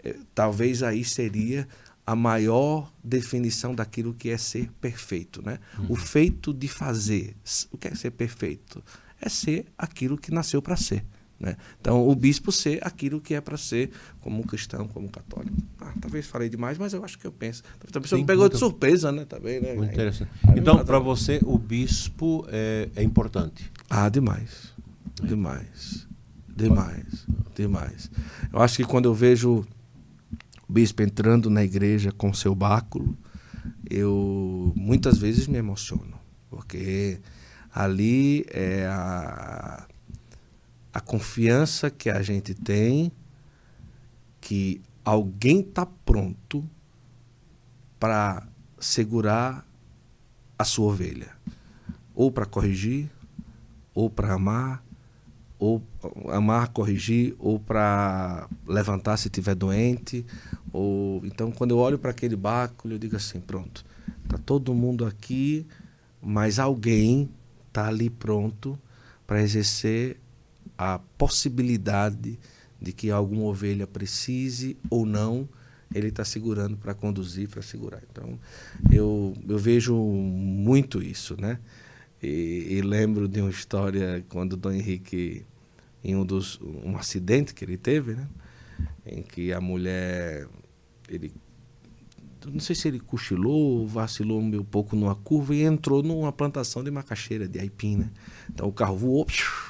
é? 0.05 0.17
Talvez 0.35 0.83
aí 0.83 1.05
seria 1.05 1.67
a 2.07 2.17
maior 2.17 2.93
definição 3.03 3.75
daquilo 3.75 4.13
que 4.13 4.31
é 4.31 4.37
ser 4.37 4.71
perfeito. 4.81 5.43
Né? 5.45 5.59
Uhum. 5.79 5.87
O 5.91 5.97
feito 5.97 6.53
de 6.53 6.69
fazer. 6.69 7.37
O 7.71 7.79
que 7.79 7.89
é 7.89 7.95
ser 7.95 8.11
perfeito? 8.11 8.83
É 9.21 9.29
ser 9.29 9.67
aquilo 9.79 10.19
que 10.19 10.33
nasceu 10.33 10.61
para 10.61 10.77
ser. 10.77 11.05
Né? 11.43 11.57
Então, 11.81 12.09
o 12.09 12.15
bispo 12.15 12.53
ser 12.53 12.79
aquilo 12.87 13.21
que 13.21 13.35
é 13.35 13.41
para 13.41 13.57
ser 13.57 13.91
como 14.21 14.41
um 14.41 14.45
cristão, 14.45 14.87
como 14.87 15.07
um 15.07 15.11
católico. 15.11 15.57
Ah, 15.81 15.93
talvez 16.01 16.25
falei 16.25 16.49
demais, 16.49 16.79
mas 16.79 16.93
eu 16.93 17.05
acho 17.05 17.19
que 17.19 17.27
eu 17.27 17.33
penso. 17.33 17.65
A 17.93 18.01
pessoa 18.01 18.19
me 18.21 18.25
pegou 18.25 18.45
muito, 18.45 18.53
de 18.53 18.59
surpresa, 18.61 19.11
né? 19.11 19.25
Também, 19.25 19.61
né? 19.61 19.75
Muito 19.75 19.93
interessante. 19.93 20.31
então, 20.57 20.85
para 20.85 21.01
você, 21.01 21.41
o 21.43 21.59
bispo 21.59 22.47
é, 22.49 22.89
é 22.95 23.03
importante? 23.03 23.73
Ah, 23.91 24.09
demais. 24.09 24.73
Demais. 25.21 26.07
Demais. 26.49 27.27
Demais. 27.57 28.11
Eu 28.53 28.61
acho 28.61 28.77
que 28.77 28.85
quando 28.85 29.07
eu 29.07 29.15
vejo 29.15 29.67
bispo 30.73 31.03
entrando 31.03 31.51
na 31.51 31.63
igreja 31.63 32.11
com 32.11 32.33
seu 32.33 32.55
báculo, 32.55 33.17
eu 33.89 34.73
muitas 34.75 35.19
vezes 35.19 35.47
me 35.47 35.59
emociono, 35.59 36.19
porque 36.51 37.21
ali 37.73 38.45
é 38.51 38.87
a 38.87 39.87
a 40.93 41.01
confiança 41.01 41.91
que 41.91 42.11
a 42.11 42.21
gente 42.21 42.53
tem 42.53 43.11
que 44.41 44.83
alguém 45.05 45.61
está 45.61 45.87
pronto 45.87 46.69
para 47.99 48.47
segurar 48.79 49.67
a 50.59 50.65
sua 50.65 50.93
ovelha, 50.93 51.31
ou 52.15 52.31
para 52.31 52.45
corrigir, 52.45 53.09
ou 53.95 54.11
para 54.11 54.35
amar, 54.35 54.85
ou 55.59 55.83
amar, 56.31 56.69
corrigir, 56.69 57.35
ou 57.39 57.59
para 57.59 58.49
levantar 58.67 59.17
se 59.17 59.29
estiver 59.29 59.55
doente, 59.55 60.25
ou 60.73 61.25
então 61.25 61.51
quando 61.51 61.73
eu 61.73 61.79
olho 61.79 61.99
para 61.99 62.11
aquele 62.11 62.37
báculo 62.37 62.95
eu 62.95 62.99
digo 62.99 63.17
assim, 63.17 63.41
pronto, 63.41 63.85
tá 64.29 64.39
todo 64.39 64.75
mundo 64.75 65.05
aqui, 65.05 65.67
mas 66.21 66.59
alguém 66.59 67.29
está 67.69 67.89
ali 67.89 68.11
pronto 68.11 68.79
para 69.27 69.43
exercer 69.43 70.19
a 70.77 70.99
possibilidade 71.17 72.39
de 72.81 72.93
que 72.93 73.11
alguma 73.11 73.45
ovelha 73.45 73.87
precise 73.87 74.77
ou 74.91 75.07
não, 75.07 75.49
ele 75.95 76.09
está 76.09 76.25
segurando 76.25 76.77
para 76.77 76.95
conduzir, 76.95 77.49
para 77.49 77.63
segurar. 77.63 78.03
Então, 78.11 78.39
eu, 78.91 79.35
eu 79.49 79.59
vejo 79.59 79.95
muito 79.95 81.03
isso, 81.03 81.41
né? 81.41 81.59
E, 82.23 82.67
e, 82.71 82.83
lembro 82.83 83.29
de 83.29 83.41
uma 83.41 83.51
história 83.51 84.25
quando 84.29 84.53
o 84.53 84.57
Dom 84.57 84.73
Henrique, 84.73 85.45
em 86.03 86.17
um 86.17 86.25
dos 86.25 86.61
um 86.61 86.97
acidente 86.97 87.55
que 87.55 87.65
ele 87.65 87.77
teve, 87.77 88.15
né? 88.15 88.29
Em 89.07 89.23
que 89.23 89.53
a 89.53 89.61
mulher, 89.61 90.49
ele 91.09 91.33
não 92.47 92.61
sei 92.61 92.75
se 92.75 92.89
ele 92.89 92.99
cochilou, 92.99 93.87
vacilou 93.87 94.41
um 94.41 94.65
pouco 94.65 94.97
numa 94.97 95.15
curva 95.15 95.55
e 95.55 95.63
entrou 95.63 96.03
numa 96.03 96.33
plantação 96.33 96.83
de 96.83 96.91
macaxeira, 96.91 97.47
de 97.47 97.61
aipim, 97.61 97.97
né? 97.99 98.11
Então 98.51 98.67
o 98.69 98.73
carro 98.73 98.97
voou 98.97 99.27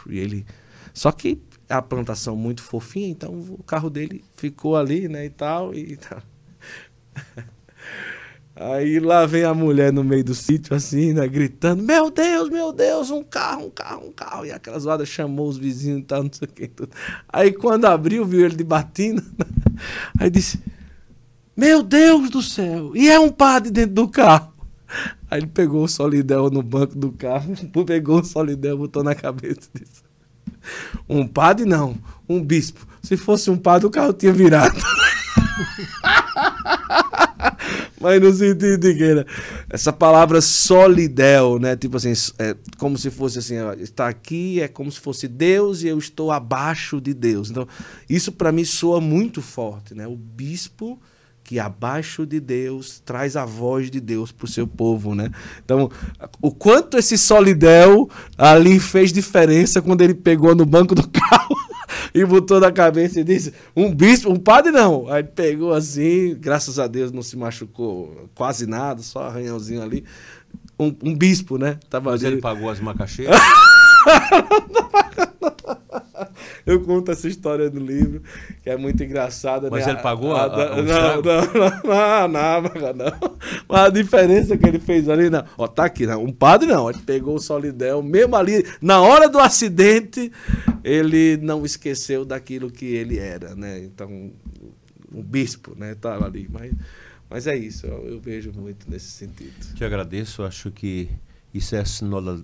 e 0.09 0.19
ele 0.19 0.47
só 0.93 1.11
que 1.11 1.41
a 1.69 1.81
plantação 1.81 2.37
muito 2.37 2.63
fofinha, 2.63 3.09
então 3.09 3.33
o 3.33 3.63
carro 3.63 3.89
dele 3.89 4.23
ficou 4.37 4.77
ali, 4.77 5.09
né, 5.09 5.25
e 5.25 5.31
tal, 5.31 5.75
e 5.75 5.97
tal. 5.97 6.23
Aí 8.55 9.01
lá 9.01 9.25
vem 9.25 9.45
a 9.45 9.55
mulher 9.55 9.93
no 9.93 10.05
meio 10.05 10.23
do 10.23 10.35
sítio, 10.35 10.77
assim, 10.77 11.13
né, 11.13 11.27
gritando: 11.27 11.83
Meu 11.83 12.11
Deus, 12.11 12.51
meu 12.51 12.73
Deus, 12.73 13.11
um 13.11 13.23
carro, 13.23 13.67
um 13.67 13.71
carro, 13.71 14.09
um 14.09 14.13
carro. 14.13 14.47
E 14.47 14.53
aquela 14.53 14.79
zoada 14.79 15.07
chamou 15.07 15.49
os 15.49 15.57
vizinhos 15.57 16.01
e 16.01 16.05
tal, 16.05 16.23
não 16.23 16.31
sei 16.33 16.47
o 16.47 16.53
que. 16.53 16.69
Tudo. 16.69 16.91
Aí 17.29 17.53
quando 17.53 17.87
abriu, 17.87 18.25
viu 18.25 18.45
ele 18.45 18.57
de 18.57 18.65
batina. 18.65 19.25
Aí 20.19 20.29
disse: 20.29 20.63
Meu 21.57 21.83
Deus 21.83 22.29
do 22.29 22.43
céu, 22.43 22.95
e 22.95 23.09
é 23.09 23.19
um 23.19 23.31
padre 23.31 23.71
dentro 23.71 23.95
do 23.95 24.09
carro. 24.09 24.53
Aí 25.31 25.41
ele 25.41 25.47
pegou 25.47 25.85
o 25.85 25.89
solidel 25.89 26.51
no 26.51 26.63
banco 26.63 26.95
do 26.97 27.11
carro, 27.11 27.55
pegou 27.87 28.21
o 28.21 28.25
solidel, 28.25 28.77
botou 28.77 29.03
na 29.03 29.15
cabeça 29.15 29.61
e 29.75 29.81
disse: 29.81 30.03
um 31.09 31.27
padre 31.27 31.65
não, 31.65 31.97
um 32.29 32.43
bispo. 32.43 32.87
Se 33.03 33.17
fosse 33.17 33.51
um 33.51 33.57
padre, 33.57 33.87
o 33.87 33.91
carro 33.91 34.13
tinha 34.13 34.33
virado. 34.33 34.79
Mas 38.03 38.21
no 38.21 38.33
sentido 38.33 38.95
que 38.95 39.25
essa 39.71 39.93
palavra 39.93 40.41
solidel, 40.41 41.59
né? 41.61 41.77
Tipo 41.77 41.97
assim, 41.97 42.13
é 42.39 42.57
como 42.77 42.99
se 42.99 43.11
fosse 43.11 43.39
assim, 43.39 43.59
ó, 43.61 43.73
está 43.75 44.09
aqui 44.09 44.61
é 44.61 44.67
como 44.67 44.91
se 44.91 44.99
fosse 44.99 45.29
Deus 45.29 45.83
e 45.83 45.89
eu 45.89 45.97
estou 45.97 46.33
abaixo 46.33 47.01
de 47.01 47.15
Deus. 47.15 47.51
Então, 47.51 47.67
isso 48.11 48.33
para 48.33 48.51
mim 48.51 48.65
soa 48.65 49.01
muito 49.01 49.41
forte, 49.41 49.95
né? 49.95 50.07
O 50.07 50.17
bispo 50.17 51.01
que 51.45 51.59
abaixo 51.59 52.25
de 52.27 52.41
Deus 52.41 53.01
traz 53.05 53.37
a 53.37 53.45
voz 53.45 53.91
de 53.91 54.01
Deus 54.01 54.33
para 54.33 54.45
o 54.45 54.49
seu 54.49 54.67
povo, 54.67 55.15
né? 55.15 55.31
Então, 55.65 55.91
o 56.41 56.51
quanto 56.51 56.97
esse 56.97 57.17
solidel 57.17 58.09
ali 58.37 58.81
fez 58.81 59.13
diferença 59.13 59.83
quando 59.83 60.03
ele 60.03 60.15
pegou 60.15 60.55
no 60.55 60.67
banco 60.67 60.95
do 60.95 61.07
carro 61.11 61.57
e 62.15 62.25
botou 62.25 62.61
na 62.61 62.71
cabeça 62.71 63.21
e 63.21 63.25
disse: 63.25 63.53
um 63.77 63.95
bispo, 63.95 64.31
um 64.31 64.37
padre 64.37 64.71
não. 64.71 65.09
Aí 65.09 65.23
pegou 65.23 65.73
assim, 65.73 66.37
graças 66.39 66.79
a 66.79 66.87
Deus 66.87 67.11
não 67.13 67.23
se 67.23 67.37
machucou 67.37 68.29
quase 68.35 68.67
nada, 68.67 69.03
só 69.03 69.25
arranhãozinho 69.25 69.83
ali. 69.83 70.05
Um, 70.79 70.95
um 71.03 71.15
bispo, 71.15 71.59
né? 71.59 71.79
Tava 71.89 72.11
Mas 72.11 72.23
ele 72.23 72.41
pagou 72.41 72.69
as 72.69 72.81
macaxeiras? 72.81 73.39
Eu 76.65 76.81
conto 76.81 77.11
essa 77.11 77.29
história 77.29 77.69
no 77.71 77.81
livro, 77.81 78.23
que 78.63 78.71
é 78.71 78.77
muito 78.77 79.03
engraçada. 79.03 79.69
Mas 79.71 79.87
né? 79.87 79.93
ele 79.93 80.03
pagou 80.03 80.35
a, 80.35 80.43
a, 80.43 80.73
a, 80.73 80.83
não, 80.83 81.23
não, 81.23 82.29
não, 82.29 82.63
não, 82.63 82.93
não. 82.95 83.37
Mas 83.69 83.81
a 83.81 83.89
diferença 83.89 84.57
que 84.57 84.67
ele 84.67 84.79
fez 84.79 85.09
ali, 85.09 85.29
não. 85.29 85.45
Ó, 85.59 85.67
tá 85.67 85.85
aqui, 85.85 86.07
não. 86.07 86.23
Um 86.23 86.33
padre 86.33 86.69
não. 86.69 86.89
Ele 86.89 87.01
pegou 87.01 87.35
o 87.35 87.41
solidel, 87.41 88.03
mesmo 88.03 88.37
ali, 88.37 88.65
na 88.81 89.01
hora 89.01 89.29
do 89.29 89.39
acidente, 89.39 90.31
ele 90.85 91.37
não 91.39 91.65
esqueceu 91.65 92.25
daquilo 92.25 92.71
que 92.71 92.87
ele 92.87 93.19
era, 93.19 93.55
né? 93.55 93.81
Então, 93.81 94.31
um 95.13 95.23
bispo, 95.23 95.75
né? 95.77 95.95
Tava 95.95 96.27
ali. 96.27 96.49
Mas, 96.51 96.73
mas 97.29 97.47
é 97.47 97.57
isso, 97.57 97.87
eu, 97.87 98.07
eu 98.07 98.21
vejo 98.21 98.53
muito 98.53 98.91
nesse 98.91 99.11
sentido. 99.11 99.75
Te 99.75 99.85
agradeço, 99.85 100.43
acho 100.43 100.71
que 100.71 101.09
isso 101.55 101.77
é 101.77 101.81
a 101.81 101.85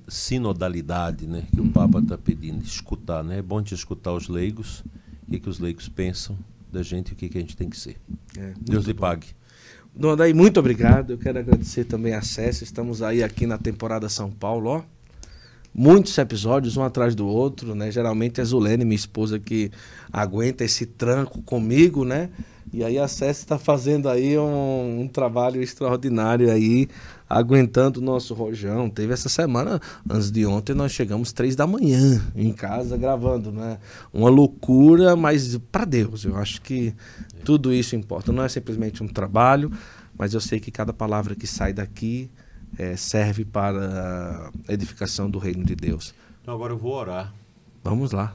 sinodalidade 0.09 1.27
né, 1.27 1.45
que 1.53 1.61
o 1.61 1.71
Papa 1.71 1.99
está 1.99 2.19
pedindo, 2.19 2.63
escutar. 2.63 3.25
Né? 3.25 3.39
É 3.39 3.43
bom 3.43 3.63
te 3.63 3.75
escutar 3.75 4.13
os 4.13 4.29
leigos, 4.29 4.85
o 5.27 5.31
que, 5.31 5.41
que 5.41 5.49
os 5.49 5.59
leigos 5.59 5.89
pensam 5.89 6.37
da 6.71 6.83
gente 6.83 7.11
e 7.11 7.13
o 7.15 7.17
que, 7.17 7.29
que 7.29 7.39
a 7.39 7.41
gente 7.41 7.57
tem 7.57 7.71
que 7.71 7.79
ser. 7.79 7.97
É, 8.37 8.53
Deus 8.61 8.85
lhe 8.85 8.93
pague. 8.93 9.29
Dona 9.95 10.17
Daí, 10.17 10.35
muito 10.35 10.61
obrigado. 10.61 11.13
Eu 11.13 11.19
quero 11.19 11.39
agradecer 11.39 11.85
também 11.85 12.13
a 12.13 12.23
César. 12.23 12.65
Estamos 12.65 13.03
aí 13.03 13.23
aqui 13.23 13.47
na 13.47 13.57
temporada 13.57 14.09
São 14.09 14.31
Paulo, 14.31 14.71
ó. 14.71 14.83
Muitos 15.75 16.17
episódios, 16.19 16.77
um 16.77 16.83
atrás 16.83 17.15
do 17.15 17.27
outro, 17.27 17.75
né? 17.75 17.91
Geralmente 17.91 18.41
é 18.41 18.45
Zulene, 18.45 18.85
minha 18.85 18.97
esposa, 18.97 19.39
que 19.39 19.71
aguenta 20.13 20.65
esse 20.65 20.85
tranco 20.87 21.41
comigo, 21.43 22.05
né? 22.05 22.31
E 22.73 22.85
aí 22.85 22.99
a 22.99 23.09
César 23.09 23.31
está 23.31 23.59
fazendo 23.59 24.09
aí 24.09 24.39
um, 24.39 25.01
um, 25.01 25.09
trabalho 25.09 25.63
extraordinário 25.63 26.51
aí, 26.51 26.89
aguentando 27.29 28.01
o 28.01 28.03
nosso 28.03 28.35
rojão. 28.35 28.91
Teve 28.91 29.13
essa 29.13 29.29
semana, 29.29 29.81
antes 30.09 30.31
de 30.31 30.45
ontem, 30.45 30.75
nós 30.75 30.93
chegamos 30.93 31.33
três 31.33 31.57
da 31.57 31.67
manhã 31.67 32.23
em 32.37 32.53
casa 32.53 32.97
gravando, 32.97 33.51
né? 33.51 33.79
Uma 34.13 34.29
loucura, 34.29 35.17
mas 35.17 35.57
para 35.73 35.85
Deus, 35.85 36.25
eu 36.25 36.37
acho 36.37 36.61
que 36.61 36.95
tudo 37.45 37.73
isso 37.73 37.97
importa. 37.97 38.33
Não 38.33 38.43
é 38.43 38.49
simplesmente 38.49 39.03
um 39.03 39.09
trabalho, 39.09 39.73
mas 40.17 40.35
eu 40.35 40.41
sei 40.41 40.61
que 40.61 40.71
cada 40.71 40.93
palavra 40.93 41.35
que 41.35 41.47
sai 41.47 41.73
daqui 41.73 42.31
é, 42.77 42.97
serve 42.97 43.45
para 43.45 44.51
a 44.69 44.73
edificação 44.73 45.31
do 45.31 45.39
reino 45.39 45.65
de 45.65 45.75
Deus. 45.75 46.15
Então 46.43 46.55
agora 46.55 46.73
eu 46.73 46.79
vou 46.79 46.93
orar. 46.93 47.33
Vamos 47.83 48.13
lá. 48.13 48.35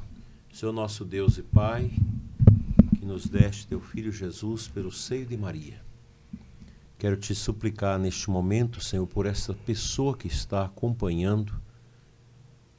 Senhor 0.52 0.72
nosso 0.72 1.04
Deus 1.04 1.38
e 1.38 1.42
Pai, 1.42 1.92
que 3.04 3.08
nos 3.08 3.28
deste 3.28 3.68
teu 3.68 3.82
Filho 3.82 4.14
Jesus 4.14 4.70
pelo 4.70 4.90
seio 4.90 5.26
de 5.26 5.36
Maria. 5.36 5.82
Quero 6.98 7.18
te 7.18 7.36
suplicar 7.36 8.00
neste 8.00 8.30
momento, 8.30 8.82
Senhor, 8.82 9.06
por 9.06 9.26
essa 9.26 9.54
pessoa 9.54 10.16
que 10.16 10.26
está 10.26 10.64
acompanhando 10.64 11.54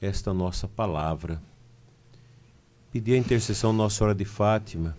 esta 0.01 0.33
nossa 0.33 0.67
palavra. 0.67 1.43
Pedir 2.91 3.13
a 3.13 3.19
intercessão 3.19 3.71
Nossa 3.71 3.99
Senhora 3.99 4.15
de 4.15 4.25
Fátima 4.25 4.97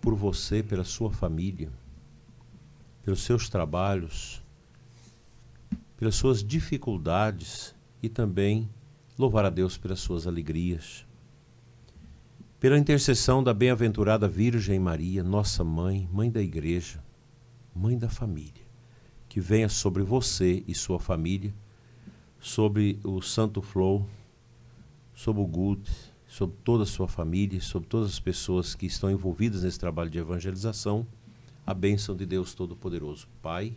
por 0.00 0.14
você, 0.14 0.62
pela 0.62 0.84
sua 0.84 1.10
família, 1.10 1.70
pelos 3.04 3.20
seus 3.20 3.50
trabalhos, 3.50 4.42
pelas 5.98 6.14
suas 6.14 6.42
dificuldades 6.42 7.74
e 8.02 8.08
também 8.08 8.66
louvar 9.18 9.44
a 9.44 9.50
Deus 9.50 9.76
pelas 9.76 10.00
suas 10.00 10.26
alegrias. 10.26 11.03
Pela 12.64 12.78
intercessão 12.78 13.44
da 13.44 13.52
bem-aventurada 13.52 14.26
Virgem 14.26 14.80
Maria, 14.80 15.22
nossa 15.22 15.62
mãe, 15.62 16.08
mãe 16.10 16.30
da 16.30 16.40
igreja, 16.40 17.04
mãe 17.74 17.98
da 17.98 18.08
família, 18.08 18.64
que 19.28 19.38
venha 19.38 19.68
sobre 19.68 20.02
você 20.02 20.64
e 20.66 20.74
sua 20.74 20.98
família, 20.98 21.52
sobre 22.40 22.98
o 23.04 23.20
Santo 23.20 23.60
Flow, 23.60 24.08
sobre 25.14 25.42
o 25.42 25.46
Good, 25.46 25.90
sobre 26.26 26.56
toda 26.64 26.84
a 26.84 26.86
sua 26.86 27.06
família, 27.06 27.60
sobre 27.60 27.86
todas 27.86 28.08
as 28.08 28.18
pessoas 28.18 28.74
que 28.74 28.86
estão 28.86 29.10
envolvidas 29.10 29.62
nesse 29.62 29.78
trabalho 29.78 30.08
de 30.08 30.16
evangelização, 30.16 31.06
a 31.66 31.74
bênção 31.74 32.16
de 32.16 32.24
Deus 32.24 32.54
Todo-Poderoso, 32.54 33.28
Pai, 33.42 33.74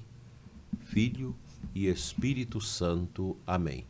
Filho 0.85 1.35
e 1.75 1.87
Espírito 1.87 2.61
Santo. 2.61 3.35
Amém. 3.45 3.85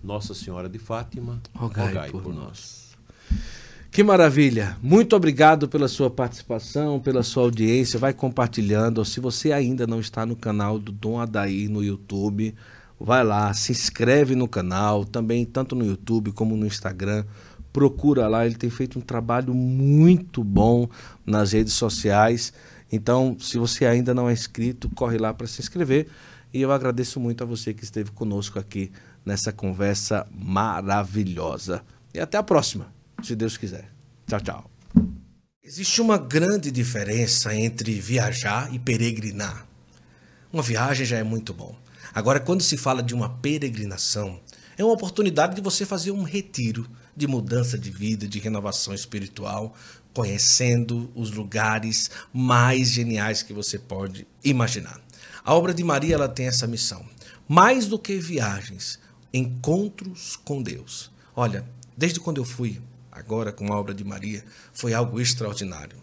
Nossa 0.00 0.32
Senhora 0.32 0.68
de 0.68 0.78
Fátima, 0.78 1.42
rogai, 1.56 1.88
rogai 1.88 2.10
por, 2.12 2.22
por 2.22 2.32
nós. 2.32 2.44
nós. 2.44 3.67
Que 3.98 4.04
maravilha! 4.04 4.76
Muito 4.80 5.16
obrigado 5.16 5.68
pela 5.68 5.88
sua 5.88 6.08
participação, 6.08 7.00
pela 7.00 7.24
sua 7.24 7.42
audiência. 7.42 7.98
Vai 7.98 8.12
compartilhando. 8.12 9.04
Se 9.04 9.18
você 9.18 9.50
ainda 9.50 9.88
não 9.88 9.98
está 9.98 10.24
no 10.24 10.36
canal 10.36 10.78
do 10.78 10.92
Dom 10.92 11.18
Adaí 11.18 11.66
no 11.66 11.82
YouTube, 11.82 12.54
vai 13.00 13.24
lá, 13.24 13.52
se 13.52 13.72
inscreve 13.72 14.36
no 14.36 14.46
canal, 14.46 15.04
também 15.04 15.44
tanto 15.44 15.74
no 15.74 15.84
YouTube 15.84 16.30
como 16.30 16.56
no 16.56 16.64
Instagram. 16.64 17.24
Procura 17.72 18.28
lá, 18.28 18.46
ele 18.46 18.54
tem 18.54 18.70
feito 18.70 19.00
um 19.00 19.02
trabalho 19.02 19.52
muito 19.52 20.44
bom 20.44 20.88
nas 21.26 21.50
redes 21.50 21.72
sociais. 21.72 22.52
Então, 22.92 23.36
se 23.40 23.58
você 23.58 23.84
ainda 23.84 24.14
não 24.14 24.30
é 24.30 24.32
inscrito, 24.32 24.88
corre 24.90 25.18
lá 25.18 25.34
para 25.34 25.48
se 25.48 25.60
inscrever. 25.60 26.06
E 26.54 26.62
eu 26.62 26.70
agradeço 26.70 27.18
muito 27.18 27.42
a 27.42 27.46
você 27.48 27.74
que 27.74 27.82
esteve 27.82 28.12
conosco 28.12 28.60
aqui 28.60 28.92
nessa 29.26 29.52
conversa 29.52 30.24
maravilhosa. 30.32 31.82
E 32.14 32.20
até 32.20 32.38
a 32.38 32.44
próxima, 32.44 32.96
se 33.22 33.34
Deus 33.34 33.56
quiser. 33.56 33.90
Tchau, 34.26 34.40
tchau. 34.40 34.70
Existe 35.62 36.00
uma 36.00 36.16
grande 36.16 36.70
diferença 36.70 37.54
entre 37.54 38.00
viajar 38.00 38.72
e 38.74 38.78
peregrinar. 38.78 39.66
Uma 40.52 40.62
viagem 40.62 41.04
já 41.04 41.18
é 41.18 41.22
muito 41.22 41.52
bom. 41.52 41.76
Agora, 42.14 42.40
quando 42.40 42.62
se 42.62 42.76
fala 42.76 43.02
de 43.02 43.14
uma 43.14 43.28
peregrinação, 43.28 44.40
é 44.78 44.84
uma 44.84 44.94
oportunidade 44.94 45.54
de 45.54 45.60
você 45.60 45.84
fazer 45.84 46.10
um 46.10 46.22
retiro 46.22 46.88
de 47.14 47.26
mudança 47.26 47.76
de 47.76 47.90
vida, 47.90 48.26
de 48.26 48.38
renovação 48.38 48.94
espiritual, 48.94 49.74
conhecendo 50.14 51.10
os 51.14 51.30
lugares 51.32 52.10
mais 52.32 52.88
geniais 52.88 53.42
que 53.42 53.52
você 53.52 53.78
pode 53.78 54.26
imaginar. 54.42 55.00
A 55.44 55.54
obra 55.54 55.74
de 55.74 55.84
Maria 55.84 56.14
ela 56.14 56.28
tem 56.28 56.46
essa 56.46 56.66
missão. 56.66 57.04
Mais 57.46 57.86
do 57.86 57.98
que 57.98 58.16
viagens, 58.18 58.98
encontros 59.32 60.36
com 60.36 60.62
Deus. 60.62 61.10
Olha, 61.34 61.64
desde 61.96 62.20
quando 62.20 62.38
eu 62.38 62.44
fui 62.44 62.80
agora 63.18 63.52
com 63.52 63.72
a 63.72 63.78
obra 63.78 63.94
de 63.94 64.04
Maria, 64.04 64.44
foi 64.72 64.94
algo 64.94 65.20
extraordinário. 65.20 65.96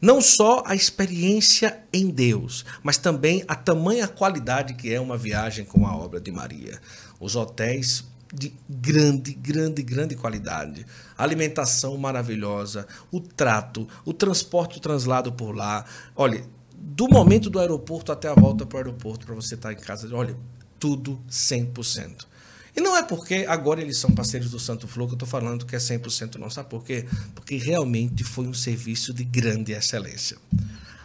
Não 0.00 0.20
só 0.20 0.64
a 0.66 0.74
experiência 0.74 1.80
em 1.92 2.10
Deus, 2.10 2.64
mas 2.82 2.98
também 2.98 3.44
a 3.46 3.54
tamanha 3.54 4.08
qualidade 4.08 4.74
que 4.74 4.92
é 4.92 5.00
uma 5.00 5.16
viagem 5.16 5.64
com 5.64 5.86
a 5.86 5.96
obra 5.96 6.20
de 6.20 6.32
Maria. 6.32 6.80
Os 7.20 7.36
hotéis 7.36 8.04
de 8.34 8.52
grande, 8.68 9.32
grande, 9.34 9.82
grande 9.82 10.16
qualidade. 10.16 10.86
Alimentação 11.16 11.96
maravilhosa, 11.98 12.86
o 13.10 13.20
trato, 13.20 13.86
o 14.04 14.12
transporte, 14.12 14.78
o 14.78 14.80
translado 14.80 15.30
por 15.32 15.54
lá. 15.54 15.84
Olha, 16.16 16.42
do 16.74 17.08
momento 17.08 17.50
do 17.50 17.60
aeroporto 17.60 18.10
até 18.10 18.28
a 18.28 18.34
volta 18.34 18.64
para 18.66 18.76
o 18.76 18.78
aeroporto, 18.78 19.26
para 19.26 19.34
você 19.34 19.54
estar 19.54 19.72
em 19.72 19.76
casa, 19.76 20.08
olha, 20.16 20.36
tudo 20.80 21.20
100%. 21.30 22.26
E 22.74 22.80
não 22.80 22.96
é 22.96 23.02
porque 23.02 23.44
agora 23.48 23.80
eles 23.82 23.98
são 23.98 24.10
parceiros 24.10 24.50
do 24.50 24.58
Santo 24.58 24.88
Flor 24.88 25.06
que 25.06 25.12
eu 25.12 25.16
estou 25.16 25.28
falando 25.28 25.66
que 25.66 25.76
é 25.76 25.78
100% 25.78 26.36
não. 26.36 26.48
Sabe 26.48 26.70
por 26.70 26.84
quê? 26.84 27.04
Porque 27.34 27.56
realmente 27.56 28.24
foi 28.24 28.46
um 28.46 28.54
serviço 28.54 29.12
de 29.12 29.24
grande 29.24 29.72
excelência. 29.72 30.38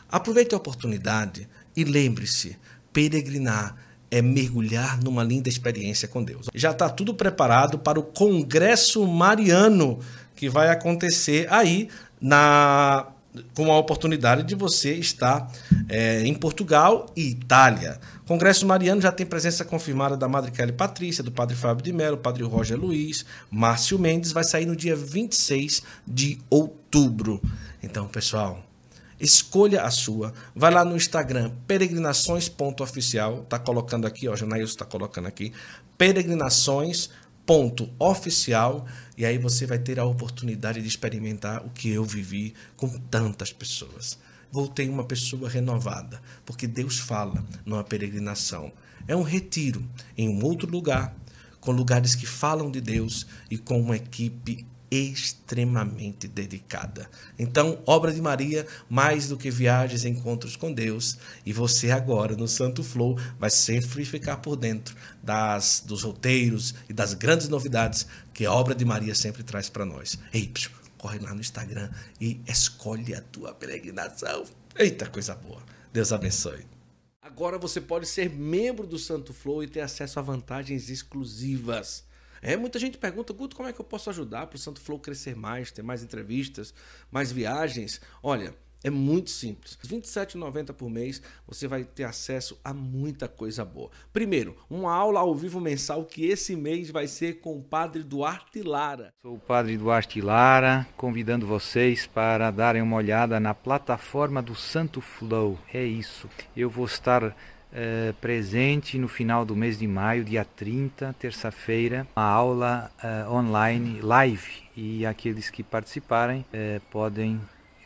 Aproveite 0.09 0.55
a 0.55 0.57
oportunidade 0.57 1.47
e 1.75 1.83
lembre-se, 1.83 2.57
peregrinar 2.93 3.75
é 4.09 4.21
mergulhar 4.21 5.03
numa 5.03 5.23
linda 5.23 5.49
experiência 5.49 6.07
com 6.07 6.23
Deus. 6.23 6.47
Já 6.55 6.71
está 6.71 6.89
tudo 6.89 7.13
preparado 7.13 7.77
para 7.77 7.99
o 7.99 8.03
Congresso 8.03 9.05
Mariano 9.05 9.99
que 10.35 10.47
vai 10.47 10.69
acontecer 10.69 11.47
aí 11.51 11.89
na 12.21 13.07
com 13.53 13.71
a 13.71 13.77
oportunidade 13.77 14.43
de 14.43 14.55
você 14.55 14.93
estar 14.95 15.51
é, 15.89 16.21
em 16.21 16.33
Portugal 16.33 17.05
e 17.15 17.29
Itália. 17.29 17.99
Congresso 18.25 18.65
Mariano 18.65 19.01
já 19.01 19.11
tem 19.11 19.25
presença 19.25 19.63
confirmada 19.63 20.17
da 20.17 20.27
Madre 20.27 20.51
Kelly 20.51 20.73
Patrícia, 20.73 21.23
do 21.23 21.31
Padre 21.31 21.55
Fábio 21.55 21.83
de 21.83 21.93
Mello, 21.93 22.17
Padre 22.17 22.43
Roger 22.43 22.77
Luiz, 22.77 23.25
Márcio 23.49 23.97
Mendes, 23.97 24.31
vai 24.31 24.43
sair 24.43 24.65
no 24.65 24.75
dia 24.75 24.95
26 24.95 25.81
de 26.05 26.37
outubro. 26.49 27.41
Então, 27.81 28.07
pessoal, 28.07 28.63
Escolha 29.19 29.81
a 29.81 29.89
sua. 29.89 30.31
Vai 30.55 30.71
lá 30.71 30.85
no 30.85 30.95
Instagram, 30.95 31.51
peregrinações.oficial. 31.67 33.45
Tá 33.49 33.57
colocando 33.57 34.05
aqui, 34.05 34.27
ó, 34.27 34.35
Janaílson 34.35 34.73
está 34.73 34.85
colocando 34.85 35.27
aqui. 35.27 35.51
Peregrinações.oficial. 35.97 37.26
E 39.17 39.25
aí 39.25 39.37
você 39.37 39.65
vai 39.65 39.79
ter 39.79 39.99
a 39.99 40.05
oportunidade 40.05 40.81
de 40.81 40.87
experimentar 40.87 41.65
o 41.65 41.69
que 41.69 41.89
eu 41.89 42.03
vivi 42.03 42.53
com 42.75 42.89
tantas 43.09 43.53
pessoas. 43.53 44.19
Voltei 44.51 44.89
uma 44.89 45.05
pessoa 45.05 45.49
renovada, 45.49 46.21
porque 46.45 46.67
Deus 46.67 46.99
fala 46.99 47.45
numa 47.65 47.85
peregrinação. 47.85 48.71
É 49.07 49.15
um 49.15 49.23
retiro 49.23 49.81
em 50.17 50.27
um 50.27 50.43
outro 50.43 50.69
lugar, 50.69 51.15
com 51.61 51.71
lugares 51.71 52.15
que 52.15 52.25
falam 52.25 52.69
de 52.69 52.81
Deus 52.81 53.25
e 53.49 53.57
com 53.57 53.79
uma 53.79 53.95
equipe 53.95 54.65
extremamente 54.89 56.27
dedicada. 56.27 57.09
Então, 57.37 57.81
obra 57.85 58.13
de 58.13 58.21
Maria, 58.21 58.65
mais 58.89 59.27
do 59.27 59.37
que 59.37 59.51
viagens 59.51 60.03
e 60.03 60.09
encontros 60.09 60.55
com 60.55 60.71
Deus, 60.71 61.17
e 61.45 61.51
você 61.51 61.91
agora 61.91 62.35
no 62.35 62.47
Santo 62.47 62.83
Flow 62.83 63.17
vai 63.39 63.49
sempre 63.49 64.05
ficar 64.05 64.37
por 64.37 64.55
dentro 64.55 64.95
das 65.21 65.83
dos 65.85 66.03
roteiros 66.03 66.75
e 66.89 66.93
das 66.93 67.13
grandes 67.13 67.49
novidades 67.49 68.07
que 68.33 68.45
a 68.45 68.51
obra 68.51 68.73
de 68.73 68.85
Maria 68.85 69.15
sempre 69.15 69.43
traz 69.43 69.69
para 69.69 69.85
nós. 69.85 70.17
Ei, 70.33 70.47
psiu, 70.47 70.71
corre 70.97 71.19
lá 71.19 71.33
no 71.33 71.41
Instagram 71.41 71.89
e 72.19 72.39
escolhe 72.47 73.13
a 73.13 73.21
tua 73.21 73.53
peregrinação. 73.53 74.45
Eita, 74.75 75.07
coisa 75.07 75.35
boa. 75.35 75.61
Deus 75.91 76.11
abençoe. 76.11 76.65
Agora 77.21 77.57
você 77.57 77.81
pode 77.81 78.07
ser 78.07 78.29
membro 78.29 78.87
do 78.87 78.97
Santo 78.97 79.33
Flow 79.33 79.61
e 79.61 79.67
ter 79.67 79.81
acesso 79.81 80.17
a 80.17 80.21
vantagens 80.21 80.89
exclusivas. 80.89 82.06
É, 82.41 82.55
muita 82.55 82.79
gente 82.79 82.97
pergunta, 82.97 83.33
Guto, 83.33 83.55
como 83.55 83.67
é 83.69 83.73
que 83.73 83.79
eu 83.79 83.85
posso 83.85 84.09
ajudar 84.09 84.47
para 84.47 84.55
o 84.55 84.59
Santo 84.59 84.79
Flow 84.79 84.99
crescer 84.99 85.35
mais, 85.35 85.71
ter 85.71 85.81
mais 85.81 86.03
entrevistas, 86.03 86.73
mais 87.11 87.31
viagens? 87.31 88.01
Olha, 88.21 88.53
é 88.83 88.89
muito 88.89 89.29
simples. 89.29 89.77
R$ 89.81 89.97
27,90 89.97 90.73
por 90.73 90.89
mês 90.89 91.21
você 91.47 91.67
vai 91.67 91.83
ter 91.83 92.03
acesso 92.03 92.59
a 92.63 92.73
muita 92.73 93.27
coisa 93.27 93.65
boa. 93.65 93.89
Primeiro, 94.13 94.55
uma 94.69 94.93
aula 94.93 95.19
ao 95.19 95.33
vivo 95.33 95.59
mensal 95.59 96.05
que 96.05 96.25
esse 96.25 96.55
mês 96.55 96.91
vai 96.91 97.07
ser 97.07 97.39
com 97.39 97.57
o 97.57 97.61
Padre 97.63 98.03
Duarte 98.03 98.61
Lara. 98.61 99.13
Sou 99.21 99.35
o 99.35 99.39
Padre 99.39 99.77
Duarte 99.77 100.21
Lara, 100.21 100.87
convidando 100.95 101.47
vocês 101.47 102.05
para 102.05 102.51
darem 102.51 102.81
uma 102.81 102.97
olhada 102.97 103.39
na 103.39 103.53
plataforma 103.53 104.41
do 104.41 104.55
Santo 104.55 105.01
Flow. 105.01 105.57
É 105.73 105.83
isso. 105.83 106.29
Eu 106.55 106.69
vou 106.69 106.85
estar 106.85 107.35
Uh, 107.77 108.11
presente 108.15 108.97
no 108.97 109.07
final 109.07 109.45
do 109.45 109.55
mês 109.55 109.77
de 109.77 109.85
maio, 109.85 110.23
dia 110.23 110.43
30, 110.43 111.15
terça-feira, 111.19 112.07
uma 112.15 112.25
aula 112.25 112.91
uh, 113.03 113.31
online 113.31 114.01
live 114.01 114.63
e 114.75 115.05
aqueles 115.05 115.51
que 115.51 115.61
participarem 115.61 116.39
uh, 116.39 116.81
podem 116.89 117.39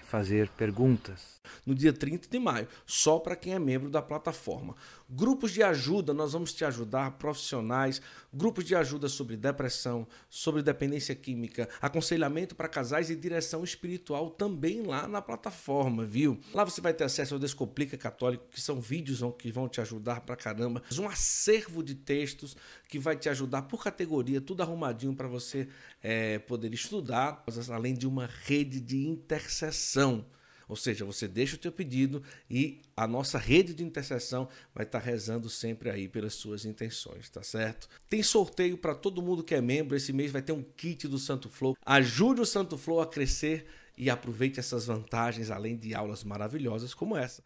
fazer 0.08 0.48
perguntas. 0.56 1.41
No 1.66 1.76
dia 1.76 1.94
30 1.94 2.28
de 2.28 2.40
maio, 2.40 2.68
só 2.86 3.20
para 3.20 3.36
quem 3.36 3.54
é 3.54 3.60
membro 3.60 3.90
da 3.90 4.02
plataforma. 4.02 4.76
Grupos 5.10 5.52
de 5.52 5.62
ajuda, 5.62 6.14
nós 6.14 6.34
vamos 6.34 6.54
te 6.54 6.64
ajudar, 6.66 7.12
profissionais, 7.12 8.02
grupos 8.34 8.64
de 8.64 8.76
ajuda 8.76 9.10
sobre 9.10 9.36
depressão, 9.36 10.08
sobre 10.30 10.62
dependência 10.62 11.14
química, 11.16 11.68
aconselhamento 11.82 12.56
para 12.56 12.68
casais 12.68 13.10
e 13.10 13.16
direção 13.16 13.64
espiritual 13.64 14.30
também 14.30 14.84
lá 14.84 15.08
na 15.08 15.22
plataforma, 15.22 16.06
viu? 16.06 16.40
Lá 16.54 16.64
você 16.64 16.82
vai 16.82 16.94
ter 16.94 17.04
acesso 17.04 17.34
ao 17.34 17.40
Descomplica 17.40 17.98
Católico, 17.98 18.46
que 18.50 18.62
são 18.62 18.80
vídeos 18.80 19.22
que 19.38 19.52
vão 19.52 19.68
te 19.68 19.82
ajudar 19.82 20.22
pra 20.22 20.36
caramba, 20.36 20.82
um 20.98 21.08
acervo 21.08 21.84
de 21.84 21.96
textos 21.96 22.56
que 22.88 23.00
vai 23.00 23.16
te 23.16 23.30
ajudar 23.30 23.64
por 23.64 23.84
categoria, 23.84 24.42
tudo 24.42 24.62
arrumadinho 24.62 25.14
para 25.14 25.28
você 25.28 25.68
é, 26.02 26.40
poder 26.40 26.74
estudar, 26.74 27.44
além 27.70 27.94
de 27.94 28.08
uma 28.08 28.30
rede 28.46 28.80
de 28.80 29.06
intercessão. 29.08 30.26
Ou 30.72 30.77
seja, 30.77 31.03
você 31.03 31.27
deixa 31.27 31.57
o 31.57 31.60
teu 31.60 31.69
pedido 31.69 32.23
e 32.49 32.80
a 32.95 33.06
nossa 33.06 33.38
rede 33.38 33.73
de 33.73 33.84
intercessão 33.84 34.48
vai 34.73 34.85
estar 34.85 34.99
rezando 34.99 35.49
sempre 35.49 35.89
aí 35.89 36.07
pelas 36.07 36.34
suas 36.34 36.64
intenções, 36.64 37.30
tá 37.30 37.43
certo? 37.43 37.89
Tem 38.07 38.23
sorteio 38.23 38.77
para 38.77 38.95
todo 38.95 39.22
mundo 39.22 39.43
que 39.43 39.53
é 39.53 39.60
membro. 39.60 39.98
Esse 39.98 40.14
mês 40.14 40.31
vai 40.31 40.41
ter 40.41 40.53
um 40.53 40.64
kit 40.64 41.10
do 41.10 41.19
Santo 41.19 41.49
Flow. 41.49 41.76
Ajude 41.85 42.39
o 42.39 42.45
Santo 42.45 42.77
Flow 42.77 43.02
a 43.02 43.06
crescer 43.06 43.65
e 43.98 44.10
aproveite 44.10 44.61
essas 44.61 44.85
vantagens, 44.85 45.52
além 45.52 45.76
de 45.76 45.93
aulas 45.93 46.23
maravilhosas 46.23 46.93
como 46.93 47.18
essa. 47.18 47.43